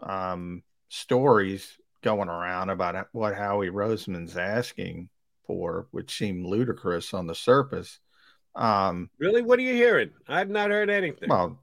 um, 0.00 0.62
stories 0.88 1.76
going 2.02 2.28
around 2.28 2.70
about 2.70 3.08
what 3.12 3.34
Howie 3.34 3.70
Roseman's 3.70 4.36
asking 4.36 5.08
for, 5.46 5.88
which 5.90 6.16
seem 6.16 6.46
ludicrous 6.46 7.12
on 7.14 7.26
the 7.26 7.34
surface. 7.34 7.98
Um, 8.54 9.10
really, 9.18 9.42
what 9.42 9.58
are 9.58 9.62
you 9.62 9.74
hearing? 9.74 10.10
I've 10.26 10.50
not 10.50 10.70
heard 10.70 10.90
anything. 10.90 11.28
Well, 11.28 11.60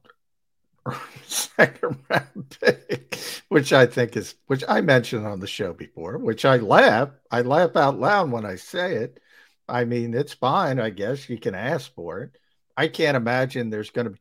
second 1.25 1.97
round 2.09 2.57
pick, 2.61 3.17
which 3.49 3.73
I 3.73 3.85
think 3.85 4.15
is, 4.15 4.35
which 4.47 4.63
I 4.67 4.81
mentioned 4.81 5.25
on 5.25 5.39
the 5.39 5.47
show 5.47 5.73
before, 5.73 6.17
which 6.17 6.45
I 6.45 6.57
laugh. 6.57 7.09
I 7.31 7.41
laugh 7.41 7.75
out 7.75 7.99
loud 7.99 8.31
when 8.31 8.45
I 8.45 8.55
say 8.55 8.95
it. 8.95 9.19
I 9.67 9.85
mean, 9.85 10.13
it's 10.13 10.33
fine. 10.33 10.79
I 10.79 10.91
guess 10.91 11.27
you 11.29 11.39
can 11.39 11.55
ask 11.55 11.93
for 11.93 12.21
it. 12.21 12.37
I 12.77 12.87
can't 12.87 13.17
imagine 13.17 13.69
there's 13.69 13.89
going 13.89 14.05
to 14.05 14.11
be, 14.11 14.19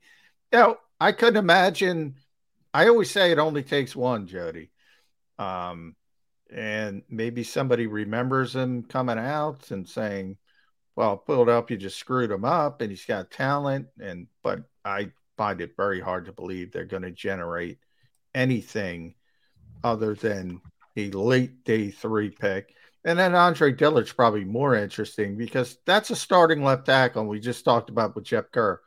you 0.53 0.59
know, 0.59 0.77
I 1.01 1.12
couldn't 1.12 1.36
imagine. 1.36 2.16
I 2.75 2.89
always 2.89 3.09
say 3.09 3.31
it 3.31 3.39
only 3.39 3.63
takes 3.63 3.95
one, 3.95 4.27
Jody. 4.27 4.73
Um, 5.39 5.95
and 6.51 7.03
maybe 7.09 7.45
somebody 7.45 7.87
remembers 7.87 8.55
him 8.55 8.83
coming 8.83 9.19
out 9.19 9.71
and 9.71 9.89
saying, 9.89 10.37
well, 10.97 11.23
Philadelphia 11.25 11.77
just 11.77 11.99
screwed 11.99 12.33
him 12.33 12.45
up 12.45 12.81
and 12.81 12.91
he's 12.91 13.05
got 13.05 13.31
talent. 13.31 13.87
And, 14.01 14.27
but 14.43 14.65
I 14.85 15.13
find 15.37 15.61
it 15.61 15.77
very 15.77 16.01
hard 16.01 16.25
to 16.27 16.33
believe 16.33 16.73
they're 16.73 16.85
going 16.85 17.05
to 17.05 17.13
generate 17.13 17.79
anything 18.35 19.15
other 19.85 20.15
than 20.15 20.61
a 20.97 21.11
late 21.11 21.65
day 21.65 21.91
three 21.93 22.31
pick. 22.31 22.75
And 23.05 23.19
then 23.19 23.37
Andre 23.37 23.71
Dillard's 23.71 24.13
probably 24.13 24.45
more 24.45 24.75
interesting 24.75 25.37
because 25.37 25.79
that's 25.87 26.11
a 26.11 26.17
starting 26.17 26.65
left 26.65 26.87
tackle. 26.87 27.21
And 27.21 27.31
we 27.31 27.39
just 27.39 27.65
talked 27.65 27.91
about 27.91 28.17
with 28.17 28.25
Jeff 28.25 28.51
Kerr 28.51 28.81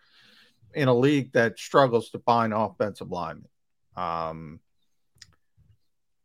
in 0.73 0.89
a 0.89 0.93
league 0.93 1.31
that 1.33 1.57
struggles 1.57 2.09
to 2.09 2.19
find 2.19 2.53
offensive 2.53 3.11
linemen. 3.11 3.47
Um, 3.97 4.61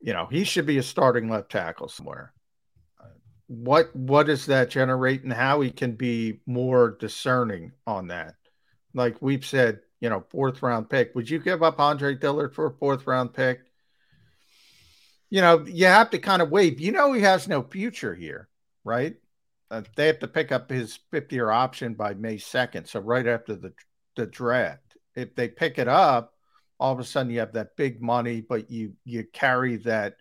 you 0.00 0.12
know, 0.12 0.26
he 0.30 0.44
should 0.44 0.66
be 0.66 0.78
a 0.78 0.82
starting 0.82 1.28
left 1.28 1.50
tackle 1.50 1.88
somewhere. 1.88 2.32
What 3.46 3.94
what 3.94 4.26
does 4.26 4.46
that 4.46 4.70
generate, 4.70 5.24
and 5.24 5.32
how 5.32 5.60
he 5.60 5.70
can 5.70 5.92
be 5.92 6.40
more 6.46 6.96
discerning 6.98 7.72
on 7.86 8.08
that? 8.08 8.34
Like 8.94 9.20
we've 9.20 9.44
said, 9.44 9.80
you 10.00 10.08
know, 10.08 10.24
fourth 10.30 10.62
round 10.62 10.88
pick. 10.88 11.14
Would 11.14 11.28
you 11.28 11.38
give 11.38 11.62
up 11.62 11.80
Andre 11.80 12.14
Dillard 12.14 12.54
for 12.54 12.66
a 12.66 12.74
fourth 12.74 13.06
round 13.06 13.34
pick? 13.34 13.60
You 15.30 15.40
know, 15.40 15.64
you 15.66 15.86
have 15.86 16.10
to 16.10 16.18
kind 16.18 16.42
of 16.42 16.50
wait. 16.50 16.78
You 16.78 16.92
know, 16.92 17.12
he 17.12 17.22
has 17.22 17.48
no 17.48 17.62
future 17.62 18.14
here, 18.14 18.48
right? 18.84 19.16
Uh, 19.70 19.82
they 19.96 20.06
have 20.08 20.18
to 20.18 20.28
pick 20.28 20.52
up 20.52 20.70
his 20.70 20.98
fifth 21.10 21.32
year 21.32 21.50
option 21.50 21.94
by 21.94 22.12
May 22.12 22.36
2nd. 22.36 22.86
So, 22.86 23.00
right 23.00 23.26
after 23.26 23.56
the, 23.56 23.72
the 24.16 24.26
draft. 24.26 24.96
If 25.14 25.34
they 25.34 25.48
pick 25.48 25.78
it 25.78 25.88
up, 25.88 26.34
all 26.82 26.92
of 26.92 26.98
a 26.98 27.04
sudden 27.04 27.30
you 27.30 27.38
have 27.38 27.52
that 27.52 27.76
big 27.76 28.02
money, 28.02 28.40
but 28.40 28.68
you 28.68 28.94
you 29.04 29.24
carry 29.32 29.76
that 29.76 30.16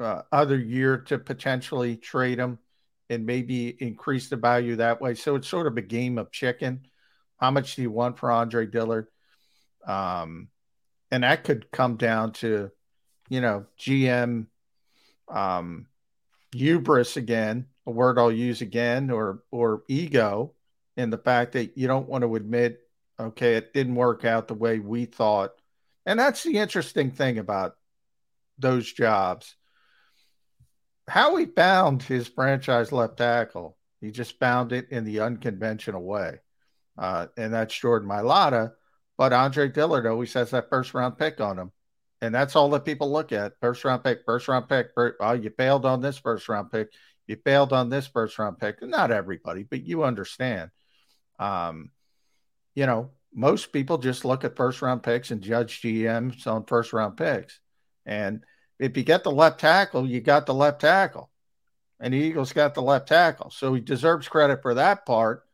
uh, 0.00 0.22
other 0.32 0.58
year 0.58 0.98
to 0.98 1.16
potentially 1.16 1.96
trade 1.96 2.40
them 2.40 2.58
and 3.08 3.24
maybe 3.24 3.68
increase 3.80 4.28
the 4.28 4.36
value 4.36 4.76
that 4.76 5.00
way. 5.00 5.14
So 5.14 5.36
it's 5.36 5.46
sort 5.46 5.68
of 5.68 5.76
a 5.76 5.82
game 5.82 6.18
of 6.18 6.32
chicken. 6.32 6.86
How 7.36 7.52
much 7.52 7.76
do 7.76 7.82
you 7.82 7.90
want 7.92 8.18
for 8.18 8.32
Andre 8.32 8.66
Dillard? 8.66 9.06
Um, 9.86 10.48
and 11.12 11.22
that 11.22 11.44
could 11.44 11.70
come 11.70 11.96
down 11.96 12.32
to, 12.34 12.72
you 13.28 13.40
know, 13.40 13.66
GM 13.78 14.46
um, 15.28 15.86
hubris 16.50 17.16
again, 17.16 17.66
a 17.86 17.92
word 17.92 18.18
I'll 18.18 18.32
use 18.32 18.60
again, 18.60 19.12
or 19.12 19.44
or 19.52 19.84
ego, 19.86 20.54
and 20.96 21.12
the 21.12 21.18
fact 21.18 21.52
that 21.52 21.78
you 21.78 21.86
don't 21.86 22.08
want 22.08 22.22
to 22.22 22.34
admit, 22.34 22.80
okay, 23.20 23.54
it 23.54 23.72
didn't 23.72 23.94
work 23.94 24.24
out 24.24 24.48
the 24.48 24.54
way 24.54 24.80
we 24.80 25.04
thought 25.04 25.59
and 26.06 26.18
that's 26.18 26.42
the 26.42 26.58
interesting 26.58 27.10
thing 27.10 27.38
about 27.38 27.74
those 28.58 28.90
jobs. 28.92 29.56
How 31.08 31.36
he 31.36 31.46
found 31.46 32.02
his 32.02 32.28
franchise 32.28 32.92
left 32.92 33.16
tackle, 33.18 33.76
he 34.00 34.10
just 34.10 34.38
found 34.38 34.72
it 34.72 34.88
in 34.90 35.04
the 35.04 35.20
unconventional 35.20 36.02
way. 36.02 36.38
Uh, 36.96 37.26
and 37.36 37.52
that's 37.52 37.78
Jordan 37.78 38.08
Mailata. 38.08 38.72
But 39.18 39.32
Andre 39.34 39.68
Dillard 39.68 40.06
always 40.06 40.32
has 40.32 40.50
that 40.52 40.70
first 40.70 40.94
round 40.94 41.18
pick 41.18 41.40
on 41.40 41.58
him. 41.58 41.72
And 42.22 42.34
that's 42.34 42.56
all 42.56 42.70
that 42.70 42.84
people 42.84 43.10
look 43.10 43.32
at 43.32 43.54
first 43.60 43.84
round 43.84 44.04
pick, 44.04 44.20
first 44.24 44.48
round 44.48 44.68
pick. 44.68 44.88
Oh, 44.96 45.32
you 45.32 45.50
failed 45.50 45.84
on 45.84 46.00
this 46.00 46.18
first 46.18 46.48
round 46.48 46.70
pick. 46.70 46.88
You 47.26 47.36
failed 47.44 47.72
on 47.72 47.88
this 47.88 48.06
first 48.06 48.38
round 48.38 48.58
pick. 48.58 48.82
Not 48.82 49.10
everybody, 49.10 49.62
but 49.62 49.86
you 49.86 50.04
understand. 50.04 50.70
Um, 51.38 51.90
you 52.74 52.86
know, 52.86 53.10
most 53.32 53.72
people 53.72 53.98
just 53.98 54.24
look 54.24 54.44
at 54.44 54.56
first 54.56 54.82
round 54.82 55.02
picks 55.02 55.30
and 55.30 55.40
judge 55.40 55.80
GMs 55.82 56.46
on 56.46 56.64
first 56.64 56.92
round 56.92 57.16
picks. 57.16 57.60
And 58.04 58.44
if 58.78 58.96
you 58.96 59.02
get 59.02 59.24
the 59.24 59.30
left 59.30 59.60
tackle, 59.60 60.06
you 60.06 60.20
got 60.20 60.46
the 60.46 60.54
left 60.54 60.80
tackle. 60.80 61.30
And 62.00 62.14
the 62.14 62.18
Eagles 62.18 62.52
got 62.52 62.74
the 62.74 62.82
left 62.82 63.08
tackle. 63.08 63.50
So 63.50 63.74
he 63.74 63.80
deserves 63.80 64.26
credit 64.26 64.62
for 64.62 64.74
that 64.74 65.04
part. 65.04 65.44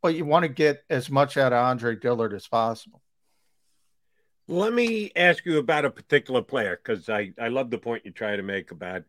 But 0.00 0.14
you 0.14 0.24
want 0.24 0.44
to 0.44 0.48
get 0.48 0.82
as 0.90 1.10
much 1.10 1.36
out 1.36 1.52
of 1.52 1.64
Andre 1.64 1.94
Dillard 1.94 2.32
as 2.32 2.48
possible. 2.48 3.02
Let 4.48 4.72
me 4.72 5.12
ask 5.14 5.44
you 5.46 5.58
about 5.58 5.84
a 5.84 5.90
particular 5.90 6.42
player 6.42 6.80
because 6.82 7.08
I, 7.08 7.32
I 7.40 7.48
love 7.48 7.70
the 7.70 7.78
point 7.78 8.04
you 8.04 8.10
try 8.10 8.34
to 8.34 8.42
make 8.42 8.72
about 8.72 9.04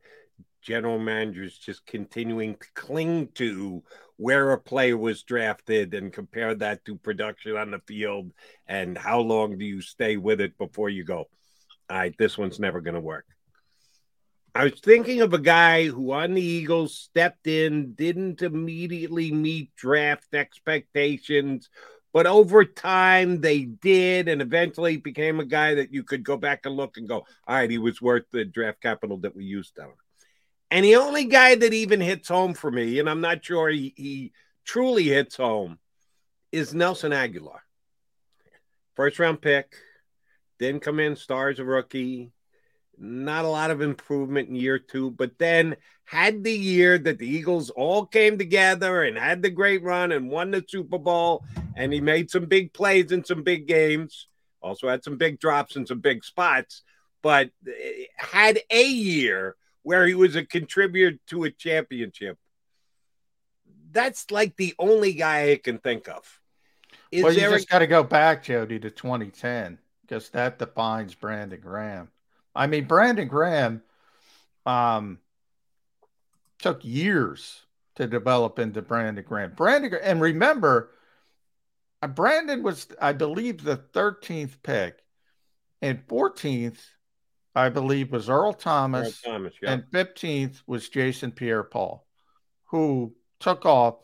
general 0.63 0.97
managers 0.97 1.57
just 1.57 1.85
continuing 1.85 2.55
to 2.55 2.67
cling 2.73 3.27
to 3.35 3.83
where 4.17 4.51
a 4.51 4.59
player 4.59 4.97
was 4.97 5.23
drafted 5.23 5.93
and 5.93 6.13
compare 6.13 6.55
that 6.55 6.85
to 6.85 6.95
production 6.95 7.57
on 7.57 7.71
the 7.71 7.79
field 7.87 8.31
and 8.67 8.97
how 8.97 9.19
long 9.19 9.57
do 9.57 9.65
you 9.65 9.81
stay 9.81 10.17
with 10.17 10.39
it 10.39 10.57
before 10.57 10.89
you 10.89 11.03
go, 11.03 11.27
all 11.89 11.97
right, 11.97 12.15
this 12.17 12.37
one's 12.37 12.59
never 12.59 12.81
going 12.81 12.95
to 12.95 13.01
work. 13.01 13.25
I 14.55 14.65
was 14.65 14.79
thinking 14.79 15.21
of 15.21 15.33
a 15.33 15.39
guy 15.39 15.87
who 15.87 16.11
on 16.11 16.35
the 16.35 16.41
Eagles 16.41 16.95
stepped 16.95 17.47
in, 17.47 17.93
didn't 17.93 18.43
immediately 18.43 19.31
meet 19.31 19.75
draft 19.75 20.35
expectations, 20.35 21.69
but 22.13 22.27
over 22.27 22.63
time 22.63 23.41
they 23.41 23.63
did, 23.63 24.29
and 24.29 24.43
eventually 24.43 24.97
became 24.97 25.39
a 25.39 25.45
guy 25.45 25.73
that 25.73 25.91
you 25.91 26.03
could 26.03 26.23
go 26.23 26.37
back 26.37 26.67
and 26.67 26.77
look 26.77 26.97
and 26.97 27.07
go, 27.07 27.25
all 27.47 27.55
right, 27.55 27.71
he 27.71 27.79
was 27.79 27.99
worth 27.99 28.25
the 28.31 28.45
draft 28.45 28.79
capital 28.79 29.17
that 29.17 29.35
we 29.35 29.43
used 29.43 29.79
on 29.79 29.87
him. 29.87 29.95
And 30.73 30.83
the 30.83 30.95
only 30.95 31.25
guy 31.25 31.53
that 31.53 31.71
even 31.71 32.01
hits 32.01 32.27
home 32.27 32.55
for 32.55 32.71
me, 32.71 32.97
and 32.97 33.07
I'm 33.07 33.21
not 33.21 33.45
sure 33.45 33.69
he, 33.69 33.93
he 33.95 34.31
truly 34.65 35.03
hits 35.03 35.37
home, 35.37 35.77
is 36.51 36.73
Nelson 36.73 37.11
Agholor. 37.11 37.59
First 38.95 39.19
round 39.19 39.39
pick, 39.39 39.75
didn't 40.57 40.81
come 40.81 40.99
in, 40.99 41.15
stars 41.15 41.59
a 41.59 41.63
rookie, 41.63 42.31
not 42.97 43.45
a 43.45 43.49
lot 43.49 43.69
of 43.69 43.81
improvement 43.81 44.49
in 44.49 44.55
year 44.55 44.79
two, 44.79 45.11
but 45.11 45.37
then 45.37 45.75
had 46.05 46.43
the 46.43 46.51
year 46.51 46.97
that 46.97 47.19
the 47.19 47.27
Eagles 47.27 47.69
all 47.69 48.07
came 48.07 48.39
together 48.39 49.03
and 49.03 49.15
had 49.15 49.43
the 49.43 49.51
great 49.51 49.83
run 49.83 50.11
and 50.11 50.31
won 50.31 50.49
the 50.49 50.65
Super 50.67 50.97
Bowl. 50.97 51.45
And 51.77 51.93
he 51.93 52.01
made 52.01 52.31
some 52.31 52.47
big 52.47 52.73
plays 52.73 53.11
in 53.11 53.23
some 53.23 53.43
big 53.43 53.67
games, 53.67 54.27
also 54.59 54.89
had 54.89 55.03
some 55.03 55.17
big 55.17 55.39
drops 55.39 55.75
in 55.75 55.85
some 55.85 55.99
big 55.99 56.23
spots, 56.23 56.81
but 57.21 57.51
eh, 57.67 58.05
had 58.17 58.59
a 58.71 58.83
year 58.83 59.55
where 59.83 60.07
he 60.07 60.15
was 60.15 60.35
a 60.35 60.45
contributor 60.45 61.17
to 61.27 61.43
a 61.43 61.51
championship. 61.51 62.37
That's 63.91 64.31
like 64.31 64.55
the 64.55 64.73
only 64.79 65.13
guy 65.13 65.51
I 65.51 65.57
can 65.57 65.77
think 65.77 66.09
of. 66.09 66.39
Is 67.11 67.23
well, 67.23 67.33
you 67.33 67.41
just 67.41 67.65
a... 67.65 67.71
got 67.71 67.79
to 67.79 67.87
go 67.87 68.03
back, 68.03 68.43
Jody, 68.43 68.79
to 68.79 68.89
2010 68.89 69.77
because 70.01 70.29
that 70.29 70.57
defines 70.57 71.13
Brandon 71.13 71.59
Graham. 71.59 72.09
I 72.55 72.67
mean, 72.67 72.85
Brandon 72.85 73.27
Graham 73.27 73.83
um, 74.65 75.19
took 76.59 76.83
years 76.83 77.61
to 77.95 78.07
develop 78.07 78.59
into 78.59 78.81
Brandon 78.81 79.23
Graham. 79.27 79.53
Brandon, 79.55 79.93
and 80.01 80.21
remember, 80.21 80.91
uh, 82.01 82.07
Brandon 82.07 82.63
was, 82.63 82.87
I 83.01 83.13
believe, 83.13 83.63
the 83.63 83.77
13th 83.77 84.57
pick, 84.63 85.03
and 85.81 86.07
14th 86.07 86.79
I 87.55 87.69
believe, 87.69 88.11
was 88.11 88.29
Earl 88.29 88.53
Thomas, 88.53 89.21
Earl 89.25 89.33
Thomas 89.33 89.53
yeah. 89.61 89.73
and 89.73 89.83
15th 89.91 90.61
was 90.65 90.89
Jason 90.89 91.31
Pierre 91.31 91.63
Paul, 91.63 92.05
who 92.65 93.13
took 93.39 93.65
off. 93.65 93.95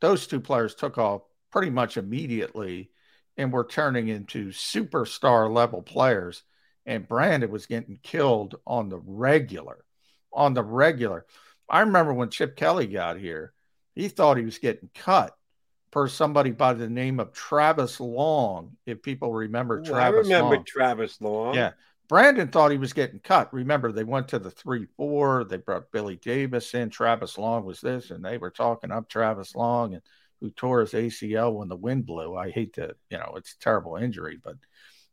Those 0.00 0.26
two 0.26 0.40
players 0.40 0.74
took 0.74 0.98
off 0.98 1.22
pretty 1.50 1.70
much 1.70 1.96
immediately 1.96 2.90
and 3.36 3.52
were 3.52 3.64
turning 3.64 4.08
into 4.08 4.48
superstar 4.48 5.52
level 5.52 5.82
players. 5.82 6.42
And 6.84 7.08
Brandon 7.08 7.50
was 7.50 7.66
getting 7.66 7.98
killed 8.02 8.56
on 8.66 8.88
the 8.88 8.98
regular. 8.98 9.84
On 10.32 10.54
the 10.54 10.62
regular. 10.62 11.26
I 11.68 11.80
remember 11.80 12.14
when 12.14 12.30
Chip 12.30 12.56
Kelly 12.56 12.86
got 12.86 13.18
here, 13.18 13.52
he 13.94 14.08
thought 14.08 14.36
he 14.36 14.44
was 14.44 14.58
getting 14.58 14.90
cut 14.94 15.36
per 15.90 16.08
somebody 16.08 16.50
by 16.50 16.72
the 16.74 16.88
name 16.88 17.20
of 17.20 17.32
Travis 17.32 18.00
Long. 18.00 18.76
If 18.86 19.02
people 19.02 19.32
remember 19.32 19.78
Ooh, 19.78 19.84
Travis 19.84 20.26
I 20.26 20.34
remember 20.34 20.56
Long. 20.56 20.64
Travis 20.64 21.20
Long. 21.20 21.54
Yeah. 21.54 21.72
Brandon 22.08 22.48
thought 22.48 22.70
he 22.70 22.78
was 22.78 22.94
getting 22.94 23.20
cut. 23.20 23.52
Remember, 23.52 23.92
they 23.92 24.04
went 24.04 24.28
to 24.28 24.38
the 24.38 24.50
3 24.50 24.86
4. 24.96 25.44
They 25.44 25.58
brought 25.58 25.92
Billy 25.92 26.16
Davis 26.16 26.72
in. 26.74 26.88
Travis 26.88 27.36
Long 27.36 27.64
was 27.64 27.80
this, 27.80 28.10
and 28.10 28.24
they 28.24 28.38
were 28.38 28.50
talking 28.50 28.90
up 28.90 29.08
Travis 29.08 29.54
Long 29.54 29.94
and 29.94 30.02
who 30.40 30.50
tore 30.50 30.80
his 30.80 30.92
ACL 30.92 31.54
when 31.54 31.68
the 31.68 31.76
wind 31.76 32.06
blew. 32.06 32.36
I 32.36 32.50
hate 32.50 32.74
to, 32.74 32.94
you 33.10 33.18
know, 33.18 33.34
it's 33.36 33.54
a 33.54 33.58
terrible 33.58 33.96
injury, 33.96 34.38
but 34.42 34.54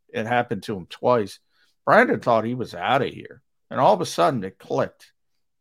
it 0.08 0.26
happened 0.26 0.62
to 0.64 0.76
him 0.76 0.86
twice. 0.86 1.40
Brandon 1.84 2.20
thought 2.20 2.44
he 2.44 2.54
was 2.54 2.74
out 2.74 3.02
of 3.02 3.08
here. 3.08 3.42
And 3.70 3.80
all 3.80 3.94
of 3.94 4.00
a 4.00 4.06
sudden 4.06 4.44
it 4.44 4.58
clicked. 4.58 5.12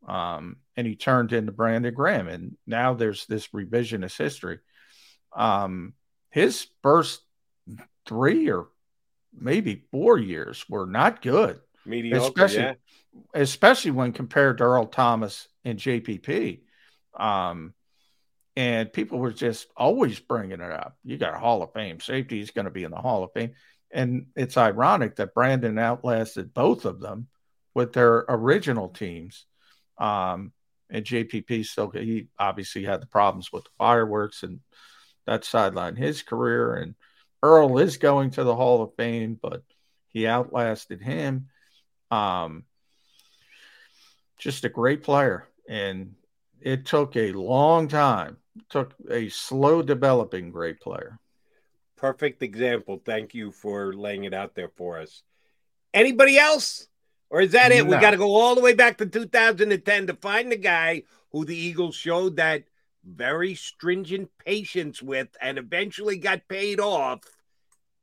Um, 0.08 0.58
and 0.78 0.86
he 0.86 0.96
turned 0.96 1.34
into 1.34 1.52
Brandon 1.52 1.94
Graham. 1.94 2.28
And 2.28 2.56
now 2.68 2.94
there's 2.94 3.26
this 3.26 3.48
revisionist 3.48 4.18
history. 4.18 4.60
Um, 5.36 5.94
his 6.30 6.68
first 6.84 7.22
three 8.06 8.50
or 8.50 8.68
maybe 9.38 9.86
four 9.92 10.18
years 10.18 10.66
were 10.70 10.86
not 10.86 11.22
good. 11.22 11.60
Mediocre, 11.86 12.26
especially, 12.26 12.64
yeah. 12.64 12.74
especially 13.34 13.92
when 13.92 14.12
compared 14.12 14.58
to 14.58 14.64
Earl 14.64 14.88
Thomas 14.88 15.48
and 15.64 15.80
JPP. 15.80 16.62
Um, 17.18 17.74
and 18.56 18.92
people 18.92 19.20
were 19.20 19.34
just 19.34 19.68
always 19.76 20.20
bringing 20.20 20.62
it 20.62 20.72
up. 20.72 20.98
You 21.04 21.18
got 21.18 21.36
a 21.36 21.40
Hall 21.40 21.62
of 21.62 21.74
Fame 21.74 22.00
safety, 22.00 22.40
he's 22.40 22.52
going 22.52 22.66
to 22.66 22.72
be 22.72 22.84
in 22.84 22.92
the 22.92 22.98
Hall 22.98 23.24
of 23.24 23.34
Fame. 23.34 23.52
And 23.92 24.28
it's 24.36 24.58
ironic 24.58 25.18
that 25.18 25.34
Brandon 25.34 25.78
outlasted 25.78 26.54
both 26.54 26.86
of 26.86 27.00
them 27.00 27.28
with 27.74 27.94
their 27.94 28.26
original 28.28 28.90
teams. 28.90 29.46
Um, 29.98 30.54
and 30.90 31.06
JPP 31.06 31.66
still, 31.66 31.90
he 31.90 32.28
obviously 32.40 32.84
had 32.84 33.02
the 33.02 33.08
problems 33.08 33.52
with 33.52 33.66
the 33.66 33.70
fireworks 33.78 34.44
and 34.44 34.60
that 35.26 35.44
sidelined 35.44 35.98
his 35.98 36.24
career. 36.24 36.76
And 36.76 36.96
Earl 37.44 37.78
is 37.78 37.98
going 37.98 38.32
to 38.32 38.44
the 38.44 38.56
Hall 38.56 38.82
of 38.82 38.96
Fame, 38.96 39.38
but 39.42 39.64
he 40.08 40.28
outlasted 40.28 41.02
him. 41.02 41.50
Um, 42.12 42.64
just 44.38 44.64
a 44.64 44.70
great 44.70 45.04
player. 45.04 45.48
And 45.68 46.16
it 46.62 46.86
took 46.86 47.16
a 47.16 47.32
long 47.32 47.88
time, 47.88 48.38
it 48.56 48.70
took 48.70 48.94
a 49.10 49.30
slow 49.30 49.82
developing 49.82 50.52
great 50.52 50.80
player. 50.80 51.20
Perfect 51.98 52.44
example. 52.44 53.02
Thank 53.04 53.34
you 53.34 53.52
for 53.52 53.94
laying 53.94 54.26
it 54.26 54.34
out 54.34 54.56
there 54.56 54.70
for 54.76 55.00
us. 55.00 55.24
Anybody 55.94 56.38
else? 56.38 56.88
Or 57.30 57.42
is 57.42 57.54
that 57.54 57.72
it? 57.72 57.86
No. 57.86 57.96
We 57.96 58.02
got 58.02 58.12
to 58.12 58.18
go 58.18 58.36
all 58.36 58.56
the 58.56 58.62
way 58.62 58.74
back 58.74 58.98
to 58.98 59.06
2010 59.06 60.08
to 60.08 60.14
find 60.16 60.52
the 60.52 60.58
guy 60.58 61.04
who 61.32 61.46
the 61.46 61.56
Eagles 61.56 61.96
showed 61.96 62.36
that 62.38 62.64
very 63.06 63.56
stringent 63.56 64.30
patience 64.46 65.02
with 65.02 65.30
and 65.42 65.58
eventually 65.58 66.18
got 66.18 66.48
paid 66.48 66.80
off. 66.80 67.20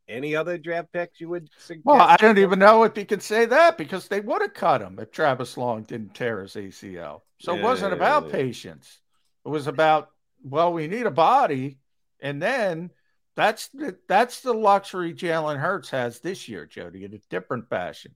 Any 0.08 0.34
other 0.34 0.58
draft 0.58 0.92
picks 0.92 1.20
you 1.20 1.28
would 1.30 1.48
suggest? 1.58 1.86
Well, 1.86 2.00
I 2.00 2.16
don't 2.16 2.38
even 2.38 2.58
know 2.58 2.82
if 2.84 2.96
you 2.96 3.06
could 3.06 3.22
say 3.22 3.46
that 3.46 3.78
because 3.78 4.08
they 4.08 4.20
would 4.20 4.42
have 4.42 4.54
cut 4.54 4.82
him 4.82 4.98
if 5.00 5.10
Travis 5.10 5.56
Long 5.56 5.84
didn't 5.84 6.14
tear 6.14 6.42
his 6.42 6.54
ACL. 6.56 7.22
So 7.38 7.56
it 7.56 7.62
wasn't 7.62 7.92
about 7.92 8.26
Yeah. 8.26 8.32
patience. 8.32 9.00
It 9.44 9.48
was 9.48 9.66
about, 9.66 10.10
well, 10.42 10.72
we 10.72 10.86
need 10.86 11.06
a 11.06 11.10
body. 11.10 11.78
And 12.20 12.42
then 12.42 12.90
that's 13.36 13.68
the, 13.68 13.96
that's 14.08 14.40
the 14.40 14.52
luxury 14.52 15.14
Jalen 15.14 15.58
Hurts 15.58 15.90
has 15.90 16.20
this 16.20 16.48
year, 16.48 16.66
Jody, 16.66 17.04
in 17.04 17.14
a 17.14 17.18
different 17.30 17.68
fashion. 17.68 18.14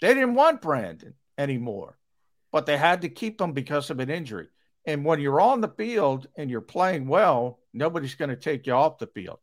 They 0.00 0.14
didn't 0.14 0.34
want 0.34 0.62
Brandon 0.62 1.14
anymore, 1.38 1.98
but 2.52 2.66
they 2.66 2.76
had 2.76 3.02
to 3.02 3.08
keep 3.08 3.40
him 3.40 3.52
because 3.52 3.90
of 3.90 4.00
an 4.00 4.10
injury. 4.10 4.48
And 4.86 5.04
when 5.04 5.20
you're 5.20 5.40
on 5.40 5.60
the 5.60 5.68
field 5.68 6.26
and 6.36 6.50
you're 6.50 6.60
playing 6.60 7.06
well, 7.06 7.60
nobody's 7.72 8.14
going 8.14 8.30
to 8.30 8.36
take 8.36 8.66
you 8.66 8.72
off 8.72 8.98
the 8.98 9.06
field. 9.06 9.38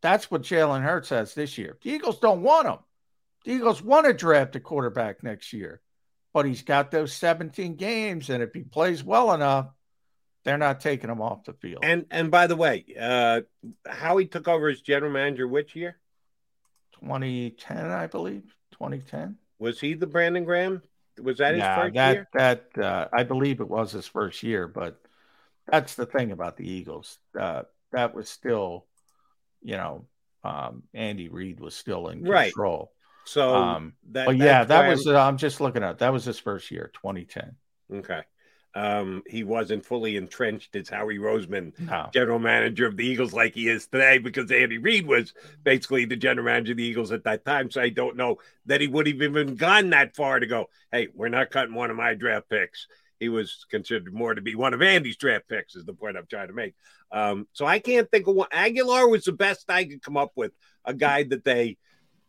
That's 0.00 0.30
what 0.30 0.42
Jalen 0.42 0.82
Hurts 0.82 1.10
has 1.10 1.34
this 1.34 1.58
year. 1.58 1.76
The 1.82 1.90
Eagles 1.90 2.18
don't 2.18 2.42
want 2.42 2.68
him. 2.68 2.78
The 3.44 3.52
Eagles 3.52 3.82
want 3.82 4.06
to 4.06 4.12
draft 4.12 4.56
a 4.56 4.60
quarterback 4.60 5.22
next 5.22 5.52
year, 5.52 5.80
but 6.32 6.44
he's 6.44 6.62
got 6.62 6.90
those 6.90 7.12
17 7.12 7.76
games, 7.76 8.30
and 8.30 8.42
if 8.42 8.52
he 8.52 8.62
plays 8.62 9.02
well 9.02 9.32
enough, 9.32 9.68
they're 10.44 10.58
not 10.58 10.80
taking 10.80 11.10
him 11.10 11.20
off 11.20 11.44
the 11.44 11.52
field. 11.52 11.84
And 11.84 12.06
and 12.10 12.30
by 12.30 12.46
the 12.46 12.56
way, 12.56 12.84
uh 12.98 13.42
Howie 13.86 14.26
took 14.26 14.48
over 14.48 14.68
as 14.68 14.80
general 14.80 15.12
manager 15.12 15.46
which 15.46 15.76
year? 15.76 15.98
2010, 17.00 17.86
I 17.86 18.06
believe. 18.06 18.44
2010. 18.72 19.36
Was 19.58 19.80
he 19.80 19.94
the 19.94 20.06
Brandon 20.06 20.44
Graham? 20.44 20.82
Was 21.20 21.38
that 21.38 21.54
his 21.54 21.60
yeah, 21.60 21.82
first 21.82 21.94
that 21.94 22.14
year? 22.14 22.28
that 22.34 22.78
uh, 22.78 23.08
I 23.12 23.24
believe 23.24 23.60
it 23.60 23.68
was 23.68 23.92
his 23.92 24.06
first 24.06 24.42
year, 24.42 24.68
but 24.68 25.00
that's 25.66 25.94
the 25.94 26.06
thing 26.06 26.32
about 26.32 26.56
the 26.56 26.68
Eagles. 26.68 27.18
Uh, 27.38 27.62
that 27.92 28.14
was 28.14 28.28
still, 28.28 28.86
you 29.62 29.76
know, 29.76 30.06
um, 30.44 30.82
Andy 30.94 31.28
Reid 31.28 31.60
was 31.60 31.74
still 31.74 32.08
in 32.08 32.22
Right. 32.22 32.52
control. 32.52 32.92
So 33.24 33.54
um, 33.54 33.92
that- 34.10 34.26
but 34.26 34.36
yeah, 34.36 34.64
that 34.64 34.88
was. 34.88 35.06
I'm- 35.06 35.16
Uh, 35.16 35.20
I'm 35.26 35.36
just 35.36 35.60
looking 35.60 35.82
at 35.82 35.98
that 35.98 36.12
was 36.12 36.24
his 36.24 36.38
first 36.38 36.70
year, 36.70 36.90
2010. 36.94 37.56
Okay. 37.92 38.22
Um, 38.74 39.22
he 39.26 39.44
wasn't 39.44 39.84
fully 39.84 40.16
entrenched 40.16 40.76
as 40.76 40.88
Howie 40.88 41.18
Roseman, 41.18 41.72
No. 41.80 42.08
general 42.12 42.38
manager 42.38 42.86
of 42.86 42.96
the 42.96 43.06
Eagles, 43.06 43.32
like 43.32 43.54
he 43.54 43.68
is 43.68 43.86
today, 43.86 44.18
because 44.18 44.52
Andy 44.52 44.78
Reid 44.78 45.06
was 45.06 45.32
basically 45.64 46.04
the 46.04 46.16
general 46.16 46.44
manager 46.44 46.72
of 46.72 46.78
the 46.78 46.84
Eagles 46.84 47.10
at 47.10 47.24
that 47.24 47.44
time. 47.44 47.70
So 47.70 47.80
I 47.80 47.88
don't 47.88 48.16
know 48.16 48.36
that 48.66 48.80
he 48.80 48.86
would 48.86 49.06
have 49.06 49.22
even 49.22 49.56
gone 49.56 49.90
that 49.90 50.14
far 50.14 50.38
to 50.38 50.46
go, 50.46 50.66
hey, 50.92 51.08
we're 51.14 51.28
not 51.28 51.50
cutting 51.50 51.74
one 51.74 51.90
of 51.90 51.96
my 51.96 52.14
draft 52.14 52.50
picks. 52.50 52.86
He 53.18 53.28
was 53.28 53.66
considered 53.70 54.12
more 54.12 54.34
to 54.34 54.40
be 54.40 54.54
one 54.54 54.74
of 54.74 54.82
Andy's 54.82 55.16
draft 55.16 55.48
picks, 55.48 55.74
is 55.74 55.84
the 55.84 55.94
point 55.94 56.16
I'm 56.16 56.26
trying 56.26 56.48
to 56.48 56.54
make. 56.54 56.74
Um, 57.10 57.48
so 57.52 57.66
I 57.66 57.78
can't 57.80 58.08
think 58.10 58.26
of 58.28 58.36
one. 58.36 58.48
Agholor 58.52 59.10
was 59.10 59.24
the 59.24 59.32
best 59.32 59.70
I 59.70 59.84
could 59.84 60.02
come 60.02 60.16
up 60.16 60.32
with, 60.36 60.52
a 60.84 60.94
guy 60.94 61.24
that 61.24 61.44
they 61.44 61.78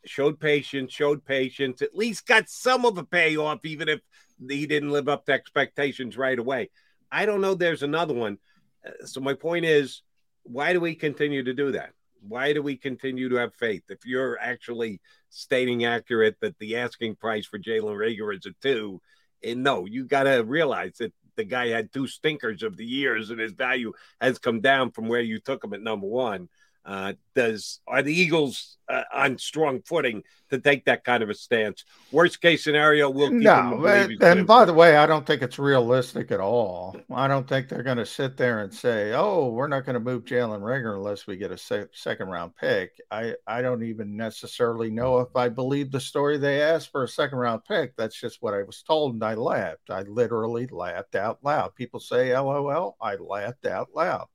showed 0.05 0.39
patience, 0.39 0.93
showed 0.93 1.25
patience, 1.25 1.81
at 1.81 1.95
least 1.95 2.25
got 2.25 2.49
some 2.49 2.85
of 2.85 2.97
a 2.97 3.03
payoff, 3.03 3.65
even 3.65 3.89
if 3.89 3.99
he 4.47 4.65
didn't 4.65 4.91
live 4.91 5.09
up 5.09 5.25
to 5.25 5.33
expectations 5.33 6.17
right 6.17 6.37
away. 6.37 6.69
I 7.11 7.25
don't 7.25 7.41
know. 7.41 7.55
There's 7.55 7.83
another 7.83 8.13
one. 8.13 8.37
Uh, 8.85 9.05
So 9.05 9.21
my 9.21 9.33
point 9.33 9.65
is, 9.65 10.01
why 10.43 10.73
do 10.73 10.79
we 10.79 10.95
continue 10.95 11.43
to 11.43 11.53
do 11.53 11.71
that? 11.73 11.91
Why 12.21 12.53
do 12.53 12.61
we 12.61 12.75
continue 12.75 13.29
to 13.29 13.35
have 13.35 13.53
faith? 13.55 13.83
If 13.89 14.05
you're 14.05 14.37
actually 14.39 15.01
stating 15.29 15.85
accurate 15.85 16.37
that 16.41 16.57
the 16.59 16.77
asking 16.77 17.15
price 17.15 17.45
for 17.45 17.59
Jalen 17.59 17.95
Reagor 17.95 18.35
is 18.35 18.45
a 18.45 18.51
two, 18.61 19.01
and 19.43 19.63
no, 19.63 19.85
you 19.85 20.05
got 20.05 20.23
to 20.23 20.43
realize 20.43 20.97
that 20.97 21.13
the 21.35 21.45
guy 21.45 21.67
had 21.69 21.93
two 21.93 22.07
stinkers 22.07 22.63
of 22.63 22.75
the 22.75 22.85
years, 22.85 23.29
and 23.29 23.39
his 23.39 23.53
value 23.53 23.93
has 24.19 24.37
come 24.39 24.59
down 24.59 24.91
from 24.91 25.07
where 25.07 25.21
you 25.21 25.39
took 25.39 25.63
him 25.63 25.73
at 25.73 25.81
number 25.81 26.07
one. 26.07 26.49
Uh, 26.85 27.13
does 27.35 27.81
are 27.87 28.01
the 28.01 28.13
Eagles 28.13 28.77
uh, 28.87 29.03
on 29.13 29.37
strong 29.37 29.81
footing 29.81 30.23
to 30.49 30.59
take 30.59 30.85
that 30.85 31.03
kind 31.03 31.21
of 31.21 31.29
a 31.29 31.33
stance? 31.33 31.83
Worst 32.11 32.41
case 32.41 32.63
scenario, 32.63 33.09
we'll 33.09 33.31
No, 33.31 33.85
and 33.85 34.11
and, 34.13 34.23
and 34.23 34.47
by 34.47 34.65
the 34.65 34.73
way, 34.73 34.97
I 34.97 35.05
don't 35.05 35.25
think 35.25 35.41
it's 35.41 35.59
realistic 35.59 36.31
at 36.31 36.39
all. 36.39 36.95
I 37.13 37.27
don't 37.27 37.47
think 37.47 37.67
they're 37.67 37.83
going 37.83 37.97
to 37.97 38.05
sit 38.05 38.37
there 38.37 38.61
and 38.61 38.73
say, 38.73 39.13
"Oh, 39.13 39.49
we're 39.49 39.67
not 39.67 39.85
going 39.85 39.95
to 39.95 39.99
move 39.99 40.23
Jalen 40.23 40.61
Reagor 40.61 40.95
unless 40.95 41.27
we 41.27 41.37
get 41.37 41.51
a 41.51 41.57
se- 41.57 41.87
second 41.93 42.29
round 42.29 42.55
pick." 42.55 42.91
I 43.11 43.35
I 43.45 43.61
don't 43.61 43.83
even 43.83 44.15
necessarily 44.15 44.89
know 44.89 45.19
if 45.19 45.35
I 45.35 45.49
believe 45.49 45.91
the 45.91 45.99
story 45.99 46.37
they 46.37 46.61
asked 46.61 46.91
for 46.91 47.03
a 47.03 47.09
second 47.09 47.37
round 47.39 47.65
pick. 47.65 47.95
That's 47.97 48.19
just 48.19 48.41
what 48.41 48.53
I 48.53 48.63
was 48.63 48.81
told, 48.81 49.13
and 49.13 49.23
I 49.23 49.33
laughed. 49.33 49.89
I 49.89 50.03
literally 50.03 50.67
laughed 50.67 51.15
out 51.15 51.39
loud. 51.43 51.75
People 51.75 51.99
say 51.99 52.35
"LOL," 52.35 52.95
I 53.01 53.15
laughed 53.15 53.65
out 53.65 53.89
loud. 53.93 54.27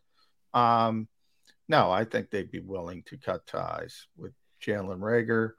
Um, 0.53 1.09
no, 1.69 1.91
I 1.91 2.05
think 2.05 2.31
they'd 2.31 2.51
be 2.51 2.61
willing 2.61 3.03
to 3.05 3.17
cut 3.17 3.47
ties 3.47 4.07
with 4.17 4.33
Jalen 4.63 4.99
Reagor 4.99 5.53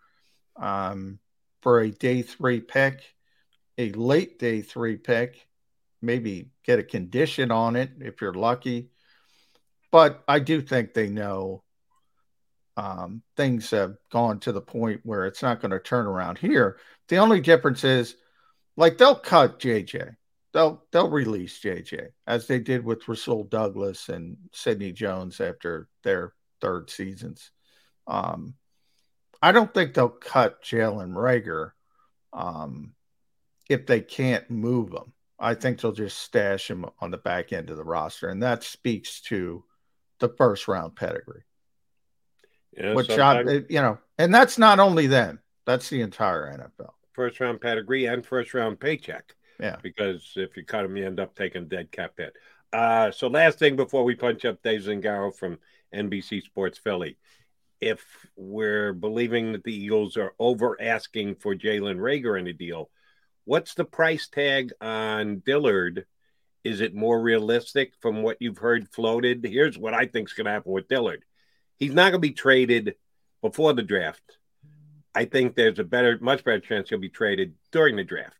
um, 0.55 1.19
for 1.61 1.79
a 1.79 1.91
day 1.91 2.21
three 2.21 2.61
pick, 2.61 3.01
a 3.77 3.91
late 3.91 4.39
day 4.39 4.61
three 4.61 4.97
pick, 4.97 5.47
maybe 6.01 6.51
get 6.63 6.79
a 6.79 6.83
condition 6.83 7.51
on 7.51 7.75
it 7.75 7.91
if 7.99 8.21
you're 8.21 8.33
lucky. 8.33 8.89
But 9.91 10.23
I 10.27 10.39
do 10.39 10.61
think 10.61 10.93
they 10.93 11.07
know 11.07 11.63
um, 12.77 13.21
things 13.37 13.71
have 13.71 13.95
gone 14.11 14.39
to 14.41 14.51
the 14.51 14.61
point 14.61 15.01
where 15.03 15.25
it's 15.25 15.41
not 15.41 15.61
going 15.61 15.71
to 15.71 15.79
turn 15.79 16.05
around 16.05 16.37
here. 16.37 16.77
The 17.07 17.17
only 17.17 17.39
difference 17.39 17.83
is, 17.83 18.15
like, 18.75 18.97
they'll 18.97 19.15
cut 19.15 19.59
JJ. 19.59 20.15
They'll 20.55 20.85
they'll 20.93 21.09
release 21.09 21.59
JJ 21.59 22.11
as 22.25 22.47
they 22.47 22.59
did 22.59 22.85
with 22.85 23.09
Rasul 23.09 23.43
Douglas 23.43 24.07
and 24.07 24.37
Sidney 24.53 24.93
Jones 24.93 25.41
after 25.41 25.89
their 26.01 26.31
third 26.61 26.89
seasons. 26.89 27.51
Um, 28.07 28.53
I 29.41 29.51
don't 29.51 29.73
think 29.73 29.93
they'll 29.93 30.07
cut 30.07 30.63
Jalen 30.63 31.11
Reagor 31.11 31.71
um, 32.31 32.93
if 33.69 33.85
they 33.85 33.99
can't 33.99 34.49
move 34.49 34.93
him. 34.93 35.11
I 35.37 35.55
think 35.55 35.81
they'll 35.81 35.91
just 35.91 36.19
stash 36.19 36.71
him 36.71 36.85
on 37.01 37.11
the 37.11 37.17
back 37.17 37.51
end 37.51 37.69
of 37.69 37.75
the 37.75 37.83
roster, 37.83 38.29
and 38.29 38.41
that 38.41 38.63
speaks 38.63 39.19
to 39.23 39.65
the 40.21 40.29
first 40.29 40.69
round 40.69 40.95
pedigree. 40.95 41.43
Yeah, 42.71 42.93
Which 42.93 43.09
I, 43.09 43.41
you 43.41 43.81
know, 43.81 43.97
and 44.17 44.33
that's 44.33 44.57
not 44.57 44.79
only 44.79 45.07
them; 45.07 45.41
that's 45.65 45.89
the 45.89 45.99
entire 45.99 46.49
NFL. 46.57 46.91
first 47.11 47.41
round 47.41 47.59
pedigree 47.59 48.05
and 48.05 48.25
first 48.25 48.53
round 48.53 48.79
paycheck. 48.79 49.35
Yeah. 49.59 49.77
Because 49.81 50.33
if 50.35 50.57
you 50.57 50.65
cut 50.65 50.85
him, 50.85 50.97
you 50.97 51.05
end 51.05 51.19
up 51.19 51.35
taking 51.35 51.67
dead 51.67 51.91
cap 51.91 52.13
hit. 52.17 52.33
Uh, 52.73 53.11
so 53.11 53.27
last 53.27 53.59
thing 53.59 53.75
before 53.75 54.03
we 54.03 54.15
punch 54.15 54.43
up 54.45 54.61
Dave 54.61 54.81
Zangaro 54.81 55.35
from 55.35 55.59
NBC 55.93 56.43
Sports 56.43 56.77
Philly. 56.77 57.17
If 57.79 58.03
we're 58.35 58.93
believing 58.93 59.51
that 59.51 59.63
the 59.63 59.75
Eagles 59.75 60.17
are 60.17 60.33
over 60.39 60.81
asking 60.81 61.35
for 61.35 61.55
Jalen 61.55 61.97
Reagor 61.97 62.39
in 62.39 62.47
a 62.47 62.53
deal, 62.53 62.89
what's 63.45 63.75
the 63.75 63.85
price 63.85 64.27
tag 64.27 64.71
on 64.81 65.41
Dillard? 65.45 66.05
Is 66.63 66.81
it 66.81 66.95
more 66.95 67.21
realistic 67.21 67.93
from 68.01 68.23
what 68.23 68.37
you've 68.39 68.57
heard 68.57 68.89
floated? 68.89 69.45
Here's 69.45 69.77
what 69.77 69.93
I 69.93 70.05
think 70.05 70.29
is 70.29 70.33
going 70.33 70.45
to 70.45 70.51
happen 70.51 70.71
with 70.71 70.87
Dillard. 70.87 71.23
He's 71.77 71.93
not 71.93 72.11
going 72.11 72.21
to 72.21 72.27
be 72.27 72.31
traded 72.31 72.95
before 73.41 73.73
the 73.73 73.83
draft. 73.83 74.37
I 75.13 75.25
think 75.25 75.55
there's 75.55 75.79
a 75.79 75.83
better, 75.83 76.17
much 76.19 76.43
better 76.43 76.59
chance 76.59 76.89
he'll 76.89 76.99
be 76.99 77.09
traded 77.09 77.53
during 77.71 77.95
the 77.95 78.03
draft. 78.03 78.35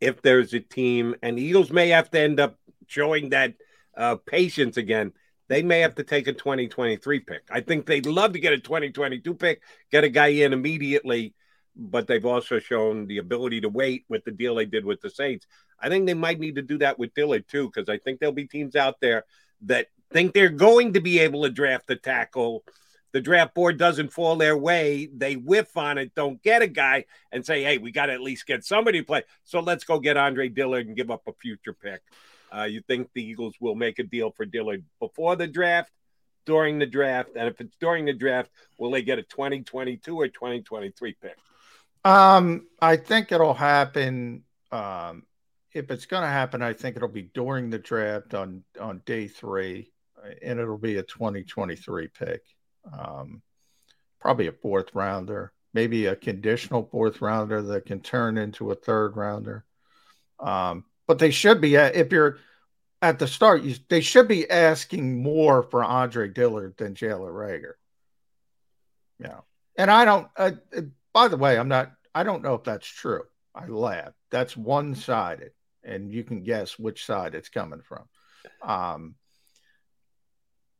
If 0.00 0.22
there's 0.22 0.54
a 0.54 0.60
team, 0.60 1.14
and 1.22 1.38
Eagles 1.38 1.70
may 1.70 1.88
have 1.90 2.10
to 2.10 2.20
end 2.20 2.40
up 2.40 2.58
showing 2.86 3.30
that 3.30 3.54
uh, 3.96 4.16
patience 4.16 4.76
again, 4.76 5.12
they 5.48 5.62
may 5.62 5.80
have 5.80 5.94
to 5.96 6.04
take 6.04 6.26
a 6.26 6.32
2023 6.32 7.20
pick. 7.20 7.42
I 7.50 7.60
think 7.60 7.86
they'd 7.86 8.06
love 8.06 8.32
to 8.32 8.40
get 8.40 8.52
a 8.52 8.58
2022 8.58 9.34
pick, 9.34 9.62
get 9.90 10.04
a 10.04 10.08
guy 10.08 10.28
in 10.28 10.52
immediately, 10.52 11.34
but 11.76 12.06
they've 12.06 12.26
also 12.26 12.58
shown 12.58 13.06
the 13.06 13.18
ability 13.18 13.60
to 13.60 13.68
wait 13.68 14.04
with 14.08 14.24
the 14.24 14.32
deal 14.32 14.54
they 14.54 14.66
did 14.66 14.84
with 14.84 15.00
the 15.00 15.10
Saints. 15.10 15.46
I 15.80 15.88
think 15.88 16.06
they 16.06 16.14
might 16.14 16.40
need 16.40 16.56
to 16.56 16.62
do 16.62 16.78
that 16.78 16.98
with 16.98 17.14
Dillard 17.14 17.46
too, 17.48 17.70
because 17.72 17.88
I 17.88 17.98
think 17.98 18.18
there'll 18.18 18.32
be 18.32 18.46
teams 18.46 18.76
out 18.76 18.96
there 19.00 19.24
that 19.62 19.88
think 20.10 20.32
they're 20.32 20.48
going 20.48 20.94
to 20.94 21.00
be 21.00 21.20
able 21.20 21.42
to 21.42 21.50
draft 21.50 21.90
a 21.90 21.96
tackle. 21.96 22.64
The 23.16 23.22
draft 23.22 23.54
board 23.54 23.78
doesn't 23.78 24.12
fall 24.12 24.36
their 24.36 24.58
way. 24.58 25.08
They 25.10 25.36
whiff 25.36 25.74
on 25.78 25.96
it, 25.96 26.14
don't 26.14 26.42
get 26.42 26.60
a 26.60 26.66
guy, 26.66 27.06
and 27.32 27.46
say, 27.46 27.62
hey, 27.62 27.78
we 27.78 27.90
got 27.90 28.06
to 28.06 28.12
at 28.12 28.20
least 28.20 28.46
get 28.46 28.62
somebody 28.62 29.00
to 29.00 29.06
play. 29.06 29.22
So 29.42 29.60
let's 29.60 29.84
go 29.84 29.98
get 29.98 30.18
Andre 30.18 30.50
Dillard 30.50 30.86
and 30.86 30.94
give 30.94 31.10
up 31.10 31.22
a 31.26 31.32
future 31.32 31.72
pick. 31.72 32.02
Uh, 32.54 32.64
you 32.64 32.82
think 32.82 33.08
the 33.14 33.24
Eagles 33.24 33.54
will 33.58 33.74
make 33.74 33.98
a 33.98 34.02
deal 34.02 34.32
for 34.32 34.44
Dillard 34.44 34.84
before 35.00 35.34
the 35.34 35.46
draft, 35.46 35.90
during 36.44 36.78
the 36.78 36.84
draft, 36.84 37.30
and 37.36 37.48
if 37.48 37.58
it's 37.58 37.74
during 37.80 38.04
the 38.04 38.12
draft, 38.12 38.50
will 38.76 38.90
they 38.90 39.00
get 39.00 39.18
a 39.18 39.22
2022 39.22 40.14
or 40.14 40.28
2023 40.28 41.16
pick? 41.18 41.38
Um, 42.04 42.66
I 42.82 42.96
think 42.96 43.32
it'll 43.32 43.54
happen. 43.54 44.44
Um, 44.70 45.22
if 45.72 45.90
it's 45.90 46.04
going 46.04 46.22
to 46.22 46.28
happen, 46.28 46.60
I 46.60 46.74
think 46.74 46.96
it'll 46.96 47.08
be 47.08 47.30
during 47.32 47.70
the 47.70 47.78
draft 47.78 48.34
on 48.34 48.62
on 48.78 49.00
day 49.06 49.26
three, 49.26 49.90
and 50.42 50.60
it'll 50.60 50.76
be 50.76 50.98
a 50.98 51.02
2023 51.02 52.08
pick. 52.08 52.42
Um, 52.92 53.42
probably 54.20 54.46
a 54.46 54.52
fourth 54.52 54.94
rounder, 54.94 55.52
maybe 55.74 56.06
a 56.06 56.16
conditional 56.16 56.88
fourth 56.90 57.20
rounder 57.20 57.62
that 57.62 57.86
can 57.86 58.00
turn 58.00 58.38
into 58.38 58.70
a 58.70 58.74
third 58.74 59.16
rounder. 59.16 59.64
Um, 60.40 60.84
but 61.06 61.18
they 61.18 61.30
should 61.30 61.60
be 61.60 61.76
if 61.76 62.12
you're 62.12 62.38
at 63.02 63.18
the 63.18 63.28
start, 63.28 63.62
you, 63.62 63.76
they 63.88 64.00
should 64.00 64.28
be 64.28 64.50
asking 64.50 65.22
more 65.22 65.62
for 65.62 65.84
Andre 65.84 66.28
Dillard 66.28 66.76
than 66.76 66.94
Jalen 66.94 67.32
Reagor. 67.32 67.74
Yeah, 69.18 69.40
and 69.76 69.90
I 69.90 70.04
don't. 70.04 70.28
Uh, 70.36 70.52
by 71.12 71.28
the 71.28 71.36
way, 71.36 71.58
I'm 71.58 71.68
not. 71.68 71.92
I 72.14 72.22
don't 72.22 72.42
know 72.42 72.54
if 72.54 72.64
that's 72.64 72.86
true. 72.86 73.22
I 73.54 73.66
laugh. 73.66 74.12
That's 74.30 74.56
one 74.56 74.94
sided, 74.94 75.52
and 75.84 76.12
you 76.12 76.24
can 76.24 76.42
guess 76.42 76.78
which 76.78 77.06
side 77.06 77.34
it's 77.34 77.48
coming 77.48 77.80
from. 77.80 78.04
Um, 78.62 79.14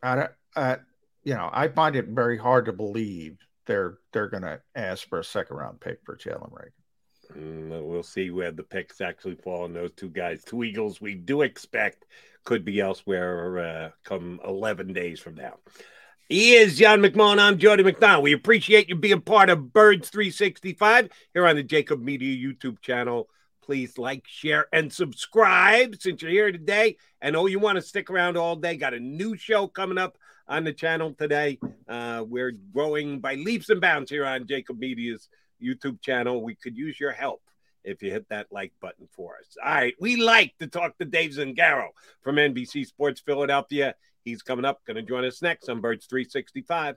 I, 0.02 0.28
I, 0.54 0.78
you 1.26 1.34
know, 1.34 1.50
I 1.52 1.66
find 1.66 1.96
it 1.96 2.06
very 2.06 2.38
hard 2.38 2.66
to 2.66 2.72
believe 2.72 3.36
they're 3.66 3.98
they're 4.12 4.28
going 4.28 4.44
to 4.44 4.60
ask 4.76 5.08
for 5.08 5.18
a 5.18 5.24
second 5.24 5.56
round 5.56 5.80
pick 5.80 5.98
for 6.04 6.16
Jalen 6.16 6.52
Reagor. 6.52 7.36
Mm, 7.36 7.84
we'll 7.84 8.04
see 8.04 8.30
where 8.30 8.52
the 8.52 8.62
picks 8.62 9.00
actually 9.00 9.34
fall 9.34 9.64
on 9.64 9.72
those 9.72 9.90
two 9.96 10.08
guys. 10.08 10.44
Two 10.44 10.62
Eagles 10.62 11.00
we 11.00 11.16
do 11.16 11.42
expect 11.42 12.04
could 12.44 12.64
be 12.64 12.80
elsewhere 12.80 13.58
uh, 13.58 13.90
come 14.04 14.38
11 14.46 14.92
days 14.92 15.18
from 15.18 15.34
now. 15.34 15.56
He 16.28 16.54
is 16.54 16.78
John 16.78 17.00
McMullen. 17.00 17.40
I'm 17.40 17.58
Jody 17.58 17.82
McDonald. 17.82 18.22
We 18.22 18.32
appreciate 18.32 18.88
you 18.88 18.94
being 18.94 19.20
part 19.20 19.50
of 19.50 19.72
Birds 19.72 20.10
365 20.10 21.08
here 21.34 21.46
on 21.48 21.56
the 21.56 21.64
Jacob 21.64 22.00
Media 22.00 22.36
YouTube 22.36 22.80
channel. 22.80 23.28
Please 23.64 23.98
like, 23.98 24.28
share, 24.28 24.66
and 24.72 24.92
subscribe 24.92 25.96
since 25.98 26.22
you're 26.22 26.30
here 26.30 26.52
today. 26.52 26.98
And 27.20 27.34
oh, 27.34 27.46
you 27.46 27.58
want 27.58 27.76
to 27.76 27.82
stick 27.82 28.10
around 28.10 28.36
all 28.36 28.54
day? 28.54 28.76
Got 28.76 28.94
a 28.94 29.00
new 29.00 29.36
show 29.36 29.66
coming 29.66 29.98
up 29.98 30.18
on 30.48 30.64
the 30.64 30.72
channel 30.72 31.14
today. 31.14 31.58
Uh, 31.88 32.24
we're 32.26 32.52
growing 32.72 33.20
by 33.20 33.34
leaps 33.34 33.68
and 33.68 33.80
bounds 33.80 34.10
here 34.10 34.24
on 34.24 34.46
Jacob 34.46 34.78
Media's 34.78 35.28
YouTube 35.62 36.00
channel. 36.00 36.42
We 36.42 36.54
could 36.54 36.76
use 36.76 36.98
your 36.98 37.12
help 37.12 37.42
if 37.84 38.02
you 38.02 38.10
hit 38.10 38.28
that 38.28 38.48
like 38.50 38.72
button 38.80 39.08
for 39.12 39.36
us. 39.38 39.56
All 39.64 39.74
right. 39.74 39.94
We 40.00 40.16
like 40.16 40.54
to 40.58 40.66
talk 40.66 40.98
to 40.98 41.04
Dave 41.04 41.30
Zangaro 41.30 41.88
from 42.20 42.36
NBC 42.36 42.86
Sports 42.86 43.20
Philadelphia. 43.20 43.94
He's 44.24 44.42
coming 44.42 44.64
up, 44.64 44.84
going 44.84 44.96
to 44.96 45.02
join 45.02 45.24
us 45.24 45.40
next 45.40 45.68
on 45.68 45.80
Birds 45.80 46.06
365. 46.06 46.96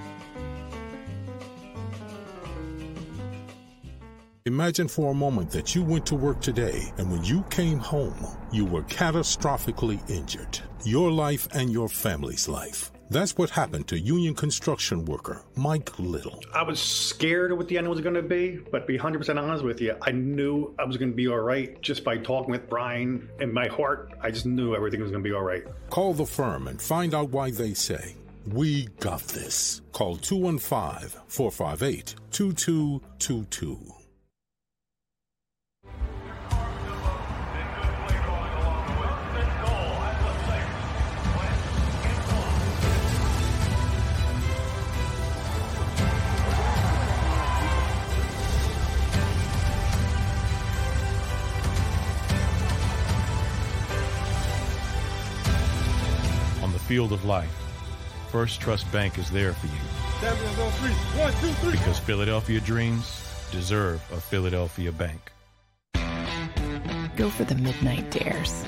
Imagine 4.47 4.87
for 4.87 5.11
a 5.11 5.13
moment 5.13 5.51
that 5.51 5.75
you 5.75 5.83
went 5.83 6.03
to 6.07 6.15
work 6.15 6.41
today 6.41 6.91
and 6.97 7.11
when 7.11 7.23
you 7.23 7.43
came 7.51 7.77
home, 7.77 8.15
you 8.51 8.65
were 8.65 8.81
catastrophically 8.83 10.01
injured. 10.09 10.59
Your 10.83 11.11
life 11.11 11.47
and 11.53 11.71
your 11.71 11.87
family's 11.87 12.47
life. 12.47 12.91
That's 13.11 13.37
what 13.37 13.51
happened 13.51 13.87
to 13.89 13.99
union 13.99 14.33
construction 14.33 15.05
worker 15.05 15.43
Mike 15.55 15.99
Little. 15.99 16.41
I 16.55 16.63
was 16.63 16.79
scared 16.79 17.51
of 17.51 17.59
what 17.59 17.67
the 17.67 17.77
end 17.77 17.87
was 17.87 18.01
going 18.01 18.15
to 18.15 18.23
be, 18.23 18.57
but 18.71 18.79
to 18.79 18.85
be 18.87 18.97
100% 18.97 19.39
honest 19.39 19.63
with 19.63 19.79
you, 19.79 19.95
I 20.01 20.09
knew 20.09 20.73
I 20.79 20.85
was 20.85 20.97
going 20.97 21.11
to 21.11 21.15
be 21.15 21.27
all 21.27 21.37
right 21.37 21.79
just 21.83 22.03
by 22.03 22.17
talking 22.17 22.49
with 22.49 22.67
Brian. 22.67 23.29
In 23.41 23.53
my 23.53 23.67
heart, 23.67 24.11
I 24.21 24.31
just 24.31 24.47
knew 24.47 24.73
everything 24.73 25.01
was 25.01 25.11
going 25.11 25.23
to 25.23 25.29
be 25.29 25.35
all 25.35 25.43
right. 25.43 25.65
Call 25.91 26.15
the 26.15 26.25
firm 26.25 26.67
and 26.67 26.81
find 26.81 27.13
out 27.13 27.29
why 27.29 27.51
they 27.51 27.75
say, 27.75 28.15
We 28.47 28.87
got 29.01 29.21
this. 29.21 29.81
Call 29.91 30.15
215 30.15 31.21
458 31.27 32.15
2222. 32.31 34.00
Field 56.91 57.13
of 57.13 57.23
life, 57.23 57.55
First 58.33 58.59
Trust 58.59 58.91
Bank 58.91 59.17
is 59.17 59.31
there 59.31 59.53
for 59.53 59.67
you. 59.67 59.81
One 61.17 61.31
two 61.39 61.53
three. 61.61 61.71
Because 61.71 61.97
Philadelphia 61.99 62.59
dreams 62.59 63.23
deserve 63.49 64.01
a 64.11 64.19
Philadelphia 64.19 64.91
bank. 64.91 65.31
Go 67.15 67.29
for 67.29 67.45
the 67.45 67.55
midnight 67.55 68.11
dares. 68.11 68.65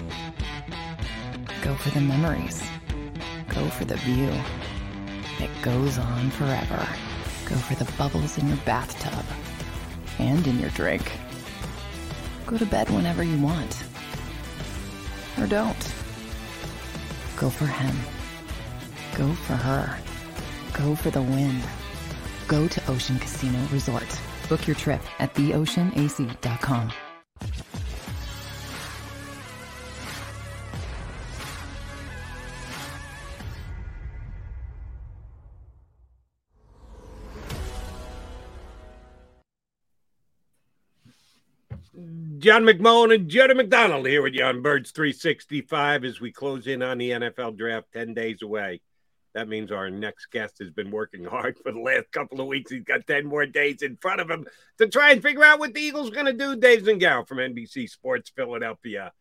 Go 1.63 1.75
for 1.75 1.89
the 1.89 1.99
memories. 1.99 2.63
Go 3.49 3.67
for 3.67 3.83
the 3.83 3.97
view 3.97 4.31
that 5.39 5.49
goes 5.61 5.97
on 5.97 6.29
forever. 6.31 6.87
Go 7.43 7.55
for 7.55 7.75
the 7.75 7.91
bubbles 7.97 8.37
in 8.37 8.47
your 8.47 8.63
bathtub. 8.63 9.25
and 10.19 10.47
in 10.47 10.59
your 10.59 10.69
drink. 10.69 11.11
Go 12.45 12.57
to 12.57 12.65
bed 12.65 12.89
whenever 12.89 13.23
you 13.23 13.37
want. 13.41 13.83
Or 15.39 15.47
don't. 15.47 15.93
Go 17.35 17.49
for 17.49 17.65
him. 17.65 18.12
Go 19.15 19.31
for 19.33 19.53
her. 19.53 19.97
Go 20.73 20.95
for 20.95 21.11
the 21.11 21.21
win. 21.21 21.59
Go 22.47 22.67
to 22.67 22.91
Ocean 22.91 23.19
Casino 23.19 23.59
Resort. 23.71 24.19
Book 24.49 24.67
your 24.67 24.75
trip 24.75 25.01
at 25.19 25.33
theoceanac.com. 25.35 26.91
John 42.43 42.63
McMullen 42.63 43.15
and 43.15 43.29
Jody 43.29 43.53
McDonald 43.53 44.05
here 44.05 44.21
with 44.21 44.33
you 44.33 44.43
on 44.43 44.61
Birds 44.61 44.91
365 44.91 46.03
as 46.03 46.19
we 46.19 46.33
close 46.33 46.67
in 46.67 46.81
on 46.81 46.97
the 46.97 47.11
NFL 47.11 47.55
draft 47.55 47.87
10 47.93 48.13
days 48.13 48.41
away. 48.41 48.81
That 49.33 49.47
means 49.47 49.71
our 49.71 49.89
next 49.89 50.27
guest 50.31 50.59
has 50.59 50.69
been 50.69 50.91
working 50.91 51.23
hard 51.25 51.57
for 51.57 51.71
the 51.71 51.79
last 51.79 52.11
couple 52.11 52.39
of 52.39 52.47
weeks. 52.47 52.71
He's 52.71 52.83
got 52.83 53.07
10 53.07 53.25
more 53.25 53.45
days 53.45 53.81
in 53.81 53.97
front 53.97 54.21
of 54.21 54.29
him 54.29 54.45
to 54.77 54.87
try 54.87 55.11
and 55.11 55.21
figure 55.21 55.43
out 55.43 55.59
what 55.59 55.73
the 55.73 55.81
Eagles 55.81 56.09
are 56.09 56.13
going 56.13 56.25
to 56.25 56.33
do. 56.33 56.55
Dave 56.55 56.83
Zangaro 56.83 57.27
from 57.27 57.39
NBC 57.39 57.89
Sports 57.89 58.31
Philadelphia. 58.35 59.11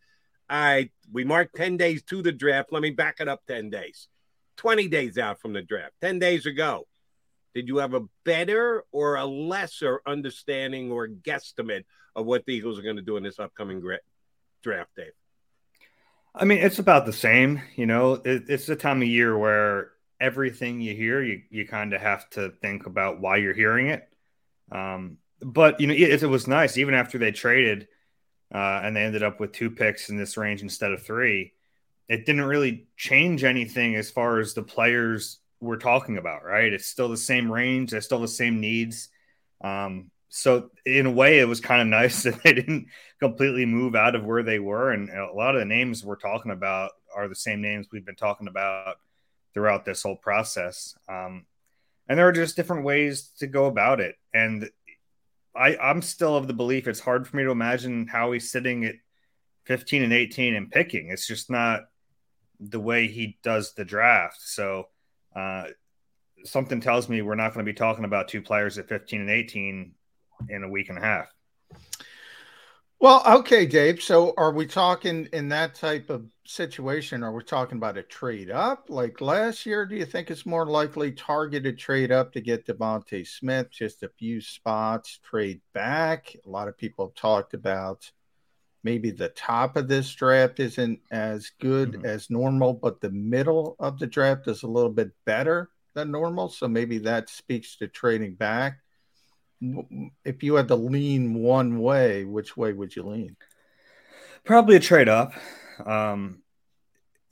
All 0.51 0.61
right, 0.61 0.91
we 1.11 1.25
marked 1.25 1.57
10 1.57 1.79
days 1.79 2.03
to 2.05 2.21
the 2.21 2.33
draft. 2.33 2.73
Let 2.73 2.83
me 2.83 2.91
back 2.91 3.21
it 3.21 3.29
up 3.29 3.41
10 3.47 3.71
days. 3.71 4.09
20 4.57 4.89
days 4.89 5.17
out 5.17 5.41
from 5.41 5.55
the 5.55 5.63
draft, 5.63 5.95
10 6.03 6.19
days 6.19 6.47
ago. 6.47 6.87
Did 7.55 7.69
you 7.69 7.79
have 7.79 7.95
a 7.95 8.05
better 8.25 8.85
or 8.93 9.17
a 9.17 9.27
lesser 9.27 10.01
understanding 10.07 10.91
or 10.91 11.09
guesstimate 11.09 11.85
of 12.15 12.27
what 12.27 12.45
the 12.47 12.55
Eagles 12.55 12.79
are 12.79 12.83
going 12.83 12.97
to 12.97 13.03
do 13.03 13.17
in 13.17 13.23
this 13.23 13.39
upcoming 13.39 13.81
draft, 14.63 14.91
Dave? 14.97 15.13
I 16.35 16.45
mean, 16.45 16.59
it's 16.59 16.79
about 16.79 17.05
the 17.05 17.13
same. 17.13 17.61
You 17.77 17.87
know, 17.87 18.15
it, 18.15 18.45
it's 18.49 18.67
the 18.67 18.77
time 18.77 19.03
of 19.03 19.09
year 19.09 19.37
where 19.37 19.92
everything 20.23 20.81
you 20.81 20.95
hear, 20.95 21.21
you, 21.21 21.43
you 21.51 21.67
kind 21.67 21.93
of 21.93 22.01
have 22.01 22.31
to 22.31 22.51
think 22.63 22.87
about 22.87 23.21
why 23.21 23.39
you're 23.39 23.53
hearing 23.53 23.89
it. 23.89 24.09
Um, 24.71 25.19
but, 25.41 25.81
you 25.81 25.89
know, 25.89 25.95
it, 25.95 26.23
it, 26.23 26.27
was 26.27 26.47
nice, 26.47 26.79
even 26.79 26.95
after 26.95 27.19
they 27.19 27.33
traded 27.33 27.89
uh, 28.55 28.81
and 28.85 28.95
they 28.95 29.03
ended 29.03 29.25
up 29.25 29.41
with 29.41 29.53
two 29.53 29.71
picks 29.71 30.09
in 30.09 30.17
this 30.17 30.37
range 30.37 30.63
instead 30.63 30.93
of 30.93 31.03
three, 31.03 31.53
it 32.09 32.25
didn't 32.25 32.45
really 32.45 32.87
change 32.97 33.43
anything 33.43 33.97
as 33.97 34.11
far 34.11 34.39
as 34.39 34.55
the 34.55 34.63
players 34.63 35.41
we're 35.61 35.77
talking 35.77 36.19
about, 36.19 36.45
right? 36.45 36.73
It's 36.73 36.87
still 36.87 37.09
the 37.09 37.17
same 37.17 37.51
range, 37.51 37.91
they're 37.91 38.01
still 38.01 38.21
the 38.21 38.29
same 38.29 38.61
needs. 38.61 39.09
Um, 39.61 40.13
so 40.29 40.71
in 40.87 41.07
a 41.07 41.11
way, 41.11 41.41
it 41.41 41.49
was 41.49 41.61
kind 41.61 41.83
of 41.83 41.89
nice 41.89 42.23
that 42.23 42.43
they 42.45 42.53
didn't 42.53 42.87
completely 43.19 43.67
move 43.67 43.97
out 43.97 44.15
of 44.15 44.25
where 44.25 44.45
they 44.45 44.61
were, 44.61 44.93
and 44.93 45.11
a 45.11 45.33
lot 45.33 45.57
of 45.57 45.61
the 45.61 45.67
names 45.67 46.05
we're 46.05 46.15
talking 46.15 46.53
about 46.53 46.93
are 47.15 47.29
the 47.29 47.35
same 47.35 47.61
names 47.61 47.89
we've 47.91 48.07
been 48.07 48.15
talking 48.15 48.47
about 48.47 48.97
throughout 49.55 49.85
this 49.85 50.03
whole 50.03 50.17
process. 50.17 50.97
Um, 51.09 51.47
and 52.09 52.19
there 52.19 52.29
are 52.29 52.33
just 52.33 52.57
different 52.57 52.85
ways 52.85 53.31
to 53.39 53.47
go 53.47 53.67
about 53.67 54.01
it, 54.01 54.17
and 54.35 54.69
I, 55.55 55.77
I'm 55.77 56.03
still 56.03 56.37
of 56.37 56.47
the 56.47 56.55
belief 56.55 56.89
it's 56.89 57.01
hard 57.01 57.29
for 57.29 57.37
me 57.37 57.45
to 57.45 57.51
imagine 57.51 58.07
how 58.07 58.33
he's 58.33 58.51
sitting 58.51 58.85
at 58.85 58.95
15 59.65 60.03
and 60.03 60.13
18 60.13 60.55
and 60.55 60.71
picking. 60.71 61.11
It's 61.11 61.27
just 61.27 61.51
not 61.51 61.83
the 62.59 62.81
way 62.81 63.07
he 63.07 63.39
does 63.43 63.75
the 63.75 63.85
draft. 63.85 64.41
So 64.41 64.89
uh, 65.35 65.67
something 66.45 66.81
tells 66.81 67.09
me 67.09 67.23
we're 67.23 67.35
not 67.35 67.53
going 67.55 67.65
to 67.65 67.71
be 67.71 67.77
talking 67.77 68.05
about 68.05 68.29
two 68.29 68.43
players 68.43 68.79
at 68.79 68.89
15 68.89 69.21
and 69.21 69.31
18 69.31 69.93
in 70.49 70.63
a 70.63 70.69
week 70.69 70.89
and 70.89 70.99
a 70.99 71.03
half. 71.03 71.29
Well, 73.03 73.21
okay, 73.27 73.67
Dave. 73.67 74.01
So 74.01 74.33
are 74.37 74.53
we 74.53 74.65
talking 74.65 75.29
in 75.33 75.49
that 75.49 75.75
type 75.75 76.09
of 76.09 76.25
situation? 76.45 77.25
Are 77.25 77.33
we 77.33 77.43
talking 77.43 77.79
about 77.79 77.99
a 77.99 78.05
trade 78.05 78.49
up 78.49 78.85
like 78.89 79.21
last 79.21 79.67
year? 79.67 79.85
Do 79.85 79.97
you 79.97 80.05
think 80.05 80.31
it's 80.31 80.47
more 80.47 80.67
likely 80.67 81.11
targeted 81.11 81.77
trade 81.77 82.13
up 82.13 82.33
to 82.33 82.41
get 82.41 82.65
DeVonta 82.65 83.27
Smith, 83.27 83.73
just 83.73 84.05
a 84.05 84.09
few 84.09 84.41
spots, 84.41 85.19
trade 85.19 85.63
back? 85.75 86.37
A 86.47 86.49
lot 86.49 86.69
of 86.69 86.79
people 86.79 87.09
have 87.09 87.17
talked 87.17 87.55
about 87.55 88.09
maybe 88.85 89.11
the 89.11 89.31
top 89.31 89.77
of 89.77 89.89
this 89.89 90.15
draft 90.15 90.61
isn't 90.61 91.01
as 91.11 91.51
good 91.59 91.95
mm-hmm. 91.95 92.07
as 92.07 92.31
normal, 92.31 92.73
but 92.73 93.01
the 93.01 93.11
middle 93.11 93.75
of 93.81 93.99
the 93.99 94.07
draft 94.07 94.47
is 94.47 94.63
a 94.63 94.69
little 94.69 94.93
bit 94.93 95.11
better 95.25 95.71
than 95.95 96.13
normal. 96.13 96.51
So 96.51 96.69
maybe 96.69 96.99
that 96.99 97.31
speaks 97.31 97.75
to 97.79 97.89
trading 97.89 98.35
back 98.35 98.79
if 100.25 100.43
you 100.43 100.55
had 100.55 100.69
to 100.69 100.77
lean 100.77 101.35
one 101.35 101.81
way, 101.81 102.25
which 102.25 102.57
way 102.57 102.73
would 102.73 102.95
you 102.95 103.05
lean? 103.05 103.37
Probably 104.45 104.77
a 104.77 104.81
trade 104.81 105.09
up. 105.09 105.33
Um, 105.85 106.43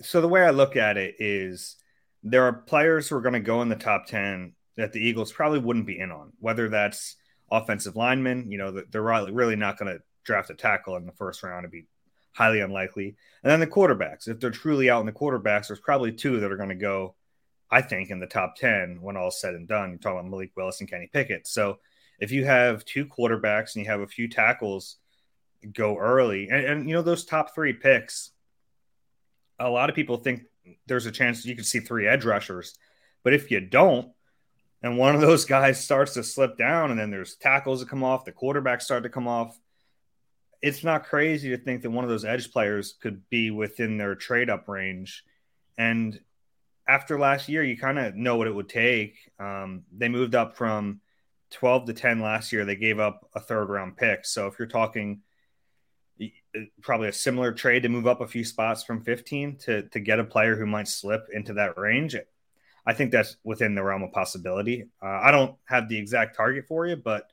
so 0.01 0.21
the 0.21 0.29
way 0.29 0.43
I 0.43 0.51
look 0.51 0.77
at 0.77 0.97
it 0.97 1.17
is 1.19 1.77
there 2.23 2.45
are 2.45 2.53
players 2.53 3.09
who 3.09 3.17
are 3.17 3.21
going 3.21 3.35
to 3.35 3.41
go 3.41 3.63
in 3.63 3.69
the 3.69 3.77
top 3.77 4.07
10 4.07 4.55
that 4.77 4.93
the 4.93 5.01
Eagles 5.01 5.33
probably 5.33 5.59
wouldn't 5.59 5.87
be 5.87 5.99
in 5.99 6.11
on, 6.11 6.33
whether 6.39 6.69
that's 6.69 7.17
offensive 7.51 7.97
linemen, 7.97 8.51
you 8.51 8.59
know, 8.59 8.83
they're 8.91 9.03
really 9.03 9.57
not 9.57 9.79
going 9.79 9.93
to 9.93 10.03
draft 10.25 10.51
a 10.51 10.55
tackle 10.55 10.97
in 10.97 11.07
the 11.07 11.13
first 11.13 11.43
round. 11.43 11.65
It'd 11.65 11.73
be 11.73 11.87
highly 12.33 12.61
unlikely. 12.61 13.17
And 13.43 13.51
then 13.51 13.61
the 13.61 13.67
quarterbacks, 13.67 14.29
if 14.29 14.39
they're 14.39 14.51
truly 14.51 14.89
out 14.89 15.01
in 15.01 15.07
the 15.07 15.13
quarterbacks, 15.13 15.69
there's 15.69 15.81
probably 15.81 16.13
two 16.13 16.41
that 16.41 16.53
are 16.53 16.57
going 16.57 16.69
to 16.69 16.75
go, 16.77 17.17
I 17.71 17.83
think, 17.83 18.11
in 18.11 18.21
the 18.21 18.27
top 18.27 18.57
10 18.57 19.01
when 19.01 19.17
all's 19.17 19.41
said 19.41 19.55
and 19.55 19.67
done. 19.67 19.91
You're 19.91 19.99
talking 19.99 20.21
about 20.21 20.31
Malik 20.31 20.53
Willis 20.57 20.81
and 20.81 20.89
Kenny 20.89 21.11
Pickett. 21.13 21.47
So 21.47 21.79
if 22.21 22.31
you 22.31 22.45
have 22.45 22.85
two 22.85 23.07
quarterbacks 23.07 23.75
and 23.75 23.85
you 23.85 23.91
have 23.91 24.01
a 24.01 24.07
few 24.07 24.29
tackles 24.29 24.97
go 25.73 25.99
early, 25.99 26.49
and, 26.49 26.65
and 26.65 26.89
you 26.89 26.95
know 26.95 27.03
those 27.03 27.25
top 27.25 27.55
three 27.55 27.73
picks, 27.73 28.31
a 29.59 29.69
lot 29.69 29.89
of 29.91 29.97
people 29.97 30.19
think 30.19 30.43
there's 30.87 31.07
a 31.07 31.11
chance 31.11 31.45
you 31.45 31.57
could 31.57 31.67
see 31.67 31.81
three 31.81 32.07
edge 32.07 32.25
rushers, 32.25 32.79
but 33.25 33.33
if 33.33 33.51
you 33.51 33.61
don't, 33.61 34.09
and 34.83 34.99
one 34.99 35.15
of 35.15 35.21
those 35.21 35.45
guys 35.47 35.83
starts 35.83 36.15
to 36.15 36.23
slip 36.23 36.59
down, 36.59 36.91
and 36.91 37.01
then 37.01 37.11
there's 37.11 37.37
tackles 37.37 37.81
that 37.81 37.89
come 37.89 38.05
off, 38.05 38.25
the 38.25 38.33
quarterbacks 38.33 38.83
start 38.83 39.03
to 39.03 39.09
come 39.09 39.27
off. 39.27 39.59
It's 40.63 40.85
not 40.85 41.05
crazy 41.05 41.51
to 41.51 41.57
think 41.57 41.83
that 41.83 41.91
one 41.91 42.05
of 42.05 42.11
those 42.11 42.27
edge 42.27 42.53
players 42.53 42.95
could 43.01 43.29
be 43.31 43.51
within 43.51 43.97
their 43.97 44.15
trade 44.15 44.51
up 44.51 44.69
range. 44.69 45.25
And 45.79 46.21
after 46.87 47.19
last 47.19 47.49
year, 47.49 47.65
you 47.65 47.79
kind 47.79 47.99
of 47.99 48.15
know 48.15 48.37
what 48.37 48.47
it 48.47 48.55
would 48.55 48.69
take. 48.69 49.17
Um, 49.39 49.85
they 49.97 50.11
moved 50.11 50.35
up 50.35 50.59
from 50.59 51.01
12 51.51 51.87
to 51.87 51.93
10 51.93 52.21
last 52.21 52.53
year, 52.53 52.65
they 52.65 52.77
gave 52.77 52.99
up 52.99 53.29
a 53.35 53.41
third 53.41 53.69
round 53.69 53.97
pick. 53.97 54.25
So 54.25 54.47
if 54.47 54.59
you're 54.59 54.69
talking 54.69 55.23
probably 56.83 57.09
a 57.09 57.13
similar 57.13 57.53
trade 57.53 57.83
to 57.83 57.89
move 57.89 58.07
up 58.07 58.21
a 58.21 58.27
few 58.27 58.45
spots 58.45 58.83
from 58.83 59.03
15 59.03 59.57
to, 59.57 59.83
to 59.89 60.01
get 60.01 60.21
a 60.21 60.25
player 60.25 60.57
who 60.57 60.67
might 60.67 60.89
slip 60.89 61.29
into 61.33 61.55
that 61.55 61.79
range, 61.79 62.17
I 62.87 62.93
think 62.93 63.11
that's 63.11 63.37
within 63.45 63.75
the 63.75 63.83
realm 63.83 64.03
of 64.03 64.13
possibility. 64.13 64.85
Uh, 65.03 65.07
I 65.07 65.31
don't 65.31 65.57
have 65.65 65.89
the 65.89 65.99
exact 65.99 66.37
target 66.37 66.67
for 66.67 66.87
you, 66.87 66.97
but 66.97 67.31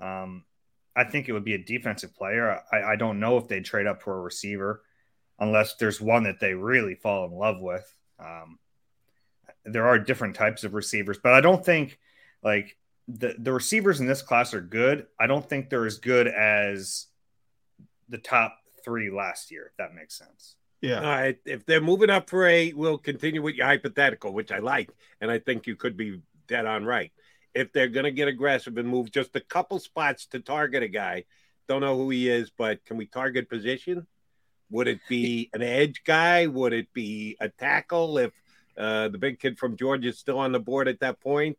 um, 0.00 0.44
I 0.94 1.04
think 1.04 1.28
it 1.28 1.32
would 1.32 1.44
be 1.44 1.54
a 1.54 1.58
defensive 1.58 2.14
player. 2.14 2.60
I, 2.72 2.82
I 2.82 2.96
don't 2.96 3.20
know 3.20 3.36
if 3.38 3.48
they'd 3.48 3.64
trade 3.64 3.86
up 3.86 4.02
for 4.02 4.16
a 4.16 4.22
receiver 4.22 4.82
unless 5.38 5.74
there's 5.74 6.00
one 6.00 6.24
that 6.24 6.40
they 6.40 6.54
really 6.54 6.94
fall 6.94 7.26
in 7.26 7.32
love 7.32 7.60
with. 7.60 7.94
Um, 8.18 8.58
there 9.64 9.86
are 9.86 9.98
different 9.98 10.34
types 10.36 10.64
of 10.64 10.74
receivers, 10.74 11.18
but 11.22 11.34
I 11.34 11.40
don't 11.40 11.64
think 11.64 11.98
like 12.42 12.76
the 13.08 13.34
the 13.38 13.52
receivers 13.52 14.00
in 14.00 14.06
this 14.06 14.22
class 14.22 14.54
are 14.54 14.60
good. 14.60 15.06
I 15.18 15.26
don't 15.26 15.48
think 15.48 15.70
they're 15.70 15.86
as 15.86 15.98
good 15.98 16.26
as 16.26 17.06
the 18.08 18.18
top 18.18 18.58
three 18.84 19.10
last 19.10 19.50
year. 19.50 19.66
If 19.66 19.76
that 19.78 19.94
makes 19.94 20.16
sense. 20.16 20.56
Yeah. 20.80 21.00
All 21.00 21.04
right. 21.04 21.38
If 21.44 21.64
they're 21.66 21.80
moving 21.80 22.10
up 22.10 22.28
for 22.28 22.46
a, 22.46 22.72
we'll 22.72 22.98
continue 22.98 23.42
with 23.42 23.54
your 23.54 23.66
hypothetical, 23.66 24.32
which 24.32 24.52
I 24.52 24.58
like, 24.58 24.90
and 25.20 25.30
I 25.30 25.38
think 25.38 25.66
you 25.66 25.74
could 25.74 25.96
be 25.96 26.20
dead 26.46 26.66
on 26.66 26.84
right. 26.84 27.12
If 27.54 27.72
they're 27.72 27.88
going 27.88 28.04
to 28.04 28.10
get 28.10 28.28
aggressive 28.28 28.76
and 28.76 28.86
move 28.86 29.10
just 29.10 29.34
a 29.34 29.40
couple 29.40 29.78
spots 29.78 30.26
to 30.26 30.40
target 30.40 30.82
a 30.82 30.88
guy, 30.88 31.24
don't 31.66 31.80
know 31.80 31.96
who 31.96 32.10
he 32.10 32.28
is, 32.28 32.50
but 32.50 32.84
can 32.84 32.96
we 32.96 33.06
target 33.06 33.48
position? 33.48 34.06
Would 34.70 34.88
it 34.88 35.00
be 35.08 35.48
an 35.52 35.62
edge 35.62 36.02
guy? 36.04 36.46
Would 36.46 36.72
it 36.72 36.92
be 36.92 37.36
a 37.40 37.48
tackle 37.48 38.18
if 38.18 38.32
uh, 38.76 39.08
the 39.08 39.18
big 39.18 39.40
kid 39.40 39.58
from 39.58 39.76
Georgia 39.76 40.08
is 40.08 40.18
still 40.18 40.38
on 40.38 40.52
the 40.52 40.60
board 40.60 40.88
at 40.88 41.00
that 41.00 41.20
point? 41.20 41.56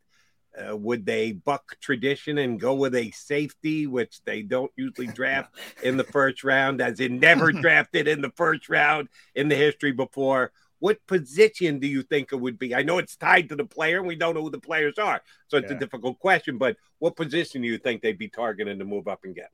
Uh, 0.57 0.75
would 0.75 1.05
they 1.05 1.31
buck 1.31 1.77
tradition 1.81 2.37
and 2.37 2.59
go 2.59 2.73
with 2.73 2.95
a 2.95 3.11
safety, 3.11 3.85
which 3.85 4.23
they 4.23 4.41
don't 4.41 4.71
usually 4.75 5.07
draft 5.07 5.55
in 5.83 5.97
the 5.97 6.03
first 6.03 6.43
round, 6.43 6.81
as 6.81 6.99
in 6.99 7.19
never 7.19 7.51
drafted 7.61 8.07
in 8.07 8.21
the 8.21 8.31
first 8.35 8.69
round 8.69 9.07
in 9.35 9.49
the 9.49 9.55
history 9.55 9.91
before? 9.91 10.51
What 10.79 10.99
position 11.07 11.79
do 11.79 11.87
you 11.87 12.03
think 12.03 12.31
it 12.31 12.37
would 12.37 12.59
be? 12.59 12.75
I 12.75 12.83
know 12.83 12.97
it's 12.99 13.15
tied 13.15 13.49
to 13.49 13.55
the 13.55 13.65
player, 13.65 13.97
and 13.97 14.07
we 14.07 14.15
don't 14.15 14.35
know 14.35 14.43
who 14.43 14.51
the 14.51 14.59
players 14.59 14.97
are, 14.97 15.21
so 15.47 15.57
it's 15.57 15.69
yeah. 15.71 15.77
a 15.77 15.79
difficult 15.79 16.19
question. 16.19 16.57
But 16.57 16.77
what 16.99 17.15
position 17.15 17.61
do 17.61 17.67
you 17.67 17.77
think 17.77 18.01
they'd 18.01 18.17
be 18.17 18.29
targeting 18.29 18.79
to 18.79 18.85
move 18.85 19.07
up 19.07 19.21
and 19.23 19.35
get? 19.35 19.49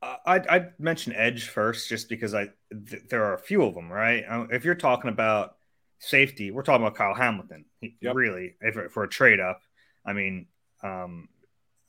Uh, 0.00 0.16
I'd, 0.26 0.46
I'd, 0.46 0.80
mention 0.80 1.12
edge 1.12 1.48
first, 1.48 1.88
just 1.88 2.08
because 2.08 2.34
I 2.34 2.50
th- 2.70 3.02
there 3.08 3.24
are 3.24 3.34
a 3.34 3.38
few 3.38 3.62
of 3.62 3.74
them, 3.74 3.90
right? 3.90 4.24
If 4.50 4.64
you're 4.64 4.76
talking 4.76 5.10
about 5.10 5.56
safety, 5.98 6.50
we're 6.50 6.62
talking 6.62 6.86
about 6.86 6.96
Kyle 6.96 7.14
Hamilton. 7.14 7.64
Yep. 7.80 8.14
Really, 8.14 8.54
if, 8.60 8.92
for 8.92 9.02
a 9.04 9.08
trade 9.08 9.40
up, 9.40 9.60
I 10.08 10.14
mean, 10.14 10.46
um, 10.82 11.28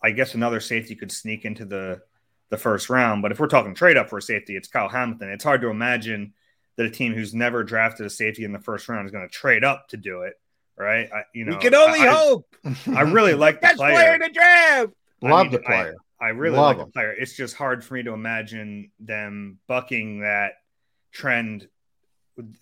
I 0.04 0.12
guess 0.12 0.36
another 0.36 0.60
safety 0.60 0.96
could 0.96 1.12
sneak 1.12 1.46
into 1.46 1.64
the 1.64 2.02
the 2.50 2.58
first 2.58 2.90
round. 2.90 3.22
But 3.22 3.32
if 3.32 3.40
we're 3.40 3.48
talking 3.48 3.74
trade 3.74 3.96
up 3.96 4.10
for 4.10 4.18
a 4.18 4.22
safety, 4.22 4.58
it's 4.58 4.68
Kyle 4.68 4.90
Hamilton. 4.90 5.30
It's 5.30 5.44
hard 5.44 5.62
to 5.62 5.70
imagine 5.70 6.34
that 6.76 6.86
a 6.86 6.90
team 6.90 7.14
who's 7.14 7.34
never 7.34 7.64
drafted 7.64 8.06
a 8.06 8.10
safety 8.10 8.44
in 8.44 8.52
the 8.52 8.60
first 8.60 8.90
round 8.90 9.06
is 9.06 9.12
going 9.12 9.28
to 9.28 9.34
trade 9.34 9.64
up 9.64 9.88
to 9.90 9.98
do 9.98 10.24
it. 10.24 10.34
Right? 10.78 11.10
I, 11.12 11.24
you 11.34 11.46
know, 11.46 11.56
we 11.56 11.62
can 11.62 11.76
only 11.76 12.00
I, 12.00 12.08
hope. 12.08 12.56
I 12.96 13.02
really 13.02 13.34
like 13.34 13.62
the 13.62 13.68
Best 13.68 13.78
player. 13.78 13.94
player 13.94 14.14
in 14.16 14.22
the 14.22 14.30
draft. 14.30 14.94
Love 15.22 15.34
I 15.34 15.44
mean, 15.44 15.52
the 15.52 15.60
player. 15.60 15.96
I, 16.22 16.26
I 16.26 16.30
really 16.30 16.58
Love 16.58 16.78
like 16.78 16.78
him. 16.78 16.86
the 16.88 16.92
player. 16.92 17.12
It's 17.12 17.36
just 17.36 17.56
hard 17.56 17.84
for 17.84 17.94
me 17.94 18.04
to 18.04 18.12
imagine 18.14 18.92
them 19.00 19.60
bucking 19.68 20.22
that 20.22 20.54
trend 21.12 21.68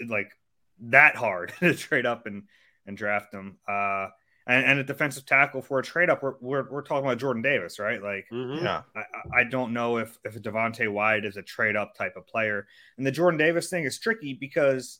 like 0.07 0.31
that 0.79 1.15
hard 1.15 1.53
to 1.59 1.73
trade 1.73 2.05
up 2.05 2.25
and 2.25 2.43
and 2.85 2.97
draft 2.97 3.31
them. 3.31 3.57
Uh, 3.67 4.07
and, 4.47 4.65
and 4.65 4.79
a 4.79 4.83
defensive 4.83 5.25
tackle 5.25 5.61
for 5.61 5.79
a 5.79 5.83
trade 5.83 6.09
up, 6.09 6.23
we're, 6.23 6.35
we're, 6.39 6.69
we're 6.71 6.81
talking 6.81 7.05
about 7.05 7.17
Jordan 7.19 7.41
Davis, 7.41 7.79
right? 7.79 8.01
Like, 8.01 8.27
Mhm. 8.31 8.63
Yeah. 8.63 8.81
I, 8.95 8.99
I- 8.99 9.39
I 9.39 9.43
don't 9.43 9.73
know 9.73 9.97
if 9.97 10.17
if 10.23 10.41
Devonte 10.41 10.91
Wyatt 10.91 11.25
is 11.25 11.37
a 11.37 11.41
trade 11.43 11.75
up 11.75 11.93
type 11.95 12.15
of 12.15 12.25
player, 12.25 12.65
and 12.97 13.05
the 13.05 13.11
Jordan 13.11 13.37
Davis 13.37 13.69
thing 13.69 13.83
is 13.83 13.99
tricky 13.99 14.33
because 14.33 14.99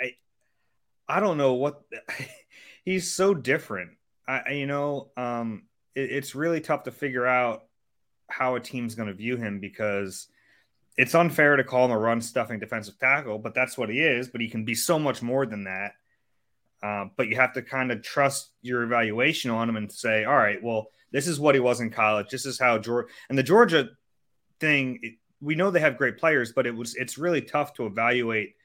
I 0.00 0.12
I 1.08 1.20
don't 1.20 1.36
know 1.38 1.54
what 1.54 1.82
he's 2.84 3.10
so 3.12 3.34
different. 3.34 3.90
I 4.26 4.38
I- 4.46 4.50
you 4.52 4.66
know 4.66 5.10
um 5.16 5.64
it, 5.94 6.10
it's 6.10 6.34
really 6.34 6.60
tough 6.60 6.84
to 6.84 6.90
figure 6.90 7.26
out 7.26 7.64
how 8.30 8.54
a 8.56 8.60
team's 8.60 8.94
going 8.94 9.08
to 9.08 9.14
view 9.14 9.36
him 9.36 9.60
because 9.60 10.26
it's 10.96 11.14
unfair 11.14 11.56
to 11.56 11.64
call 11.64 11.84
him 11.84 11.90
a 11.90 11.98
run 11.98 12.20
stuffing 12.22 12.58
defensive 12.58 12.98
tackle, 12.98 13.38
but 13.38 13.52
that's 13.54 13.76
what 13.76 13.90
he 13.90 14.00
is. 14.00 14.28
But 14.28 14.40
he 14.40 14.48
can 14.48 14.64
be 14.64 14.74
so 14.74 14.98
much 14.98 15.22
more 15.22 15.44
than 15.44 15.64
that. 15.64 15.92
Uh, 16.84 17.06
but 17.16 17.28
you 17.28 17.36
have 17.36 17.54
to 17.54 17.62
kind 17.62 17.90
of 17.90 18.02
trust 18.02 18.50
your 18.60 18.82
evaluation 18.82 19.50
on 19.50 19.70
him 19.70 19.76
and 19.76 19.90
say, 19.90 20.24
all 20.24 20.36
right, 20.36 20.62
well, 20.62 20.88
this 21.12 21.26
is 21.26 21.40
what 21.40 21.54
he 21.54 21.60
was 21.60 21.80
in 21.80 21.88
college. 21.88 22.28
This 22.28 22.44
is 22.44 22.58
how 22.58 22.76
Georgia 22.76 23.08
and 23.30 23.38
the 23.38 23.42
Georgia 23.42 23.88
thing. 24.60 24.98
It, 25.02 25.14
we 25.40 25.54
know 25.54 25.70
they 25.70 25.80
have 25.80 25.96
great 25.96 26.18
players, 26.18 26.52
but 26.52 26.66
it 26.66 26.74
was 26.74 26.94
it's 26.94 27.16
really 27.16 27.40
tough 27.40 27.72
to 27.74 27.86
evaluate 27.86 28.56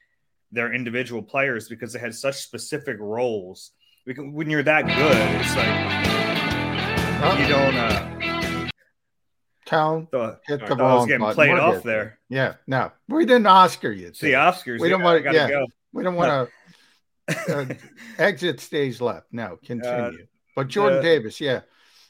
their 0.52 0.74
individual 0.74 1.22
players 1.22 1.66
because 1.66 1.94
they 1.94 1.98
had 1.98 2.14
such 2.14 2.36
specific 2.36 2.98
roles. 3.00 3.70
Can, 4.06 4.34
when 4.34 4.50
you're 4.50 4.64
that 4.64 4.84
good, 4.84 5.40
it's 5.40 5.56
like 5.56 7.40
you 7.40 7.48
don't. 7.48 7.74
Uh, 7.74 8.68
Town 9.64 10.08
the, 10.10 10.38
hit 10.46 10.66
the 10.66 10.74
was 10.74 11.06
getting 11.06 11.20
button. 11.20 11.34
played 11.36 11.52
We're 11.52 11.60
off 11.60 11.74
good. 11.74 11.82
there. 11.84 12.18
Yeah, 12.28 12.54
no, 12.66 12.92
we 13.08 13.24
didn't 13.24 13.46
Oscar 13.46 13.92
you. 13.92 14.08
It's 14.08 14.20
the 14.20 14.32
Oscars. 14.32 14.80
We 14.80 14.90
don't 14.90 15.02
want 15.02 15.24
to. 15.24 15.32
Yeah, 15.32 15.48
go. 15.48 15.66
we 15.92 16.02
don't 16.02 16.16
want 16.16 16.48
to. 16.48 16.52
uh, 17.48 17.66
exit 18.18 18.60
stage 18.60 19.00
left. 19.00 19.26
No, 19.32 19.58
continue. 19.64 20.26
but 20.56 20.68
Jordan 20.68 20.98
the- 20.98 21.02
Davis, 21.02 21.40
yeah, 21.40 21.60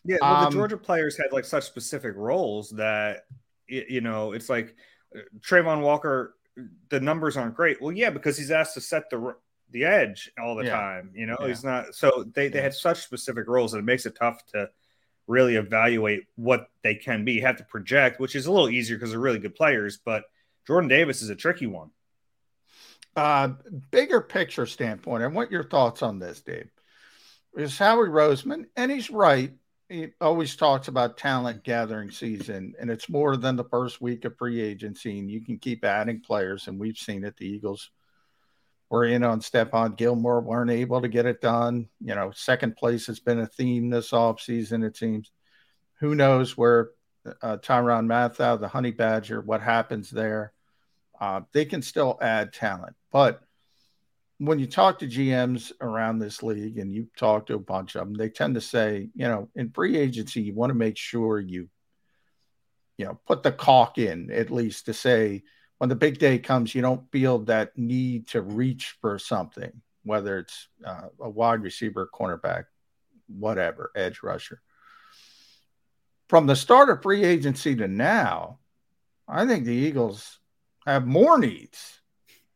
Yeah, 0.05 0.17
well, 0.21 0.35
Um, 0.37 0.45
the 0.45 0.51
Georgia 0.51 0.77
players 0.77 1.17
had 1.17 1.33
like 1.33 1.45
such 1.45 1.65
specific 1.65 2.15
roles 2.17 2.71
that 2.71 3.27
you 3.69 4.01
know 4.01 4.33
it's 4.33 4.49
like 4.49 4.75
uh, 5.15 5.21
Travon 5.41 5.83
Walker. 5.83 6.35
The 6.91 7.01
numbers 7.01 7.37
aren't 7.37 7.55
great. 7.55 7.81
Well, 7.81 7.93
yeah, 7.93 8.11
because 8.11 8.37
he's 8.37 8.51
asked 8.51 8.75
to 8.75 8.81
set 8.81 9.09
the 9.11 9.35
the 9.71 9.85
edge 9.85 10.31
all 10.43 10.57
the 10.57 10.65
Yeah. 10.65 10.73
time. 10.77 11.13
You 11.15 11.27
know, 11.27 11.37
Yeah. 11.41 11.49
he's 11.49 11.63
not. 11.65 11.95
So 11.95 12.25
they 12.35 12.49
they 12.49 12.61
had 12.61 12.75
such 12.75 13.03
specific 13.03 13.47
roles 13.47 13.73
that 13.73 13.79
it 13.79 13.85
makes 13.85 14.05
it 14.07 14.17
tough 14.17 14.45
to 14.47 14.69
really 15.27 15.55
evaluate 15.55 16.25
what 16.35 16.69
they 16.83 16.97
can 16.97 17.25
be. 17.25 17.35
You 17.35 17.43
have 17.43 17.57
to 17.59 17.65
project, 17.65 18.19
which 18.19 18.35
is 18.35 18.47
a 18.47 18.51
little 18.53 18.69
easier 18.69 18.97
because 18.97 19.11
they're 19.11 19.21
really 19.21 19.39
good 19.39 19.55
players. 19.55 19.97
But 20.05 20.25
Jordan 20.67 20.89
Davis 20.89 21.23
is 21.23 21.31
a 21.31 21.37
tricky 21.37 21.67
one. 21.67 21.91
Uh, 23.17 23.51
bigger 23.91 24.21
picture 24.21 24.67
standpoint. 24.67 25.23
I 25.23 25.27
want 25.27 25.51
your 25.51 25.65
thoughts 25.65 26.03
on 26.03 26.19
this, 26.19 26.41
Dave. 26.41 26.71
Is 27.57 27.77
Howie 27.77 28.09
Roseman, 28.09 28.67
and 28.77 28.91
he's 28.91 29.11
right. 29.11 29.53
He 29.89 30.11
always 30.21 30.55
talks 30.55 30.87
about 30.87 31.19
talent 31.19 31.65
gathering 31.65 32.13
season, 32.13 32.75
and 32.81 32.89
it's 32.89 33.09
more 33.09 33.37
than 33.37 33.57
the 33.57 33.65
first 33.65 34.01
week 34.01 34.25
of 34.25 34.39
free 34.39 34.61
agency, 34.61 35.19
and 35.19 35.29
you 35.29 35.45
can 35.45 35.59
keep 35.59 35.85
adding 35.85 36.21
players. 36.21 36.69
And 36.69 36.79
we've 36.79 36.97
seen 36.97 37.25
it. 37.25 37.37
The 37.37 37.47
Eagles 37.47 37.91
were 38.89 39.05
in 39.05 39.25
on 39.25 39.41
Stephon 39.41 39.97
Gilmore, 39.97 40.41
weren't 40.41 40.71
able 40.71 41.01
to 41.01 41.09
get 41.09 41.27
it 41.27 41.41
done. 41.41 41.89
You 42.01 42.15
know, 42.15 42.31
second 42.33 42.77
place 42.77 43.07
has 43.09 43.19
been 43.19 43.41
a 43.41 43.47
theme 43.47 43.91
this 43.91 44.13
offseason, 44.13 44.85
it 44.85 44.97
seems. 44.97 45.33
Who 46.01 46.15
knows 46.15 46.57
where 46.57 46.91
uh, 47.43 47.57
Tyrann 47.59 48.07
Mathieu, 48.07 48.59
the 48.59 48.69
Honey 48.69 48.93
Badger, 48.93 49.41
what 49.41 49.61
happens 49.61 50.11
there? 50.11 50.53
Uh, 51.21 51.43
they 51.53 51.65
can 51.65 51.83
still 51.83 52.19
add 52.21 52.53
talent. 52.53 52.97
But 53.13 53.43
when 54.39 54.59
you 54.59 54.67
talk 54.67 54.99
to 55.01 55.07
GMs 55.07 55.71
around 55.83 56.19
this 56.19 56.43
league 56.43 56.79
and 56.79 56.95
you 56.95 57.09
talk 57.17 57.47
to 57.47 57.55
a 57.55 57.59
bunch 57.59 57.95
of 57.95 58.07
them, 58.07 58.15
they 58.15 58.31
tend 58.31 58.55
to 58.55 58.61
say, 58.61 59.11
you 59.15 59.29
know, 59.29 59.51
in 59.55 59.71
free 59.71 59.99
agency, 59.99 60.41
you 60.41 60.55
want 60.55 60.71
to 60.71 60.79
make 60.79 60.97
sure 60.97 61.39
you, 61.39 61.69
you 62.97 63.05
know, 63.05 63.21
put 63.27 63.43
the 63.43 63.53
caulk 63.53 63.99
in 63.99 64.31
at 64.31 64.51
least 64.51 64.87
to 64.87 64.95
say 64.95 65.43
when 65.77 65.89
the 65.89 65.97
big 65.97 66.19
day 66.19 66.39
comes, 66.39 66.75
you 66.75 66.81
don't 66.81 67.11
feel 67.13 67.41
that 67.41 67.77
need 67.77 68.29
to 68.29 68.41
reach 68.41 68.97
for 69.03 69.19
something, 69.19 69.73
whether 70.05 70.39
it's 70.39 70.69
uh, 70.87 71.09
a 71.21 71.29
wide 71.29 71.63
receiver, 71.63 72.09
cornerback, 72.15 72.65
whatever, 73.29 73.91
edge 73.95 74.23
rusher. 74.23 74.63
From 76.29 76.47
the 76.47 76.57
start 76.57 76.89
of 76.89 77.03
free 77.03 77.25
agency 77.25 77.77
to 77.77 77.89
now, 77.89 78.59
I 79.29 79.47
think 79.47 79.65
the 79.65 79.73
Eagles 79.73 80.40
have 80.93 81.07
more 81.07 81.39
needs. 81.39 82.01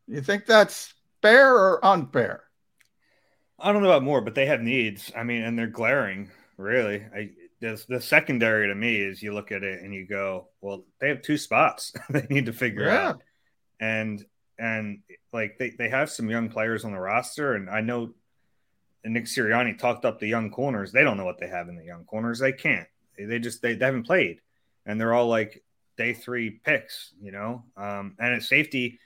You 0.06 0.20
think 0.20 0.46
that's 0.46 0.92
fair 1.22 1.54
or 1.54 1.84
unfair? 1.84 2.44
I 3.58 3.72
don't 3.72 3.82
know 3.82 3.90
about 3.90 4.02
more, 4.02 4.20
but 4.20 4.34
they 4.34 4.46
have 4.46 4.60
needs. 4.60 5.10
I 5.16 5.22
mean, 5.22 5.42
and 5.42 5.58
they're 5.58 5.66
glaring, 5.66 6.30
really. 6.56 7.04
I 7.14 7.30
the, 7.60 7.82
the 7.88 8.00
secondary 8.00 8.66
to 8.68 8.74
me 8.74 8.96
is 8.96 9.22
you 9.22 9.32
look 9.32 9.50
at 9.50 9.62
it 9.62 9.82
and 9.82 9.94
you 9.94 10.06
go, 10.06 10.48
well, 10.60 10.84
they 11.00 11.08
have 11.08 11.22
two 11.22 11.38
spots 11.38 11.94
they 12.10 12.26
need 12.28 12.46
to 12.46 12.52
figure 12.52 12.84
Yeah. 12.84 13.08
out. 13.08 13.22
And 13.80 14.24
and 14.58 15.00
like 15.32 15.58
they, 15.58 15.70
they 15.70 15.88
have 15.88 16.10
some 16.10 16.28
young 16.30 16.48
players 16.48 16.84
on 16.84 16.92
the 16.92 16.98
roster, 17.00 17.54
and 17.54 17.70
I 17.70 17.80
know 17.80 18.12
Nick 19.04 19.24
Sirianni 19.24 19.78
talked 19.78 20.04
up 20.04 20.18
the 20.20 20.28
young 20.28 20.50
corners. 20.50 20.92
They 20.92 21.02
don't 21.02 21.16
know 21.16 21.24
what 21.24 21.38
they 21.38 21.48
have 21.48 21.68
in 21.68 21.76
the 21.76 21.84
young 21.84 22.04
corners. 22.04 22.38
They 22.38 22.52
can't. 22.52 22.86
They, 23.16 23.24
they 23.24 23.38
just 23.38 23.62
they, 23.62 23.74
they 23.74 23.84
haven't 23.86 24.04
played. 24.06 24.40
And 24.86 25.00
they're 25.00 25.14
all 25.14 25.28
like 25.28 25.63
day 25.96 26.12
three 26.12 26.50
picks, 26.50 27.12
you 27.20 27.32
know. 27.32 27.64
Um, 27.76 28.16
and 28.18 28.34
at 28.34 28.42
safety, 28.42 28.98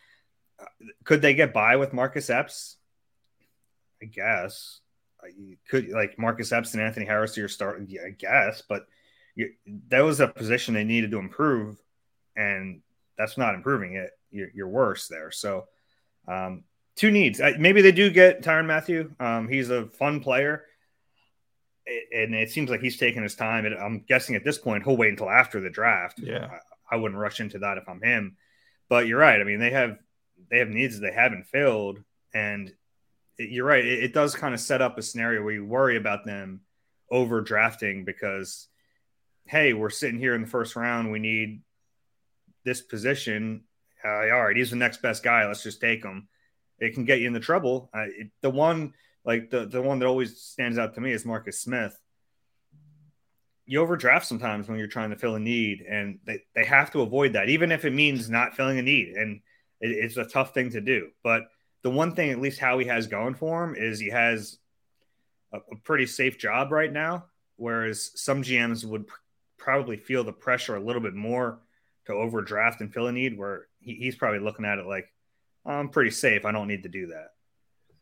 uh, 0.60 0.65
could 1.05 1.23
they 1.23 1.35
get 1.35 1.52
by 1.52 1.77
with 1.77 1.93
Marcus 1.93 2.31
Epps? 2.31 2.77
I 4.02 4.06
guess 4.06 4.81
Uh, 5.23 5.27
you 5.36 5.56
could 5.69 5.89
like 5.89 6.19
Marcus 6.19 6.52
Epps 6.52 6.74
and 6.74 6.82
Anthony 6.82 7.06
Harris 7.06 7.36
are 7.36 7.40
your 7.40 7.48
start. 7.48 7.82
Yeah, 7.89 8.02
I 8.06 8.10
guess, 8.10 8.62
but 8.69 8.86
you, 9.35 9.52
that 9.89 10.01
was 10.01 10.20
a 10.20 10.28
position 10.28 10.74
they 10.74 10.85
needed 10.85 11.10
to 11.10 11.19
improve, 11.19 11.77
and 12.36 12.81
that's 13.16 13.36
not 13.36 13.55
improving 13.55 13.94
it. 13.94 14.10
You're, 14.31 14.48
you're 14.55 14.69
worse 14.69 15.09
there. 15.09 15.31
So, 15.31 15.66
um, 16.28 16.65
two 16.97 17.10
needs. 17.10 17.40
Uh, 17.40 17.52
Maybe 17.59 17.82
they 17.82 17.93
do 17.93 18.10
get 18.10 18.43
Tyrann 18.43 18.66
Mathieu. 18.66 19.10
Um, 19.19 19.48
he's 19.48 19.70
a 19.70 19.86
fun 19.86 20.20
player, 20.20 20.65
and 22.15 22.35
it 22.35 22.51
seems 22.51 22.70
like 22.70 22.81
he's 22.81 22.98
taking 22.98 23.23
his 23.23 23.35
time. 23.35 23.65
And 23.66 23.74
I'm 23.74 24.05
guessing 24.09 24.36
at 24.36 24.44
this 24.44 24.59
point 24.59 24.85
he'll 24.85 24.97
wait 24.97 25.10
until 25.10 25.31
after 25.31 25.60
the 25.60 25.70
draft. 25.70 26.20
Yeah. 26.20 26.59
I, 26.90 26.97
wouldn't 26.97 27.20
rush 27.20 27.40
into 27.40 27.59
that 27.60 27.78
if 27.78 27.89
I'm 27.89 28.02
him. 28.02 28.36
But 28.89 29.06
you're 29.06 29.19
right. 29.19 29.40
I 29.40 29.44
mean, 29.44 29.60
they 29.60 29.70
have 29.70 29.98
they 30.51 30.59
have 30.59 30.69
needs 30.69 30.98
they 30.98 31.12
haven't 31.12 31.47
filled, 31.47 32.02
and 32.32 32.73
it- 33.39 33.51
you're 33.51 33.66
right. 33.66 33.85
It, 33.85 34.05
it 34.05 34.15
does 34.15 34.35
kind 34.35 34.55
of 34.55 34.60
set 34.60 34.82
up 34.82 34.98
a 34.98 35.02
scenario 35.02 35.43
where 35.43 35.55
you 35.55 35.65
worry 35.65 35.97
about 35.97 36.24
them 36.24 36.60
overdrafting 37.12 38.05
because, 38.05 38.69
hey, 39.47 39.73
we're 39.73 39.90
sitting 39.90 40.19
here 40.19 40.35
in 40.35 40.43
the 40.43 40.48
first 40.48 40.77
round. 40.77 41.10
We 41.10 41.19
need 41.19 41.62
this 42.65 42.81
position. 42.81 43.65
Uh, 44.05 44.31
all 44.31 44.44
right, 44.44 44.56
he's 44.56 44.70
the 44.70 44.77
next 44.77 45.02
best 45.02 45.23
guy. 45.23 45.47
Let's 45.47 45.62
just 45.62 45.81
take 45.81 46.05
him. 46.05 46.28
It 46.78 46.94
can 46.94 47.05
get 47.05 47.20
you 47.20 47.27
into 47.27 47.40
trouble. 47.40 47.90
Uh, 47.93 48.05
it, 48.06 48.31
the 48.43 48.51
one, 48.51 48.94
like 49.24 49.51
the 49.51 49.66
the 49.66 49.82
one 49.82 49.98
that 49.98 50.06
always 50.06 50.40
stands 50.40 50.78
out 50.78 50.94
to 50.94 51.01
me 51.01 51.12
is 51.12 51.24
Marcus 51.24 51.60
Smith. 51.60 51.98
You 53.69 53.82
overdraft 53.82 54.27
sometimes 54.27 54.66
when 54.66 54.78
you're 54.78 54.89
trying 54.89 55.11
to 55.11 55.16
fill 55.16 55.35
a 55.35 55.40
need, 55.40 55.82
and 55.82 56.19
they, 56.24 56.40
they 56.55 56.65
have 56.65 56.90
to 56.93 57.03
avoid 57.03 57.35
that, 57.35 57.51
even 57.51 57.70
if 57.70 57.85
it 57.85 57.93
means 57.93 58.31
not 58.31 58.57
filling 58.57 58.78
a 58.78 58.82
need. 58.82 59.09
And 59.09 59.43
it, 59.81 59.90
it's 59.90 60.16
a 60.16 60.24
tough 60.24 60.55
thing 60.55 60.70
to 60.70 60.81
do. 60.81 61.11
But 61.23 61.43
the 61.82 61.90
one 61.90 62.15
thing, 62.15 62.31
at 62.31 62.40
least 62.40 62.59
Howie 62.59 62.86
has 62.86 63.07
going 63.07 63.35
for 63.35 63.62
him, 63.62 63.74
is 63.77 64.01
he 64.01 64.09
has 64.09 64.59
a, 65.53 65.59
a 65.59 65.77
pretty 65.85 66.07
safe 66.07 66.39
job 66.39 66.73
right 66.73 66.90
now. 66.90 67.27
Whereas 67.57 68.11
some 68.15 68.43
GMs 68.43 68.86
would 68.86 69.07
pr- 69.07 69.19
probably 69.59 69.99
feel 69.99 70.24
the 70.24 70.32
pressure 70.32 70.77
a 70.77 70.81
little 70.81 71.03
bit 71.03 71.15
more 71.15 71.59
to 72.07 72.15
overdraft 72.15 72.81
and 72.81 72.93
fill 72.93 73.09
a 73.09 73.12
need, 73.12 73.36
where 73.36 73.66
he, 73.81 73.97
he's 73.97 74.16
probably 74.16 74.40
looking 74.40 74.65
at 74.65 74.78
it 74.78 74.86
like, 74.86 75.12
I'm 75.66 75.90
pretty 75.90 76.12
safe. 76.12 76.47
I 76.47 76.53
don't 76.53 76.69
need 76.69 76.85
to 76.85 76.89
do 76.89 77.09
that. 77.09 77.32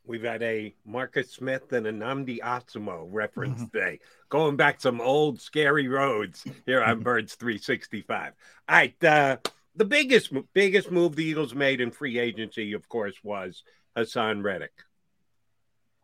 We've 0.07 0.23
had 0.23 0.43
a 0.43 0.75
Marcus 0.85 1.33
Smith 1.33 1.73
and 1.73 1.87
a 1.87 1.93
Nnamdi 1.93 2.41
Asomugha 2.41 3.09
reference 3.11 3.65
today, 3.73 3.99
going 4.29 4.57
back 4.57 4.81
some 4.81 5.01
old 5.01 5.41
scary 5.41 5.89
roads 5.89 6.45
here 6.65 6.83
on 6.83 7.01
Birds 7.01 7.35
365. 7.35 8.33
All 8.69 8.77
right, 8.77 9.05
uh, 9.05 9.39
the 9.75 9.85
biggest 9.85 10.33
biggest 10.53 10.91
move 10.91 11.17
the 11.17 11.25
Eagles 11.25 11.55
made 11.55 11.81
in 11.81 11.91
free 11.91 12.19
agency, 12.19 12.73
of 12.73 12.89
course, 12.89 13.17
was 13.23 13.63
Haason 13.97 14.43
Reddick. 14.45 14.73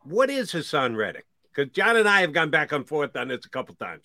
What 0.03 0.31
is 0.31 0.53
Haason 0.53 0.97
Reddick? 0.97 1.27
Because 1.55 1.73
John 1.73 1.97
and 1.97 2.09
I 2.09 2.23
have 2.23 2.33
gone 2.33 2.51
back 2.51 2.73
and 2.73 2.87
forth 2.89 3.17
on 3.17 3.29
this 3.29 3.47
a 3.47 3.51
couple 3.51 3.75
times. 3.77 4.05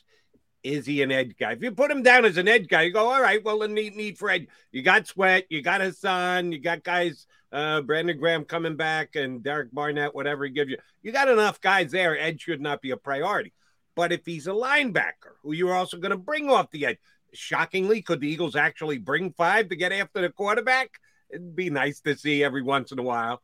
is 0.63 0.85
he 0.85 1.01
an 1.01 1.11
edge 1.11 1.35
guy? 1.39 1.53
If 1.53 1.63
you 1.63 1.71
put 1.71 1.91
him 1.91 2.03
down 2.03 2.25
as 2.25 2.37
an 2.37 2.47
edge 2.47 2.67
guy, 2.67 2.83
you 2.83 2.91
go, 2.91 3.07
all 3.09 3.21
right, 3.21 3.43
well, 3.43 3.59
the 3.59 3.67
need 3.67 3.95
need 3.95 4.17
for 4.17 4.29
edge. 4.29 4.47
You 4.71 4.81
got 4.81 5.07
Sweat, 5.07 5.45
you 5.49 5.61
got 5.61 5.81
Haason, 5.81 6.51
you 6.51 6.59
got 6.59 6.83
guys, 6.83 7.25
uh, 7.51 7.81
Brandon 7.81 8.17
Graham 8.17 8.43
coming 8.43 8.75
back 8.75 9.15
and 9.15 9.43
Derek 9.43 9.71
Barnett, 9.71 10.13
whatever 10.13 10.45
he 10.45 10.51
gives 10.51 10.71
you. 10.71 10.77
You 11.01 11.11
got 11.11 11.29
enough 11.29 11.61
guys 11.61 11.91
there. 11.91 12.17
Edge 12.17 12.41
should 12.41 12.61
not 12.61 12.81
be 12.81 12.91
a 12.91 12.97
priority. 12.97 13.53
But 13.95 14.11
if 14.11 14.25
he's 14.25 14.47
a 14.47 14.51
linebacker 14.51 15.35
who 15.41 15.53
you're 15.53 15.73
also 15.73 15.97
going 15.97 16.11
to 16.11 16.17
bring 16.17 16.49
off 16.49 16.69
the 16.71 16.85
edge, 16.85 16.97
shockingly, 17.33 18.01
could 18.01 18.19
the 18.19 18.29
Eagles 18.29 18.55
actually 18.55 18.97
bring 18.97 19.33
five 19.33 19.69
to 19.69 19.75
get 19.75 19.91
after 19.91 20.21
the 20.21 20.29
quarterback? 20.29 20.89
It'd 21.29 21.55
be 21.55 21.69
nice 21.69 21.99
to 22.01 22.15
see 22.15 22.43
every 22.43 22.61
once 22.61 22.91
in 22.91 22.99
a 22.99 23.03
while. 23.03 23.41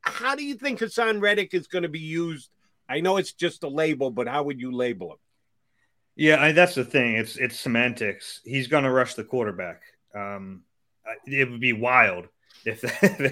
How 0.00 0.34
do 0.34 0.44
you 0.44 0.54
think 0.54 0.80
Haason 0.80 1.20
Reddick 1.20 1.54
is 1.54 1.66
going 1.66 1.82
to 1.82 1.88
be 1.88 2.00
used? 2.00 2.50
I 2.88 3.00
know 3.00 3.16
it's 3.16 3.32
just 3.32 3.62
a 3.64 3.68
label, 3.68 4.10
but 4.10 4.28
how 4.28 4.44
would 4.44 4.60
you 4.60 4.72
label 4.72 5.12
him? 5.12 5.18
Yeah, 6.16 6.42
I, 6.42 6.52
that's 6.52 6.74
the 6.74 6.84
thing. 6.84 7.14
It's 7.14 7.36
it's 7.36 7.58
semantics. 7.58 8.40
He's 8.44 8.66
going 8.66 8.84
to 8.84 8.90
rush 8.90 9.14
the 9.14 9.24
quarterback. 9.24 9.80
Um, 10.14 10.62
it 11.26 11.50
would 11.50 11.60
be 11.60 11.72
wild 11.72 12.28
if 12.64 12.80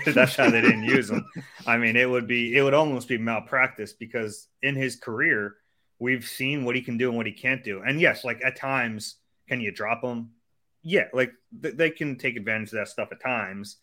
that's 0.14 0.36
how 0.36 0.50
they 0.50 0.60
didn't 0.60 0.84
use 0.84 1.10
him. 1.10 1.24
I 1.66 1.76
mean, 1.76 1.96
it 1.96 2.08
would 2.08 2.26
be 2.26 2.56
it 2.56 2.62
would 2.62 2.74
almost 2.74 3.08
be 3.08 3.18
malpractice 3.18 3.92
because 3.92 4.48
in 4.62 4.74
his 4.74 4.96
career, 4.96 5.56
we've 5.98 6.26
seen 6.26 6.64
what 6.64 6.76
he 6.76 6.82
can 6.82 6.98
do 6.98 7.08
and 7.08 7.16
what 7.16 7.26
he 7.26 7.32
can't 7.32 7.64
do. 7.64 7.82
And 7.82 8.00
yes, 8.00 8.24
like 8.24 8.42
at 8.44 8.56
times, 8.56 9.16
can 9.48 9.60
you 9.60 9.72
drop 9.72 10.02
him? 10.02 10.30
Yeah, 10.82 11.08
like 11.12 11.32
th- 11.62 11.76
they 11.76 11.90
can 11.90 12.16
take 12.16 12.36
advantage 12.36 12.68
of 12.68 12.78
that 12.78 12.88
stuff 12.88 13.08
at 13.12 13.20
times. 13.20 13.76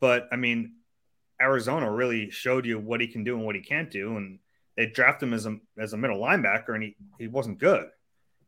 But 0.00 0.28
I 0.32 0.36
mean, 0.36 0.74
Arizona 1.40 1.90
really 1.90 2.30
showed 2.30 2.66
you 2.66 2.78
what 2.78 3.00
he 3.00 3.08
can 3.08 3.24
do 3.24 3.36
and 3.36 3.44
what 3.44 3.54
he 3.54 3.62
can't 3.62 3.90
do, 3.90 4.16
and 4.16 4.38
they 4.76 4.86
draft 4.86 5.22
him 5.22 5.32
as 5.32 5.46
a 5.46 5.56
as 5.78 5.92
a 5.92 5.96
middle 5.96 6.20
linebacker, 6.20 6.74
and 6.74 6.82
he 6.82 6.96
he 7.18 7.28
wasn't 7.28 7.58
good 7.58 7.88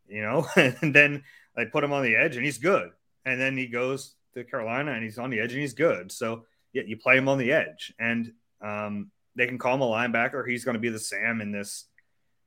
you 0.09 0.23
know, 0.23 0.47
and 0.57 0.95
then 0.95 1.23
they 1.57 1.67
put 1.67 1.85
him 1.85 1.93
on 1.93 2.03
the 2.03 2.17
edge 2.17 2.37
and 2.37 2.45
he's 2.45 2.59
good. 2.59 2.91
And 3.25 3.41
then 3.41 3.57
he 3.57 3.67
goes 3.67 4.15
to 4.39 4.51
Carolina 4.51 4.93
and 4.93 5.03
he's 5.03 5.19
on 5.19 5.31
the 5.31 5.41
edge 5.41 5.53
and 5.53 5.61
he's 5.61 5.75
good. 5.75 6.11
So 6.11 6.45
yeah, 6.73 6.83
you 6.87 6.97
play 6.97 7.17
him 7.17 7.29
on 7.29 7.39
the 7.39 7.53
edge 7.53 7.93
and 7.99 8.33
um, 8.61 9.11
they 9.35 9.47
can 9.47 9.59
call 9.59 9.75
him 9.75 9.83
a 9.83 9.87
linebacker. 9.87 10.49
He's 10.49 10.65
going 10.65 10.75
to 10.75 10.81
be 10.81 10.89
the 10.89 10.99
Sam 10.99 11.41
in 11.41 11.53
this 11.53 11.87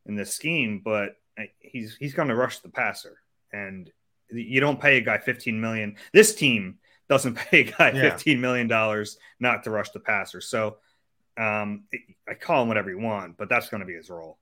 in 0.05 0.15
this 0.15 0.33
scheme, 0.33 0.81
but 0.83 1.15
uh, 1.39 1.43
he's 1.59 1.95
he's 1.99 2.13
going 2.13 2.27
to 2.27 2.35
rush 2.35 2.59
the 2.59 2.69
passer. 2.69 3.17
And 3.53 3.91
you 4.29 4.59
don't 4.59 4.79
pay 4.79 4.97
a 4.97 5.01
guy 5.01 5.17
15 5.17 5.59
million. 5.59 5.97
This 6.13 6.35
team 6.35 6.79
doesn't 7.09 7.35
pay 7.51 7.61
a 7.61 7.71
guy 7.71 7.91
yeah. 7.91 8.01
15 8.11 8.39
million 8.39 8.67
dollars 8.67 9.17
not 9.39 9.63
to 9.63 9.71
rush 9.71 9.91
the 9.91 9.99
passer. 9.99 10.41
So 10.41 10.77
um, 11.37 11.83
I 12.27 12.33
call 12.33 12.61
him 12.61 12.67
whatever 12.67 12.89
you 12.89 12.99
want, 12.99 13.37
but 13.37 13.49
that's 13.49 13.69
going 13.69 13.81
to 13.81 13.87
be 13.87 13.93
his 13.93 14.09
role. 14.09 14.37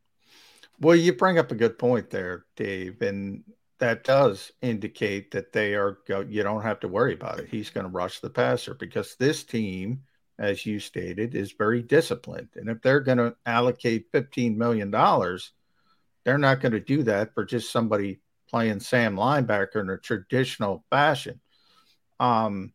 Well, 0.82 0.96
you 0.96 1.14
bring 1.14 1.38
up 1.38 1.52
a 1.52 1.56
good 1.56 1.78
point 1.78 2.10
there, 2.10 2.46
Dave, 2.56 3.02
and 3.02 3.44
that 3.80 4.04
does 4.04 4.52
indicate 4.62 5.32
that 5.32 5.52
they 5.52 5.76
are. 5.76 6.00
You 6.08 6.44
don't 6.44 6.62
have 6.64 6.80
to 6.82 6.88
worry 6.88 7.14
about 7.14 7.40
it. 7.40 7.50
He's 7.50 7.70
going 7.70 7.86
to 7.86 7.92
rush 7.92 8.20
the 8.20 8.30
passer 8.30 8.74
because 8.74 9.16
this 9.16 9.44
team, 9.44 10.04
as 10.38 10.66
you 10.66 10.80
stated, 10.80 11.36
is 11.36 11.52
very 11.54 11.82
disciplined, 11.82 12.50
and 12.56 12.70
if 12.70 12.82
they're 12.82 13.00
going 13.00 13.18
to 13.18 13.36
allocate 13.46 14.12
fifteen 14.12 14.58
million 14.58 14.92
dollars, 14.92 15.52
they're 16.24 16.38
not 16.38 16.62
going 16.62 16.74
to 16.74 16.80
do 16.80 17.04
that 17.04 17.34
for 17.34 17.46
just 17.46 17.72
somebody 17.72 18.20
playing 18.50 18.80
Sam 18.80 19.16
linebacker 19.16 19.82
in 19.82 19.90
a 19.90 19.98
traditional 19.98 20.84
fashion. 20.90 21.40
Um, 22.20 22.74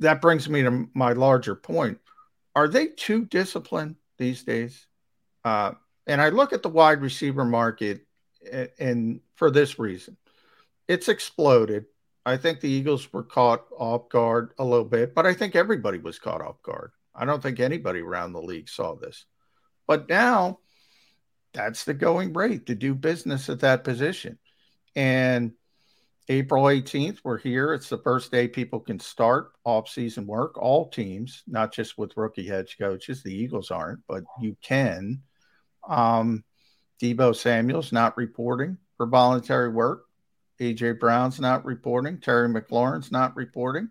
that 0.00 0.20
brings 0.20 0.48
me 0.48 0.62
to 0.62 0.88
my 0.94 1.12
larger 1.12 1.54
point. 1.54 1.98
Are 2.56 2.68
they 2.68 2.88
too 2.88 3.24
disciplined 3.26 3.96
these 4.18 4.42
days? 4.42 4.86
Uh, 5.44 5.72
and 6.06 6.20
I 6.20 6.30
look 6.30 6.52
at 6.52 6.62
the 6.62 6.68
wide 6.68 7.00
receiver 7.00 7.44
market, 7.44 8.06
and 8.78 9.20
for 9.36 9.50
this 9.50 9.78
reason, 9.78 10.16
it's 10.88 11.08
exploded. 11.08 11.86
I 12.26 12.36
think 12.36 12.60
the 12.60 12.68
Eagles 12.68 13.12
were 13.12 13.22
caught 13.22 13.64
off 13.76 14.08
guard 14.08 14.52
a 14.58 14.64
little 14.64 14.84
bit, 14.84 15.14
but 15.14 15.26
I 15.26 15.34
think 15.34 15.56
everybody 15.56 15.98
was 15.98 16.18
caught 16.18 16.42
off 16.42 16.62
guard. 16.62 16.92
I 17.14 17.24
don't 17.24 17.42
think 17.42 17.60
anybody 17.60 18.00
around 18.00 18.32
the 18.32 18.42
league 18.42 18.68
saw 18.68 18.94
this. 18.94 19.24
But 19.86 20.08
now 20.08 20.58
that's 21.52 21.84
the 21.84 21.94
going 21.94 22.32
rate 22.32 22.66
to 22.66 22.74
do 22.74 22.94
business 22.94 23.48
at 23.48 23.60
that 23.60 23.84
position. 23.84 24.38
And 24.94 25.52
April 26.28 26.64
18th, 26.64 27.18
we're 27.24 27.38
here. 27.38 27.74
It's 27.74 27.88
the 27.88 27.98
first 27.98 28.30
day 28.30 28.46
people 28.46 28.78
can 28.78 29.00
start 29.00 29.50
off-season 29.64 30.26
work. 30.26 30.56
All 30.58 30.88
teams, 30.88 31.42
not 31.48 31.72
just 31.72 31.98
with 31.98 32.16
rookie 32.16 32.46
head 32.46 32.68
coaches. 32.78 33.22
The 33.22 33.34
Eagles 33.34 33.72
aren't, 33.72 34.00
but 34.06 34.22
you 34.40 34.56
can. 34.62 35.22
Um, 35.88 36.44
Deebo 37.00 37.34
Samuel's 37.34 37.92
not 37.92 38.16
reporting 38.16 38.76
for 38.96 39.06
voluntary 39.06 39.70
work. 39.70 40.04
AJ 40.60 41.00
Brown's 41.00 41.40
not 41.40 41.64
reporting. 41.64 42.20
Terry 42.20 42.48
McLaurin's 42.48 43.10
not 43.10 43.34
reporting. 43.34 43.88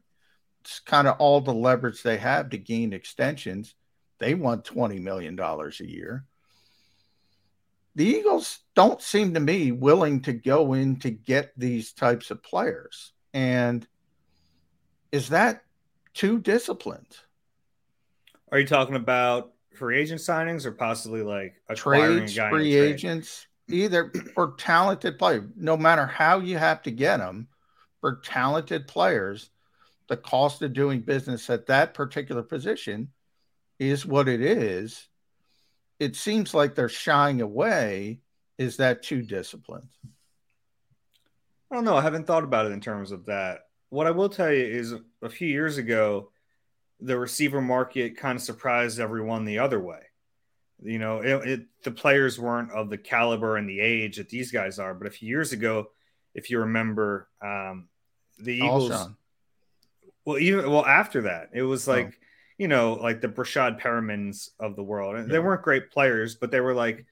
It's 0.62 0.80
kind 0.80 1.08
of 1.08 1.16
all 1.18 1.42
the 1.42 1.54
leverage 1.54 2.04
they 2.04 2.18
have 2.18 2.52
to 2.52 2.58
gain 2.58 2.94
extensions. 2.94 3.74
They 4.20 4.36
want 4.36 4.66
$20 4.66 5.02
million 5.02 5.40
a 5.40 5.70
year. 5.84 6.26
The 7.96 8.06
Eagles 8.06 8.60
don't 8.76 9.02
seem 9.02 9.34
to 9.34 9.40
me 9.40 9.72
willing 9.72 10.22
to 10.22 10.34
go 10.34 10.74
in 10.74 11.00
to 11.00 11.10
get 11.10 11.54
these 11.58 11.92
types 11.92 12.30
of 12.30 12.44
players. 12.44 13.14
And 13.34 13.88
is 15.12 15.30
that 15.30 15.64
too 16.14 16.40
disciplined? 16.40 17.18
Are 18.52 18.60
you 18.60 18.68
talking 18.68 18.96
about 18.96 19.54
free 19.80 20.00
agent 20.00 20.22
signings 20.22 20.66
or 20.66 20.72
possibly 20.72 21.24
like 21.24 21.56
trades, 21.76 22.38
free 22.38 22.76
agents, 22.76 23.48
either 23.70 24.12
or 24.36 24.54
talented 24.58 25.18
player. 25.18 25.48
No 25.56 25.76
matter 25.78 26.06
how 26.06 26.40
you 26.40 26.58
have 26.58 26.84
to 26.84 26.92
get 26.92 27.18
them, 27.18 27.48
for 28.02 28.22
talented 28.24 28.88
players, 28.88 29.50
the 30.08 30.18
cost 30.18 30.62
of 30.62 30.74
doing 30.74 31.02
business 31.02 31.50
at 31.50 31.68
that 31.68 31.94
particular 31.94 32.44
position 32.44 33.10
is 33.78 34.06
what 34.06 34.28
it 34.28 34.42
is. 34.42 35.08
It 36.00 36.16
seems 36.16 36.54
like 36.54 36.76
they're 36.76 36.90
shying 36.90 37.42
away. 37.42 38.22
Is 38.58 38.78
that 38.78 39.04
too 39.04 39.22
disciplined? 39.22 39.90
I 41.72 41.76
don't 41.76 41.86
know. 41.86 41.96
I 41.96 42.02
haven't 42.02 42.26
thought 42.26 42.44
about 42.44 42.66
it 42.66 42.72
in 42.72 42.82
terms 42.82 43.12
of 43.12 43.26
that. 43.26 43.68
What 43.90 44.08
I 44.08 44.12
will 44.12 44.30
tell 44.30 44.52
you 44.52 44.64
is 44.64 44.94
a 45.22 45.30
few 45.30 45.48
years 45.48 45.78
ago, 45.78 46.32
the 47.00 47.18
receiver 47.18 47.62
market 47.62 48.18
kind 48.18 48.36
of 48.36 48.42
surprised 48.42 49.00
everyone 49.00 49.46
the 49.46 49.60
other 49.60 49.80
way. 49.80 50.02
You 50.82 51.00
know, 51.00 51.20
it, 51.20 51.48
it, 51.48 51.66
the 51.84 51.92
players 51.92 52.40
weren't 52.40 52.72
of 52.72 52.90
the 52.90 52.98
caliber 52.98 53.58
and 53.58 53.70
the 53.70 53.80
age 53.80 54.18
that 54.18 54.30
these 54.30 54.52
guys 54.52 54.80
are. 54.80 54.94
But 54.94 55.08
a 55.08 55.12
few 55.12 55.28
years 55.28 55.52
ago, 55.52 55.90
if 56.34 56.50
you 56.50 56.60
remember, 56.60 57.28
um, 57.42 57.90
the 58.40 58.56
Eagles. 58.56 58.92
Alshon. 58.92 59.16
Well, 60.26 60.38
even 60.38 60.70
well 60.70 60.86
after 60.86 61.24
that, 61.24 61.50
it 61.54 61.64
was 61.64 61.88
like 61.88 62.08
oh. 62.08 62.26
you 62.58 62.68
know, 62.68 62.94
like 62.94 63.22
the 63.22 63.28
Breshad 63.28 63.82
Perrimans 63.82 64.50
of 64.60 64.76
the 64.76 64.84
world, 64.84 65.16
and 65.16 65.28
yeah. 65.28 65.34
they 65.34 65.40
weren't 65.40 65.64
great 65.64 65.92
players, 65.92 66.36
but 66.36 66.52
they 66.52 66.62
were 66.62 66.74
like 66.74 67.06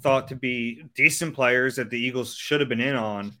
thought 0.00 0.28
to 0.28 0.36
be 0.36 0.84
decent 0.94 1.34
players 1.34 1.76
that 1.76 1.90
the 1.90 1.98
Eagles 1.98 2.34
should 2.34 2.60
have 2.60 2.68
been 2.68 2.80
in 2.80 2.94
on, 2.94 3.32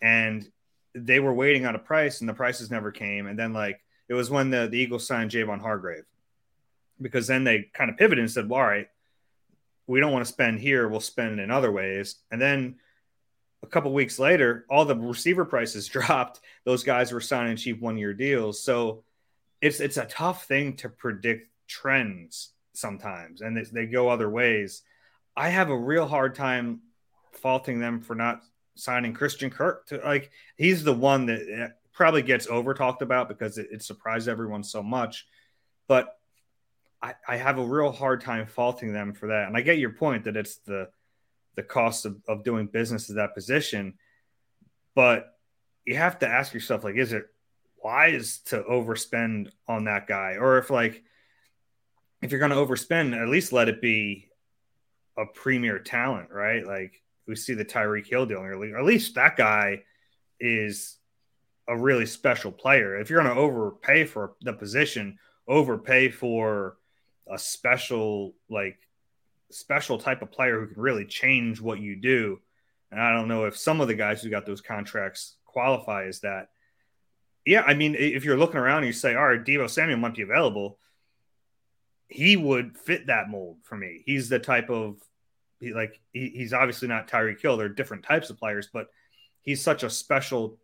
and 0.00 0.48
they 0.94 1.20
were 1.20 1.34
waiting 1.34 1.66
on 1.66 1.74
a 1.74 1.78
price, 1.78 2.20
and 2.20 2.28
the 2.28 2.34
prices 2.34 2.70
never 2.70 2.90
came, 2.90 3.26
and 3.26 3.38
then 3.38 3.52
like 3.52 3.80
it 4.10 4.14
was 4.14 4.28
when 4.28 4.50
the, 4.50 4.66
the 4.66 4.76
Eagles 4.76 5.06
signed 5.06 5.30
Javon 5.30 5.60
Hargrave 5.60 6.04
because 7.00 7.28
then 7.28 7.44
they 7.44 7.70
kind 7.72 7.88
of 7.88 7.96
pivoted 7.96 8.18
and 8.18 8.30
said, 8.30 8.48
well, 8.48 8.60
all 8.60 8.66
right, 8.66 8.88
we 9.86 10.00
don't 10.00 10.12
want 10.12 10.26
to 10.26 10.32
spend 10.32 10.58
here. 10.58 10.88
We'll 10.88 10.98
spend 10.98 11.38
in 11.38 11.52
other 11.52 11.70
ways. 11.70 12.16
And 12.32 12.42
then 12.42 12.74
a 13.62 13.68
couple 13.68 13.92
weeks 13.92 14.18
later, 14.18 14.66
all 14.68 14.84
the 14.84 14.96
receiver 14.96 15.44
prices 15.44 15.86
dropped. 15.88 16.40
Those 16.64 16.82
guys 16.82 17.12
were 17.12 17.20
signing 17.20 17.56
cheap 17.56 17.80
one 17.80 17.96
year 17.96 18.12
deals. 18.12 18.60
So 18.60 19.04
it's, 19.62 19.78
it's 19.78 19.96
a 19.96 20.06
tough 20.06 20.44
thing 20.44 20.74
to 20.78 20.88
predict 20.88 21.48
trends 21.68 22.50
sometimes, 22.72 23.42
and 23.42 23.56
they, 23.56 23.62
they 23.62 23.86
go 23.86 24.08
other 24.08 24.28
ways. 24.28 24.82
I 25.36 25.50
have 25.50 25.70
a 25.70 25.78
real 25.78 26.06
hard 26.06 26.34
time 26.34 26.80
faulting 27.30 27.78
them 27.78 28.00
for 28.00 28.16
not 28.16 28.42
signing 28.74 29.12
Christian 29.12 29.50
Kirk 29.50 29.86
to 29.86 29.98
like 29.98 30.30
he's 30.56 30.82
the 30.82 30.92
one 30.92 31.26
that 31.26 31.76
probably 32.00 32.22
gets 32.22 32.46
over 32.46 32.72
talked 32.72 33.02
about 33.02 33.28
because 33.28 33.58
it, 33.58 33.68
it 33.70 33.82
surprised 33.82 34.26
everyone 34.26 34.64
so 34.64 34.82
much. 34.82 35.26
But 35.86 36.16
I, 37.02 37.12
I, 37.28 37.36
have 37.36 37.58
a 37.58 37.62
real 37.62 37.92
hard 37.92 38.22
time 38.22 38.46
faulting 38.46 38.94
them 38.94 39.12
for 39.12 39.26
that. 39.26 39.48
And 39.48 39.54
I 39.54 39.60
get 39.60 39.76
your 39.76 39.92
point 39.92 40.24
that 40.24 40.34
it's 40.34 40.56
the 40.60 40.88
the 41.56 41.62
cost 41.62 42.06
of, 42.06 42.16
of 42.26 42.42
doing 42.42 42.68
business 42.68 43.10
at 43.10 43.16
that 43.16 43.34
position. 43.34 43.98
But 44.94 45.26
you 45.84 45.94
have 45.96 46.20
to 46.20 46.26
ask 46.26 46.54
yourself, 46.54 46.84
like, 46.84 46.96
is 46.96 47.12
it 47.12 47.26
wise 47.84 48.38
to 48.46 48.62
overspend 48.62 49.50
on 49.68 49.84
that 49.84 50.06
guy? 50.06 50.36
Or 50.40 50.56
if 50.56 50.70
like 50.70 51.04
if 52.22 52.30
you're 52.30 52.40
gonna 52.40 52.54
overspend, 52.54 53.14
at 53.14 53.28
least 53.28 53.52
let 53.52 53.68
it 53.68 53.82
be 53.82 54.30
a 55.18 55.26
premier 55.26 55.78
talent, 55.78 56.30
right? 56.30 56.66
Like 56.66 57.02
we 57.28 57.36
see 57.36 57.52
the 57.52 57.66
Tyreek 57.66 58.06
Hill 58.06 58.24
deal, 58.24 58.38
or 58.38 58.78
at 58.78 58.86
least 58.86 59.16
that 59.16 59.36
guy 59.36 59.82
is 60.40 60.96
a 61.70 61.76
really 61.76 62.04
special 62.04 62.50
player. 62.50 62.98
If 62.98 63.08
you're 63.08 63.22
going 63.22 63.34
to 63.34 63.40
overpay 63.40 64.04
for 64.04 64.32
the 64.42 64.52
position, 64.52 65.18
overpay 65.46 66.10
for 66.10 66.76
a 67.30 67.38
special 67.38 68.34
like 68.50 68.76
special 69.52 69.98
type 69.98 70.20
of 70.20 70.32
player 70.32 70.60
who 70.60 70.66
can 70.66 70.82
really 70.82 71.04
change 71.04 71.60
what 71.60 71.78
you 71.78 71.94
do. 71.94 72.40
And 72.90 73.00
I 73.00 73.12
don't 73.12 73.28
know 73.28 73.44
if 73.44 73.56
some 73.56 73.80
of 73.80 73.86
the 73.86 73.94
guys 73.94 74.20
who 74.20 74.30
got 74.30 74.46
those 74.46 74.60
contracts 74.60 75.36
qualify 75.44 76.06
as 76.06 76.20
that. 76.20 76.48
Yeah, 77.46 77.62
I 77.62 77.74
mean, 77.74 77.94
if 77.94 78.24
you're 78.24 78.36
looking 78.36 78.60
around 78.60 78.78
and 78.78 78.86
you 78.86 78.92
say, 78.92 79.14
all 79.14 79.28
right, 79.28 79.42
Deebo 79.42 79.70
Samuel 79.70 79.98
might 79.98 80.14
be 80.14 80.22
available, 80.22 80.78
he 82.08 82.36
would 82.36 82.76
fit 82.76 83.06
that 83.06 83.28
mold 83.28 83.58
for 83.62 83.76
me. 83.76 84.02
He's 84.04 84.28
the 84.28 84.40
type 84.40 84.70
of 84.70 84.96
he, 85.60 85.72
like 85.72 86.00
he, 86.12 86.30
he's 86.30 86.52
obviously 86.52 86.88
not 86.88 87.08
Tyreek 87.08 87.40
Hill. 87.40 87.56
They're 87.56 87.68
different 87.68 88.02
types 88.02 88.28
of 88.28 88.38
players, 88.38 88.68
but 88.72 88.88
he's 89.42 89.62
such 89.62 89.84
a 89.84 89.90
special 89.90 90.58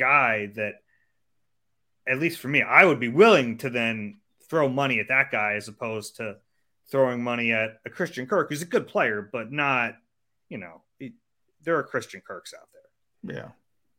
guy 0.00 0.50
that 0.56 0.74
at 2.08 2.18
least 2.18 2.40
for 2.40 2.48
me, 2.48 2.62
I 2.62 2.84
would 2.84 2.98
be 2.98 3.08
willing 3.08 3.58
to 3.58 3.70
then 3.70 4.18
throw 4.48 4.68
money 4.68 4.98
at 4.98 5.08
that 5.08 5.30
guy 5.30 5.54
as 5.54 5.68
opposed 5.68 6.16
to 6.16 6.36
throwing 6.90 7.22
money 7.22 7.52
at 7.52 7.80
a 7.86 7.90
Christian 7.90 8.26
Kirk, 8.26 8.48
who's 8.48 8.62
a 8.62 8.66
good 8.66 8.88
player, 8.88 9.28
but 9.32 9.52
not, 9.52 9.94
you 10.48 10.58
know, 10.58 10.82
he, 10.98 11.12
there 11.62 11.76
are 11.76 11.84
Christian 11.84 12.20
Kirks 12.26 12.52
out 12.52 12.68
there. 12.72 13.36
Yeah. 13.36 13.48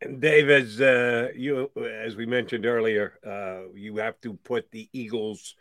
And 0.01 0.19
Dave, 0.19 0.49
as 0.49 0.81
uh, 0.81 1.29
you 1.35 1.69
as 1.77 2.15
we 2.15 2.25
mentioned 2.25 2.65
earlier, 2.65 3.13
uh, 3.25 3.71
you 3.75 3.97
have 3.97 4.19
to 4.21 4.33
put 4.33 4.69
the 4.71 4.89
Eagles' 4.93 5.55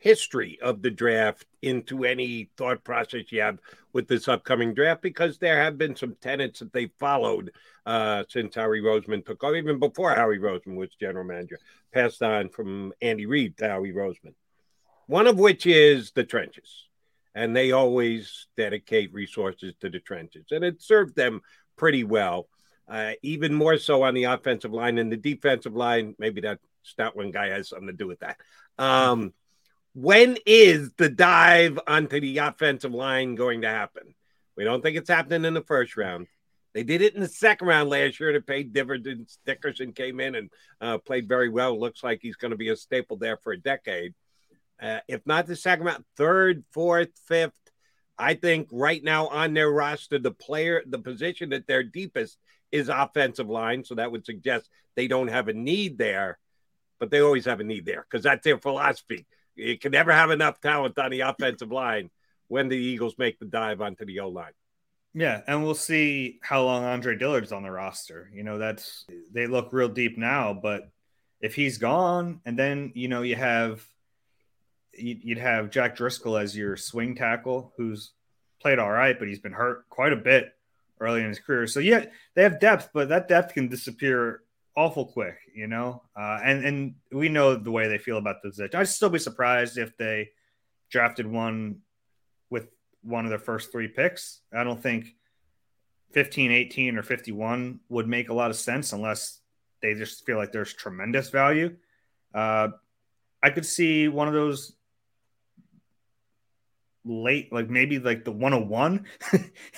history 0.00 0.58
of 0.62 0.82
the 0.82 0.90
draft 0.90 1.46
into 1.62 2.04
any 2.04 2.48
thought 2.56 2.82
process 2.82 3.30
you 3.30 3.40
have 3.42 3.58
with 3.92 4.08
this 4.08 4.28
upcoming 4.28 4.74
draft 4.74 5.02
because 5.02 5.38
there 5.38 5.62
have 5.62 5.76
been 5.76 5.94
some 5.94 6.16
tenets 6.20 6.60
that 6.60 6.72
they 6.72 6.86
followed 6.98 7.52
uh, 7.86 8.24
since 8.28 8.54
Howie 8.54 8.80
Roseman 8.80 9.24
took 9.24 9.44
over, 9.44 9.56
even 9.56 9.78
before 9.78 10.14
Howie 10.14 10.38
Roseman 10.38 10.74
was 10.74 10.88
general 10.98 11.24
manager, 11.24 11.58
passed 11.92 12.22
on 12.22 12.48
from 12.48 12.92
Andy 13.02 13.26
Reid 13.26 13.58
to 13.58 13.68
Howie 13.68 13.92
Roseman. 13.92 14.34
One 15.06 15.26
of 15.26 15.38
which 15.38 15.66
is 15.66 16.12
the 16.12 16.24
trenches. 16.24 16.86
And 17.34 17.54
they 17.54 17.72
always 17.72 18.46
dedicate 18.56 19.12
resources 19.12 19.74
to 19.80 19.90
the 19.90 20.00
trenches. 20.00 20.46
And 20.50 20.64
it 20.64 20.82
served 20.82 21.14
them 21.14 21.42
pretty 21.76 22.04
well, 22.04 22.48
uh, 22.88 23.12
even 23.22 23.54
more 23.54 23.76
so 23.78 24.02
on 24.02 24.14
the 24.14 24.24
offensive 24.24 24.72
line 24.72 24.98
and 24.98 25.12
the 25.12 25.16
defensive 25.16 25.74
line. 25.74 26.14
Maybe 26.18 26.40
that 26.40 26.58
Stoutland 26.84 27.32
guy 27.32 27.50
has 27.50 27.68
something 27.68 27.86
to 27.86 27.92
do 27.92 28.08
with 28.08 28.20
that. 28.20 28.38
Um, 28.78 29.32
when 29.94 30.38
is 30.46 30.92
the 30.96 31.08
dive 31.08 31.78
onto 31.86 32.20
the 32.20 32.38
offensive 32.38 32.92
line 32.92 33.34
going 33.34 33.62
to 33.62 33.68
happen? 33.68 34.14
We 34.56 34.64
don't 34.64 34.82
think 34.82 34.96
it's 34.96 35.10
happening 35.10 35.44
in 35.44 35.54
the 35.54 35.62
first 35.62 35.96
round. 35.96 36.26
They 36.74 36.84
did 36.84 37.02
it 37.02 37.14
in 37.14 37.20
the 37.20 37.28
second 37.28 37.66
round 37.66 37.90
last 37.90 38.20
year 38.20 38.32
to 38.32 38.40
pay 38.40 38.62
dividends. 38.62 39.38
Dickerson 39.44 39.92
came 39.92 40.20
in 40.20 40.36
and 40.36 40.50
uh, 40.80 40.98
played 40.98 41.28
very 41.28 41.48
well. 41.48 41.78
Looks 41.78 42.04
like 42.04 42.20
he's 42.22 42.36
going 42.36 42.52
to 42.52 42.56
be 42.56 42.68
a 42.68 42.76
staple 42.76 43.16
there 43.16 43.36
for 43.38 43.52
a 43.52 43.60
decade. 43.60 44.14
Uh, 44.80 45.00
if 45.08 45.26
not 45.26 45.46
the 45.46 45.56
second 45.56 45.86
round, 45.86 46.04
third, 46.16 46.64
fourth, 46.72 47.10
fifth. 47.26 47.52
I 48.16 48.34
think 48.34 48.68
right 48.70 49.02
now 49.02 49.28
on 49.28 49.54
their 49.54 49.70
roster, 49.70 50.18
the 50.18 50.30
player, 50.30 50.82
the 50.86 50.98
position 50.98 51.50
that 51.50 51.66
they're 51.66 51.82
deepest 51.82 52.38
is 52.70 52.88
offensive 52.88 53.48
line. 53.48 53.82
So 53.84 53.96
that 53.96 54.12
would 54.12 54.24
suggest 54.24 54.68
they 54.94 55.08
don't 55.08 55.28
have 55.28 55.48
a 55.48 55.54
need 55.54 55.98
there, 55.98 56.38
but 56.98 57.10
they 57.10 57.20
always 57.20 57.46
have 57.46 57.60
a 57.60 57.64
need 57.64 57.86
there 57.86 58.06
because 58.08 58.22
that's 58.22 58.44
their 58.44 58.58
philosophy. 58.58 59.26
You 59.60 59.78
can 59.78 59.92
never 59.92 60.12
have 60.12 60.30
enough 60.30 60.60
talent 60.60 60.98
on 60.98 61.10
the 61.10 61.20
offensive 61.20 61.70
line 61.70 62.10
when 62.48 62.68
the 62.68 62.76
Eagles 62.76 63.14
make 63.18 63.38
the 63.38 63.46
dive 63.46 63.80
onto 63.80 64.04
the 64.04 64.20
O 64.20 64.28
line. 64.28 64.52
Yeah, 65.12 65.40
and 65.46 65.64
we'll 65.64 65.74
see 65.74 66.38
how 66.42 66.64
long 66.64 66.84
Andre 66.84 67.16
Dillard's 67.16 67.52
on 67.52 67.62
the 67.62 67.70
roster. 67.70 68.30
You 68.32 68.44
know, 68.44 68.58
that's 68.58 69.06
they 69.32 69.46
look 69.46 69.72
real 69.72 69.88
deep 69.88 70.16
now, 70.16 70.52
but 70.52 70.88
if 71.40 71.54
he's 71.54 71.78
gone, 71.78 72.40
and 72.44 72.58
then 72.58 72.92
you 72.94 73.08
know 73.08 73.22
you 73.22 73.36
have 73.36 73.84
you'd 74.92 75.38
have 75.38 75.70
Jack 75.70 75.96
Driscoll 75.96 76.36
as 76.36 76.56
your 76.56 76.76
swing 76.76 77.14
tackle, 77.14 77.72
who's 77.76 78.12
played 78.60 78.78
all 78.78 78.90
right, 78.90 79.18
but 79.18 79.28
he's 79.28 79.40
been 79.40 79.52
hurt 79.52 79.88
quite 79.88 80.12
a 80.12 80.16
bit 80.16 80.52
early 81.00 81.22
in 81.22 81.28
his 81.28 81.38
career. 81.38 81.66
So 81.66 81.80
yeah, 81.80 82.04
they 82.34 82.42
have 82.42 82.60
depth, 82.60 82.90
but 82.92 83.08
that 83.08 83.28
depth 83.28 83.54
can 83.54 83.68
disappear 83.68 84.42
awful 84.76 85.06
quick, 85.06 85.36
you 85.54 85.66
know. 85.66 86.02
Uh, 86.18 86.38
and 86.42 86.64
and 86.64 86.94
we 87.12 87.28
know 87.28 87.56
the 87.56 87.70
way 87.70 87.88
they 87.88 87.98
feel 87.98 88.18
about 88.18 88.42
the 88.42 88.50
position. 88.50 88.78
I'd 88.78 88.88
still 88.88 89.10
be 89.10 89.18
surprised 89.18 89.78
if 89.78 89.96
they 89.96 90.30
drafted 90.90 91.26
one 91.26 91.80
with 92.50 92.68
one 93.02 93.24
of 93.24 93.30
their 93.30 93.38
first 93.38 93.72
three 93.72 93.88
picks. 93.88 94.40
I 94.52 94.64
don't 94.64 94.82
think 94.82 95.14
15, 96.12 96.50
18, 96.50 96.96
or 96.96 97.02
51 97.02 97.80
would 97.88 98.08
make 98.08 98.28
a 98.28 98.34
lot 98.34 98.50
of 98.50 98.56
sense 98.56 98.92
unless 98.92 99.40
they 99.80 99.94
just 99.94 100.26
feel 100.26 100.36
like 100.36 100.52
there's 100.52 100.72
tremendous 100.72 101.30
value. 101.30 101.76
Uh, 102.34 102.68
I 103.42 103.50
could 103.50 103.64
see 103.64 104.08
one 104.08 104.28
of 104.28 104.34
those 104.34 104.72
late, 107.04 107.52
like 107.52 107.70
maybe 107.70 107.98
like 107.98 108.24
the 108.24 108.32
101. 108.32 109.06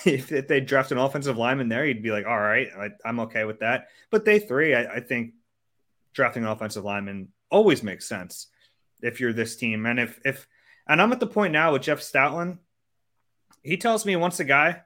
if, 0.05 0.33
if 0.33 0.49
they 0.49 0.61
draft 0.61 0.93
an 0.93 0.99
offensive 0.99 1.37
lineman 1.37 1.69
there, 1.69 1.87
you'd 1.87 2.03
be 2.03 2.11
like, 2.11 2.27
all 2.27 2.39
right, 2.39 2.69
I, 2.77 3.09
am 3.09 3.21
okay 3.21 3.45
with 3.45 3.61
that. 3.61 3.89
But 4.11 4.25
day 4.25 4.39
three, 4.39 4.75
I, 4.75 4.97
I 4.97 5.01
think 5.01 5.35
drafting 6.15 6.45
an 6.45 6.51
offensive 6.51 6.85
lineman 6.85 7.29
always 7.51 7.83
makes 7.83 8.09
sense 8.09 8.49
if 9.01 9.21
you're 9.21 9.33
this 9.33 9.57
team. 9.57 9.87
And 9.87 10.01
if, 10.01 10.21
if, 10.25 10.47
and 10.89 11.01
I'm 11.01 11.13
at 11.13 11.21
the 11.21 11.27
point 11.27 11.53
now 11.53 11.73
with 11.73 11.83
Jeff 11.83 12.01
Stoutland, 12.01 12.59
he 13.63 13.77
tells 13.77 14.05
me 14.05 14.17
once 14.17 14.41
a 14.41 14.45
guy, 14.45 14.83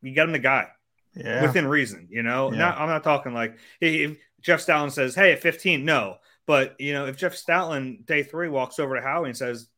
you 0.00 0.12
get 0.12 0.26
him 0.26 0.32
the 0.32 0.38
guy. 0.38 0.68
Yeah. 1.14 1.42
Within 1.42 1.66
reason, 1.66 2.08
you 2.10 2.22
know. 2.22 2.50
Yeah. 2.50 2.58
Not 2.58 2.78
I'm 2.78 2.88
not 2.88 3.04
talking 3.04 3.34
like 3.34 3.58
if 3.80 4.16
Jeff 4.40 4.64
Stoutland 4.64 4.92
says, 4.92 5.14
Hey, 5.14 5.32
at 5.32 5.42
15, 5.42 5.84
no. 5.84 6.16
But 6.46 6.80
you 6.80 6.92
know, 6.94 7.06
if 7.06 7.16
Jeff 7.16 7.34
Stoutland 7.34 8.06
day 8.06 8.22
three 8.22 8.48
walks 8.48 8.78
over 8.78 8.96
to 8.96 9.02
Howie 9.02 9.28
and 9.28 9.36
says, 9.36 9.68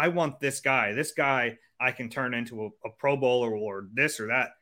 I 0.00 0.08
want 0.08 0.40
this 0.40 0.60
guy. 0.60 0.94
This 0.94 1.12
guy 1.12 1.58
I 1.78 1.92
can 1.92 2.08
turn 2.08 2.32
into 2.32 2.64
a, 2.64 2.88
a 2.88 2.90
Pro 2.98 3.18
Bowler 3.18 3.54
or 3.54 3.88
this 3.92 4.18
or 4.18 4.28
that. 4.28 4.52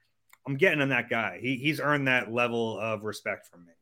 I'm 0.46 0.56
getting 0.56 0.80
on 0.80 0.88
that 0.88 1.08
guy. 1.08 1.38
He, 1.40 1.56
he's 1.56 1.78
earned 1.78 2.08
that 2.08 2.32
level 2.32 2.76
of 2.78 3.04
respect 3.04 3.46
from 3.46 3.64
me. 3.64 3.72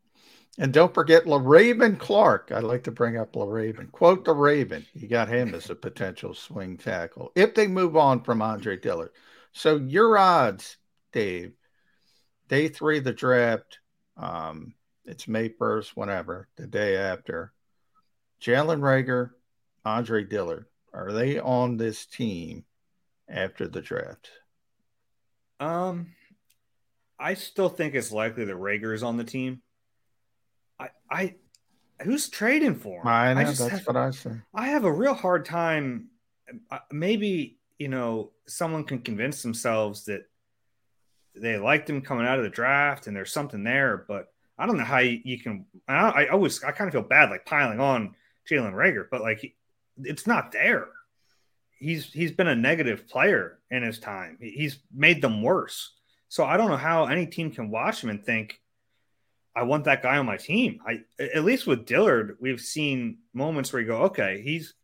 And 0.58 0.72
don't 0.72 0.92
forget 0.92 1.24
Le'Raven 1.24 1.98
Clark. 1.98 2.52
I'd 2.54 2.62
like 2.62 2.84
to 2.84 2.90
bring 2.90 3.16
up 3.16 3.32
Le'Raven. 3.32 3.90
Quote 3.90 4.26
the 4.26 4.34
Raven. 4.34 4.84
You 4.92 5.08
got 5.08 5.28
him 5.28 5.54
as 5.54 5.70
a 5.70 5.74
potential 5.74 6.34
swing 6.34 6.76
tackle 6.76 7.32
if 7.34 7.54
they 7.54 7.68
move 7.68 7.96
on 7.96 8.22
from 8.22 8.42
Andre 8.42 8.76
Dillard. 8.76 9.10
So 9.52 9.76
your 9.76 10.18
odds, 10.18 10.76
Dave, 11.12 11.52
day 12.48 12.68
three 12.68 12.98
of 12.98 13.04
the 13.04 13.12
draft, 13.14 13.78
um, 14.18 14.74
it's 15.06 15.26
May 15.26 15.48
1st, 15.48 15.90
whenever, 15.94 16.48
the 16.56 16.66
day 16.66 16.96
after. 16.96 17.52
Jalen 18.42 18.80
Reagor, 18.80 19.30
Andre 19.84 20.24
Dillard. 20.24 20.66
Are 20.96 21.12
they 21.12 21.38
on 21.38 21.76
this 21.76 22.06
team 22.06 22.64
after 23.28 23.68
the 23.68 23.82
draft? 23.82 24.30
Um, 25.60 26.14
I 27.18 27.34
still 27.34 27.68
think 27.68 27.94
it's 27.94 28.10
likely 28.10 28.46
that 28.46 28.56
Reagor 28.56 28.94
is 28.94 29.02
on 29.02 29.18
the 29.18 29.24
team. 29.24 29.60
I, 30.80 30.88
I, 31.10 31.34
who's 32.00 32.30
trading 32.30 32.76
for 32.76 33.02
him? 33.02 33.08
I 33.08 33.34
know 33.34 33.40
I 33.40 33.44
that's 33.44 33.68
have, 33.68 33.86
what 33.86 33.96
I 33.96 34.10
say. 34.10 34.32
I 34.54 34.68
have 34.68 34.84
a 34.84 34.92
real 34.92 35.12
hard 35.12 35.44
time. 35.44 36.08
Uh, 36.70 36.78
maybe 36.90 37.58
you 37.78 37.88
know 37.88 38.32
someone 38.46 38.84
can 38.84 39.00
convince 39.00 39.42
themselves 39.42 40.06
that 40.06 40.22
they 41.34 41.58
liked 41.58 41.90
him 41.90 42.00
coming 42.00 42.26
out 42.26 42.38
of 42.38 42.44
the 42.44 42.50
draft 42.50 43.06
and 43.06 43.14
there's 43.14 43.32
something 43.32 43.64
there, 43.64 44.06
but 44.08 44.28
I 44.58 44.64
don't 44.64 44.78
know 44.78 44.84
how 44.84 45.00
you, 45.00 45.20
you 45.24 45.38
can. 45.38 45.66
I, 45.86 46.08
I 46.08 46.26
always 46.28 46.64
I 46.64 46.70
kind 46.72 46.88
of 46.88 46.94
feel 46.94 47.02
bad 47.02 47.28
like 47.28 47.44
piling 47.44 47.80
on 47.80 48.14
Jalen 48.50 48.72
Reagor, 48.72 49.08
but 49.10 49.20
like 49.20 49.54
it's 50.02 50.26
not 50.26 50.52
there. 50.52 50.88
He's 51.78 52.12
he's 52.12 52.32
been 52.32 52.48
a 52.48 52.56
negative 52.56 53.08
player 53.08 53.58
in 53.70 53.82
his 53.82 53.98
time. 53.98 54.38
He's 54.40 54.78
made 54.94 55.20
them 55.20 55.42
worse. 55.42 55.92
So 56.28 56.44
I 56.44 56.56
don't 56.56 56.70
know 56.70 56.76
how 56.76 57.06
any 57.06 57.26
team 57.26 57.50
can 57.50 57.70
watch 57.70 58.02
him 58.02 58.10
and 58.10 58.24
think, 58.24 58.60
I 59.54 59.62
want 59.62 59.84
that 59.84 60.02
guy 60.02 60.18
on 60.18 60.26
my 60.26 60.36
team. 60.36 60.80
I 60.86 61.02
at 61.18 61.44
least 61.44 61.66
with 61.66 61.86
Dillard, 61.86 62.36
we've 62.40 62.60
seen 62.60 63.18
moments 63.32 63.72
where 63.72 63.80
you 63.80 63.88
go, 63.88 64.02
okay, 64.04 64.42
he's 64.42 64.74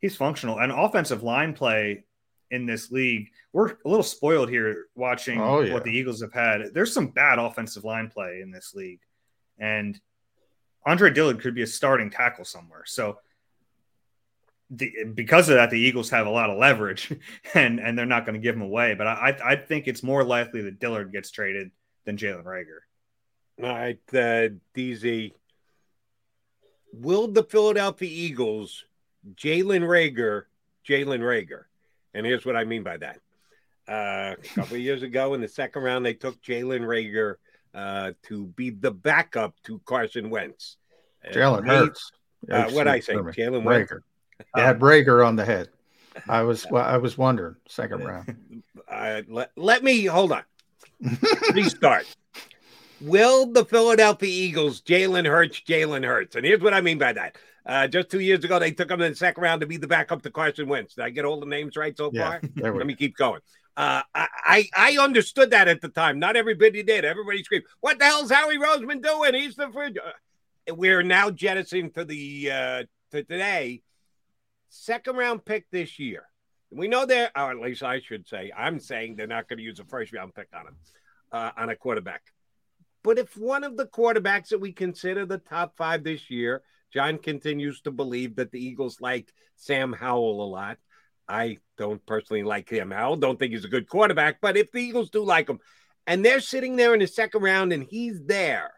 he's 0.00 0.16
functional. 0.16 0.58
And 0.58 0.72
offensive 0.72 1.22
line 1.22 1.54
play 1.54 2.04
in 2.50 2.66
this 2.66 2.90
league, 2.90 3.28
we're 3.52 3.72
a 3.72 3.88
little 3.88 4.02
spoiled 4.02 4.48
here 4.48 4.86
watching 4.94 5.40
oh, 5.40 5.60
yeah. 5.60 5.74
what 5.74 5.84
the 5.84 5.92
Eagles 5.92 6.22
have 6.22 6.32
had. 6.32 6.72
There's 6.72 6.92
some 6.92 7.08
bad 7.08 7.38
offensive 7.38 7.84
line 7.84 8.08
play 8.08 8.40
in 8.42 8.50
this 8.50 8.74
league. 8.74 9.00
And 9.58 10.00
Andre 10.86 11.10
Dillard 11.10 11.40
could 11.40 11.54
be 11.54 11.62
a 11.62 11.66
starting 11.66 12.10
tackle 12.10 12.44
somewhere. 12.44 12.84
So 12.86 13.18
the, 14.70 15.04
because 15.14 15.48
of 15.48 15.56
that, 15.56 15.70
the 15.70 15.78
Eagles 15.78 16.10
have 16.10 16.26
a 16.26 16.30
lot 16.30 16.50
of 16.50 16.58
leverage, 16.58 17.12
and 17.54 17.80
and 17.80 17.98
they're 17.98 18.06
not 18.06 18.26
going 18.26 18.34
to 18.34 18.40
give 18.40 18.54
him 18.54 18.62
away. 18.62 18.94
But 18.94 19.06
I 19.06 19.36
I 19.44 19.56
think 19.56 19.88
it's 19.88 20.02
more 20.02 20.24
likely 20.24 20.62
that 20.62 20.78
Dillard 20.78 21.12
gets 21.12 21.30
traded 21.30 21.70
than 22.04 22.16
Jalen 22.16 22.44
Reagor. 22.44 22.80
All 23.62 23.68
right, 23.68 23.98
uh, 24.12 24.54
DZ. 24.74 25.32
Will 26.92 27.28
the 27.28 27.42
Philadelphia 27.42 28.08
Eagles, 28.10 28.84
Jalen 29.34 29.82
Reagor, 29.82 30.44
Jalen 30.86 31.20
Reagor? 31.20 31.64
and 32.14 32.26
here's 32.26 32.44
what 32.44 32.56
I 32.56 32.64
mean 32.64 32.82
by 32.82 32.96
that. 32.98 33.20
Uh, 33.88 34.34
a 34.38 34.48
couple 34.54 34.76
of 34.76 34.82
years 34.82 35.02
ago, 35.02 35.34
in 35.34 35.40
the 35.40 35.48
second 35.48 35.82
round, 35.82 36.04
they 36.04 36.14
took 36.14 36.42
Jalen 36.42 36.80
Reagor 36.82 37.36
uh, 37.74 38.12
to 38.24 38.46
be 38.46 38.70
the 38.70 38.90
backup 38.90 39.54
to 39.64 39.80
Carson 39.84 40.28
Wentz. 40.28 40.76
Jalen 41.32 41.66
Hurts. 41.66 42.10
Uh, 42.50 42.70
what 42.70 42.88
I 42.88 43.00
say, 43.00 43.14
Jalen 43.14 43.64
Reagor. 43.64 43.88
They 43.88 44.07
had 44.54 44.80
Reagor 44.80 45.26
on 45.26 45.36
the 45.36 45.44
head. 45.44 45.68
I 46.28 46.42
was 46.42 46.66
well, 46.70 46.84
I 46.84 46.96
was 46.96 47.16
wondering 47.16 47.56
second 47.68 48.04
round. 48.04 48.36
Uh, 48.88 49.20
let, 49.28 49.50
let 49.54 49.84
me 49.84 50.06
hold 50.06 50.32
on. 50.32 50.42
Restart. 51.52 52.06
Will 53.02 53.44
the 53.44 53.66
Philadelphia 53.66 54.30
Eagles 54.30 54.80
Jalen 54.80 55.26
Hurts 55.26 55.60
Jalen 55.60 56.06
Hurts? 56.06 56.36
And 56.36 56.44
here's 56.46 56.62
what 56.62 56.72
I 56.72 56.80
mean 56.80 56.96
by 56.96 57.12
that. 57.12 57.36
Uh, 57.66 57.86
just 57.86 58.08
two 58.08 58.20
years 58.20 58.42
ago, 58.44 58.58
they 58.58 58.70
took 58.70 58.90
him 58.90 59.02
in 59.02 59.12
the 59.12 59.16
second 59.16 59.42
round 59.42 59.60
to 59.60 59.66
be 59.66 59.76
the 59.76 59.86
backup 59.86 60.22
to 60.22 60.30
Carson 60.30 60.68
Wentz. 60.68 60.94
Did 60.94 61.04
I 61.04 61.10
get 61.10 61.26
all 61.26 61.38
the 61.38 61.44
names 61.44 61.76
right 61.76 61.94
so 61.94 62.10
Yeah, 62.14 62.40
far? 62.40 62.72
Let 62.72 62.86
me 62.86 62.94
keep 62.94 63.14
going. 63.18 63.42
Uh, 63.76 64.02
I, 64.14 64.28
I 64.44 64.68
I 64.74 64.98
understood 64.98 65.50
that 65.50 65.68
at 65.68 65.82
the 65.82 65.88
time. 65.88 66.18
Not 66.18 66.34
everybody 66.34 66.82
did. 66.82 67.04
Everybody 67.04 67.44
screamed, 67.44 67.66
"What 67.80 67.98
the 67.98 68.06
hell's 68.06 68.30
Howie 68.30 68.58
Roseman 68.58 69.02
doing? 69.02 69.34
He's 69.34 69.54
the 69.54 69.70
fridge." 69.70 69.98
Uh, 69.98 70.74
We're 70.74 71.02
now 71.02 71.30
jettisoning 71.30 71.90
to 71.90 72.04
the 72.06 72.50
uh, 72.50 72.82
to 73.10 73.22
today. 73.22 73.82
Second 74.68 75.16
round 75.16 75.44
pick 75.44 75.66
this 75.70 75.98
year. 75.98 76.24
We 76.70 76.88
know 76.88 77.06
they're, 77.06 77.30
or 77.36 77.50
at 77.50 77.60
least 77.60 77.82
I 77.82 78.00
should 78.00 78.28
say, 78.28 78.52
I'm 78.56 78.78
saying 78.78 79.16
they're 79.16 79.26
not 79.26 79.48
going 79.48 79.58
to 79.58 79.64
use 79.64 79.80
a 79.80 79.84
first 79.84 80.12
round 80.12 80.34
pick 80.34 80.48
on 80.54 80.66
him, 80.66 80.76
uh, 81.32 81.50
on 81.56 81.70
a 81.70 81.76
quarterback. 81.76 82.22
But 83.02 83.18
if 83.18 83.36
one 83.36 83.64
of 83.64 83.76
the 83.76 83.86
quarterbacks 83.86 84.48
that 84.48 84.60
we 84.60 84.72
consider 84.72 85.24
the 85.24 85.38
top 85.38 85.76
five 85.76 86.04
this 86.04 86.30
year, 86.30 86.62
John 86.92 87.18
continues 87.18 87.80
to 87.82 87.90
believe 87.90 88.36
that 88.36 88.50
the 88.50 88.62
Eagles 88.62 89.00
like 89.00 89.32
Sam 89.56 89.92
Howell 89.92 90.42
a 90.42 90.48
lot. 90.48 90.78
I 91.28 91.58
don't 91.76 92.04
personally 92.06 92.42
like 92.42 92.68
Sam 92.68 92.90
Howell, 92.90 93.16
don't 93.16 93.38
think 93.38 93.52
he's 93.52 93.64
a 93.64 93.68
good 93.68 93.88
quarterback, 93.88 94.40
but 94.40 94.56
if 94.56 94.72
the 94.72 94.80
Eagles 94.80 95.10
do 95.10 95.22
like 95.22 95.48
him 95.48 95.60
and 96.06 96.24
they're 96.24 96.40
sitting 96.40 96.76
there 96.76 96.94
in 96.94 97.00
the 97.00 97.06
second 97.06 97.42
round 97.42 97.72
and 97.72 97.84
he's 97.84 98.22
there, 98.24 98.72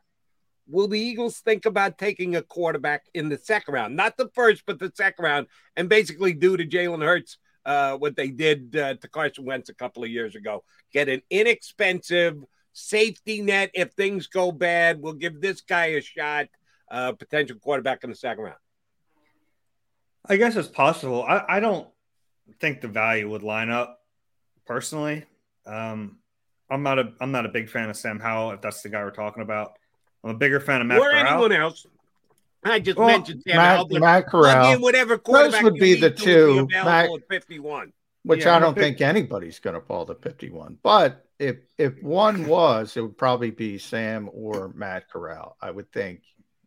will 0.70 0.88
the 0.88 1.00
Eagles 1.00 1.38
think 1.40 1.66
about 1.66 1.98
taking 1.98 2.36
a 2.36 2.42
quarterback 2.42 3.06
in 3.14 3.28
the 3.28 3.38
second 3.38 3.74
round? 3.74 3.96
Not 3.96 4.16
the 4.16 4.30
first, 4.34 4.64
but 4.66 4.78
the 4.78 4.92
second 4.94 5.24
round, 5.24 5.46
and 5.76 5.88
basically 5.88 6.32
do 6.32 6.56
to 6.56 6.66
Jalen 6.66 7.04
Hurts 7.04 7.38
uh, 7.64 7.96
what 7.96 8.16
they 8.16 8.28
did 8.28 8.76
uh, 8.76 8.94
to 8.94 9.08
Carson 9.08 9.44
Wentz 9.44 9.68
a 9.68 9.74
couple 9.74 10.02
of 10.02 10.10
years 10.10 10.34
ago. 10.34 10.64
Get 10.92 11.08
an 11.08 11.22
inexpensive 11.30 12.42
safety 12.72 13.42
net 13.42 13.70
if 13.74 13.92
things 13.92 14.26
go 14.26 14.52
bad. 14.52 15.00
We'll 15.00 15.14
give 15.14 15.40
this 15.40 15.60
guy 15.60 15.86
a 15.86 16.00
shot, 16.00 16.46
uh, 16.90 17.12
potential 17.12 17.56
quarterback 17.58 18.04
in 18.04 18.10
the 18.10 18.16
second 18.16 18.44
round. 18.44 18.56
I 20.26 20.36
guess 20.36 20.56
it's 20.56 20.68
possible. 20.68 21.24
I, 21.24 21.44
I 21.48 21.60
don't 21.60 21.88
think 22.60 22.80
the 22.80 22.88
value 22.88 23.28
would 23.30 23.42
line 23.42 23.70
up 23.70 24.00
personally. 24.66 25.24
Um, 25.66 26.18
I'm 26.70 26.82
not 26.82 26.98
a 26.98 27.12
I'm 27.20 27.32
not 27.32 27.46
a 27.46 27.48
big 27.48 27.68
fan 27.68 27.90
of 27.90 27.96
Sam 27.96 28.20
Howell 28.20 28.52
if 28.52 28.60
that's 28.60 28.82
the 28.82 28.88
guy 28.88 29.02
we're 29.02 29.10
talking 29.10 29.42
about. 29.42 29.72
I'm 30.24 30.30
a 30.30 30.34
bigger 30.34 30.60
fan 30.60 30.80
of 30.80 30.86
Matt 30.86 30.98
or 30.98 31.10
Corral. 31.10 31.26
anyone 31.26 31.52
else. 31.52 31.86
I 32.64 32.78
just 32.78 32.98
Well, 32.98 33.06
mentioned 33.08 33.42
Sam 33.46 33.56
Matt- 33.56 33.76
Howell, 33.78 33.88
but 33.88 34.00
Matt 34.00 34.26
plug 34.28 34.42
Corral. 34.44 34.72
in 34.74 34.80
whatever 34.82 35.16
Those 35.16 35.22
quarterback 35.24 35.62
would 35.62 35.74
you 35.76 35.80
be 35.80 35.94
need 35.94 36.00
the 36.02 36.10
two. 36.10 36.66
be 36.66 36.74
Matt- 36.74 37.10
at 37.10 37.28
51. 37.28 37.92
which 38.22 38.44
Yeah, 38.44 38.56
I 38.56 38.58
don't 38.58 38.74
think 38.76 39.00
anybody's 39.00 39.58
going 39.60 39.80
to 39.80 39.86
fall 39.86 40.04
to 40.06 40.14
51. 40.14 40.78
But 40.82 41.24
if 41.38 41.56
if 41.78 42.02
one 42.02 42.46
was, 42.46 42.96
it 42.96 43.00
would 43.00 43.16
probably 43.16 43.50
be 43.50 43.78
Sam 43.78 44.28
or 44.32 44.72
Matt 44.74 45.08
Corral. 45.08 45.56
I 45.62 45.70
would 45.70 45.90
think 45.90 46.22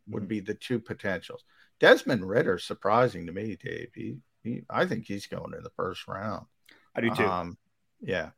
would 0.07 0.27
be 0.27 0.39
the 0.39 0.55
two 0.55 0.79
potentials. 0.79 1.43
Desmond 1.79 2.27
Ridder, 2.27 2.57
surprising 2.57 3.27
to 3.27 3.31
me, 3.31 3.55
Dave. 3.55 3.89
He, 3.93 4.17
he 4.43 4.63
I 4.69 4.85
think 4.87 5.05
he's 5.05 5.27
going 5.27 5.53
in 5.55 5.61
the 5.63 5.69
first 5.75 6.07
round. 6.07 6.47
I 6.95 7.01
do 7.01 7.13
too. 7.13 7.23
Um, 7.25 7.57
yeah. 8.01 8.31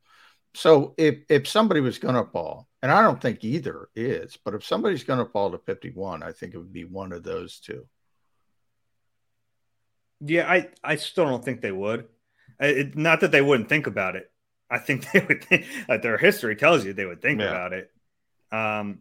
So 0.56 0.94
if 0.98 1.20
if 1.30 1.48
somebody 1.48 1.82
was 1.82 1.98
going 2.00 2.16
to 2.16 2.30
fall, 2.32 2.68
and 2.82 2.92
I 2.92 3.02
don't 3.02 3.22
think 3.22 3.44
either 3.44 3.90
is, 3.96 4.38
but 4.44 4.54
if 4.54 4.64
somebody's 4.66 5.04
going 5.04 5.20
to 5.24 5.32
fall 5.32 5.52
to 5.52 5.58
51, 5.58 6.24
I 6.24 6.32
think 6.32 6.54
it 6.54 6.58
would 6.58 6.72
be 6.74 6.86
one 6.86 7.12
of 7.12 7.24
those 7.24 7.60
two. 7.60 7.86
Yeah, 10.22 10.50
I, 10.50 10.70
I 10.84 10.96
still 10.96 11.26
don't 11.26 11.44
think 11.44 11.62
they 11.62 11.72
would. 11.74 12.08
It, 12.60 12.96
not 12.96 13.20
that 13.22 13.32
they 13.32 13.42
wouldn't 13.42 13.68
think 13.70 13.86
about 13.86 14.16
it. 14.16 14.32
I 14.70 14.80
think 14.80 15.12
they 15.12 15.20
would 15.28 15.44
think 15.44 15.66
like 15.90 16.02
their 16.02 16.18
history 16.18 16.56
tells 16.56 16.86
you 16.86 16.94
they 16.94 17.06
would 17.06 17.22
think 17.22 17.42
Yeah. 17.42 17.48
about 17.48 17.74
it. 17.74 17.92
Um, 18.52 19.00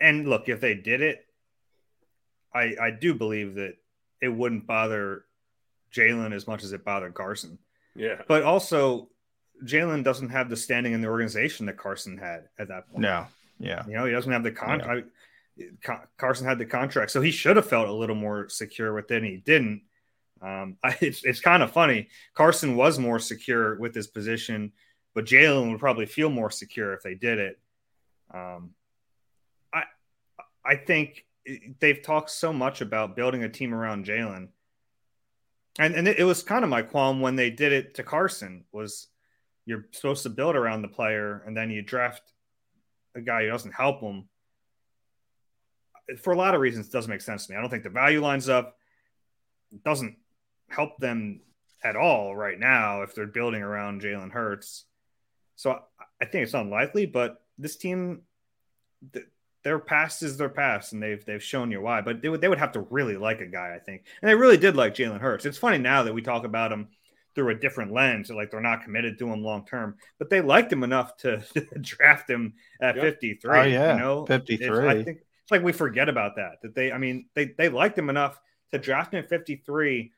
and 0.00 0.28
look, 0.28 0.48
if 0.48 0.60
they 0.60 0.74
did 0.74 1.00
it, 1.00 1.24
I 2.52 2.74
I 2.80 2.90
do 2.90 3.14
believe 3.14 3.54
that 3.54 3.74
it 4.20 4.28
wouldn't 4.28 4.66
bother 4.66 5.24
Jalen 5.94 6.32
as 6.34 6.46
much 6.48 6.64
as 6.64 6.72
it 6.72 6.84
bothered 6.84 7.14
Carson. 7.14 7.58
Yeah. 7.94 8.22
But 8.26 8.42
also, 8.42 9.10
Jalen 9.64 10.04
doesn't 10.04 10.30
have 10.30 10.48
the 10.48 10.56
standing 10.56 10.92
in 10.92 11.00
the 11.00 11.08
organization 11.08 11.66
that 11.66 11.76
Carson 11.76 12.16
had 12.16 12.48
at 12.58 12.68
that 12.68 12.88
point. 12.88 13.00
No. 13.00 13.26
Yeah. 13.58 13.84
You 13.86 13.94
know, 13.94 14.04
he 14.04 14.12
doesn't 14.12 14.30
have 14.30 14.42
the 14.42 14.52
contract. 14.52 15.08
Carson 16.16 16.46
had 16.46 16.58
the 16.58 16.66
contract, 16.66 17.10
so 17.10 17.20
he 17.20 17.30
should 17.30 17.56
have 17.56 17.68
felt 17.68 17.88
a 17.88 17.92
little 17.92 18.14
more 18.14 18.48
secure 18.48 18.94
with 18.94 19.10
it, 19.10 19.16
and 19.16 19.26
he 19.26 19.38
didn't. 19.38 19.82
Um, 20.40 20.76
I, 20.84 20.96
it's 21.00 21.24
it's 21.24 21.40
kind 21.40 21.62
of 21.62 21.72
funny. 21.72 22.08
Carson 22.34 22.76
was 22.76 22.98
more 22.98 23.18
secure 23.18 23.76
with 23.76 23.94
his 23.94 24.06
position, 24.06 24.72
but 25.14 25.24
Jalen 25.24 25.70
would 25.70 25.80
probably 25.80 26.06
feel 26.06 26.30
more 26.30 26.50
secure 26.50 26.92
if 26.92 27.02
they 27.02 27.14
did 27.14 27.38
it. 27.38 27.58
Um, 28.32 28.70
I 29.72 29.84
I 30.64 30.76
think 30.76 31.24
they've 31.80 32.02
talked 32.02 32.30
so 32.30 32.52
much 32.52 32.80
about 32.80 33.16
building 33.16 33.42
a 33.42 33.48
team 33.48 33.74
around 33.74 34.06
Jalen, 34.06 34.48
and 35.78 35.94
and 35.94 36.06
it, 36.06 36.20
it 36.20 36.24
was 36.24 36.42
kind 36.42 36.62
of 36.62 36.70
my 36.70 36.82
qualm 36.82 37.20
when 37.20 37.36
they 37.36 37.50
did 37.50 37.72
it 37.72 37.94
to 37.94 38.04
Carson 38.04 38.64
was 38.70 39.08
you're 39.68 39.84
supposed 39.92 40.22
to 40.22 40.30
build 40.30 40.56
around 40.56 40.80
the 40.80 40.88
player, 40.88 41.42
and 41.46 41.54
then 41.54 41.70
you 41.70 41.82
draft 41.82 42.22
a 43.14 43.20
guy 43.20 43.42
who 43.42 43.50
doesn't 43.50 43.74
help 43.74 44.00
him. 44.00 44.26
For 46.22 46.32
a 46.32 46.38
lot 46.38 46.54
of 46.54 46.62
reasons, 46.62 46.86
it 46.86 46.92
doesn't 46.92 47.10
make 47.10 47.20
sense 47.20 47.46
to 47.46 47.52
me. 47.52 47.58
I 47.58 47.60
don't 47.60 47.68
think 47.68 47.82
the 47.82 47.90
value 47.90 48.22
lines 48.22 48.48
up. 48.48 48.78
It 49.70 49.84
doesn't 49.84 50.16
help 50.70 50.96
them 50.96 51.42
at 51.84 51.96
all 51.96 52.34
right 52.34 52.58
now 52.58 53.02
if 53.02 53.14
they're 53.14 53.26
building 53.26 53.62
around 53.62 54.00
Jalen 54.00 54.30
Hurts. 54.30 54.86
So 55.56 55.78
I, 56.18 56.24
think 56.24 56.44
it's 56.44 56.54
unlikely, 56.54 57.04
but 57.04 57.42
this 57.58 57.76
team, 57.76 58.22
th- 59.12 59.26
their 59.64 59.78
past 59.78 60.22
is 60.22 60.38
their 60.38 60.48
past, 60.48 60.94
and 60.94 61.02
they've 61.02 61.22
they've 61.26 61.42
shown 61.42 61.70
you 61.70 61.82
why. 61.82 62.00
But 62.00 62.22
they 62.22 62.30
would 62.30 62.40
they 62.40 62.48
would 62.48 62.58
have 62.58 62.72
to 62.72 62.86
really 62.88 63.18
like 63.18 63.42
a 63.42 63.46
guy, 63.46 63.74
I 63.76 63.80
think, 63.80 64.04
and 64.22 64.30
they 64.30 64.34
really 64.34 64.56
did 64.56 64.76
like 64.76 64.94
Jalen 64.94 65.20
Hurts. 65.20 65.44
It's 65.44 65.58
funny 65.58 65.76
now 65.76 66.04
that 66.04 66.14
we 66.14 66.22
talk 66.22 66.44
about 66.44 66.72
him 66.72 66.88
through 67.34 67.50
a 67.50 67.54
different 67.54 67.92
lens, 67.92 68.30
like 68.30 68.50
they're 68.50 68.60
not 68.60 68.82
committed 68.82 69.18
to 69.18 69.30
him 69.32 69.42
long 69.42 69.64
term, 69.64 69.96
but 70.18 70.30
they 70.30 70.40
liked 70.40 70.72
him 70.72 70.82
enough 70.82 71.16
to 71.18 71.42
draft 71.80 72.28
him 72.28 72.54
at 72.80 72.96
Yep. 72.96 73.04
53. 73.04 73.58
Oh, 73.58 73.62
yeah, 73.64 73.92
you 73.94 74.00
know, 74.00 74.26
53. 74.26 74.66
It's- 74.66 74.78
I 74.78 75.04
think 75.04 75.18
it's 75.42 75.50
like 75.50 75.62
we 75.62 75.72
forget 75.72 76.08
about 76.08 76.36
that. 76.36 76.60
That 76.62 76.74
they, 76.74 76.92
I 76.92 76.98
mean, 76.98 77.26
they 77.34 77.54
they 77.56 77.68
liked 77.68 77.96
him 77.98 78.10
enough 78.10 78.38
to 78.72 78.78
draft 78.78 79.14
him 79.14 79.20
at 79.22 79.28
53, 79.30 80.12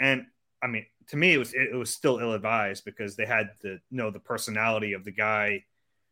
and 0.00 0.26
I 0.62 0.66
mean, 0.66 0.84
to 1.08 1.16
me, 1.16 1.32
it 1.32 1.38
was 1.38 1.54
it, 1.54 1.74
was 1.74 1.90
still 1.90 2.18
ill 2.18 2.34
advised 2.34 2.84
because 2.84 3.16
they 3.16 3.24
had 3.24 3.50
the 3.62 3.80
you 3.90 3.96
know 3.96 4.10
the 4.10 4.20
personality 4.20 4.92
of 4.92 5.04
the 5.04 5.10
guy 5.12 5.64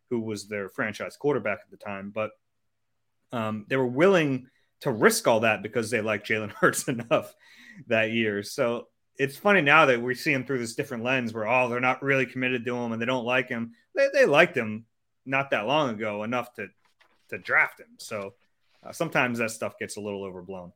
who 0.09 0.21
was 0.21 0.49
their 0.49 0.69
franchise 0.69 1.17
quarterback 1.17 1.59
at 1.65 1.71
the 1.71 1.77
time, 1.77 2.13
but 2.15 2.31
um, 3.33 3.67
they 3.69 3.77
were 3.77 3.87
willing 3.87 4.47
to 4.81 4.91
risk 4.91 5.27
all 5.27 5.41
that 5.41 5.63
because 5.63 5.91
they 5.91 6.01
liked 6.01 6.29
Jalen 6.29 6.53
Hurts 6.61 6.89
enough 6.89 7.35
that 7.89 8.13
year. 8.13 8.43
So 8.43 8.87
it's 9.19 9.37
funny 9.37 9.61
now 9.61 9.87
that 9.87 10.01
we 10.01 10.15
see 10.15 10.33
him 10.33 10.45
through 10.45 10.59
this 10.59 10.75
different 10.75 11.05
lens 11.05 11.33
where 11.33 11.49
oh 11.49 11.69
they're 11.69 11.81
not 11.81 12.03
really 12.03 12.27
committed 12.27 12.65
to 12.65 12.77
him 12.77 12.93
and 12.93 13.01
they 13.01 13.07
don't 13.07 13.25
like 13.25 13.49
him. 13.49 13.73
They 13.95 14.09
they 14.13 14.27
liked 14.27 14.57
him 14.57 14.87
not 15.25 15.51
that 15.51 15.67
long 15.67 15.91
ago 15.91 16.23
enough 16.23 16.53
to 16.55 16.69
to 17.29 17.39
draft 17.39 17.81
him. 17.81 17.97
So 17.99 18.35
uh, 18.85 18.93
sometimes 18.93 19.39
that 19.39 19.51
stuff 19.51 19.79
gets 19.79 19.97
a 19.97 20.01
little 20.01 20.25
overblown. 20.25 20.73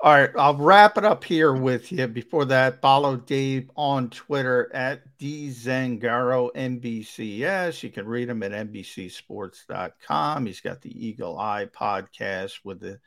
All 0.00 0.14
right, 0.14 0.30
I'll 0.38 0.56
wrap 0.56 0.96
it 0.96 1.04
up 1.04 1.22
here 1.22 1.52
with 1.52 1.92
you. 1.92 2.06
Before 2.06 2.46
that, 2.46 2.80
follow 2.80 3.16
Dave 3.16 3.70
on 3.76 4.08
Twitter 4.08 4.70
at 4.72 5.02
dzangaro 5.18 6.50
NBCS. 6.54 7.82
You 7.82 7.90
can 7.90 8.06
read 8.06 8.30
him 8.30 8.42
at 8.42 8.52
NBCSports.com. 8.52 10.46
He's 10.46 10.60
got 10.60 10.80
the 10.80 11.06
Eagle 11.06 11.38
Eye 11.38 11.66
podcast 11.66 12.60
with 12.64 12.80
the, 12.80 12.98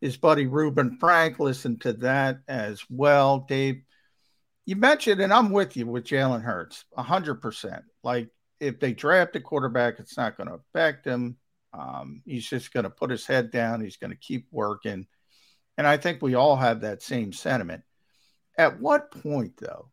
his 0.00 0.16
buddy 0.16 0.46
Reuben 0.46 0.96
Frank. 0.98 1.40
Listen 1.40 1.76
to 1.80 1.92
that 1.94 2.40
as 2.46 2.84
well, 2.88 3.40
Dave. 3.48 3.82
You 4.68 4.76
mentioned, 4.76 5.22
and 5.22 5.32
I'm 5.32 5.50
with 5.50 5.78
you 5.78 5.86
with 5.86 6.04
Jalen 6.04 6.42
Hurts, 6.42 6.84
hundred 6.94 7.36
percent. 7.36 7.84
Like 8.04 8.28
if 8.60 8.78
they 8.78 8.92
draft 8.92 9.34
a 9.34 9.40
quarterback, 9.40 9.98
it's 9.98 10.18
not 10.18 10.36
going 10.36 10.50
to 10.50 10.56
affect 10.56 11.06
him. 11.06 11.38
Um, 11.72 12.20
he's 12.26 12.46
just 12.46 12.74
going 12.74 12.84
to 12.84 12.90
put 12.90 13.08
his 13.08 13.24
head 13.24 13.50
down. 13.50 13.80
He's 13.80 13.96
going 13.96 14.10
to 14.10 14.16
keep 14.18 14.46
working. 14.50 15.06
And 15.78 15.86
I 15.86 15.96
think 15.96 16.20
we 16.20 16.34
all 16.34 16.54
have 16.54 16.82
that 16.82 17.00
same 17.00 17.32
sentiment. 17.32 17.82
At 18.58 18.78
what 18.78 19.10
point, 19.10 19.56
though, 19.56 19.88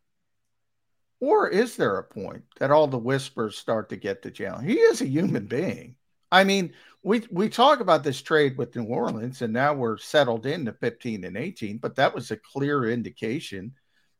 or 1.20 1.48
is 1.48 1.76
there 1.76 1.96
a 1.96 2.04
point 2.04 2.44
that 2.58 2.70
all 2.70 2.86
the 2.86 2.98
whispers 2.98 3.56
start 3.56 3.88
to 3.88 3.96
get 3.96 4.20
to 4.24 4.30
Jalen? 4.30 4.68
He 4.68 4.74
is 4.74 5.00
a 5.00 5.08
human 5.08 5.46
being. 5.46 5.96
I 6.30 6.44
mean, 6.44 6.74
we 7.02 7.22
we 7.30 7.48
talk 7.48 7.80
about 7.80 8.04
this 8.04 8.20
trade 8.20 8.58
with 8.58 8.76
New 8.76 8.84
Orleans, 8.84 9.40
and 9.40 9.54
now 9.54 9.72
we're 9.72 9.96
settled 9.96 10.44
into 10.44 10.74
15 10.74 11.24
and 11.24 11.38
18, 11.38 11.78
but 11.78 11.94
that 11.94 12.14
was 12.14 12.30
a 12.30 12.36
clear 12.36 12.90
indication 12.90 13.72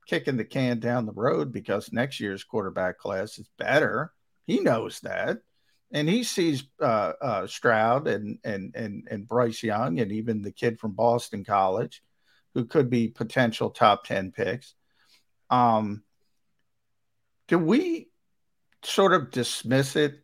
kicking 0.07 0.37
the 0.37 0.45
can 0.45 0.79
down 0.79 1.07
the 1.07 1.13
road 1.13 1.53
because 1.53 1.93
next 1.93 2.21
year's 2.21 2.45
quarterback 2.45 2.99
class 2.99 3.39
is 3.39 3.49
better. 3.59 4.13
He 4.47 4.61
knows 4.61 5.01
that 5.01 5.39
and 5.93 6.09
he 6.09 6.25
sees 6.25 6.65
uh, 6.81 7.13
uh, 7.21 7.47
Stroud 7.47 8.09
and, 8.09 8.39
and 8.45 8.75
and 8.75 9.07
and 9.11 9.27
Bryce 9.27 9.63
Young 9.63 10.01
and 10.01 10.11
even 10.13 10.43
the 10.43 10.53
kid 10.53 10.79
from 10.79 10.93
Boston 10.93 11.45
College, 11.45 12.03
who 12.55 12.65
could 12.65 12.91
be 12.91 13.09
potential 13.09 13.71
top 13.71 14.05
ten 14.05 14.33
picks. 14.33 14.75
Um, 15.49 16.03
do 17.47 17.59
we 17.59 18.09
sort 18.83 19.13
of 19.13 19.31
dismiss 19.31 19.95
it 19.97 20.21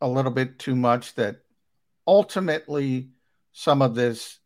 a 0.00 0.08
little 0.08 0.32
bit 0.32 0.58
too 0.58 0.74
much 0.74 1.14
that 1.14 1.36
ultimately 2.06 3.10
some 3.52 3.82
of 3.82 3.94
this 3.94 4.38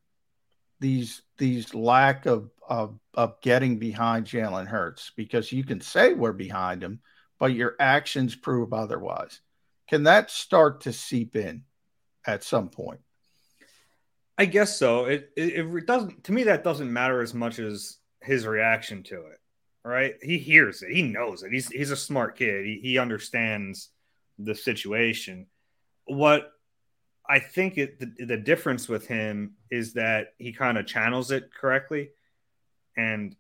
these 0.79 1.23
these 1.39 1.75
lack 1.75 2.27
of 2.27 2.51
of, 2.71 2.99
of 3.15 3.41
getting 3.43 3.79
behind 3.79 4.27
Jalen 4.27 4.69
Hurts 4.69 5.11
because 5.17 5.51
you 5.51 5.65
can 5.65 5.81
say 5.81 6.15
we're 6.15 6.33
behind 6.33 6.83
him, 6.83 7.01
but 7.41 7.53
your 7.53 7.75
actions 7.81 8.37
prove 8.37 8.73
otherwise. 8.73 9.41
Can 9.89 10.05
that 10.05 10.31
start 10.31 10.83
to 10.83 10.93
seep 10.93 11.35
in 11.35 11.65
at 12.25 12.45
some 12.45 12.69
point? 12.69 13.01
I 14.39 14.47
guess 14.47 14.79
so. 14.79 15.07
It, 15.07 15.31
it, 15.37 15.67
it 15.67 15.87
doesn't 15.87 16.25
to 16.25 16.33
me 16.33 16.45
that 16.45 16.65
doesn't 16.65 16.91
matter 16.91 17.21
as 17.21 17.35
much 17.35 17.59
as 17.59 17.99
his 18.23 18.47
reaction 18.47 19.03
to 19.03 19.17
it. 19.17 19.41
Right? 19.85 20.15
He 20.23 20.39
hears 20.39 20.83
it. 20.83 20.93
He 20.93 21.03
knows 21.03 21.43
it. 21.43 21.53
He's 21.53 21.69
he's 21.69 21.91
a 21.91 21.97
smart 21.97 22.39
kid. 22.39 22.65
He, 22.65 22.81
he 22.83 22.99
understands 22.99 23.91
the 24.39 24.55
situation. 24.55 25.47
What 26.05 26.53
I 27.29 27.39
think 27.39 27.79
it, 27.79 27.99
the, 27.99 28.27
the 28.27 28.37
difference 28.37 28.89
with 28.89 29.07
him 29.07 29.55
is 29.71 29.95
that 29.95 30.29
he 30.39 30.53
kind 30.53 30.79
of 30.79 30.87
channels 30.87 31.31
it 31.31 31.51
correctly. 31.53 32.11
And 32.97 33.37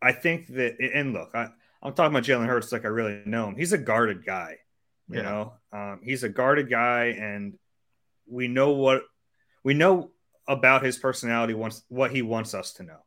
I 0.00 0.12
think 0.12 0.48
that, 0.48 0.76
and 0.80 1.12
look, 1.12 1.30
I, 1.34 1.48
I'm 1.82 1.92
talking 1.92 2.16
about 2.16 2.24
Jalen 2.24 2.46
Hurts 2.46 2.72
like 2.72 2.84
I 2.84 2.88
really 2.88 3.22
know 3.26 3.48
him. 3.48 3.56
He's 3.56 3.72
a 3.72 3.78
guarded 3.78 4.24
guy, 4.24 4.56
you 5.08 5.16
yeah. 5.16 5.22
know, 5.22 5.52
um, 5.72 6.00
he's 6.02 6.24
a 6.24 6.28
guarded 6.28 6.70
guy, 6.70 7.06
and 7.18 7.58
we 8.26 8.48
know 8.48 8.70
what 8.70 9.02
we 9.62 9.74
know 9.74 10.10
about 10.48 10.82
his 10.82 10.96
personality, 10.96 11.54
wants 11.54 11.82
what 11.88 12.10
he 12.10 12.22
wants 12.22 12.54
us 12.54 12.74
to 12.74 12.84
know. 12.84 12.98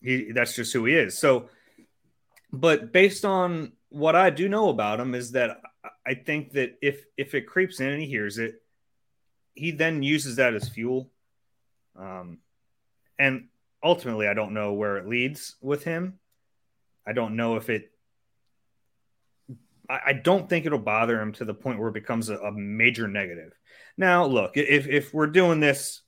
He 0.00 0.32
that's 0.32 0.56
just 0.56 0.72
who 0.72 0.86
he 0.86 0.94
is. 0.94 1.18
So, 1.18 1.48
but 2.50 2.92
based 2.92 3.24
on 3.24 3.72
what 3.90 4.16
I 4.16 4.30
do 4.30 4.48
know 4.48 4.70
about 4.70 5.00
him, 5.00 5.14
is 5.14 5.32
that 5.32 5.60
I 6.06 6.14
think 6.14 6.52
that 6.52 6.78
if 6.80 7.04
if 7.16 7.34
it 7.34 7.46
creeps 7.46 7.80
in 7.80 7.88
and 7.88 8.00
he 8.00 8.08
hears 8.08 8.38
it, 8.38 8.62
he 9.54 9.70
then 9.70 10.02
uses 10.02 10.36
that 10.36 10.54
as 10.54 10.68
fuel. 10.68 11.10
Um, 11.94 12.38
and 13.18 13.48
ultimately, 13.82 14.28
I 14.28 14.34
don't 14.34 14.54
know 14.54 14.72
where 14.72 14.96
it 14.96 15.06
leads 15.06 15.56
with 15.60 15.84
him. 15.84 16.18
I 17.06 17.12
don't 17.12 17.36
know 17.36 17.56
if 17.56 17.68
it. 17.68 17.90
I, 19.88 20.00
I 20.06 20.12
don't 20.12 20.48
think 20.48 20.66
it'll 20.66 20.78
bother 20.78 21.20
him 21.20 21.32
to 21.34 21.44
the 21.44 21.54
point 21.54 21.78
where 21.78 21.88
it 21.88 21.94
becomes 21.94 22.28
a, 22.28 22.36
a 22.36 22.52
major 22.52 23.08
negative. 23.08 23.52
Now, 23.96 24.24
look, 24.26 24.56
if 24.56 24.86
if 24.86 25.12
we're 25.12 25.26
doing 25.26 25.60
this 25.60 26.02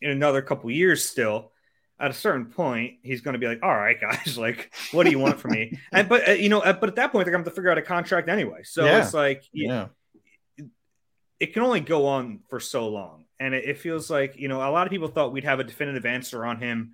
in 0.00 0.10
another 0.10 0.42
couple 0.42 0.70
years 0.70 1.04
still, 1.04 1.52
at 1.98 2.10
a 2.10 2.14
certain 2.14 2.46
point, 2.46 2.96
he's 3.02 3.22
going 3.22 3.32
to 3.32 3.38
be 3.38 3.46
like, 3.46 3.62
"All 3.62 3.74
right, 3.74 4.00
guys, 4.00 4.36
like, 4.36 4.72
what 4.92 5.04
do 5.04 5.10
you 5.10 5.18
want 5.18 5.40
from 5.40 5.52
me?" 5.52 5.78
And 5.92 6.08
but 6.08 6.28
uh, 6.28 6.32
you 6.32 6.48
know, 6.48 6.60
uh, 6.60 6.74
but 6.74 6.90
at 6.90 6.96
that 6.96 7.12
point, 7.12 7.24
they're 7.24 7.32
going 7.32 7.44
to 7.44 7.48
have 7.48 7.54
to 7.54 7.56
figure 7.56 7.70
out 7.70 7.78
a 7.78 7.82
contract 7.82 8.28
anyway. 8.28 8.62
So 8.64 8.84
yeah. 8.84 9.02
it's 9.02 9.14
like, 9.14 9.44
yeah, 9.52 9.88
it, 10.56 10.66
it, 11.40 11.54
can 11.54 11.62
only 11.62 11.80
go 11.80 12.06
on 12.06 12.40
for 12.50 12.60
so 12.60 12.88
long, 12.88 13.24
and 13.40 13.54
it, 13.54 13.64
it, 13.64 13.78
feels 13.78 14.10
like 14.10 14.36
you 14.36 14.48
know, 14.48 14.58
a 14.58 14.70
lot 14.70 14.86
of 14.86 14.90
people 14.90 15.08
thought 15.08 15.32
we'd 15.32 15.44
have 15.44 15.60
a 15.60 15.64
definitive 15.64 16.04
answer 16.04 16.44
on 16.44 16.60
him 16.60 16.92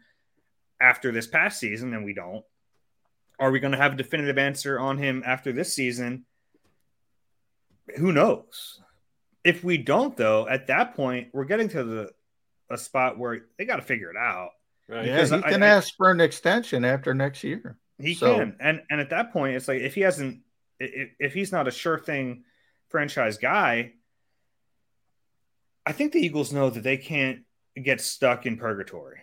after 0.82 1.12
this 1.12 1.26
past 1.26 1.60
season, 1.60 1.94
and 1.94 2.04
we 2.04 2.12
don't. 2.12 2.44
Are 3.38 3.50
we 3.50 3.60
going 3.60 3.72
to 3.72 3.78
have 3.78 3.94
a 3.94 3.96
definitive 3.96 4.38
answer 4.38 4.78
on 4.78 4.98
him 4.98 5.22
after 5.24 5.52
this 5.52 5.74
season? 5.74 6.26
Who 7.96 8.12
knows? 8.12 8.80
If 9.44 9.64
we 9.64 9.78
don't, 9.78 10.16
though, 10.16 10.46
at 10.46 10.66
that 10.66 10.94
point, 10.94 11.28
we're 11.32 11.44
getting 11.44 11.68
to 11.70 11.84
the 11.84 12.10
a 12.70 12.78
spot 12.78 13.18
where 13.18 13.46
they 13.59 13.64
got 13.64 13.76
to 13.76 13.82
figure 13.82 14.10
it 14.10 14.16
out 14.16 14.50
Right. 14.92 15.06
Yeah, 15.06 15.24
he 15.24 15.42
can 15.42 15.62
I, 15.62 15.68
ask 15.68 15.96
for 15.96 16.10
an 16.10 16.20
extension 16.20 16.84
after 16.84 17.14
next 17.14 17.44
year. 17.44 17.78
He 17.98 18.14
so. 18.14 18.36
can, 18.36 18.56
and 18.60 18.82
and 18.90 19.00
at 19.00 19.10
that 19.10 19.32
point, 19.32 19.56
it's 19.56 19.68
like 19.68 19.80
if 19.80 19.94
he 19.94 20.02
hasn't, 20.02 20.40
if, 20.78 21.10
if 21.18 21.34
he's 21.34 21.50
not 21.50 21.68
a 21.68 21.70
sure 21.70 21.98
thing 21.98 22.44
franchise 22.88 23.38
guy, 23.38 23.92
I 25.86 25.92
think 25.92 26.12
the 26.12 26.18
Eagles 26.18 26.52
know 26.52 26.68
that 26.68 26.82
they 26.82 26.98
can't 26.98 27.40
get 27.80 28.00
stuck 28.02 28.44
in 28.44 28.59
purgatory. 28.59 29.20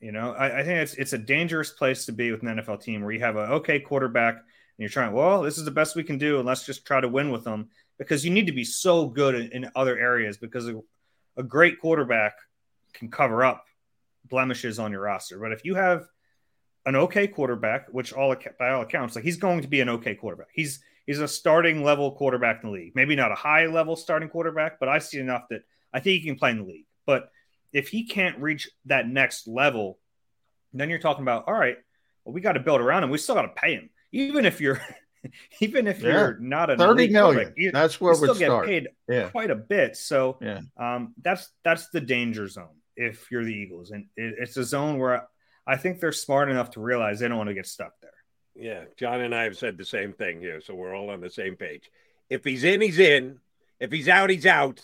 You 0.00 0.12
know, 0.12 0.32
I, 0.32 0.60
I, 0.60 0.62
think 0.62 0.78
it's 0.78 0.94
it's 0.94 1.12
a 1.12 1.18
dangerous 1.18 1.70
place 1.70 2.06
to 2.06 2.12
be 2.12 2.30
with 2.30 2.42
an 2.42 2.48
NFL 2.56 2.82
team 2.82 3.02
where 3.02 3.10
you 3.10 3.20
have 3.20 3.36
a 3.36 3.52
okay 3.54 3.80
quarterback 3.80 4.36
and 4.36 4.44
you're 4.78 4.88
trying. 4.88 5.12
Well, 5.12 5.42
this 5.42 5.58
is 5.58 5.64
the 5.64 5.72
best 5.72 5.96
we 5.96 6.04
can 6.04 6.18
do, 6.18 6.38
and 6.38 6.46
let's 6.46 6.64
just 6.64 6.86
try 6.86 7.00
to 7.00 7.08
win 7.08 7.32
with 7.32 7.42
them 7.42 7.70
because 7.98 8.24
you 8.24 8.30
need 8.30 8.46
to 8.46 8.52
be 8.52 8.64
so 8.64 9.06
good 9.06 9.34
in, 9.34 9.64
in 9.64 9.70
other 9.74 9.98
areas 9.98 10.36
because 10.36 10.68
a, 10.68 10.80
a 11.36 11.42
great 11.42 11.80
quarterback 11.80 12.34
can 12.92 13.10
cover 13.10 13.44
up 13.44 13.64
blemishes 14.28 14.78
on 14.78 14.92
your 14.92 15.00
roster. 15.00 15.38
But 15.38 15.52
if 15.52 15.64
you 15.64 15.74
have 15.74 16.06
an 16.86 16.94
okay 16.96 17.26
quarterback, 17.26 17.88
which 17.90 18.12
all 18.12 18.34
by 18.58 18.70
all 18.70 18.82
accounts, 18.82 19.16
like 19.16 19.24
he's 19.24 19.36
going 19.36 19.62
to 19.62 19.68
be 19.68 19.80
an 19.80 19.88
okay 19.88 20.14
quarterback. 20.14 20.48
He's 20.52 20.80
he's 21.06 21.18
a 21.18 21.28
starting 21.28 21.82
level 21.82 22.12
quarterback 22.12 22.62
in 22.62 22.70
the 22.70 22.74
league. 22.74 22.92
Maybe 22.94 23.16
not 23.16 23.32
a 23.32 23.36
high 23.36 23.66
level 23.66 23.96
starting 23.96 24.28
quarterback, 24.28 24.78
but 24.78 24.88
I 24.88 24.98
see 24.98 25.18
enough 25.18 25.44
that 25.50 25.62
I 25.92 26.00
think 26.00 26.20
he 26.20 26.26
can 26.26 26.38
play 26.38 26.52
in 26.52 26.58
the 26.58 26.64
league. 26.64 26.86
But 27.04 27.30
if 27.72 27.88
he 27.88 28.04
can't 28.04 28.38
reach 28.38 28.68
that 28.86 29.08
next 29.08 29.46
level, 29.46 29.98
then 30.72 30.90
you're 30.90 30.98
talking 30.98 31.22
about 31.22 31.48
all 31.48 31.54
right. 31.54 31.76
Well, 32.24 32.34
we 32.34 32.40
got 32.40 32.52
to 32.52 32.60
build 32.60 32.80
around 32.80 33.04
him. 33.04 33.10
We 33.10 33.18
still 33.18 33.34
got 33.34 33.42
to 33.42 33.60
pay 33.60 33.74
him, 33.74 33.90
even 34.12 34.44
if 34.44 34.60
you're 34.60 34.80
even 35.60 35.86
if 35.86 36.02
yeah. 36.02 36.10
you're 36.10 36.38
not 36.38 36.70
a 36.70 36.76
thirty 36.76 37.08
million. 37.08 37.54
You, 37.56 37.72
that's 37.72 38.00
where 38.00 38.12
we 38.12 38.28
still 38.28 38.34
get 38.34 38.64
paid 38.64 38.88
yeah. 39.08 39.28
quite 39.30 39.50
a 39.50 39.56
bit. 39.56 39.96
So 39.96 40.38
yeah. 40.40 40.60
um, 40.76 41.14
that's 41.22 41.50
that's 41.64 41.88
the 41.88 42.00
danger 42.00 42.48
zone 42.48 42.76
if 42.96 43.30
you're 43.30 43.44
the 43.44 43.54
Eagles, 43.54 43.90
and 43.90 44.06
it, 44.16 44.34
it's 44.38 44.56
a 44.56 44.64
zone 44.64 44.98
where 44.98 45.28
I 45.66 45.76
think 45.76 46.00
they're 46.00 46.12
smart 46.12 46.50
enough 46.50 46.72
to 46.72 46.80
realize 46.80 47.20
they 47.20 47.28
don't 47.28 47.38
want 47.38 47.48
to 47.48 47.54
get 47.54 47.66
stuck 47.66 47.92
there. 48.00 48.10
Yeah, 48.54 48.84
John 48.96 49.20
and 49.20 49.34
I 49.34 49.44
have 49.44 49.56
said 49.56 49.78
the 49.78 49.84
same 49.84 50.12
thing 50.12 50.40
here, 50.40 50.60
so 50.60 50.74
we're 50.74 50.94
all 50.94 51.10
on 51.10 51.20
the 51.20 51.30
same 51.30 51.56
page. 51.56 51.88
If 52.28 52.44
he's 52.44 52.64
in, 52.64 52.80
he's 52.80 52.98
in. 52.98 53.38
If 53.78 53.92
he's 53.92 54.08
out, 54.08 54.30
he's 54.30 54.46
out. 54.46 54.80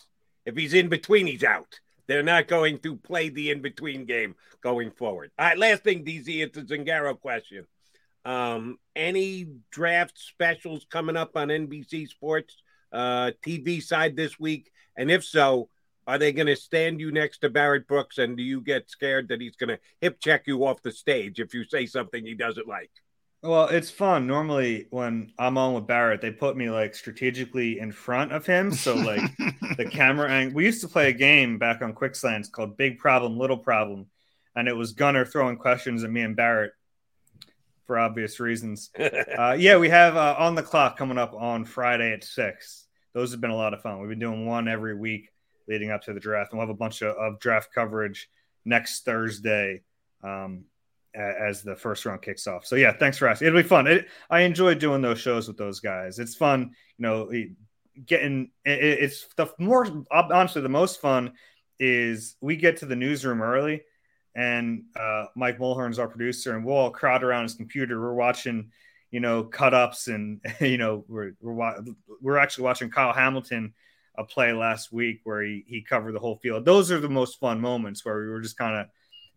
If 0.47 0.57
he's 0.57 0.75
in 0.75 0.89
between, 0.89 1.27
he's 1.27 1.43
out. 1.43 1.81
They're 2.07 2.23
not 2.23 2.49
going 2.49 2.79
to 2.81 2.97
play 2.97 3.29
the 3.29 3.51
in 3.51 3.63
between 3.63 4.05
game 4.05 4.35
going 4.63 4.91
forward. 4.91 5.31
All 5.39 5.47
right, 5.47 5.59
last 5.59 5.83
thing, 5.83 6.05
DZ, 6.05 6.43
it's 6.43 6.59
a 6.59 6.63
Zangaro 6.63 7.19
question. 7.19 7.67
Um, 8.25 8.79
any 8.97 9.47
draft 9.71 10.19
specials 10.19 10.87
coming 10.91 11.17
up 11.17 11.37
on 11.37 11.49
NBC 11.49 12.09
Sports 12.09 12.57
uh, 12.93 13.33
TV 13.45 13.83
side 13.83 14.17
this 14.17 14.39
week? 14.39 14.71
And 14.97 15.11
if 15.11 15.25
so, 15.25 15.69
are 16.07 16.19
they 16.19 16.33
going 16.33 16.47
to 16.47 16.57
stand 16.57 17.01
you 17.01 17.11
next 17.11 17.39
to 17.39 17.51
Barrett 17.51 17.89
Brooks? 17.89 18.19
And 18.19 18.37
do 18.37 18.43
you 18.43 18.61
get 18.61 18.91
scared 18.91 19.29
that 19.29 19.41
he's 19.41 19.57
going 19.57 19.69
to 19.69 19.79
hip 20.01 20.21
check 20.21 20.47
you 20.47 20.65
off 20.67 20.83
the 20.83 20.93
stage 20.93 21.41
if 21.41 21.55
you 21.55 21.65
say 21.65 21.87
something 21.87 22.25
he 22.25 22.35
doesn't 22.35 22.69
like? 22.69 22.91
Well, 23.45 23.69
it's 23.69 23.91
fun. 23.91 24.27
Normally, 24.27 24.87
when 24.89 25.31
I'm 25.39 25.59
on 25.59 25.75
with 25.75 25.87
Barrett, 25.87 26.23
they 26.23 26.31
put 26.31 26.57
me 26.57 26.71
like 26.71 26.95
strategically 26.95 27.79
in 27.79 27.93
front 27.93 28.33
of 28.33 28.47
him. 28.47 28.73
So, 28.73 28.95
like 28.95 29.21
the 29.77 29.87
camera, 29.91 30.31
and 30.31 30.55
we 30.55 30.65
used 30.65 30.81
to 30.81 30.89
play 30.89 31.11
a 31.11 31.13
game 31.13 31.59
back 31.59 31.83
on 31.83 31.93
Quick 31.93 32.15
Slants 32.15 32.49
called 32.49 32.79
Big 32.79 32.99
Problem, 32.99 33.37
Little 33.37 33.59
Problem. 33.59 34.07
And 34.57 34.67
it 34.67 34.75
was 34.75 34.93
Gunner 34.93 35.27
throwing 35.27 35.59
questions 35.59 36.05
at 36.05 36.11
me 36.11 36.23
and 36.23 36.35
Barrett 36.35 36.73
for 37.87 37.99
obvious 37.99 38.41
reasons. 38.41 38.89
uh, 38.99 39.57
yeah, 39.59 39.77
we 39.77 39.91
have 39.91 40.17
uh, 40.17 40.37
on 40.39 40.55
the 40.55 40.63
clock 40.63 40.97
coming 40.97 41.19
up 41.19 41.35
on 41.35 41.67
Friday 41.67 42.15
at 42.15 42.25
six. 42.25 42.87
Those 43.13 43.33
have 43.33 43.43
been 43.43 43.51
a 43.51 43.57
lot 43.57 43.75
of 43.75 43.83
fun. 43.83 44.01
We've 44.01 44.09
been 44.09 44.19
doing 44.19 44.47
one 44.47 44.69
every 44.69 44.97
week 44.97 45.29
leading 45.69 45.91
up 45.91 46.01
to 46.05 46.15
the 46.15 46.21
draft. 46.21 46.53
And 46.53 46.59
we'll 46.59 46.67
have 46.67 46.75
a 46.75 46.79
bunch 46.79 47.03
of, 47.03 47.15
of 47.17 47.41
draft 47.41 47.75
coverage 47.75 48.31
next 48.65 49.05
Thursday 49.05 49.83
um, 50.23 50.65
as 51.15 51.63
the 51.63 51.77
first 51.77 52.05
round 52.05 52.23
kicks 52.23 52.47
off. 52.47 52.67
So 52.67 52.77
yeah, 52.77 52.93
thanks 52.93 53.19
for 53.19 53.29
asking. 53.29 53.49
It'll 53.49 53.63
be 53.63 53.69
fun. 53.69 53.87
It, 53.87 54.09
I 54.31 54.41
enjoy 54.41 54.75
doing 54.75 55.03
those 55.03 55.21
shows 55.21 55.49
with 55.49 55.57
those 55.57 55.81
guys. 55.81 56.19
It's 56.19 56.35
fun, 56.35 56.73
you 56.99 57.03
know, 57.03 57.31
getting 58.07 58.51
it, 58.65 58.83
it's 58.83 59.27
the 59.37 59.49
more 59.59 60.05
honestly 60.11 60.63
the 60.63 60.69
most 60.69 61.01
fun 61.01 61.33
is 61.79 62.37
we 62.41 62.57
get 62.57 62.79
to 62.79 62.87
the 62.87 62.97
newsroom 62.97 63.43
early 63.43 63.83
and 64.35 64.85
uh, 64.97 65.27
Mike 65.37 65.59
Mulhern's 65.59 65.99
our 65.99 66.09
producer 66.09 66.57
and 66.57 66.65
we'll 66.65 66.77
all 66.77 66.91
crowd 66.91 67.23
around 67.23 67.45
his 67.45 67.55
computer. 67.55 68.01
We're 68.01 68.15
watching, 68.15 68.71
you 69.11 69.21
know, 69.21 69.45
cut 69.45 69.75
ups 69.75 70.09
and 70.09 70.41
you 70.61 70.79
know 70.79 71.05
we're 71.09 71.33
we're 71.41 71.83
we're 72.21 72.39
actually 72.39 72.65
watching 72.65 72.91
Kyle 72.91 73.13
Hamilton 73.13 73.75
a 74.17 74.25
play 74.25 74.53
last 74.53 74.93
week 74.93 75.21
where 75.25 75.43
he, 75.43 75.65
he 75.67 75.83
covered 75.83 76.15
the 76.15 76.21
whole 76.21 76.37
field. 76.37 76.65
Those 76.65 76.93
are 76.93 77.01
the 77.01 77.09
most 77.09 77.41
fun 77.41 77.61
moments 77.61 78.05
where 78.05 78.19
we 78.21 78.29
were 78.29 78.41
just 78.41 78.57
kind 78.57 78.79
of 78.79 78.87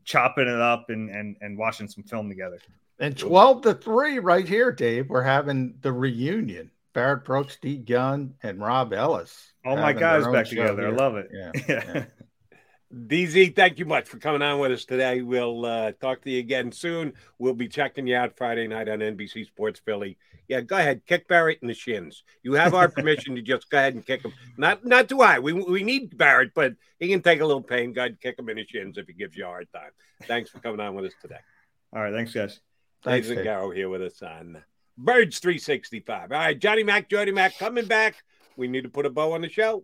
chopping 0.08 0.48
it 0.48 0.60
up 0.60 0.90
and, 0.90 1.12
and, 1.12 1.36
and 1.42 1.58
watching 1.58 1.88
some 1.88 2.04
film 2.04 2.30
together. 2.30 2.60
And 2.98 3.16
12 3.16 3.62
to 3.62 3.74
3 3.76 4.20
right 4.20 4.48
here, 4.48 4.72
Dave. 4.72 5.10
We're 5.10 5.22
having 5.22 5.76
the 5.82 5.92
reunion. 5.92 6.72
Barrett 6.94 7.26
Brooks, 7.26 7.60
D 7.62 7.78
Gunn, 7.78 8.34
and 8.42 8.60
Rob 8.60 8.92
Ellis. 8.92 9.54
All 9.64 9.76
my 9.76 9.94
guys 9.94 10.26
back 10.26 10.48
together. 10.48 10.82
Here. 10.82 10.94
I 10.94 10.96
love 10.96 11.16
it. 11.16 11.30
Yeah. 11.32 11.52
yeah. 11.70 12.06
DZ, 12.94 13.54
thank 13.54 13.80
you 13.80 13.86
much 13.86 14.08
for 14.08 14.18
coming 14.18 14.42
on 14.42 14.60
with 14.60 14.72
us 14.72 14.86
today. 14.86 15.22
We'll 15.22 15.66
uh, 15.66 15.92
talk 16.00 16.22
to 16.22 16.32
you 16.32 16.40
again 16.40 16.72
soon. 16.72 17.14
We'll 17.38 17.54
be 17.54 17.68
checking 17.68 18.08
you 18.08 18.16
out 18.16 18.38
Friday 18.38 18.66
night 18.68 18.88
on 18.88 19.00
NBC 19.00 19.46
Sports 19.46 19.82
Philly. 19.84 20.18
Yeah, 20.48 20.62
go 20.62 20.78
ahead, 20.78 21.06
kick 21.06 21.28
Barrett 21.28 21.60
in 21.62 21.68
the 21.68 21.74
shins. 21.74 22.24
You 22.44 22.54
have 22.54 22.74
our 22.74 22.88
permission 22.90 23.36
to 23.36 23.42
just 23.42 23.70
go 23.70 23.78
ahead 23.78 23.96
and 23.96 24.06
kick 24.06 24.24
him. 24.24 24.32
Not 24.58 24.86
not 24.86 25.10
too 25.10 25.20
high. 25.20 25.40
We 25.40 25.52
we 25.52 25.84
need 25.84 26.18
Barrett, 26.18 26.54
but 26.56 26.76
he 26.98 27.10
can 27.10 27.22
take 27.22 27.42
a 27.42 27.46
little 27.46 27.62
pain. 27.62 27.92
Go 27.92 28.02
ahead, 28.02 28.22
kick 28.22 28.40
him 28.40 28.48
in 28.48 28.56
the 28.56 28.66
shins 28.66 28.98
if 28.98 29.06
he 29.08 29.14
gives 29.14 29.36
you 29.36 29.44
a 29.44 29.48
hard 29.48 29.68
time. 29.74 29.92
Thanks 30.24 30.50
for 30.50 30.60
coming 30.60 30.80
on 30.80 30.96
with 30.96 31.06
us 31.06 31.14
today. 31.22 31.40
All 31.94 32.02
right, 32.02 32.14
thanks, 32.14 32.34
guys. 32.34 32.62
Thanks, 33.04 33.28
Dave 33.28 33.40
Zangaro 33.40 33.76
here 33.76 33.90
with 33.90 34.02
us 34.02 34.22
on 34.22 34.64
Birds 34.98 35.40
365. 35.40 36.32
All 36.32 36.38
right, 36.38 36.58
Johnny 36.58 36.84
Mac, 36.84 37.10
Jody 37.10 37.34
Mac 37.34 37.58
coming 37.58 37.86
back. 37.86 38.16
We 38.56 38.70
need 38.70 38.84
to 38.84 38.90
put 38.90 39.06
a 39.06 39.10
bow 39.10 39.34
on 39.34 39.42
the 39.42 39.50
show. 39.50 39.84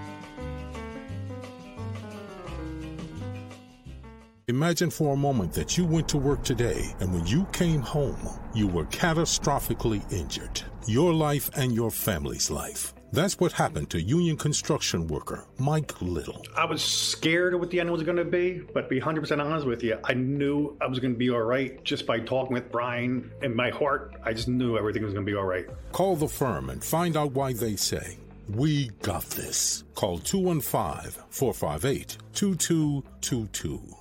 Imagine 4.51 4.89
for 4.89 5.13
a 5.13 5.17
moment 5.17 5.53
that 5.53 5.77
you 5.77 5.85
went 5.85 6.09
to 6.09 6.17
work 6.17 6.43
today 6.43 6.93
and 6.99 7.13
when 7.13 7.25
you 7.25 7.45
came 7.53 7.79
home, 7.79 8.19
you 8.53 8.67
were 8.67 8.83
catastrophically 8.87 10.01
injured. 10.11 10.61
Your 10.85 11.13
life 11.13 11.49
and 11.55 11.73
your 11.73 11.89
family's 11.89 12.51
life. 12.51 12.93
That's 13.13 13.39
what 13.39 13.53
happened 13.53 13.89
to 13.91 14.01
union 14.01 14.35
construction 14.35 15.07
worker 15.07 15.45
Mike 15.57 16.01
Little. 16.01 16.45
I 16.57 16.65
was 16.65 16.83
scared 16.83 17.53
of 17.53 17.61
what 17.61 17.69
the 17.69 17.79
end 17.79 17.89
was 17.91 18.03
going 18.03 18.17
to 18.17 18.25
be, 18.25 18.61
but 18.73 18.81
to 18.81 18.87
be 18.89 18.99
100% 18.99 19.41
honest 19.41 19.65
with 19.65 19.83
you, 19.83 19.97
I 20.03 20.15
knew 20.15 20.77
I 20.81 20.87
was 20.87 20.99
going 20.99 21.13
to 21.13 21.17
be 21.17 21.29
all 21.29 21.43
right 21.43 21.81
just 21.85 22.05
by 22.05 22.19
talking 22.19 22.51
with 22.51 22.69
Brian. 22.73 23.31
In 23.41 23.55
my 23.55 23.69
heart, 23.69 24.17
I 24.25 24.33
just 24.33 24.49
knew 24.49 24.77
everything 24.77 25.05
was 25.05 25.13
going 25.13 25.25
to 25.25 25.31
be 25.31 25.37
all 25.37 25.45
right. 25.45 25.65
Call 25.93 26.17
the 26.17 26.27
firm 26.27 26.69
and 26.69 26.83
find 26.83 27.15
out 27.15 27.31
why 27.31 27.53
they 27.53 27.77
say, 27.77 28.17
We 28.49 28.89
got 29.01 29.23
this. 29.29 29.85
Call 29.95 30.17
215 30.17 31.23
458 31.29 32.17
2222. 32.33 34.00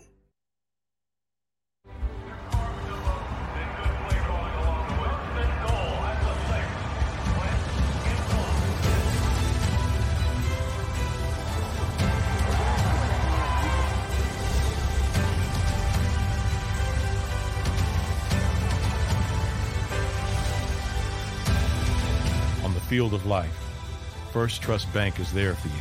Field 22.90 23.14
of 23.14 23.24
life, 23.24 23.56
First 24.32 24.62
Trust 24.62 24.92
Bank 24.92 25.20
is 25.20 25.32
there 25.32 25.54
for 25.54 25.68
you. 25.68 25.74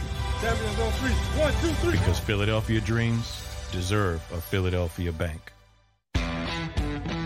One, 1.41 1.51
two, 1.53 1.71
three. 1.81 1.93
because 1.93 2.19
Philadelphia 2.19 2.79
dreams 2.79 3.43
deserve 3.71 4.21
a 4.31 4.39
Philadelphia 4.39 5.11
bank. 5.11 5.51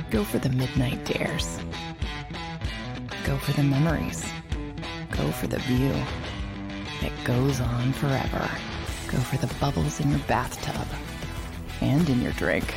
Go 0.10 0.23
for 0.23 0.39
the 0.39 0.47
midnight 0.47 1.03
dares. 1.03 1.60
Go 3.26 3.35
for 3.35 3.51
the 3.51 3.64
memories. 3.64 4.26
Go 5.11 5.30
for 5.31 5.47
the 5.47 5.60
view 5.60 5.91
that 7.01 7.11
goes 7.26 7.60
on 7.60 7.91
forever. 7.91 8.49
Go 9.10 9.18
for 9.18 9.35
the 9.35 9.53
bubbles 9.55 9.99
in 9.99 10.10
your 10.11 10.19
bathtub 10.19 10.88
and 11.81 12.10
in 12.10 12.22
your 12.22 12.31
drink. 12.34 12.73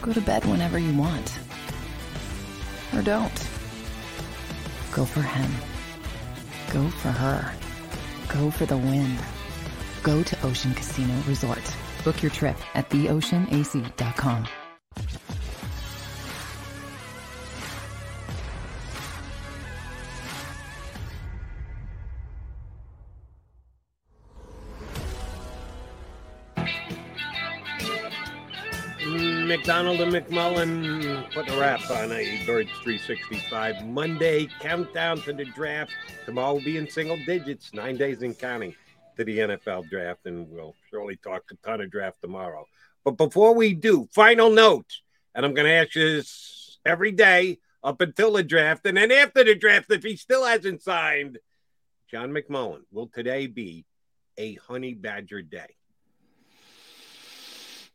Go 0.00 0.14
to 0.14 0.22
bed 0.22 0.46
whenever 0.46 0.78
you 0.78 0.96
want. 0.96 1.38
Or 2.94 3.02
don't. 3.02 3.55
Go 4.96 5.04
for 5.04 5.20
him. 5.20 5.50
Go 6.72 6.88
for 6.88 7.10
her. 7.10 7.52
Go 8.28 8.50
for 8.50 8.64
the 8.64 8.78
win. 8.78 9.14
Go 10.02 10.22
to 10.22 10.46
Ocean 10.46 10.72
Casino 10.72 11.14
Resort. 11.28 11.76
Book 12.02 12.22
your 12.22 12.30
trip 12.30 12.56
at 12.74 12.88
theoceanac.com. 12.88 14.46
McDonald 29.66 30.00
and 30.00 30.12
McMullen 30.12 31.34
putting 31.34 31.52
a 31.52 31.58
wrap 31.58 31.90
on 31.90 32.12
a 32.12 32.40
Birds 32.46 32.70
365 32.84 33.84
Monday 33.84 34.46
countdown 34.60 35.20
to 35.22 35.32
the 35.32 35.44
draft. 35.44 35.90
Tomorrow 36.24 36.52
will 36.52 36.60
be 36.62 36.76
in 36.76 36.88
single 36.88 37.18
digits, 37.26 37.74
nine 37.74 37.96
days 37.96 38.22
in 38.22 38.32
counting 38.32 38.76
to 39.16 39.24
the 39.24 39.38
NFL 39.38 39.90
draft, 39.90 40.20
and 40.26 40.48
we'll 40.52 40.76
surely 40.88 41.16
talk 41.16 41.42
a 41.50 41.56
ton 41.66 41.80
of 41.80 41.90
draft 41.90 42.20
tomorrow. 42.20 42.64
But 43.04 43.16
before 43.16 43.56
we 43.56 43.74
do, 43.74 44.08
final 44.12 44.50
note, 44.50 44.86
and 45.34 45.44
I'm 45.44 45.52
going 45.52 45.66
to 45.66 45.72
ask 45.72 45.96
you 45.96 46.18
this 46.18 46.78
every 46.86 47.10
day 47.10 47.58
up 47.82 48.00
until 48.00 48.34
the 48.34 48.44
draft, 48.44 48.86
and 48.86 48.96
then 48.96 49.10
after 49.10 49.42
the 49.42 49.56
draft, 49.56 49.90
if 49.90 50.04
he 50.04 50.14
still 50.14 50.44
hasn't 50.44 50.80
signed, 50.80 51.38
John 52.08 52.30
McMullen, 52.30 52.82
will 52.92 53.08
today 53.08 53.48
be 53.48 53.84
a 54.38 54.54
honey 54.68 54.94
badger 54.94 55.42
day? 55.42 55.74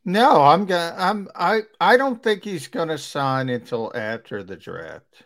No, 0.04 0.42
I'm 0.42 0.66
gonna. 0.66 0.94
I'm. 0.98 1.28
I. 1.34 1.62
I 1.80 1.96
don't 1.96 2.22
think 2.22 2.42
he's 2.44 2.66
gonna 2.66 2.98
sign 2.98 3.48
until 3.48 3.92
after 3.94 4.42
the 4.42 4.56
draft, 4.56 5.22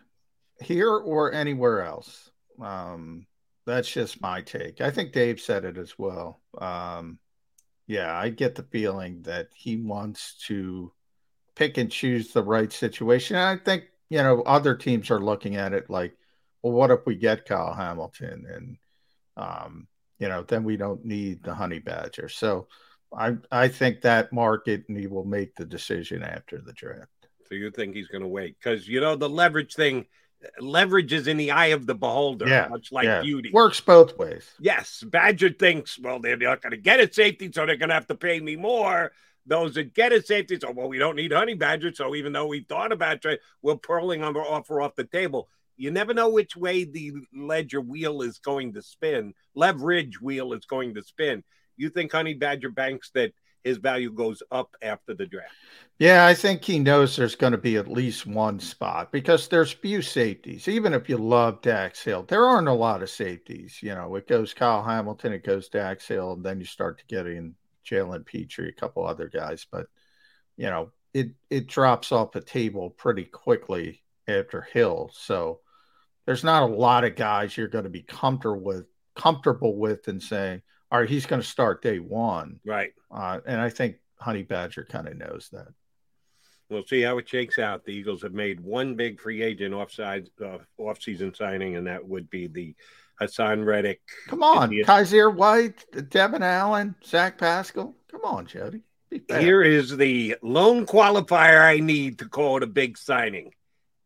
here 0.60 0.92
or 0.92 1.32
anywhere 1.32 1.82
else. 1.82 2.30
Um, 2.60 3.26
that's 3.64 3.90
just 3.90 4.20
my 4.20 4.42
take. 4.42 4.80
I 4.82 4.90
think 4.90 5.12
Dave 5.12 5.40
said 5.40 5.64
it 5.64 5.78
as 5.78 5.98
well. 5.98 6.40
Um, 6.58 7.18
yeah, 7.86 8.16
I 8.16 8.28
get 8.30 8.54
the 8.54 8.64
feeling 8.64 9.22
that 9.22 9.48
he 9.54 9.76
wants 9.76 10.34
to 10.48 10.92
pick 11.54 11.78
and 11.78 11.90
choose 11.90 12.32
the 12.32 12.42
right 12.44 12.72
situation. 12.72 13.36
And 13.36 13.60
I 13.60 13.62
think 13.64 13.84
you 14.10 14.18
know 14.22 14.42
other 14.42 14.74
teams 14.74 15.10
are 15.10 15.20
looking 15.20 15.56
at 15.56 15.72
it 15.72 15.88
like, 15.88 16.14
well, 16.62 16.74
what 16.74 16.90
if 16.90 17.06
we 17.06 17.16
get 17.16 17.46
Kyle 17.46 17.72
Hamilton, 17.74 18.46
and 18.52 18.78
um, 19.38 19.88
you 20.18 20.28
know, 20.28 20.42
then 20.42 20.64
we 20.64 20.76
don't 20.76 21.04
need 21.04 21.42
the 21.42 21.54
Honey 21.54 21.78
Badger. 21.78 22.28
So. 22.28 22.68
I 23.16 23.36
I 23.50 23.68
think 23.68 24.02
that 24.02 24.32
market 24.32 24.84
and 24.88 24.96
he 24.98 25.06
will 25.06 25.24
make 25.24 25.54
the 25.54 25.64
decision 25.64 26.22
after 26.22 26.60
the 26.60 26.72
draft. 26.72 27.10
So 27.48 27.54
you 27.54 27.70
think 27.70 27.94
he's 27.94 28.08
going 28.08 28.22
to 28.22 28.28
wait? 28.28 28.56
Because 28.58 28.88
you 28.88 29.00
know 29.00 29.16
the 29.16 29.28
leverage 29.28 29.74
thing, 29.74 30.06
leverage 30.60 31.12
is 31.12 31.26
in 31.28 31.36
the 31.36 31.52
eye 31.52 31.66
of 31.66 31.86
the 31.86 31.94
beholder, 31.94 32.48
Yeah, 32.48 32.68
much 32.68 32.92
like 32.92 33.04
yeah. 33.04 33.22
beauty. 33.22 33.50
Works 33.52 33.80
both 33.80 34.18
ways. 34.18 34.48
Yes, 34.58 35.02
Badger 35.06 35.50
thinks, 35.50 35.98
well, 35.98 36.18
they're 36.18 36.36
not 36.36 36.60
going 36.62 36.72
to 36.72 36.76
get 36.76 37.00
a 37.00 37.12
safety, 37.12 37.50
so 37.52 37.64
they're 37.64 37.76
going 37.76 37.88
to 37.90 37.94
have 37.94 38.08
to 38.08 38.14
pay 38.16 38.40
me 38.40 38.56
more. 38.56 39.12
Those 39.48 39.74
that 39.74 39.94
get 39.94 40.12
a 40.12 40.20
safety, 40.20 40.58
so 40.60 40.72
well, 40.72 40.88
we 40.88 40.98
don't 40.98 41.14
need 41.14 41.32
Honey 41.32 41.54
Badger. 41.54 41.94
So 41.94 42.16
even 42.16 42.32
though 42.32 42.48
we 42.48 42.62
thought 42.62 42.90
about 42.90 43.22
trade, 43.22 43.38
we're 43.62 43.76
pulling 43.76 44.24
our 44.24 44.36
offer 44.38 44.80
off 44.80 44.96
the 44.96 45.04
table. 45.04 45.48
You 45.76 45.92
never 45.92 46.12
know 46.14 46.30
which 46.30 46.56
way 46.56 46.82
the 46.84 47.12
ledger 47.32 47.80
wheel 47.80 48.22
is 48.22 48.38
going 48.38 48.72
to 48.72 48.82
spin, 48.82 49.34
leverage 49.54 50.20
wheel 50.20 50.52
is 50.52 50.64
going 50.64 50.94
to 50.94 51.02
spin. 51.02 51.44
You 51.76 51.90
think 51.90 52.12
Honey 52.12 52.34
Badger 52.34 52.70
banks 52.70 53.10
that 53.14 53.32
his 53.64 53.78
value 53.78 54.12
goes 54.12 54.42
up 54.50 54.76
after 54.80 55.14
the 55.14 55.26
draft? 55.26 55.52
Yeah, 55.98 56.26
I 56.26 56.34
think 56.34 56.62
he 56.62 56.78
knows 56.78 57.16
there's 57.16 57.34
going 57.34 57.52
to 57.52 57.58
be 57.58 57.76
at 57.76 57.88
least 57.88 58.26
one 58.26 58.60
spot 58.60 59.10
because 59.10 59.48
there's 59.48 59.72
few 59.72 60.02
safeties. 60.02 60.68
Even 60.68 60.92
if 60.92 61.08
you 61.08 61.16
love 61.16 61.62
Dax 61.62 62.02
Hill, 62.02 62.24
there 62.28 62.44
aren't 62.44 62.68
a 62.68 62.72
lot 62.72 63.02
of 63.02 63.10
safeties. 63.10 63.78
You 63.82 63.94
know, 63.94 64.14
it 64.14 64.28
goes 64.28 64.54
Kyle 64.54 64.84
Hamilton, 64.84 65.32
it 65.32 65.44
goes 65.44 65.68
Dax 65.68 66.06
Hill, 66.06 66.34
and 66.34 66.44
then 66.44 66.60
you 66.60 66.66
start 66.66 66.98
to 66.98 67.06
get 67.06 67.26
in 67.26 67.54
Jalen 67.84 68.26
Pitre, 68.26 68.68
a 68.68 68.72
couple 68.72 69.06
other 69.06 69.28
guys. 69.28 69.66
But 69.70 69.86
you 70.56 70.66
know, 70.66 70.90
it 71.14 71.30
it 71.50 71.66
drops 71.66 72.12
off 72.12 72.32
the 72.32 72.40
table 72.40 72.90
pretty 72.90 73.24
quickly 73.24 74.02
after 74.28 74.60
Hill. 74.60 75.10
So 75.14 75.60
there's 76.26 76.44
not 76.44 76.62
a 76.62 76.74
lot 76.74 77.04
of 77.04 77.16
guys 77.16 77.56
you're 77.56 77.68
going 77.68 77.84
to 77.84 77.90
be 77.90 78.02
comfortable 78.02 78.60
with, 78.60 78.86
comfortable 79.14 79.76
with, 79.76 80.08
and 80.08 80.22
saying, 80.22 80.62
all 80.90 81.00
right, 81.00 81.08
he's 81.08 81.26
going 81.26 81.42
to 81.42 81.46
start 81.46 81.82
day 81.82 81.98
one. 81.98 82.60
Right. 82.64 82.92
Uh, 83.10 83.40
and 83.46 83.60
I 83.60 83.70
think 83.70 83.96
Honey 84.18 84.42
Badger 84.42 84.86
kind 84.88 85.08
of 85.08 85.16
knows 85.16 85.48
that. 85.52 85.68
We'll 86.68 86.84
see 86.84 87.02
how 87.02 87.18
it 87.18 87.28
shakes 87.28 87.58
out. 87.58 87.84
The 87.84 87.92
Eagles 87.92 88.22
have 88.22 88.32
made 88.32 88.60
one 88.60 88.96
big 88.96 89.20
free 89.20 89.42
agent 89.42 89.72
offside 89.72 90.28
uh, 90.44 90.58
off-season 90.78 91.32
signing, 91.34 91.76
and 91.76 91.86
that 91.86 92.06
would 92.06 92.28
be 92.28 92.48
the 92.48 92.74
Haason 93.20 93.64
Reddick. 93.64 94.00
Come 94.26 94.42
on, 94.42 94.70
Kyzir 94.70 95.32
White, 95.32 95.84
Devon 96.10 96.42
Allen, 96.42 96.96
Zach 97.04 97.38
Pascal. 97.38 97.94
Come 98.10 98.22
on, 98.24 98.46
Jody. 98.46 98.80
Here 99.28 99.62
is 99.62 99.96
the 99.96 100.36
lone 100.42 100.86
qualifier 100.86 101.64
I 101.64 101.78
need 101.78 102.18
to 102.18 102.28
call 102.28 102.56
it 102.56 102.62
a 102.64 102.66
big 102.66 102.98
signing. 102.98 103.52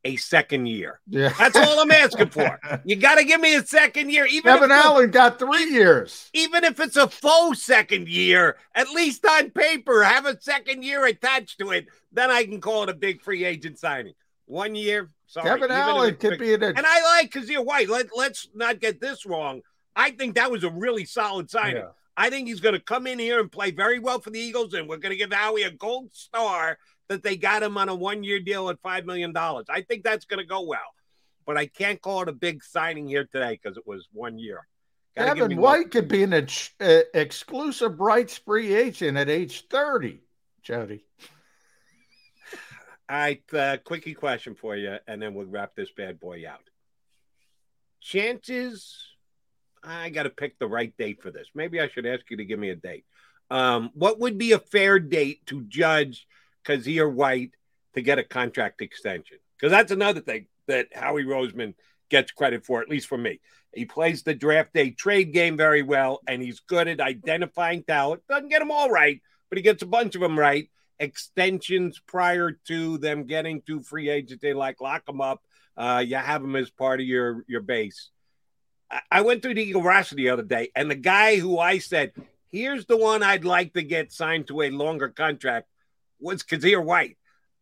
A 0.05 0.16
second 0.16 0.66
year. 0.66 1.01
Yeah. 1.09 1.32
That's 1.39 1.56
all 1.56 1.81
I'm 1.81 1.90
asking 1.90 2.31
for. 2.31 2.59
You 2.85 2.97
got 2.97 3.16
to 3.16 3.24
give 3.24 3.40
me 3.40 3.55
a 3.55 3.64
second 3.66 4.10
year. 4.10 4.24
Even 4.27 4.55
Devon 4.55 4.70
Allen 4.72 5.10
got 5.10 5.39
three 5.39 5.70
years. 5.70 6.31
Even 6.32 6.64
if 6.64 6.81
it's 6.81 6.97
a 6.97 7.09
faux 7.09 7.62
second 7.62 8.09
year, 8.09 8.56
at 8.74 8.89
least 8.90 9.24
on 9.27 9.51
paper, 9.51 10.02
have 10.02 10.24
a 10.24 10.40
second 10.40 10.82
year 10.82 11.05
attached 11.05 11.59
to 11.59 11.72
it. 11.72 11.86
Then 12.12 12.31
I 12.31 12.44
can 12.44 12.60
call 12.60 12.85
it 12.85 12.89
a 12.89 12.94
big 12.94 13.20
free 13.20 13.44
agent 13.44 13.78
signing. 13.78 14.14
One 14.47 14.74
year. 14.74 15.10
Sorry, 15.27 15.48
Devon 15.48 15.70
Allen 15.70 16.16
could 16.16 16.39
be 16.39 16.55
in 16.55 16.62
a. 16.62 16.68
And 16.68 16.85
I 16.85 17.18
like 17.18 17.31
Kyzir 17.31 17.64
White. 17.64 17.89
Let, 17.89 18.06
let's 18.16 18.48
not 18.55 18.81
get 18.81 19.01
this 19.01 19.27
wrong. 19.27 19.60
I 19.94 20.12
think 20.12 20.36
that 20.36 20.51
was 20.51 20.64
a 20.64 20.70
really 20.70 21.05
solid 21.05 21.51
signing. 21.51 21.77
Yeah. 21.77 21.89
I 22.16 22.31
think 22.31 22.48
he's 22.48 22.60
going 22.60 22.74
to 22.74 22.81
come 22.81 23.06
in 23.06 23.18
here 23.18 23.40
and 23.40 23.51
play 23.51 23.70
very 23.70 23.98
well 23.98 24.20
for 24.20 24.31
the 24.31 24.40
Eagles, 24.40 24.74
and 24.74 24.89
we're 24.89 24.97
going 24.97 25.12
to 25.12 25.16
give 25.16 25.32
Howie 25.32 25.62
a 25.62 25.70
gold 25.70 26.10
star 26.12 26.78
that 27.11 27.24
they 27.24 27.37
got 27.37 27.62
him 27.62 27.77
on 27.77 27.89
a 27.89 27.95
one 27.95 28.23
year 28.23 28.39
deal 28.39 28.70
at 28.70 28.81
$5 28.82 29.05
million. 29.05 29.37
I 29.37 29.82
think 29.82 30.05
that's 30.05 30.24
going 30.24 30.39
to 30.39 30.47
go 30.47 30.62
well, 30.62 30.95
but 31.45 31.59
I 31.59 31.66
can't 31.66 32.01
call 32.01 32.23
it 32.23 32.28
a 32.28 32.32
big 32.32 32.62
signing 32.62 33.09
here 33.09 33.24
today 33.24 33.59
because 33.61 33.77
it 33.77 33.87
was 33.87 34.09
one 34.12 34.39
year. 34.39 34.66
Gotta 35.16 35.31
give 35.31 35.37
me 35.37 35.41
Devin 35.41 35.57
one- 35.59 35.78
White 35.81 35.91
could 35.91 36.07
be 36.07 36.23
an 36.23 36.32
ex- 36.32 36.70
uh, 36.81 37.01
exclusive 37.12 37.99
rights 37.99 38.39
free 38.39 38.73
agent 38.74 39.19
at 39.19 39.28
age 39.28 39.66
30, 39.69 40.20
Jody. 40.62 41.05
All 43.09 43.16
right, 43.16 43.43
uh, 43.55 43.78
quickie 43.85 44.15
question 44.15 44.55
for 44.55 44.77
you, 44.77 44.97
and 45.09 45.20
then 45.20 45.35
we'll 45.35 45.47
wrap 45.47 45.74
this 45.74 45.91
bad 45.91 46.20
boy 46.20 46.49
out. 46.49 46.61
Chances, 48.01 48.97
I 49.82 50.11
got 50.11 50.23
to 50.23 50.31
pick 50.31 50.61
the 50.61 50.69
right 50.69 50.97
date 50.97 51.20
for 51.20 51.32
this. 51.32 51.49
Maybe 51.57 51.81
I 51.81 51.89
should 51.89 52.07
ask 52.07 52.23
you 52.31 52.37
to 52.37 52.45
give 52.45 52.61
me 52.61 52.70
a 52.70 52.77
date. 52.77 53.05
Um, 53.51 53.91
what 53.95 54.20
would 54.20 54.39
be 54.39 54.53
a 54.53 54.61
fair 54.61 55.01
date 55.01 55.45
to 55.47 55.62
judge 55.62 56.28
Kyzir 56.65 57.12
White 57.12 57.53
to 57.95 58.03
get 58.03 58.19
a 58.19 58.24
contract 58.24 58.81
extension? 58.82 59.39
Because 59.57 59.70
that's 59.70 59.93
another 59.93 60.20
thing 60.20 60.47
that 60.66 60.89
Howie 60.95 61.24
Roseman 61.24 61.74
gets 62.09 62.32
credit 62.32 62.65
for, 62.65 62.81
at 62.81 62.89
least 62.89 63.09
for 63.09 63.19
me. 63.19 63.41
He 63.73 63.85
plays 63.85 64.23
the 64.23 64.35
draft 64.35 64.73
day 64.73 64.91
trade 64.91 65.32
game 65.32 65.57
very 65.57 65.82
well, 65.82 66.20
and 66.27 66.43
he's 66.43 66.61
good 66.61 66.89
at 66.89 67.01
identifying 67.01 67.85
talent. 67.85 68.23
Doesn't 68.28 68.49
get 68.49 68.59
them 68.59 68.70
all 68.70 68.91
right, 68.91 69.20
but 69.49 69.59
he 69.59 69.62
gets 69.62 69.82
a 69.82 69.87
bunch 69.87 70.15
of 70.15 70.20
them 70.20 70.39
right. 70.39 70.69
Extensions 70.99 72.01
prior 72.07 72.53
to 72.66 72.99
them 72.99 73.24
getting 73.24 73.62
to 73.62 73.81
free 73.82 74.11
agent, 74.11 74.41
they 74.41 74.53
like 74.53 74.81
lock 74.81 75.07
them 75.07 75.20
up. 75.20 75.41
Uh, 75.77 76.05
you 76.07 76.16
have 76.16 76.43
them 76.43 76.57
as 76.57 76.70
part 76.70 77.01
of 77.01 77.07
your 77.07 77.45
your 77.47 77.62
base. 77.62 78.11
I- 78.91 79.03
I 79.11 79.20
went 79.23 79.43
through 79.43 79.55
the 79.55 79.62
Eagle 79.62 79.82
roster 79.82 80.16
the 80.16 80.31
other 80.31 80.43
day, 80.43 80.70
and 80.74 80.91
the 80.91 80.97
guy 80.97 81.37
who 81.37 81.59
I 81.59 81.78
said, 81.78 82.12
here's 82.51 82.87
the 82.87 82.97
one 82.97 83.23
I'd 83.23 83.45
like 83.45 83.74
to 83.74 83.82
get 83.82 84.12
signed 84.12 84.49
to 84.49 84.62
a 84.62 84.70
longer 84.70 85.09
contract 85.09 85.69
was 86.20 86.42
Kyzir 86.42 86.84
White, 86.84 87.16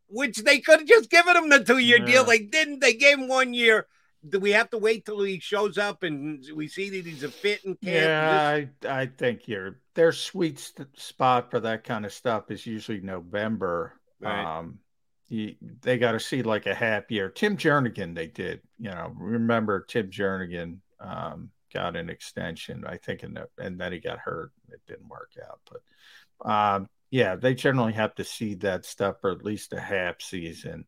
which 0.09 0.39
they 0.39 0.61
could 0.61 0.81
have 0.81 0.89
just 0.89 1.11
given 1.11 1.37
him 1.37 1.49
the 1.49 1.65
two 1.65 1.79
year 1.79 1.99
deal. 1.99 2.25
They 2.25 2.41
didn't. 2.41 2.81
They 2.81 2.95
gave 2.95 3.19
him 3.19 3.29
one 3.29 3.55
year. 3.55 3.87
Do 4.29 4.41
we 4.41 4.51
have 4.51 4.69
to 4.71 4.79
wait 4.79 5.05
till 5.05 5.23
he 5.23 5.39
shows 5.39 5.79
up 5.79 6.03
and 6.03 6.45
we 6.55 6.67
see 6.67 6.91
that 6.91 7.07
he's 7.07 7.23
a 7.23 7.29
fit 7.29 7.65
in 7.65 7.77
camp? 7.77 7.83
Yeah, 7.83 8.67
I, 8.85 9.01
I 9.03 9.07
think 9.07 9.47
your 9.47 9.79
their 9.95 10.13
sweet 10.13 10.59
st- 10.59 10.99
spot 10.99 11.51
for 11.51 11.61
that 11.61 11.85
kind 11.85 12.05
of 12.05 12.13
stuff 12.13 12.51
is 12.51 12.67
usually 12.67 13.01
November. 13.01 13.95
Right. 14.21 14.59
Um, 14.59 14.81
you, 15.29 15.55
they 15.83 15.99
got 15.99 16.13
to 16.13 16.21
see 16.21 16.43
like 16.43 16.67
a 16.67 16.75
half 16.75 17.11
year. 17.11 17.29
Tim 17.29 17.57
Jernigan, 17.57 18.15
they 18.15 18.27
did. 18.27 18.61
You 18.79 18.91
know, 18.91 19.13
remember 19.17 19.85
Tim 19.89 20.11
Jernigan 20.11 20.79
um, 21.01 21.51
got 21.73 21.97
an 21.97 22.11
extension, 22.11 22.85
I 22.87 22.97
think, 22.97 23.23
in 23.23 23.35
the, 23.35 23.49
and 23.59 23.79
then 23.79 23.93
he 23.93 24.01
got 24.01 24.19
hurt. 24.19 24.51
It 24.71 24.81
didn't 24.87 25.09
work 25.09 25.33
out, 25.49 25.61
but 25.71 26.51
um, 26.51 26.89
yeah, 27.11 27.37
they 27.37 27.55
generally 27.55 27.95
have 27.95 28.15
to 28.17 28.25
see 28.25 28.55
that 28.57 28.85
stuff 28.85 29.21
for 29.21 29.31
at 29.31 29.45
least 29.45 29.73
a 29.73 29.81
half 29.81 30.21
season. 30.21 30.85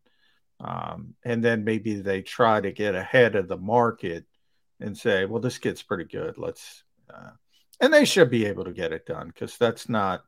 Um, 0.61 1.15
and 1.25 1.43
then 1.43 1.65
maybe 1.65 1.95
they 1.95 2.21
try 2.23 2.61
to 2.61 2.73
get 2.73 2.95
ahead 2.95 3.35
of 3.35 3.49
the 3.49 3.57
market 3.57 4.27
and 4.79 4.97
say, 4.97 5.25
well, 5.25 5.41
this 5.41 5.59
kid's 5.59 5.83
pretty 5.83 6.05
good. 6.05 6.37
Let's, 6.37 6.85
uh, 7.13 7.31
and 7.81 7.93
they 7.93 8.05
should 8.05 8.31
be 8.31 8.47
able 8.47 8.65
to 8.65 8.73
get 8.73 8.93
it 8.93 9.07
done 9.07 9.29
because 9.29 9.57
that's 9.57 9.89
not 9.89 10.23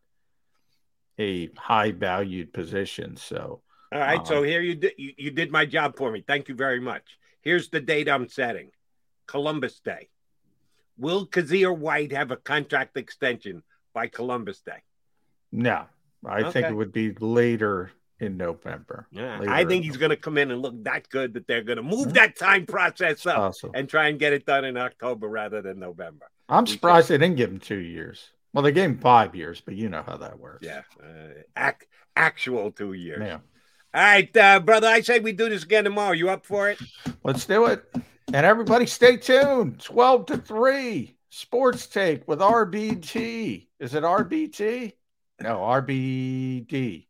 a 1.19 1.51
high 1.57 1.93
valued 1.93 2.53
position. 2.55 3.17
So, 3.17 3.61
All 3.93 4.01
right, 4.01 4.19
um, 4.19 4.27
so 4.27 4.43
here 4.43 4.63
you 4.63 4.75
did 4.75 4.93
you, 4.97 5.13
you 5.19 5.31
did 5.31 5.53
my 5.53 5.67
job 5.67 5.97
for 5.97 6.11
me. 6.11 6.25
Thank 6.27 6.49
you 6.49 6.55
very 6.55 6.81
much. 6.81 7.19
Here's 7.43 7.69
the 7.69 7.81
date 7.81 8.09
I'm 8.09 8.29
setting. 8.29 8.71
Columbus 9.27 9.81
Day. 9.81 10.09
Will 10.97 11.27
Kyzir 11.27 11.77
White 11.77 12.13
have 12.13 12.31
a 12.31 12.37
contract 12.37 12.97
extension 12.97 13.63
by 13.93 14.07
Columbus 14.07 14.61
Day? 14.61 14.83
No, 15.53 15.85
I 16.27 16.51
think 16.51 16.67
it 16.67 16.75
would 16.75 16.93
be 16.93 17.13
later 17.15 17.91
in 18.21 18.37
November. 18.37 19.07
Yeah, 19.11 19.39
Later 19.41 19.53
I 19.53 19.65
think 19.65 19.85
he's 19.85 19.97
going 19.97 20.11
to 20.11 20.17
come 20.17 20.39
in 20.39 20.51
and 20.53 20.63
look 20.63 20.83
that 20.85 21.09
good 21.09 21.35
that 21.35 21.47
they're 21.49 21.63
going 21.63 21.77
to 21.79 21.83
move 21.83 22.09
Mhm. 22.09 22.15
that 22.15 22.37
time 22.37 22.67
process 22.67 23.27
up 23.27 23.39
Awesome. 23.39 23.73
and 23.75 23.89
try 23.89 24.09
and 24.09 24.19
get 24.19 24.33
it 24.33 24.47
done 24.47 24.65
in 24.65 24.77
October 24.77 25.27
rather 25.29 25.61
than 25.61 25.81
November. 25.81 26.27
I'm 26.49 26.67
surprised 26.67 27.09
they 27.09 27.19
didn't 27.19 27.37
give 27.37 27.51
him 27.51 27.59
two 27.59 27.79
years. 27.81 28.31
Well, 28.53 28.63
they 28.63 28.71
gave 28.73 28.91
him 28.91 28.99
five 28.99 29.35
years, 29.35 29.61
but 29.61 29.75
you 29.75 29.89
know 29.89 30.03
how 30.07 30.17
that 30.19 30.39
works. 30.39 30.65
Yeah, 30.67 30.83
uh, 31.03 31.43
ac- 31.57 31.87
actual 32.15 32.71
two 32.71 32.93
years. 32.93 33.23
Yeah. 33.25 33.39
All 33.95 34.03
right, 34.03 34.37
uh, 34.37 34.61
brother. 34.61 34.87
I 34.89 35.01
say 35.01 35.19
we 35.19 35.33
do 35.33 35.49
this 35.49 35.65
again 35.65 35.85
tomorrow. 35.85 36.13
You 36.13 36.31
up 36.31 36.47
for 36.47 36.71
it? 36.71 36.79
Let's 37.25 37.45
do 37.45 37.67
it. 37.67 37.85
And 38.33 38.47
everybody 38.47 38.87
stay 38.87 39.17
tuned. 39.17 39.81
12 39.81 40.27
to 40.27 40.37
3. 40.39 41.17
Sports 41.31 41.87
take 41.87 42.27
with 42.29 42.41
RBT. 42.41 43.67
Is 43.81 43.95
it 43.95 44.05
RBT? 44.05 44.93
No, 45.43 45.59
RBD. 45.59 47.07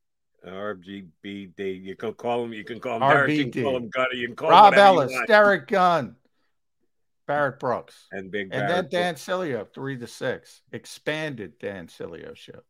RGBD. 0.46 1.82
You 1.82 1.94
can 1.96 2.14
call 2.14 2.44
him. 2.44 2.52
You 2.52 2.64
can 2.64 2.80
call 2.80 2.96
him 2.96 3.08
Derek. 3.08 3.30
You 3.30 3.50
can 3.50 3.62
call 3.62 3.76
him 3.76 3.88
Gunner. 3.90 4.14
You 4.14 4.26
can 4.28 4.36
call 4.36 4.50
Rob 4.50 4.72
him 4.72 4.78
Ellis. 4.80 5.12
Derrick 5.26 5.68
Gunn, 5.68 6.16
Barrett 7.26 7.60
Brooks. 7.60 8.08
and 8.10 8.30
Big 8.30 8.48
And 8.52 8.62
then 8.62 8.68
Barrett. 8.68 8.90
Dan 8.90 9.14
Sileo, 9.14 9.66
3 9.72 9.98
to 9.98 10.06
6. 10.06 10.62
Expanded 10.72 11.58
Dan 11.60 11.86
Sileo 11.86 12.34
show. 12.36 12.60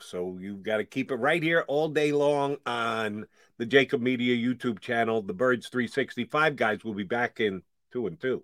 So 0.00 0.38
you've 0.40 0.62
got 0.62 0.78
to 0.78 0.84
keep 0.84 1.10
it 1.10 1.16
right 1.16 1.42
here 1.42 1.64
all 1.68 1.88
day 1.88 2.12
long 2.12 2.56
on 2.66 3.26
the 3.58 3.66
JAKIB 3.66 4.00
Media 4.00 4.36
YouTube 4.36 4.80
channel. 4.80 5.22
The 5.22 5.32
Birds 5.34 5.68
365 5.68 6.56
guys 6.56 6.84
will 6.84 6.94
be 6.94 7.04
back 7.04 7.40
in 7.40 7.62
two 7.92 8.06
and 8.06 8.20
two. 8.20 8.42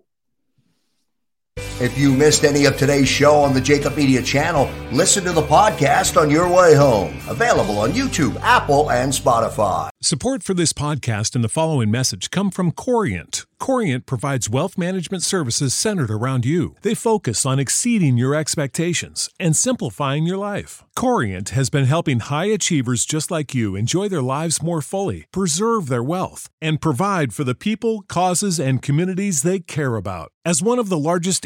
If 1.81 1.97
you 1.97 2.13
missed 2.13 2.43
any 2.43 2.65
of 2.65 2.77
today's 2.77 3.07
show 3.07 3.37
on 3.37 3.55
the 3.55 3.59
JAKIB 3.59 3.97
Media 3.97 4.21
channel, 4.21 4.69
listen 4.91 5.23
to 5.23 5.31
the 5.31 5.41
podcast 5.41 6.21
on 6.21 6.29
your 6.29 6.47
way 6.47 6.75
home. 6.75 7.19
Available 7.27 7.79
on 7.79 7.93
YouTube, 7.93 8.39
Apple, 8.41 8.91
and 8.91 9.11
Spotify. 9.11 9.89
Support 9.99 10.43
for 10.43 10.53
this 10.53 10.71
podcast 10.71 11.33
and 11.33 11.43
the 11.43 11.49
following 11.49 11.89
message 11.89 12.29
come 12.29 12.51
from 12.51 12.71
Corient. 12.71 13.47
Corient 13.59 14.05
provides 14.05 14.49
wealth 14.49 14.77
management 14.77 15.23
services 15.23 15.73
centered 15.73 16.11
around 16.11 16.43
you. 16.43 16.75
They 16.81 16.93
focus 16.93 17.45
on 17.45 17.59
exceeding 17.59 18.17
your 18.17 18.35
expectations 18.35 19.29
and 19.39 19.55
simplifying 19.55 20.25
your 20.25 20.35
life. 20.35 20.83
Corient 20.97 21.49
has 21.51 21.69
been 21.69 21.85
helping 21.85 22.19
high 22.19 22.47
achievers 22.47 23.05
just 23.05 23.31
like 23.31 23.55
you 23.55 23.77
enjoy 23.77 24.09
their 24.09 24.21
lives 24.21 24.61
more 24.61 24.81
fully, 24.81 25.27
preserve 25.31 25.87
their 25.87 26.03
wealth, 26.03 26.49
and 26.61 26.81
provide 26.81 27.31
for 27.31 27.45
the 27.45 27.55
people, 27.55 28.01
causes, 28.01 28.59
and 28.59 28.81
communities 28.81 29.43
they 29.43 29.61
care 29.61 29.95
about. 29.95 30.33
As 30.43 30.61
one 30.61 30.77
of 30.77 30.89
the 30.89 30.97
largest 30.97 31.45